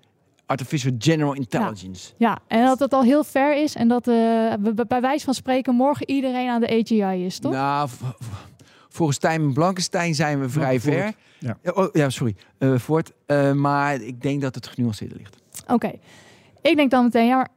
Artificial 0.47 0.93
General 0.99 1.35
Intelligence. 1.35 2.13
Ja, 2.17 2.39
en 2.47 2.65
dat 2.65 2.79
het 2.79 2.93
al 2.93 3.03
heel 3.03 3.25
ver 3.25 3.63
is 3.63 3.75
en 3.75 3.89
dat 3.89 4.03
b- 4.03 4.85
bij 4.89 5.01
wijze 5.01 5.25
van 5.25 5.35
spreken 5.35 5.75
morgen 5.75 6.11
iedereen 6.11 6.49
aan 6.49 6.61
de 6.61 6.69
AGI 6.81 7.25
is, 7.25 7.39
toch? 7.39 7.53
Nou, 7.53 7.89
volgens 8.99 9.19
Tijmen 9.19 9.53
Blankenstein 9.53 10.15
zijn 10.15 10.41
we 10.41 10.49
vrij 10.49 10.81
ver. 10.81 10.93
Blankenvoort, 10.93 11.57
ja. 11.63 11.73
Oh, 11.73 11.89
ja, 11.93 12.11
sorry, 12.11 12.35
eh 12.59 12.75
Voort. 12.79 13.13
Eh, 13.27 13.53
maar 13.53 13.95
ik 14.01 14.23
denk 14.23 14.41
dat 14.41 14.55
het 14.55 14.67
genuanceerder 14.67 15.19
ligt. 15.19 15.37
Oké. 15.69 15.93
Ik 16.63 16.77
denk 16.77 16.91
dan 16.91 17.05
meteen, 17.05 17.27
ja, 17.27 17.37
maar 17.37 17.49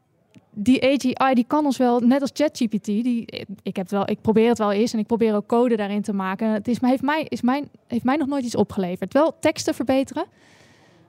die 0.53 0.83
AGI 0.83 1.33
die 1.33 1.45
kan 1.47 1.65
ons 1.65 1.77
wel, 1.77 1.99
net 1.99 2.21
als 2.21 2.29
ChatGPT, 2.33 2.85
die 2.85 3.45
ik 3.63 3.75
heb 3.75 3.89
wel, 3.89 4.09
ik 4.09 4.21
probeer 4.21 4.49
het 4.49 4.57
wel 4.57 4.71
eens 4.71 4.93
en 4.93 4.99
ik 4.99 5.07
probeer 5.07 5.35
ook 5.35 5.47
code 5.47 5.75
daarin 5.75 6.01
te 6.01 6.13
maken. 6.13 6.49
Het 6.49 6.67
is, 6.67 6.79
maar 6.79 6.89
heeft 6.89 7.01
mij, 7.01 7.25
is 7.29 7.41
mijn, 7.41 7.69
heeft 7.87 8.03
mij 8.03 8.15
nog 8.15 8.27
nooit 8.27 8.43
iets 8.45 8.55
opgeleverd. 8.55 9.13
Wel 9.13 9.35
teksten 9.39 9.73
verbeteren, 9.73 10.25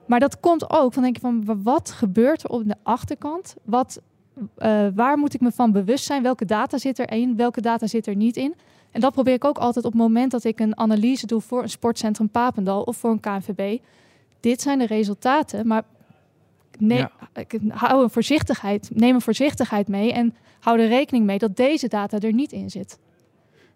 maar 0.07 0.19
dat 0.19 0.39
komt 0.39 0.69
ook 0.69 0.93
van 0.93 1.03
denk 1.03 1.15
ik 1.15 1.21
van 1.21 1.45
wa- 1.45 1.57
wat 1.63 1.91
gebeurt 1.91 2.43
er 2.43 2.49
op 2.49 2.67
de 2.67 2.75
achterkant? 2.83 3.55
Wat, 3.63 4.01
eh, 4.57 4.87
waar 4.95 5.17
moet 5.17 5.33
ik 5.33 5.41
me 5.41 5.51
van 5.51 5.71
bewust 5.71 6.05
zijn? 6.05 6.23
Welke 6.23 6.45
data 6.45 6.77
zit 6.77 6.99
erin? 6.99 7.35
Welke 7.35 7.61
data 7.61 7.87
zit 7.87 8.07
er 8.07 8.15
niet 8.15 8.37
in? 8.37 8.55
En 8.93 9.01
dat 9.01 9.13
probeer 9.13 9.33
ik 9.33 9.45
ook 9.45 9.57
altijd 9.57 9.85
op 9.85 9.91
het 9.91 10.01
moment 10.01 10.31
dat 10.31 10.43
ik 10.43 10.59
een 10.59 10.77
analyse 10.77 11.25
doe 11.25 11.41
voor 11.41 11.61
een 11.61 11.69
sportcentrum 11.69 12.29
Papendal 12.29 12.81
of 12.81 12.97
voor 12.97 13.11
een 13.11 13.19
KNVB. 13.19 13.77
Dit 14.39 14.61
zijn 14.61 14.79
de 14.79 14.85
resultaten, 14.85 15.67
maar 15.67 15.83
nee, 16.79 16.97
Ja. 16.97 17.11
ik 17.33 17.59
hou 17.69 18.03
een 18.03 18.09
voorzichtigheid, 18.09 18.89
neem 18.93 19.15
een 19.15 19.21
voorzichtigheid 19.21 19.87
mee 19.87 20.13
en 20.13 20.35
hou 20.59 20.79
er 20.79 20.87
rekening 20.87 21.25
mee 21.25 21.37
dat 21.37 21.55
deze 21.55 21.87
data 21.87 22.19
er 22.19 22.33
niet 22.33 22.51
in 22.51 22.69
zit. 22.69 22.99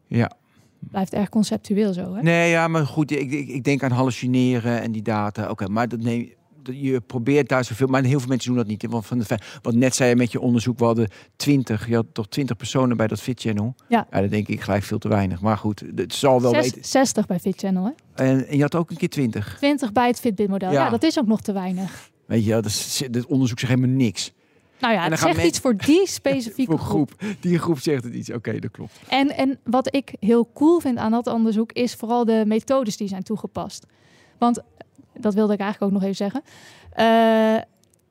Ja. 0.07 0.31
Blijft 0.79 1.13
erg 1.13 1.29
conceptueel 1.29 1.93
zo, 1.93 2.15
hè? 2.15 2.21
Nee, 2.21 2.49
ja, 2.49 2.67
maar 2.67 2.85
goed, 2.85 3.11
ik, 3.11 3.31
ik, 3.31 3.47
ik 3.47 3.63
denk 3.63 3.83
aan 3.83 3.91
hallucineren 3.91 4.81
en 4.81 4.91
die 4.91 5.01
data. 5.01 5.49
Oké, 5.49 5.67
maar 5.67 5.87
dat 5.87 5.99
neem, 6.01 6.31
je 6.71 7.01
probeert 7.01 7.49
daar 7.49 7.63
zoveel, 7.63 7.87
maar 7.87 8.03
heel 8.03 8.19
veel 8.19 8.27
mensen 8.27 8.49
doen 8.49 8.57
dat 8.57 8.67
niet. 8.67 8.85
Want 8.89 9.05
van 9.05 9.19
de, 9.19 9.37
wat 9.61 9.73
net 9.73 9.95
zei 9.95 10.09
je 10.09 10.15
met 10.15 10.31
je 10.31 10.39
onderzoek, 10.39 10.79
we 10.79 10.85
hadden 10.85 11.07
20, 11.35 11.87
je 11.87 11.95
had 11.95 12.05
toch 12.11 12.27
20 12.27 12.55
personen 12.57 12.97
bij 12.97 13.07
dat 13.07 13.21
Fit 13.21 13.41
Channel. 13.41 13.75
Ja. 13.89 14.07
ja 14.11 14.21
dat 14.21 14.29
denk 14.29 14.47
ik 14.47 14.61
gelijk 14.61 14.83
veel 14.83 14.97
te 14.97 15.07
weinig. 15.07 15.41
Maar 15.41 15.57
goed, 15.57 15.83
het 15.95 16.13
zal 16.13 16.41
wel 16.41 16.51
Zes- 16.53 16.63
weten. 16.63 16.85
60 16.85 17.25
bij 17.25 17.39
Fit 17.39 17.59
Channel, 17.59 17.83
hè? 17.85 18.23
En, 18.23 18.47
en 18.47 18.55
je 18.55 18.61
had 18.61 18.75
ook 18.75 18.89
een 18.89 18.97
keer 18.97 19.09
20. 19.09 19.55
20 19.57 19.91
bij 19.91 20.07
het 20.07 20.19
Fitbit-model. 20.19 20.71
Ja. 20.71 20.83
Ja. 20.83 20.89
dat 20.89 21.03
is 21.03 21.19
ook 21.19 21.27
nog 21.27 21.41
te 21.41 21.51
weinig. 21.53 22.09
Weet 22.25 22.45
je, 22.45 22.51
dat 22.51 22.65
is, 22.65 23.03
dit 23.11 23.25
onderzoek 23.25 23.59
zegt 23.59 23.73
helemaal 23.73 23.95
niks. 23.95 24.33
Nou 24.79 24.93
ja, 24.93 25.09
het 25.09 25.19
zegt 25.19 25.35
men- 25.37 25.45
iets 25.45 25.59
voor 25.59 25.77
die 25.77 26.07
specifieke 26.19 26.71
Voor 26.71 26.79
groep. 26.79 27.13
groep. 27.17 27.35
Die 27.39 27.59
groep 27.59 27.79
zegt 27.79 28.03
het 28.03 28.13
iets. 28.13 28.31
Oké, 28.31 28.59
dat 28.59 28.71
klopt. 28.71 28.99
En, 29.07 29.35
en 29.35 29.59
wat 29.63 29.95
ik 29.95 30.13
heel 30.19 30.49
cool 30.53 30.79
vind 30.79 30.97
aan 30.97 31.11
dat 31.11 31.27
onderzoek 31.27 31.71
is 31.71 31.93
vooral 31.93 32.25
de 32.25 32.43
methodes 32.47 32.97
die 32.97 33.07
zijn 33.07 33.23
toegepast. 33.23 33.85
Want, 34.37 34.61
dat 35.19 35.33
wilde 35.33 35.53
ik 35.53 35.59
eigenlijk 35.59 35.91
ook 35.93 35.99
nog 35.99 36.09
even 36.09 36.15
zeggen. 36.15 36.41
eh, 36.91 37.61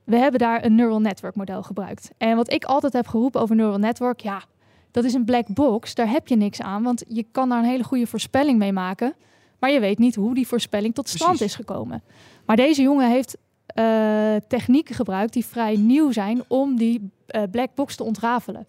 we 0.05 0.17
hebben 0.17 0.41
daar 0.41 0.65
een 0.65 0.75
neural 0.75 1.01
network 1.01 1.35
model 1.35 1.63
gebruikt. 1.63 2.11
En 2.19 2.37
wat 2.37 2.53
ik 2.53 2.65
altijd 2.65 2.93
heb 2.93 3.07
geroepen 3.07 3.41
over 3.41 3.57
neural 3.57 3.79
network, 3.79 4.21
ja, 4.21 4.43
dat 4.91 5.05
is 5.05 5.15
een 5.15 5.25
black 5.25 5.47
box. 5.55 5.95
Daar 5.95 6.11
heb 6.11 6.29
je 6.29 6.37
niks 6.37 6.61
aan, 6.63 6.83
want 6.83 7.05
je 7.09 7.27
kan 7.33 7.49
daar 7.49 7.59
een 7.59 7.65
hele 7.65 7.85
goede 7.85 8.07
voorspelling 8.07 8.59
mee 8.59 8.73
maken. 8.73 9.15
Maar 9.59 9.71
je 9.71 9.81
weet 9.81 9.99
niet 9.99 10.15
hoe 10.15 10.35
die 10.35 10.47
voorspelling 10.47 10.95
tot 10.95 11.09
stand 11.09 11.31
Precies. 11.37 11.47
is 11.47 11.55
gekomen. 11.55 12.03
Maar 12.47 12.57
deze 12.57 12.83
jongen 12.83 13.11
heeft 13.11 13.37
eh, 13.67 14.35
technieken 14.49 14.95
gebruikt 14.95 15.33
die 15.33 15.45
vrij 15.47 15.77
nieuw 15.77 16.13
zijn 16.13 16.43
om 16.49 16.77
die 16.77 17.11
eh, 17.27 17.43
black 17.51 17.75
box 17.75 17.97
te 17.97 18.05
ontrafelen. 18.05 18.67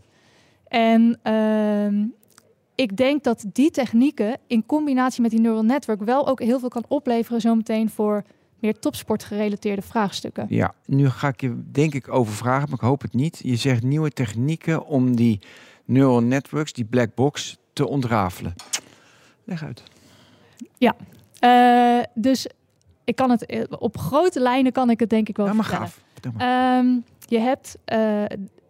En 0.68 1.20
ehm, 1.24 2.06
ik 2.78 2.97
denk 2.97 3.23
dat 3.23 3.45
die 3.53 3.71
technieken 3.71 4.38
in 4.47 4.65
combinatie 4.65 5.21
met 5.21 5.32
die 5.32 5.39
neural 5.39 5.63
network 5.63 6.01
wel 6.03 6.28
ook 6.28 6.41
heel 6.41 6.59
veel 6.59 6.69
kan 6.69 6.86
opleveren 6.88 7.41
zometeen 7.41 7.89
voor 7.89 8.23
meer 8.59 8.80
topsportgerelateerde 8.80 9.82
vraagstukken. 9.82 10.45
Ja, 10.49 10.73
nu 10.86 11.09
ga 11.09 11.28
ik 11.28 11.41
je 11.41 11.63
denk 11.71 11.93
ik 11.93 12.13
over 12.13 12.34
vragen, 12.34 12.69
maar 12.69 12.78
ik 12.78 12.86
hoop 12.86 13.01
het 13.01 13.13
niet. 13.13 13.39
Je 13.43 13.55
zegt 13.55 13.84
nieuwe 13.84 14.09
technieken 14.11 14.86
om 14.86 15.15
die 15.15 15.39
neural 15.86 16.23
networks, 16.23 16.73
die 16.73 16.86
black 16.86 17.15
box, 17.15 17.57
te 17.73 17.88
ontrafelen. 17.88 18.53
Leg 19.43 19.63
uit. 19.63 19.84
Eh, 21.39 21.99
dus 22.13 22.47
ik 23.03 23.15
kan 23.15 23.30
het 23.30 23.45
eh, 23.45 23.63
op 23.69 23.97
grote 23.97 24.39
lijnen 24.39 24.71
kan 24.71 24.89
ik 24.89 24.99
het 24.99 25.09
denk 25.09 25.30
ik 25.30 25.38
wel 25.38 25.45
Ja, 25.45 25.53
maar 25.53 25.65
gaaf. 25.65 26.03
Ehm, 26.38 26.86
je 27.25 27.39
hebt, 27.39 27.78
eh, 27.86 28.23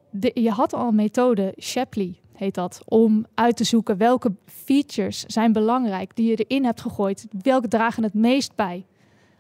de, 0.09 0.31
je 0.33 0.51
had 0.51 0.73
al 0.73 0.87
een 0.87 0.95
methode, 0.95 1.53
Shapley 1.59 2.19
heet 2.37 2.53
dat, 2.53 2.81
om 2.85 3.25
uit 3.33 3.57
te 3.57 3.63
zoeken 3.63 3.97
welke 3.97 4.35
features 4.45 5.23
zijn 5.25 5.53
belangrijk 5.53 6.15
die 6.15 6.29
je 6.29 6.35
erin 6.35 6.65
hebt 6.65 6.81
gegooid. 6.81 7.27
Welke 7.41 7.67
dragen 7.67 8.03
het 8.03 8.13
meest 8.13 8.55
bij 8.55 8.85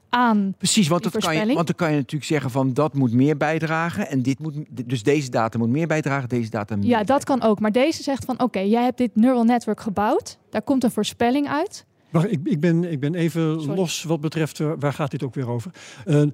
aan. 0.09 0.53
Precies, 0.57 0.87
want, 0.87 1.03
dat 1.03 1.17
kan 1.17 1.35
je, 1.35 1.53
want 1.53 1.67
dan 1.67 1.75
kan 1.75 1.89
je 1.89 1.95
natuurlijk 1.95 2.23
zeggen 2.23 2.51
van 2.51 2.73
dat 2.73 2.93
moet 2.93 3.13
meer 3.13 3.37
bijdragen 3.37 4.09
en 4.09 4.21
dit 4.21 4.39
moet, 4.39 4.55
dus 4.69 5.03
deze 5.03 5.29
data 5.29 5.57
moet 5.57 5.69
meer 5.69 5.87
bijdragen, 5.87 6.29
deze 6.29 6.49
data 6.49 6.75
minder. 6.75 6.97
Ja, 6.97 7.03
dat 7.03 7.23
kan 7.23 7.41
ook. 7.41 7.59
Maar 7.59 7.71
deze 7.71 8.03
zegt 8.03 8.25
van, 8.25 8.41
oké, 8.41 8.59
jij 8.59 8.83
hebt 8.83 8.97
dit 8.97 9.15
neural 9.15 9.43
network 9.43 9.79
gebouwd. 9.79 10.37
Daar 10.49 10.61
komt 10.61 10.83
een 10.83 10.91
voorspelling 10.91 11.47
uit. 11.47 11.85
Wacht, 12.21 12.31
ik, 12.31 12.39
ik, 12.43 12.59
ben, 12.59 12.91
ik 12.91 12.99
ben 12.99 13.15
even 13.15 13.61
Sorry. 13.61 13.75
los 13.77 14.03
wat 14.03 14.21
betreft, 14.21 14.59
eh, 14.59 14.71
waar 14.79 14.93
gaat 14.93 15.11
dit 15.11 15.23
ook 15.23 15.33
weer 15.33 15.49
over? 15.49 15.71
Eh, 16.05 16.21
eh, 16.21 16.29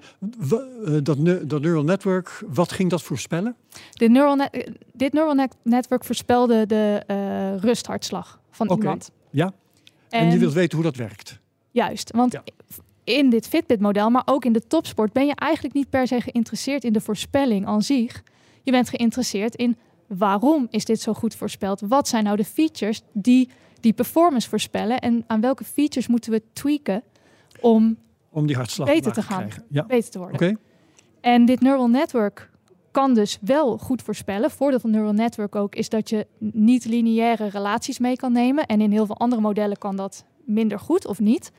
dat, 1.03 1.17
ne- 1.17 1.45
dat 1.45 1.61
neural 1.61 1.83
network, 1.83 2.43
wat 2.47 2.71
ging 2.71 2.89
dat 2.89 3.01
voorspellen? 3.01 3.55
Dit 3.91 4.11
neural, 4.11 4.35
net- 4.35 4.69
dit 4.93 5.13
neural 5.13 5.33
net- 5.33 5.55
network 5.63 6.03
voorspelde 6.05 6.65
de 6.65 7.03
rusthartslag 7.61 8.39
van 8.51 8.71
iemand. 8.71 9.11
Ja. 9.29 9.53
En, 10.09 10.31
je 10.31 10.37
wilt 10.37 10.53
weten 10.53 10.75
hoe 10.77 10.85
dat 10.85 10.95
werkt. 10.95 11.39
Juist, 11.71 12.11
want 12.11 12.31
Ja. 12.31 12.43
in 13.03 13.29
dit 13.29 13.47
Fitbit-model, 13.47 14.09
maar 14.09 14.21
ook 14.25 14.45
in 14.45 14.53
de 14.53 14.67
topsport, 14.67 15.13
ben 15.13 15.25
je 15.25 15.35
eigenlijk 15.35 15.73
niet 15.73 15.89
per 15.89 16.07
se 16.07 16.21
geïnteresseerd 16.21 16.83
in 16.83 16.93
de 16.93 17.01
voorspelling 17.01 17.65
aan 17.65 17.81
zich. 17.81 18.23
Je 18.63 18.71
bent 18.71 18.89
geïnteresseerd 18.89 19.55
in 19.55 19.77
waarom 20.07 20.67
is 20.69 20.85
dit 20.85 21.01
zo 21.01 21.13
goed 21.13 21.35
voorspeld? 21.35 21.81
Wat 21.81 22.07
zijn 22.07 22.23
nou 22.23 22.37
de 22.37 22.45
features 22.45 23.01
die 23.13 23.49
die 23.83 23.93
performance 23.93 24.49
voorspellen? 24.49 24.99
En 24.99 25.23
aan 25.27 25.41
welke 25.41 25.63
features 25.63 26.07
moeten 26.07 26.31
we 26.31 26.41
tweaken 26.53 27.03
om 27.61 27.97
Om 28.29 28.47
die 28.47 28.55
hartslag 28.55 28.87
Beter 28.87 29.11
te 29.13 29.21
gaan. 29.21 29.37
krijgen. 29.37 29.63
Ja, 29.69 29.85
beter 29.85 30.11
te 30.11 30.17
worden? 30.17 30.35
oké. 30.35 30.55
En 31.21 31.45
dit 31.45 31.61
neural 31.61 31.89
network 31.89 32.51
kan 32.91 33.13
dus 33.13 33.37
wel 33.41 33.77
goed 33.77 34.01
voorspellen. 34.01 34.51
Voordeel 34.51 34.79
van 34.79 34.91
neural 34.91 35.13
network 35.13 35.55
ook 35.55 35.75
is 35.75 35.89
dat 35.89 36.09
je 36.09 36.27
niet 36.39 36.85
lineaire 36.85 37.47
relaties 37.47 37.99
mee 37.99 38.15
kan 38.15 38.31
nemen. 38.31 38.65
En 38.65 38.81
in 38.81 38.91
heel 38.91 39.05
veel 39.05 39.17
andere 39.17 39.41
modellen 39.41 39.77
kan 39.77 39.95
dat 39.95 40.25
minder 40.45 40.79
goed 40.79 41.07
of 41.07 41.19
niet. 41.19 41.51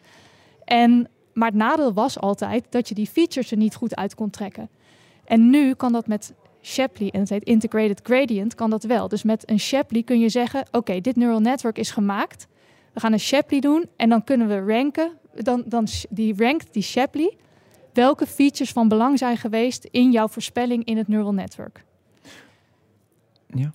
En, 0.65 1.09
maar 1.33 1.49
het 1.49 1.57
nadeel 1.57 1.93
was 1.93 2.19
altijd 2.21 2.67
dat 2.71 2.89
je 2.89 2.95
die 2.95 3.07
features 3.07 3.51
er 3.51 3.57
niet 3.57 3.75
goed 3.75 3.97
uit 3.97 4.15
kon 4.15 4.31
trekken. 4.31 4.69
En 5.25 5.51
nu 5.51 5.75
kan 5.75 5.93
dat 5.93 6.07
met 6.07 6.35
Shapley, 6.65 7.11
en 7.11 7.21
het 7.21 7.29
heet 7.29 7.45
Integrated 7.45 8.01
Gradient, 8.03 8.55
kan 8.55 8.71
dat 8.71 8.85
wel. 8.85 9.09
Dus 9.09 9.23
met 9.23 9.51
een 9.51 9.61
Shapley 9.61 10.03
kun 10.03 10.19
je 10.19 10.29
zeggen, 10.29 10.67
oké, 10.71 11.01
dit 11.01 11.17
neural 11.17 11.41
network 11.41 11.79
is 11.79 11.91
gemaakt. 11.91 12.47
We 12.93 13.01
gaan 13.01 13.13
een 13.13 13.21
Shapley 13.21 13.61
doen 13.61 13.87
en 13.97 14.09
dan 14.09 14.25
kunnen 14.25 14.49
we 14.49 14.73
ranken. 14.73 15.11
Dan, 15.35 15.63
dan 15.67 15.87
die 16.11 16.35
rankt 16.37 16.73
die 16.73 16.83
Shapley 16.83 17.37
welke 17.93 18.27
features 18.27 18.73
van 18.73 18.89
belang 18.89 19.19
zijn 19.19 19.37
geweest 19.37 19.85
in 19.91 20.11
jouw 20.11 20.29
voorspelling 20.29 20.85
in 20.85 20.97
het 20.97 21.09
neural 21.09 21.35
network. 21.35 21.85
Ja. 23.47 23.71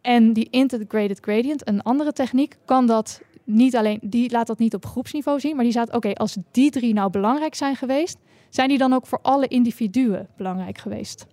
En 0.00 0.32
die 0.32 0.48
integrated 0.50 1.18
gradient, 1.20 1.68
een 1.68 1.82
andere 1.82 2.12
techniek, 2.12 2.56
kan 2.64 2.86
dat 2.86 3.20
niet 3.44 3.76
alleen, 3.76 3.98
die 4.02 4.30
laat 4.30 4.46
dat 4.46 4.58
niet 4.58 4.74
op 4.74 4.86
groepsniveau 4.86 5.40
zien, 5.40 5.54
maar 5.54 5.64
die 5.64 5.72
zegt, 5.72 5.92
oké, 5.92 6.12
als 6.12 6.36
die 6.50 6.70
drie 6.70 6.94
nou 6.94 7.10
belangrijk 7.10 7.54
zijn 7.54 7.76
geweest, 7.76 8.18
zijn 8.48 8.68
die 8.68 8.78
dan 8.78 8.92
ook 8.92 9.06
voor 9.06 9.18
alle 9.22 9.48
individuen 9.48 10.28
belangrijk 10.36 10.78
geweest? 10.78 11.26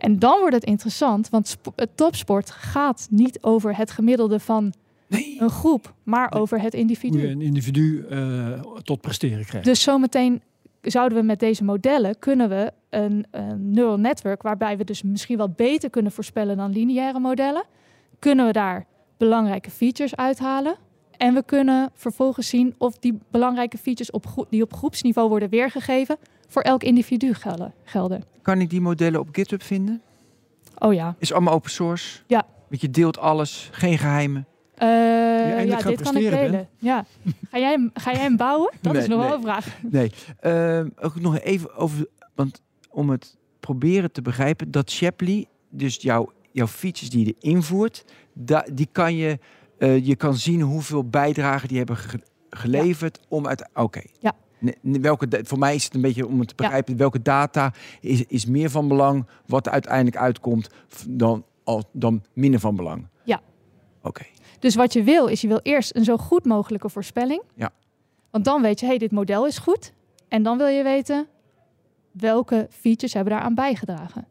En 0.00 0.18
dan 0.18 0.38
wordt 0.40 0.54
het 0.54 0.64
interessant, 0.64 1.28
want 1.28 1.56
het 1.76 1.96
topsport 1.96 2.50
gaat 2.50 3.06
niet 3.10 3.38
over 3.42 3.76
het 3.76 3.90
gemiddelde 3.90 4.40
van 4.40 4.72
Nee. 5.06 5.36
een 5.40 5.50
groep, 5.50 5.94
maar 6.02 6.28
Nee. 6.30 6.40
over 6.42 6.60
het 6.60 6.72
Hoe 6.72 6.80
individu. 6.80 7.20
je 7.20 7.28
een 7.28 7.40
individu 7.40 8.04
eh, 8.08 8.60
tot 8.82 9.00
presteren 9.00 9.44
krijgt. 9.44 9.66
Dus 9.66 9.82
zometeen 9.82 10.42
zouden 10.82 11.18
we 11.18 11.24
met 11.24 11.40
deze 11.40 11.64
modellen 11.64 12.18
kunnen 12.18 12.48
we 12.48 12.72
een, 12.90 13.26
een 13.30 13.72
neural 13.72 13.98
network 13.98 14.42
waarbij 14.42 14.76
we 14.76 14.84
dus 14.84 15.02
misschien 15.02 15.36
wel 15.36 15.48
beter 15.48 15.90
kunnen 15.90 16.12
voorspellen 16.12 16.56
dan 16.56 16.70
lineaire 16.72 17.18
modellen, 17.18 17.64
kunnen 18.18 18.46
we 18.46 18.52
daar 18.52 18.86
belangrijke 19.16 19.70
features 19.70 20.16
uithalen. 20.16 20.74
En 21.16 21.34
we 21.34 21.42
kunnen 21.42 21.90
vervolgens 21.94 22.48
zien 22.48 22.74
of 22.78 22.98
die 22.98 23.18
belangrijke 23.30 23.78
features 23.78 24.10
op 24.10 24.46
die 24.50 24.62
op 24.62 24.74
groepsniveau 24.74 25.28
worden 25.28 25.48
weergegeven 25.48 26.16
voor 26.50 26.62
elk 26.62 26.82
individu 26.82 27.34
gelden. 27.34 27.72
gelden. 27.84 28.24
Kan 28.42 28.60
ik 28.60 28.70
die 28.70 28.80
modellen 28.80 29.20
op 29.20 29.28
GitHub 29.32 29.62
vinden? 29.62 30.02
Oh 30.78 30.94
ja. 30.94 31.14
Is 31.18 31.32
allemaal 31.32 31.54
open 31.54 31.70
source? 31.70 32.20
Ja. 32.26 32.46
Want 32.68 32.80
je 32.80 32.90
deelt 32.90 33.18
alles, 33.18 33.68
geen 33.72 33.98
geheimen. 33.98 34.46
Eh, 34.74 34.88
eindelijk 34.88 35.82
ja, 35.82 35.88
dit 35.88 36.02
kan 36.02 36.16
ik 36.16 36.30
delen. 36.30 36.68
Ja. 36.78 37.04
Ga, 37.50 37.58
jij 37.58 37.70
hem, 37.70 37.90
ga 37.94 38.12
jij 38.12 38.20
hem 38.22 38.36
bouwen? 38.36 38.72
Dat 38.80 38.92
Nee, 38.92 39.02
is 39.02 39.08
nog 39.08 39.18
wel 39.18 39.26
nee. 39.28 39.36
een 39.36 39.42
vraag. 39.42 39.78
Nee. 39.90 40.12
Ehm, 40.40 40.88
ook 41.00 41.20
nog 41.20 41.38
even 41.38 41.74
over, 41.74 42.06
want 42.34 42.62
om 42.90 43.10
het 43.10 43.36
proberen 43.60 44.12
te 44.12 44.22
begrijpen, 44.22 44.70
dat 44.70 44.90
Shapley, 44.90 45.46
dus 45.68 45.96
jouw, 45.96 46.32
jouw 46.52 46.66
features 46.66 47.10
die 47.10 47.26
je 47.26 47.34
erin 47.40 47.62
voert, 47.62 48.04
da, 48.32 48.64
die 48.72 48.88
kan 48.92 49.14
je, 49.16 49.38
eh, 49.78 50.06
je 50.06 50.16
kan 50.16 50.34
zien 50.36 50.60
hoeveel 50.60 51.08
bijdragen 51.08 51.68
die 51.68 51.78
hebben 51.78 51.96
ge- 51.96 52.22
geleverd 52.50 53.20
om 53.28 53.46
uit. 53.46 53.68
Oké. 53.74 54.02
Ja. 54.20 54.32
Welke, 54.82 55.40
voor 55.42 55.58
mij 55.58 55.74
is 55.74 55.84
het 55.84 55.94
een 55.94 56.00
beetje 56.00 56.26
om 56.26 56.38
het 56.38 56.48
te 56.48 56.54
begrijpen, 56.54 56.96
welke 56.96 57.22
data 57.22 57.72
is, 58.00 58.24
is 58.26 58.46
meer 58.46 58.70
van 58.70 58.88
belang, 58.88 59.26
wat 59.46 59.66
er 59.66 59.72
uiteindelijk 59.72 60.16
uitkomt, 60.16 60.70
dan, 61.08 61.44
dan 61.92 62.22
minder 62.32 62.60
van 62.60 62.76
belang. 62.76 63.06
Ja. 63.24 63.40
Oké. 64.02 64.24
Dus 64.58 64.74
wat 64.74 64.92
je 64.92 65.02
wil, 65.02 65.26
is 65.26 65.40
je 65.40 65.48
wil 65.48 65.60
eerst 65.62 65.96
een 65.96 66.04
zo 66.04 66.16
goed 66.16 66.44
mogelijke 66.44 66.88
voorspelling. 66.88 67.42
Ja. 67.54 67.70
Want 68.30 68.44
dan 68.44 68.62
weet 68.62 68.80
je, 68.80 68.86
hey, 68.86 68.98
dit 68.98 69.10
model 69.10 69.46
is 69.46 69.58
goed. 69.58 69.92
En 70.28 70.42
dan 70.42 70.58
wil 70.58 70.66
je 70.66 70.82
weten 70.82 71.26
welke 72.10 72.66
features 72.70 73.14
hebben 73.14 73.32
daaraan 73.32 73.54
bijgedragen. 73.54 74.26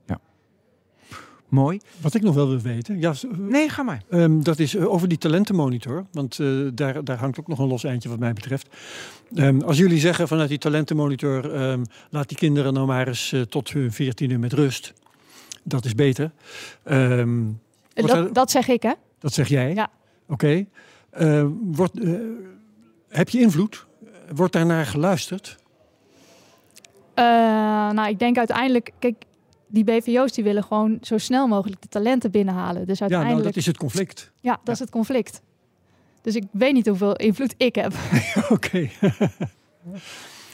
Mooi. 1.50 1.80
Wat 2.02 2.14
ik 2.14 2.22
nog 2.22 2.36
wel 2.36 2.48
wil 2.50 2.60
weten, 2.60 3.00
ja, 3.00 3.14
Nee, 3.38 3.70
ga 3.70 3.84
maar. 3.84 4.02
Ehm, 4.10 4.42
dat 4.42 4.60
is 4.60 4.76
eh, 4.76 4.92
over 4.92 5.08
die 5.08 5.18
talentenmonitor. 5.18 6.06
Want 6.12 6.40
eh, 6.40 6.48
daar, 6.74 7.04
daar 7.04 7.18
hangt 7.18 7.40
ook 7.40 7.48
nog 7.48 7.60
een 7.60 7.68
los 7.68 7.84
eindje 7.84 8.10
wat 8.10 8.20
mij 8.20 8.34
betreft. 8.34 8.68
Ehm, 9.36 9.62
als 9.62 9.78
jullie 9.78 10.00
zeggen 10.00 10.28
vanuit 10.28 10.50
die 10.50 10.58
talentenmonitor... 10.58 11.54
ehm, 11.54 11.84
laat 12.10 12.28
die 12.28 12.38
kinderen 12.38 12.74
nou 12.74 12.88
maar 12.88 13.08
eens 13.08 13.32
eh, 13.32 13.42
tot 13.42 13.70
hun 13.72 13.92
veertiende 13.92 14.38
met 14.38 14.54
rust. 14.54 14.94
Dat 15.64 15.86
is 15.86 15.96
beter. 15.96 16.32
Ehm, 16.84 17.42
Dat, 17.94 18.10
er- 18.10 18.34
dat 18.34 18.52
zeg 18.52 18.68
ik, 18.68 18.82
hè? 18.82 18.94
dat 19.20 19.34
zeg 19.34 19.48
jij? 19.48 19.74
Ja. 19.74 19.90
Oké. 20.28 20.66
Ehm, 21.10 21.48
wordt, 21.62 22.00
eh, 22.00 22.12
heb 23.10 23.30
je 23.30 23.40
invloed? 23.40 23.86
Wordt 24.36 24.54
daarnaar 24.54 24.86
geluisterd? 24.86 25.58
Eh, 27.14 27.24
nou, 27.92 28.10
ik 28.10 28.20
denk 28.20 28.38
uiteindelijk, 28.38 28.92
kijk, 29.00 29.16
die 29.70 29.84
BVO's 29.84 30.32
die 30.32 30.44
willen 30.44 30.64
gewoon 30.64 30.98
zo 31.02 31.18
snel 31.18 31.48
mogelijk 31.48 31.82
de 31.82 31.88
talenten 31.88 32.32
binnenhalen. 32.32 32.86
Dus 32.88 33.00
Ja, 33.00 33.06
nou, 33.06 33.14
uiteindelijk, 33.14 33.56
dat 33.56 33.56
is 33.64 33.66
het 33.66 33.78
conflict. 33.78 34.32
ja, 34.40 34.60
dat 34.64 34.74
is 34.74 34.80
het 34.80 34.90
conflict. 34.90 35.42
Dus 36.22 36.36
ik 36.36 36.44
weet 36.52 36.74
niet 36.74 36.88
hoeveel 36.88 37.16
invloed 37.16 37.54
ik 37.58 37.76
heb. 37.76 37.94
Oké. 38.50 38.90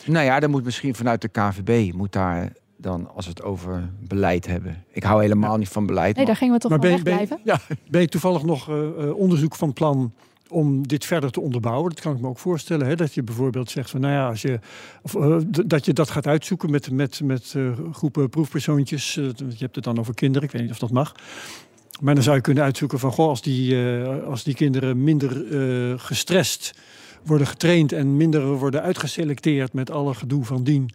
Nou 0.05 0.25
ja, 0.25 0.39
dan 0.39 0.49
moet 0.49 0.63
misschien 0.63 0.95
vanuit 0.95 1.21
de 1.21 1.27
KVB, 1.27 1.93
moet 1.93 2.11
daar 2.11 2.51
dan, 2.77 3.09
als 3.15 3.25
we 3.25 3.29
het 3.31 3.43
over 3.43 3.89
beleid 4.07 4.47
hebben. 4.47 4.83
Ik 4.91 5.03
hou 5.03 5.21
helemaal 5.21 5.57
niet 5.57 5.69
van 5.69 5.85
beleid. 5.85 6.05
Nee, 6.15 6.15
maar- 6.15 6.25
daar 6.25 6.35
gingen 6.35 6.53
we 6.53 6.59
toch 6.59 6.71
Maar 6.71 6.79
wel 6.79 6.89
ben, 6.91 7.03
wegblijven. 7.03 7.39
je- 7.67 7.75
ben 7.89 8.01
je 8.01 8.07
toevallig 8.07 8.43
nog 8.43 8.69
eh, 8.69 8.87
eh, 8.87 9.15
onderzoek 9.15 9.55
van 9.55 9.73
plan 9.73 10.13
om 10.49 10.87
dit 10.87 11.05
verder 11.05 11.31
te 11.31 11.41
onderbouwen? 11.41 11.89
Dat 11.89 12.01
kan 12.01 12.15
ik 12.15 12.21
me 12.21 12.27
ook 12.27 12.39
voorstellen. 12.39 12.87
Hè? 12.87 12.95
Dat 12.95 13.13
je 13.13 13.23
bijvoorbeeld 13.23 13.69
zegt 13.69 13.89
van, 13.89 14.01
nou 14.01 14.13
ja, 14.13 14.29
als 14.29 14.41
je, 14.41 14.59
of, 15.01 15.15
eh, 15.15 15.37
dat 15.65 15.85
je 15.85 15.93
dat 15.93 16.09
gaat 16.09 16.27
uitzoeken 16.27 16.71
met, 16.71 16.91
met, 16.91 17.21
met 17.23 17.53
eh, 17.55 17.71
groepen 17.91 18.29
proefpersoontjes. 18.29 19.17
eh, 19.17 19.23
je 19.37 19.55
hebt 19.57 19.75
het 19.75 19.83
dan 19.83 19.99
over 19.99 20.13
kinderen, 20.13 20.47
ik 20.47 20.51
weet 20.53 20.61
niet 20.61 20.71
of 20.71 20.79
dat 20.79 20.91
mag. 20.91 21.15
Maar 22.01 22.13
dan 22.13 22.23
zou 22.23 22.35
je 22.35 22.41
kunnen 22.41 22.63
uitzoeken 22.63 22.99
van, 22.99 23.11
goh, 23.11 23.27
als 23.27 23.41
die, 23.41 23.77
als 24.05 24.43
die 24.43 24.53
kinderen 24.53 25.03
minder 25.03 25.99
gestrest 25.99 26.73
worden 27.23 27.47
getraind 27.47 27.91
en 27.91 28.17
minder 28.17 28.45
worden 28.47 28.81
uitgeselecteerd 28.81 29.73
met 29.73 29.91
alle 29.91 30.13
gedoe 30.13 30.45
van 30.45 30.63
dien. 30.63 30.89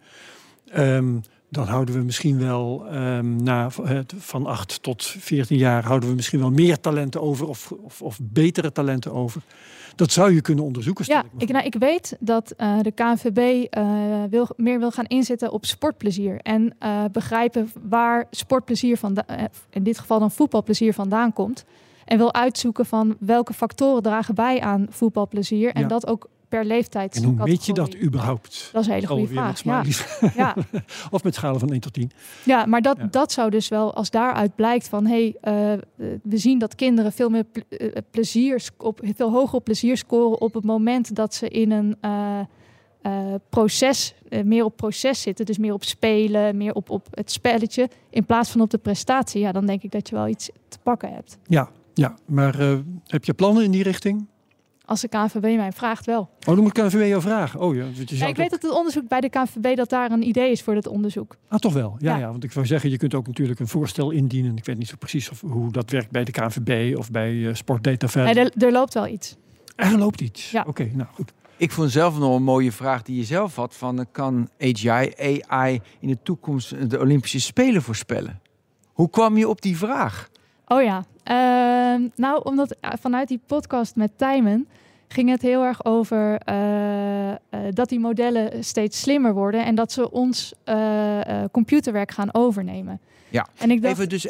ehm, 0.71 1.17
dan 1.51 1.67
houden 1.67 1.95
we 1.95 2.01
misschien 2.01 2.39
wel 2.39 2.85
ehm, 2.89 3.43
na 3.43 3.69
eh, 3.83 3.99
van 4.17 4.45
8 4.45 4.83
tot 4.83 5.05
14 5.05 5.57
jaar 5.57 5.83
houden 5.83 6.09
we 6.09 6.15
misschien 6.15 6.39
wel 6.39 6.51
meer 6.51 6.79
talenten 6.79 7.21
over 7.21 7.47
of, 7.47 7.71
of, 7.71 8.01
of 8.01 8.19
betere 8.23 8.71
talenten 8.71 9.13
over. 9.13 9.41
Dat 9.95 10.11
zou 10.11 10.33
je 10.33 10.41
kunnen 10.41 10.63
onderzoeken. 10.63 11.05
stel 11.05 11.17
Ja, 11.17 11.23
ik 11.23 11.41
ik, 11.41 11.51
nou, 11.51 11.65
ik 11.65 11.75
weet 11.75 12.17
dat 12.19 12.51
eh, 12.51 12.79
de 12.81 12.91
KNVB 12.91 13.65
eh, 13.69 13.83
wil, 14.29 14.47
meer 14.55 14.79
wil 14.79 14.91
gaan 14.91 15.05
inzetten 15.05 15.51
op 15.51 15.65
sportplezier. 15.65 16.39
En 16.41 16.75
begrijpen 17.11 17.71
waar 17.89 18.27
sportplezier 18.29 18.97
vandaan, 18.97 19.25
in 19.69 19.83
dit 19.83 19.99
geval 19.99 20.19
dan 20.19 20.31
voetbalplezier 20.31 20.93
vandaan 20.93 21.33
komt. 21.33 21.65
En 22.05 22.17
wil 22.17 22.33
uitzoeken 22.33 22.85
van 22.85 23.15
welke 23.19 23.53
factoren 23.53 24.03
dragen 24.03 24.35
bij 24.35 24.61
aan 24.61 24.87
voetbalplezier. 24.89 25.73
En 25.73 25.81
Ja. 25.81 25.87
dat 25.87 26.07
ook 26.07 26.27
per 26.51 26.65
leeftijd. 26.65 27.15
En 27.15 27.23
hoe 27.23 27.33
meet 27.33 27.65
je 27.65 27.73
dat 27.73 27.95
überhaupt? 28.01 28.69
Dat 28.73 28.81
is 28.81 28.87
een 28.87 28.93
hele 28.93 29.07
goede 29.07 29.33
met 29.33 29.59
vraag. 29.61 30.35
Ja. 30.35 30.55
of 31.11 31.23
met 31.23 31.35
schalen 31.35 31.59
van 31.59 31.69
1 31.71 31.79
tot 31.79 31.93
10. 31.93 32.11
Ja, 32.43 32.65
maar 32.65 32.81
dat, 32.81 32.97
Ja. 32.97 33.07
dat 33.11 33.31
zou 33.31 33.49
dus 33.49 33.67
wel, 33.67 33.93
als 33.93 34.09
daaruit 34.09 34.55
blijkt 34.55 34.87
van 34.89 35.05
hé, 35.05 35.33
hey, 35.41 35.81
eh, 36.01 36.09
we 36.23 36.37
zien 36.37 36.59
dat 36.59 36.75
kinderen 36.75 37.11
veel 37.11 37.29
meer 37.29 37.43
ple- 37.43 37.77
eh, 37.77 38.01
plezier, 38.11 38.69
op, 38.77 38.99
veel 39.15 39.31
hoger 39.31 39.55
op 39.55 39.63
plezier 39.63 39.97
scoren 39.97 40.41
op 40.41 40.53
het 40.53 40.63
moment 40.63 41.15
dat 41.15 41.33
ze 41.33 41.47
in 41.47 41.71
een 41.71 41.95
eh, 42.01 42.39
eh, 43.01 43.33
proces, 43.49 44.13
eh, 44.29 44.43
meer 44.43 44.63
op 44.63 44.75
proces 44.75 45.21
zitten. 45.21 45.45
Dus 45.45 45.57
meer 45.57 45.73
op 45.73 45.83
spelen, 45.83 46.57
meer 46.57 46.73
op, 46.73 46.89
op 46.89 47.07
het 47.11 47.31
spelletje, 47.31 47.89
in 48.09 48.25
plaats 48.25 48.49
van 48.49 48.61
op 48.61 48.69
de 48.69 48.77
prestatie. 48.77 49.41
Ja, 49.41 49.51
dan 49.51 49.65
denk 49.65 49.83
ik 49.83 49.91
dat 49.91 50.09
je 50.09 50.15
wel 50.15 50.27
iets 50.27 50.49
te 50.67 50.77
pakken 50.83 51.13
hebt. 51.13 51.37
Ja, 51.47 51.69
ja. 51.93 52.15
maar 52.25 52.59
eh, 52.59 52.77
heb 53.07 53.25
je 53.25 53.33
plannen 53.33 53.63
in 53.63 53.71
die 53.71 53.83
richting? 53.83 54.27
Als 54.91 55.01
de 55.01 55.07
KNVB 55.07 55.41
mij 55.55 55.71
vraagt 55.71 56.05
wel. 56.05 56.19
Oh, 56.21 56.45
dan 56.55 56.59
moet 56.59 56.71
KNVB 56.71 57.07
jou 57.07 57.21
vragen. 57.21 57.59
Oh 57.59 57.75
ja, 57.75 57.83
je 57.93 58.03
Ja, 58.05 58.15
zou 58.15 58.29
ik 58.29 58.35
weet 58.35 58.49
dat 58.49 58.61
het 58.61 58.71
onderzoek 58.71 59.07
bij 59.07 59.21
de 59.21 59.29
KNVB 59.29 59.75
dat 59.75 59.89
daar 59.89 60.11
een 60.11 60.27
idee 60.27 60.51
is 60.51 60.61
voor 60.61 60.75
het 60.75 60.87
onderzoek. 60.87 61.35
Ah, 61.47 61.59
toch 61.59 61.73
wel. 61.73 61.95
Ja, 61.99 62.13
Ja. 62.13 62.19
ja. 62.19 62.31
want 62.31 62.43
ik 62.43 62.51
wou 62.51 62.65
zeggen, 62.65 62.89
je 62.89 62.97
kunt 62.97 63.13
ook 63.13 63.27
natuurlijk 63.27 63.59
een 63.59 63.67
voorstel 63.67 64.11
indienen. 64.11 64.57
Ik 64.57 64.65
weet 64.65 64.77
niet 64.77 64.87
zo 64.87 64.95
precies 64.99 65.29
of, 65.29 65.41
hoe 65.41 65.71
dat 65.71 65.89
werkt 65.91 66.11
bij 66.11 66.23
de 66.23 66.31
KNVB 66.31 66.97
of 66.97 67.11
bij 67.11 67.47
eh 67.47 67.53
Sportdata 67.53 68.23
Nee, 68.23 68.33
er, 68.33 68.51
er 68.65 68.71
loopt 68.71 68.93
wel 68.93 69.07
iets. 69.07 69.35
Er 69.75 69.97
loopt 69.97 70.21
iets. 70.21 70.51
Ja. 70.51 70.63
Oké, 70.67 70.89
nou 70.93 71.09
goed. 71.13 71.33
Ik 71.57 71.71
vond 71.71 71.91
zelf 71.91 72.17
nog 72.19 72.35
een 72.35 72.43
mooie 72.43 72.71
vraag 72.71 73.01
die 73.01 73.17
je 73.17 73.23
zelf 73.23 73.55
had: 73.55 73.75
van 73.75 73.99
eh, 73.99 74.05
kan 74.11 74.49
AGI, 74.59 75.13
AI 75.47 75.81
in 75.99 76.07
de 76.07 76.17
toekomst 76.23 76.89
de 76.89 76.99
Olympische 76.99 77.39
Spelen 77.39 77.81
voorspellen? 77.81 78.41
Hoe 78.93 79.09
kwam 79.09 79.37
je 79.37 79.47
op 79.47 79.61
die 79.61 79.77
vraag? 79.77 80.29
Oh 80.67 80.81
ja, 80.81 81.05
Ehm, 81.23 82.07
nou, 82.15 82.43
omdat 82.43 82.75
eh, 82.79 82.91
vanuit 83.01 83.27
die 83.27 83.39
podcast 83.45 83.95
met 83.95 84.11
Tijmen 84.17 84.67
ging 85.11 85.29
het 85.29 85.41
heel 85.41 85.63
erg 85.63 85.85
over 85.85 86.37
eh, 86.37 87.31
eh, 87.31 87.37
dat 87.69 87.89
die 87.89 87.99
modellen 87.99 88.63
steeds 88.63 88.99
slimmer 88.99 89.33
worden 89.33 89.65
en 89.65 89.75
dat 89.75 89.91
ze 89.91 90.11
ons 90.11 90.53
eh, 90.63 91.43
computerwerk 91.51 92.11
gaan 92.11 92.33
overnemen. 92.33 92.99
Ja, 93.29 93.47
En 93.57 93.71
ik 93.71 93.81
dacht, 93.81 93.93
Even 93.93 94.09
dus 94.09 94.27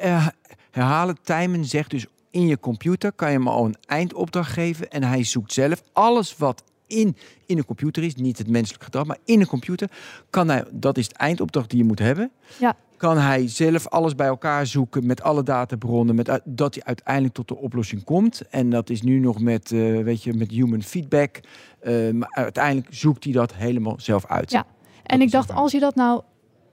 herhalen. 0.72 1.18
Tijmen 1.24 1.66
zegt 1.66 1.90
dus 1.90 2.06
in 2.30 2.48
je 2.48 2.60
computer 2.60 3.12
kan 3.12 3.32
je 3.32 3.38
hem 3.38 3.48
al 3.48 3.66
een 3.66 3.76
eindopdracht 3.86 4.52
geven 4.52 4.90
en 4.90 5.04
hij 5.04 5.24
zoekt 5.24 5.54
zelf 5.54 5.84
alles 5.94 6.38
wat 6.38 6.64
in, 6.88 7.18
in 7.46 7.58
een 7.58 7.66
computer 7.66 8.04
is, 8.04 8.16
niet 8.16 8.38
het 8.38 8.48
menselijk 8.48 8.84
gedrag, 8.84 9.06
maar 9.06 9.18
in 9.26 9.40
een 9.40 9.48
computer 9.48 9.90
kan 10.30 10.50
hij, 10.50 10.64
dat 10.72 10.98
is 10.98 11.08
het 11.08 11.16
eindopdracht 11.16 11.70
die 11.70 11.80
je 11.80 11.86
moet 11.86 12.00
hebben. 12.00 12.32
Ja. 12.60 12.76
Kan 13.02 13.18
hij 13.18 13.48
zelf 13.48 13.88
alles 13.88 14.16
bij 14.16 14.28
elkaar 14.28 14.66
zoeken 14.66 15.06
met 15.06 15.22
alle 15.22 15.44
databronnen, 15.44 16.16
met, 16.16 16.42
dat 16.44 16.74
hij 16.74 16.84
uiteindelijk 16.84 17.34
tot 17.34 17.48
de 17.48 17.58
oplossing 17.58 18.04
komt. 18.04 18.42
En 18.50 18.70
dat 18.70 18.90
is 18.90 19.02
nu 19.02 19.20
nog 19.20 19.40
met, 19.40 19.72
eh, 19.72 19.80
weet 20.04 20.24
je, 20.24 20.34
met 20.34 20.52
human 20.52 20.82
feedback. 20.82 21.40
Eh, 21.80 22.12
maar 22.12 22.30
uiteindelijk 22.32 22.88
zoekt 22.90 23.24
hij 23.24 23.34
dat 23.34 23.54
helemaal 23.54 23.96
zelf 23.98 24.26
uit. 24.26 24.52
Ja. 24.52 24.66
en 25.04 25.22
ik 25.22 25.32
dacht, 25.32 25.54
als 25.54 25.72
je 25.72 25.80
dat 25.80 25.96
nou, 25.96 26.22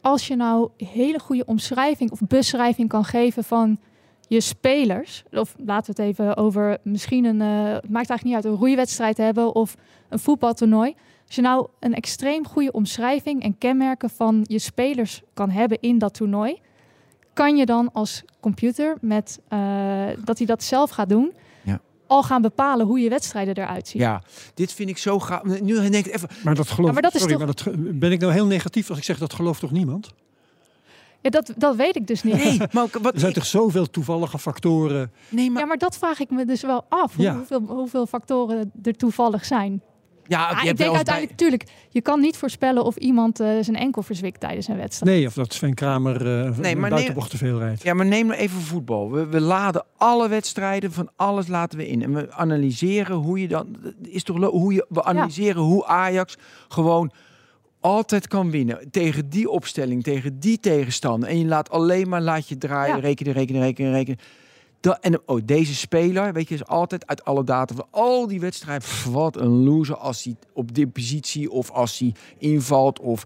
als 0.01 0.27
je 0.27 0.37
nou 0.37 0.71
hele 0.77 1.19
goede 1.19 1.45
omschrijving 1.45 2.11
of 2.11 2.21
beschrijving 2.27 2.89
kan 2.89 3.05
geven 3.05 3.45
van 3.45 3.79
je 4.27 4.41
spelers, 4.41 5.25
of 5.31 5.55
laten 5.65 5.95
we 5.95 6.03
het 6.03 6.11
even 6.11 6.37
over 6.37 6.79
misschien 6.83 7.25
een, 7.25 7.41
eh, 7.41 7.73
het 7.73 7.91
maakt 7.91 8.09
eigenlijk 8.11 8.25
niet 8.25 8.35
uit, 8.35 8.45
een 8.45 8.61
roeiwedstrijd 8.61 9.17
hebben 9.17 9.55
of 9.55 9.77
een 10.09 10.19
voetbaltoernooi. 10.19 10.95
Als 11.29 11.37
je 11.37 11.43
nou 11.43 11.67
een 11.81 11.95
extreem 11.95 12.47
goede 12.47 12.73
omschrijving 12.73 13.43
en 13.43 13.59
kenmerken 13.59 14.11
van 14.11 14.45
je 14.47 14.59
spelers 14.59 15.23
kan 15.35 15.51
hebben 15.51 15.79
in 15.81 15.99
dat 15.99 16.15
toernooi, 16.15 16.59
kan 17.33 17.57
je 17.57 17.67
dan 17.67 17.91
als 17.93 18.23
computer 18.41 18.97
met 19.01 19.41
eh, 19.49 20.07
dat 20.25 20.39
hij 20.39 20.47
dat 20.47 20.63
zelf 20.63 20.91
gaat 20.91 21.09
doen, 21.09 21.33
Ja. 21.63 21.81
al 22.07 22.23
gaan 22.23 22.43
bepalen 22.43 22.87
hoe 22.87 22.99
je 23.01 23.09
wedstrijden 23.09 23.57
eruit 23.57 23.89
zien. 23.89 24.03
Ja, 24.03 24.23
dit 24.55 24.73
vind 24.73 24.89
ik 24.89 24.99
zo 24.99 25.19
gaaf. 25.19 25.43
Nu 25.45 25.91
denk 25.91 26.07
ik 26.07 26.15
even, 26.15 26.29
Maar 26.45 26.55
dat 26.55 26.69
geloof 26.69 26.87
Ja, 26.87 26.93
maar 26.93 27.03
dat 27.03 27.15
is 27.15 27.21
sorry, 27.21 27.37
toch- 27.37 27.45
maar 27.47 27.55
dat, 27.55 27.63
ge- 27.63 27.93
ben 27.95 28.13
ik 28.13 28.21
nou 28.21 28.33
heel 28.33 28.47
negatief 28.47 28.89
als 28.89 28.99
ik 28.99 29.05
zeg 29.05 29.19
dat 29.19 29.33
gelooft 29.35 29.61
toch 29.61 29.71
niemand? 29.71 30.11
Ja, 31.21 31.31
dat, 31.31 31.53
dat 31.57 31.77
weet 31.77 31.97
ik 31.97 32.07
dus 32.07 32.23
niet. 32.23 32.35
nee, 32.35 32.59
maar 32.73 32.87
wat, 33.03 33.15
Er 33.15 33.21
zijn 33.21 33.33
toch 33.33 33.47
zoveel 33.47 33.91
toevallige 33.91 34.39
factoren. 34.39 35.13
nee, 35.29 35.51
maar 35.51 35.61
Ja, 35.63 35.69
maar 35.69 35.79
dat 35.79 35.99
vraag 35.99 36.21
ik 36.21 36.31
me 36.31 36.45
dus 36.45 36.63
wel 36.63 36.85
af. 36.89 37.15
hoe- 37.15 37.25
Ja. 37.25 37.35
Hoeveel, 37.37 37.61
hoeveel 37.61 38.07
factoren 38.07 38.73
er 38.83 38.97
toevallig 38.97 39.45
zijn. 39.45 39.83
Ja, 40.29 40.51
je 40.51 40.57
ik 40.57 40.67
hebt 40.67 40.79
denk 40.79 40.95
uiteindelijk, 40.95 41.37
tuurlijk, 41.37 41.65
je 41.89 42.01
kan 42.01 42.21
niet 42.21 42.37
voorspellen 42.37 42.85
of 42.85 42.97
iemand 42.97 43.41
eh, 43.41 43.49
zijn 43.61 43.77
enkel 43.77 44.03
verzwikt 44.03 44.41
tijdens 44.41 44.69
een 44.69 44.77
wedstrijd. 44.77 45.17
Nee, 45.17 45.27
of 45.27 45.35
dat 45.35 45.53
Sven 45.53 45.75
Kramer 45.75 46.47
uh, 46.47 46.59
Nee, 46.59 46.77
maar 46.77 46.91
buitenbocht 46.91 47.31
te 47.31 47.37
veel 47.37 47.59
rijdt. 47.59 47.83
Ja, 47.83 47.95
maar 47.95 48.07
neem 48.07 48.27
nou 48.27 48.39
even 48.39 48.61
voetbal. 48.61 49.11
We, 49.11 49.27
we 49.27 49.41
laden 49.41 49.85
alle 49.97 50.29
wedstrijden 50.29 50.93
van 50.93 51.11
alles 51.17 51.47
laten 51.47 51.79
we 51.79 51.89
in. 51.89 52.03
En 52.03 52.15
we 52.15 52.33
analyseren 52.33 53.17
hoe 53.17 53.41
je 53.41 53.49
dan. 53.49 53.77
Is 54.03 54.23
toch 54.23 54.37
hoe 54.37 54.73
je, 54.73 54.87
we 54.89 55.05
analyseren 55.05 55.63
hoe 55.63 55.87
Ajax 55.87 56.37
gewoon 56.69 57.13
altijd 57.81 58.29
kan 58.29 58.51
winnen. 58.51 58.91
Tegen 58.91 59.29
die 59.29 59.51
opstelling, 59.51 60.03
tegen 60.03 60.41
die 60.41 60.61
tegenstander. 60.61 61.29
En 61.29 61.39
je 61.39 61.47
laat 61.47 61.71
alleen 61.71 62.09
maar 62.09 62.21
laat 62.21 62.49
je 62.49 62.59
draaien, 62.59 62.97
Ja. 62.97 63.01
rekenen, 63.03 63.33
rekenen, 63.33 63.63
rekenen, 63.63 63.93
rekenen. 63.93 64.19
En 64.81 65.21
oh, 65.27 65.41
deze 65.45 65.75
speler, 65.75 66.33
weet 66.33 66.49
je, 66.49 66.55
is 66.55 66.67
altijd 66.67 67.07
uit 67.07 67.25
alle 67.25 67.45
data 67.45 67.75
van 67.75 67.87
al 67.91 68.27
die 68.27 68.41
wedstrijden. 68.41 68.89
wat 69.11 69.37
een 69.37 69.65
loser 69.65 69.97
als 69.97 70.25
hij 70.25 70.37
op 70.53 70.75
die 70.75 70.87
positie 70.87 71.51
of 71.51 71.71
als 71.71 71.99
hij 71.99 72.15
invalt 72.39 73.01
of 73.01 73.25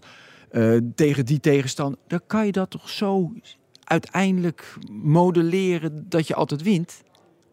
eh, 0.49 0.77
tegen 0.95 1.25
die 1.25 1.39
tegenstander. 1.39 1.99
Dan 2.07 2.21
kan 2.27 2.45
je 2.45 2.51
dat 2.51 2.69
toch 2.69 2.89
zo 2.89 3.31
uiteindelijk 3.83 4.77
modelleren 4.91 6.05
dat 6.09 6.27
je 6.27 6.35
altijd 6.35 6.61
wint. 6.61 7.03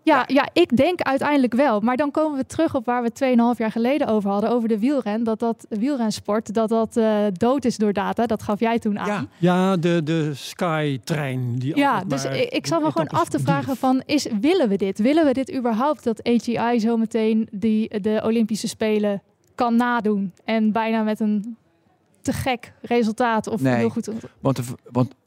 Ja, 0.03 0.25
ja, 0.27 0.49
ik 0.53 0.77
denk 0.77 1.01
uiteindelijk 1.03 1.55
wel. 1.55 1.81
Maar 1.81 1.97
dan 1.97 2.11
komen 2.11 2.39
we 2.39 2.47
terug 2.47 2.75
op 2.75 2.85
waar 2.85 3.03
we 3.03 3.11
2,5 3.55 3.59
jaar 3.59 3.71
geleden 3.71 4.07
over 4.07 4.31
hadden. 4.31 4.51
Over 4.51 4.69
de 4.69 4.79
wielren. 4.79 5.25
Dat 5.25 5.39
dat 5.39 5.67
wielrensport, 5.69 6.55
dat 6.55 6.69
dat 6.69 6.97
eh, 6.97 7.25
dood 7.33 7.65
is 7.65 7.77
door 7.77 7.93
data. 7.93 8.27
Dat 8.27 8.43
gaf 8.43 8.61
jij 8.61 8.79
toen 8.79 8.99
aan. 8.99 9.07
Ja. 9.09 9.27
Ja, 9.39 9.77
de, 9.77 10.03
de 10.03 10.31
Sky-trein. 10.35 11.59
Die 11.59 11.77
Ja, 11.77 12.05
dus 12.07 12.25
maar 12.25 12.37
ik, 12.37 12.51
ik 12.51 12.67
zat 12.67 12.83
me 12.83 12.91
gewoon 12.91 13.09
af 13.09 13.29
te 13.29 13.39
vragen 13.39 13.77
van, 13.77 14.03
is, 14.07 14.27
willen 14.41 14.69
we 14.69 14.77
dit? 14.77 14.99
Willen 14.99 15.25
we 15.25 15.33
dit 15.33 15.55
überhaupt 15.55 16.05
dat 16.05 16.23
AGI 16.29 16.81
zometeen 16.81 17.49
die, 17.51 18.01
de 18.01 18.21
Olympische 18.25 18.69
Spelen 18.69 19.23
kan 19.55 19.77
nadoen? 19.77 20.33
En 20.45 20.73
bijna 20.73 21.03
met 21.03 21.21
een 21.21 21.57
te 22.23 22.33
gek 22.33 22.73
resultaat 22.83 23.47
of 23.47 23.61
Nee. 23.61 23.75
heel 23.75 23.89
goed... 23.89 24.11
Want, 24.41 24.57
de, 24.57 24.63
v- 24.63 24.73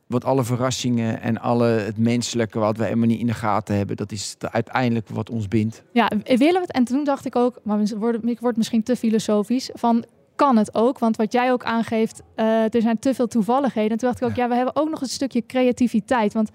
wat 0.08 0.26
alle 0.26 0.43
verrassingen 0.43 1.22
en 1.22 1.38
alle 1.41 1.66
het 1.68 1.97
menselijke 1.97 2.60
wat 2.60 2.78
we 2.78 2.84
helemaal 2.84 3.08
niet 3.08 3.20
in 3.20 3.28
de 3.28 3.34
gaten 3.34 3.76
hebben, 3.76 3.95
dat 3.95 4.12
is 4.12 4.36
de- 4.38 4.51
uiteindelijk 4.51 5.10
wat 5.10 5.30
ons 5.30 5.47
bindt. 5.47 5.84
Ja, 5.91 6.12
willen 6.24 6.54
we 6.54 6.60
het? 6.60 6.72
En 6.72 6.84
toen 6.84 7.04
dacht 7.04 7.26
ik 7.26 7.36
ook, 7.36 7.60
maar 7.64 7.80
ik 8.24 8.39
word 8.39 8.58
misschien 8.58 8.84
te 8.84 8.95
filosofisch, 8.95 9.70
van 9.74 10.06
kan 10.36 10.58
het 10.58 10.76
ook? 10.76 10.99
Want 10.99 11.16
wat 11.16 11.32
jij 11.34 11.51
ook 11.51 11.64
aangeeft, 11.64 12.22
eh, 12.36 12.74
er 12.74 12.82
zijn 12.82 12.99
te 12.99 13.14
veel 13.14 13.28
toevalligheden. 13.28 13.91
En 13.91 13.97
toen 13.97 14.10
dacht 14.10 14.22
ik 14.22 14.28
ook, 14.28 14.36
ja, 14.36 14.47
we 14.47 14.56
hebben 14.56 14.76
ook 14.76 14.89
nog 14.89 15.01
een 15.01 15.08
stukje 15.08 15.45
creativiteit. 15.45 16.34
Want 16.34 16.49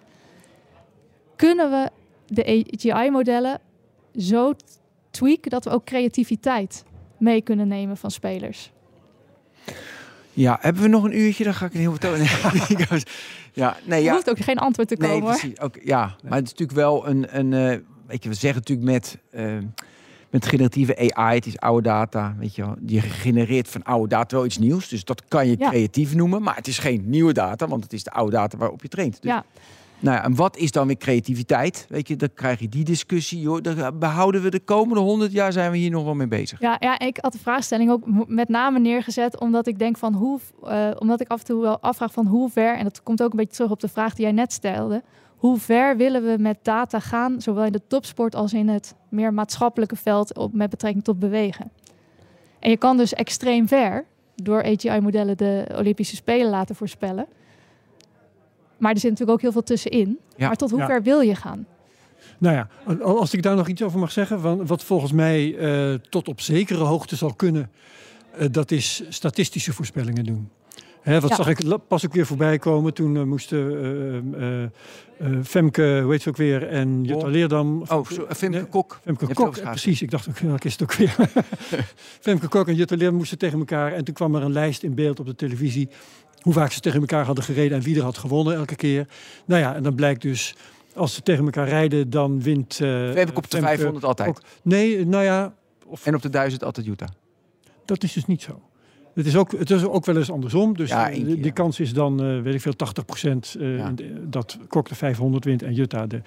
kunnen 1.37 1.71
we 1.71 1.91
de 2.27 2.47
AGI-modellen 2.47 3.61
zo 4.17 4.53
tweaken 5.11 5.51
dat 5.51 5.65
we 5.65 5.71
ook 5.71 5.85
creativiteit 5.85 6.85
mee 7.19 7.43
kunnen 7.43 7.69
nemen 7.69 7.97
van 7.97 8.11
spelers? 8.11 8.73
Ja, 10.41 10.59
hebben 10.61 10.83
we 10.83 10.89
nog 10.89 11.05
een 11.05 11.19
uurtje? 11.19 11.45
Dan 11.45 11.55
ga 11.55 11.67
ik 11.67 11.75
een 11.75 11.81
heel 11.81 11.97
veel. 12.01 12.15
ja, 13.53 13.77
nee, 13.85 13.99
Er 13.99 14.05
ja. 14.05 14.13
hoeft 14.13 14.31
ook 14.31 14.39
geen 14.41 14.59
antwoord 14.59 14.89
te 14.89 14.95
Nee, 14.99 15.11
komen. 15.11 15.25
hoor. 15.29 15.39
precies. 15.39 15.61
Ook, 15.61 15.79
ja, 15.85 16.01
maar 16.23 16.39
het 16.39 16.45
is 16.47 16.51
natuurlijk 16.55 16.79
wel 16.79 17.07
een, 17.09 17.39
een 17.39 17.51
weet 18.07 18.23
je, 18.23 18.29
we 18.29 18.35
zeggen 18.35 18.61
natuurlijk 18.67 18.89
met, 18.91 19.19
eh, 19.31 19.57
met 20.31 20.47
generatieve 20.47 21.13
AI, 21.15 21.35
het 21.35 21.47
is 21.47 21.59
oude 21.59 21.83
data, 21.89 22.35
weet 22.39 22.55
je 22.55 22.63
wel, 22.63 22.75
die 22.79 23.01
genereert 23.01 23.69
van 23.69 23.83
oude 23.83 24.09
data 24.09 24.37
wel 24.37 24.45
iets 24.45 24.59
nieuws, 24.59 24.89
dus 24.89 25.05
dat 25.05 25.23
kan 25.29 25.47
je 25.49 25.57
Ja. 25.59 25.69
creatief 25.69 26.15
noemen, 26.15 26.43
maar 26.43 26.57
het 26.57 26.67
is 26.67 26.79
geen 26.79 27.03
nieuwe 27.07 27.33
data, 27.33 27.67
want 27.69 27.83
het 27.83 27.93
is 27.93 28.03
de 28.05 28.11
oude 28.11 28.33
data 28.33 28.57
waarop 28.57 28.83
je 28.83 28.89
traint. 28.89 29.23
Dus, 29.23 29.31
Ja. 29.31 29.45
Nou 30.01 30.17
ja, 30.17 30.25
en 30.25 30.35
wat 30.35 30.57
is 30.57 30.71
dan 30.71 30.87
weer 30.87 30.97
creativiteit? 30.97 31.87
Weet 31.89 32.09
je, 32.09 32.17
dan 32.17 32.29
krijg 32.35 32.61
je 32.61 32.69
die 32.69 32.85
discussie, 32.85 33.41
joh, 33.41 33.63
daar 33.63 33.99
behouden 33.99 34.43
we 34.43 34.51
de 34.51 34.61
komende 34.61 35.01
honderd 35.01 35.33
jaar 35.33 35.53
zijn 35.53 35.71
we 35.71 35.77
hier 35.77 35.91
nog 35.91 36.05
wel 36.05 36.15
mee 36.15 36.29
bezig. 36.29 36.61
Ja, 36.61 36.77
ja, 36.81 36.99
ik 36.99 37.19
had 37.21 37.33
de 37.33 37.39
vraagstelling 37.39 37.91
ook 37.91 38.03
met 38.27 38.49
name 38.49 38.79
neergezet 38.79 39.41
omdat 39.41 39.67
ik 39.67 39.79
denk 39.79 39.97
van 39.97 40.15
hoe, 40.15 40.41
eh, 40.65 40.91
omdat 40.99 41.21
ik 41.21 41.29
af 41.29 41.39
en 41.39 41.45
toe 41.45 41.61
wel 41.61 41.81
afvraag 41.81 42.13
van 42.13 42.27
hoe 42.27 42.51
ver, 42.51 42.77
en 42.77 42.85
dat 42.85 43.03
komt 43.03 43.23
ook 43.23 43.31
een 43.31 43.37
beetje 43.37 43.55
terug 43.55 43.71
op 43.71 43.81
de 43.81 43.89
vraag 43.89 44.15
die 44.15 44.25
jij 44.25 44.35
net 44.35 44.53
stelde, 44.53 45.03
hoe 45.37 45.59
ver 45.59 45.97
willen 45.97 46.25
we 46.25 46.37
met 46.39 46.59
data 46.63 47.01
gaan, 47.01 47.41
zowel 47.41 47.65
in 47.65 47.73
de 47.73 47.87
topsport 47.89 48.35
als 48.35 48.53
in 48.53 48.69
het 48.69 48.95
meer 49.09 49.35
maatschappelijke 49.35 49.97
veld 49.97 50.37
op, 50.37 50.53
met 50.53 50.71
betrekking 50.71 51.05
tot 51.05 51.19
bewegen. 51.19 51.71
En 52.59 52.71
je 52.71 52.77
kan 52.77 52.97
dus 52.97 53.15
extreem 53.15 53.69
ver 53.69 54.05
door 54.35 54.65
AGI-modellen 54.65 55.37
de 55.37 55.67
Olympische 55.77 56.17
Spelen 56.17 56.51
laten 56.51 56.75
voorspellen. 56.75 57.27
Maar 58.79 58.93
er 58.93 58.99
zit 59.01 59.11
natuurlijk 59.11 59.37
ook 59.37 59.43
heel 59.43 59.53
veel 59.53 59.63
tussenin. 59.63 60.19
Ja. 60.37 60.47
Maar 60.47 60.57
tot 60.57 60.71
hoe 60.71 60.79
Ja. 60.81 60.87
ver 60.87 61.03
wil 61.03 61.21
je 61.21 61.35
gaan? 61.35 61.67
Nou 62.39 62.55
ja, 62.55 62.69
al- 63.03 63.19
als 63.19 63.35
ik 63.35 63.43
daar 63.43 63.57
nog 63.57 63.69
iets 63.69 63.83
over 63.83 63.99
mag 63.99 64.13
zeggen, 64.13 64.41
van 64.41 64.67
wat 64.67 64.85
volgens 64.85 65.13
mij 65.13 65.57
eh, 65.57 65.95
tot 66.11 66.29
op 66.29 66.41
zekere 66.41 66.85
hoogte 66.85 67.17
zal 67.17 67.35
kunnen, 67.35 67.71
eh, 68.37 68.47
dat 68.51 68.71
is 68.71 69.03
statistische 69.09 69.73
voorspellingen 69.73 70.25
doen. 70.25 70.49
Hè, 71.01 71.21
wat 71.21 71.31
Ja. 71.31 71.37
zag 71.37 71.49
ik 71.49 71.79
pas 71.89 72.07
ook 72.07 72.13
weer 72.15 72.27
voorbij 72.27 72.59
komen 72.59 72.95
toen 72.95 73.17
eh, 73.17 73.23
moesten 73.23 73.59
eh, 74.35 74.63
eh, 74.63 74.63
eh, 75.19 75.45
Femke, 75.45 76.01
hoe 76.03 76.13
heet 76.13 76.23
ze 76.23 76.29
ook 76.29 76.37
weer, 76.37 76.69
en 76.69 77.05
Jutta. 77.05 77.27
Leerdam. 77.27 77.83
Oh, 77.89 78.07
zo, 78.07 78.27
Femke 78.29 78.49
Nee, 78.59 78.67
Kok. 78.67 79.01
Femke 79.05 79.35
Kok, 79.35 79.57
eh, 79.57 79.69
precies. 79.71 80.03
Ik 80.03 80.11
dacht 80.11 80.29
ook, 80.29 80.39
welke 80.39 80.67
is 80.67 80.73
het 80.73 80.83
ook 80.83 80.93
weer? 80.95 81.17
Femke 82.21 82.49
Kok 82.49 82.69
en 82.69 82.75
Jutta 82.75 82.97
Leerdam 82.97 83.17
moesten 83.17 83.39
tegen 83.39 83.59
elkaar. 83.59 83.93
En 83.93 84.05
toen 84.05 84.15
kwam 84.15 84.35
er 84.35 84.43
een 84.43 84.53
lijst 84.53 84.83
in 84.83 84.95
beeld 84.95 85.21
op 85.21 85.27
de 85.27 85.35
televisie. 85.35 85.89
Hoe 86.41 86.53
vaak 86.53 86.73
ze 86.73 86.81
tegen 86.81 87.01
elkaar 87.01 87.25
hadden 87.25 87.45
gereden 87.45 87.77
en 87.79 87.85
wie 87.85 87.97
er 87.97 88.03
had 88.03 88.19
gewonnen 88.19 88.55
elke 88.55 88.77
keer. 88.77 89.07
Nou 89.45 89.61
ja, 89.61 89.75
en 89.75 89.83
dan 89.83 89.95
blijkt 89.95 90.23
dus, 90.23 90.55
als 90.95 91.15
ze 91.15 91.23
tegen 91.23 91.45
elkaar 91.45 91.69
rijden, 91.69 92.11
dan 92.11 92.43
wint... 92.43 92.81
eh 92.81 92.89
Femke 93.13 93.35
op 93.35 93.51
de 93.51 93.57
Femke 93.57 93.67
500 93.67 94.05
altijd. 94.05 94.41
Nee, 94.63 95.07
nou 95.07 95.25
ja, 95.25 95.55
of, 95.87 96.07
En 96.07 96.15
op 96.15 96.23
de 96.23 96.31
1000 96.31 96.65
altijd 96.65 96.87
Utah. 96.87 97.09
dat 97.85 98.03
is 98.03 98.13
dus 98.13 98.27
niet 98.27 98.43
zo. 98.43 98.61
Het 99.19 99.27
is 99.27 99.37
ook, 99.37 99.53
het 99.59 99.71
is 99.71 99.85
ook 99.85 100.05
wel 100.07 100.17
eens 100.17 100.31
andersom. 100.31 100.77
Dus 100.77 100.89
Ja, 100.91 101.11
eh, 101.11 101.43
de, 101.43 101.51
kans 101.53 101.81
is 101.81 101.93
dan, 101.93 102.23
eh, 102.25 102.41
weet 102.41 102.55
ik 102.55 102.61
veel, 102.61 102.77
80 102.77 103.05
procent 103.05 103.57
Ja. 103.59 103.93
dat 104.23 104.59
Kok 104.69 104.89
de 104.89 104.95
500 104.95 105.45
wint 105.45 105.63
en 105.63 105.75
Jutta 105.75 106.07
de, 106.07 106.21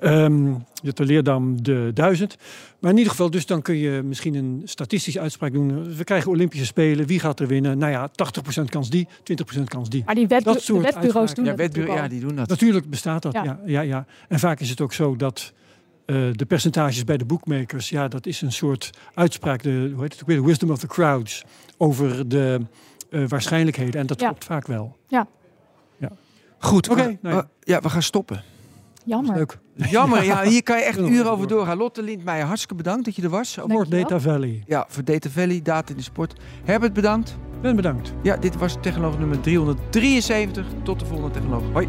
ehm 0.00 0.54
Jutta 0.82 1.04
Leerdam 1.04 1.62
de 1.62 1.90
1000. 1.94 2.36
Maar 2.80 2.90
in 2.90 2.96
ieder 2.96 3.10
geval, 3.12 3.30
dus 3.30 3.46
dan 3.46 3.62
kun 3.62 3.76
je 3.76 4.02
misschien 4.04 4.34
een 4.34 4.62
statistische 4.64 5.20
uitspraak 5.20 5.52
doen. 5.52 5.94
We 5.96 6.04
krijgen 6.04 6.30
Olympische 6.30 6.66
Spelen, 6.66 7.06
wie 7.06 7.20
gaat 7.20 7.40
er 7.40 7.46
winnen? 7.46 7.78
Nou 7.78 7.92
ja, 7.92 8.08
80 8.08 8.42
procent 8.42 8.70
kans 8.70 8.90
die, 8.90 9.08
20 9.22 9.46
procent 9.46 9.68
kans 9.68 9.88
die. 9.88 10.02
Maar 10.06 10.14
die 10.14 10.26
wetbu- 10.26 10.52
Dat 10.52 10.62
soort 10.62 10.82
wetbureaus 10.82 11.14
uitspraken. 11.16 11.54
doen 11.56 11.84
Ja, 11.84 11.96
dat 11.96 12.02
ja, 12.02 12.08
die 12.08 12.20
doen 12.20 12.36
dat. 12.36 12.48
Natuurlijk 12.48 12.90
bestaat 12.90 13.22
dat, 13.22 13.32
Ja. 13.32 13.42
ja. 13.44 13.58
Ja, 13.66 13.80
ja, 13.80 14.06
En 14.28 14.38
vaak 14.38 14.60
is 14.60 14.70
het 14.70 14.80
ook 14.80 14.92
zo 14.92 15.16
dat 15.16 15.52
eh, 16.06 16.16
de 16.32 16.44
percentages 16.46 17.04
bij 17.04 17.16
de 17.16 17.24
bookmakers, 17.24 17.88
ja, 17.88 18.08
dat 18.08 18.26
is 18.26 18.40
een 18.42 18.52
soort 18.52 18.90
uitspraak, 19.14 19.62
de, 19.62 19.90
hoe 19.94 20.02
heet 20.02 20.12
het 20.12 20.22
ook 20.22 20.28
weer, 20.28 20.36
de 20.36 20.44
wisdom 20.46 20.70
of 20.70 20.78
the 20.78 20.86
crowds, 20.86 21.44
over 21.78 22.28
de 22.28 22.60
eh, 23.10 23.24
waarschijnlijkheden. 23.28 24.00
En 24.00 24.06
dat 24.06 24.20
Ja. 24.20 24.26
klopt 24.26 24.44
vaak 24.44 24.66
wel. 24.66 24.96
Goed, 26.58 26.88
Oké, 26.88 27.18
nou 27.22 27.34
ja. 27.34 27.40
we- 27.42 27.72
ja, 27.72 27.80
we 27.80 27.88
gaan 27.88 28.02
stoppen. 28.02 28.42
Jammer. 29.04 29.36
Leuk. 29.36 29.58
Jammer, 29.76 30.24
ja, 30.24 30.42
hier 30.52 30.62
kan 30.62 30.78
je 30.78 30.84
echt 30.84 30.98
uren 30.98 31.30
over 31.30 31.48
door. 31.48 31.56
doorgaan. 31.56 31.76
Lotte 31.76 32.02
Lindmeijer, 32.02 32.46
hartstikke 32.46 32.74
bedankt 32.74 33.04
dat 33.04 33.16
je 33.16 33.22
er 33.22 33.28
was. 33.28 33.58
Voor. 33.66 33.88
Data 33.88 34.20
Valley. 34.20 34.62
Ja, 34.66 34.84
voor 34.88 35.04
Data 35.04 35.30
Valley, 35.30 35.62
Data 35.62 35.90
in 35.90 35.96
de 35.96 36.02
Sport. 36.02 36.40
Herbert, 36.64 36.92
bedankt. 36.92 37.36
Ben 37.60 37.76
bedankt. 37.76 38.12
Ja, 38.22 38.36
dit 38.36 38.56
was 38.56 38.76
Technoloog 38.80 39.18
nummer 39.18 39.40
373. 39.40 40.66
Tot 40.82 40.98
de 41.00 41.06
volgende 41.06 41.30
Technoloog. 41.30 41.62
Hoi. 41.72 41.88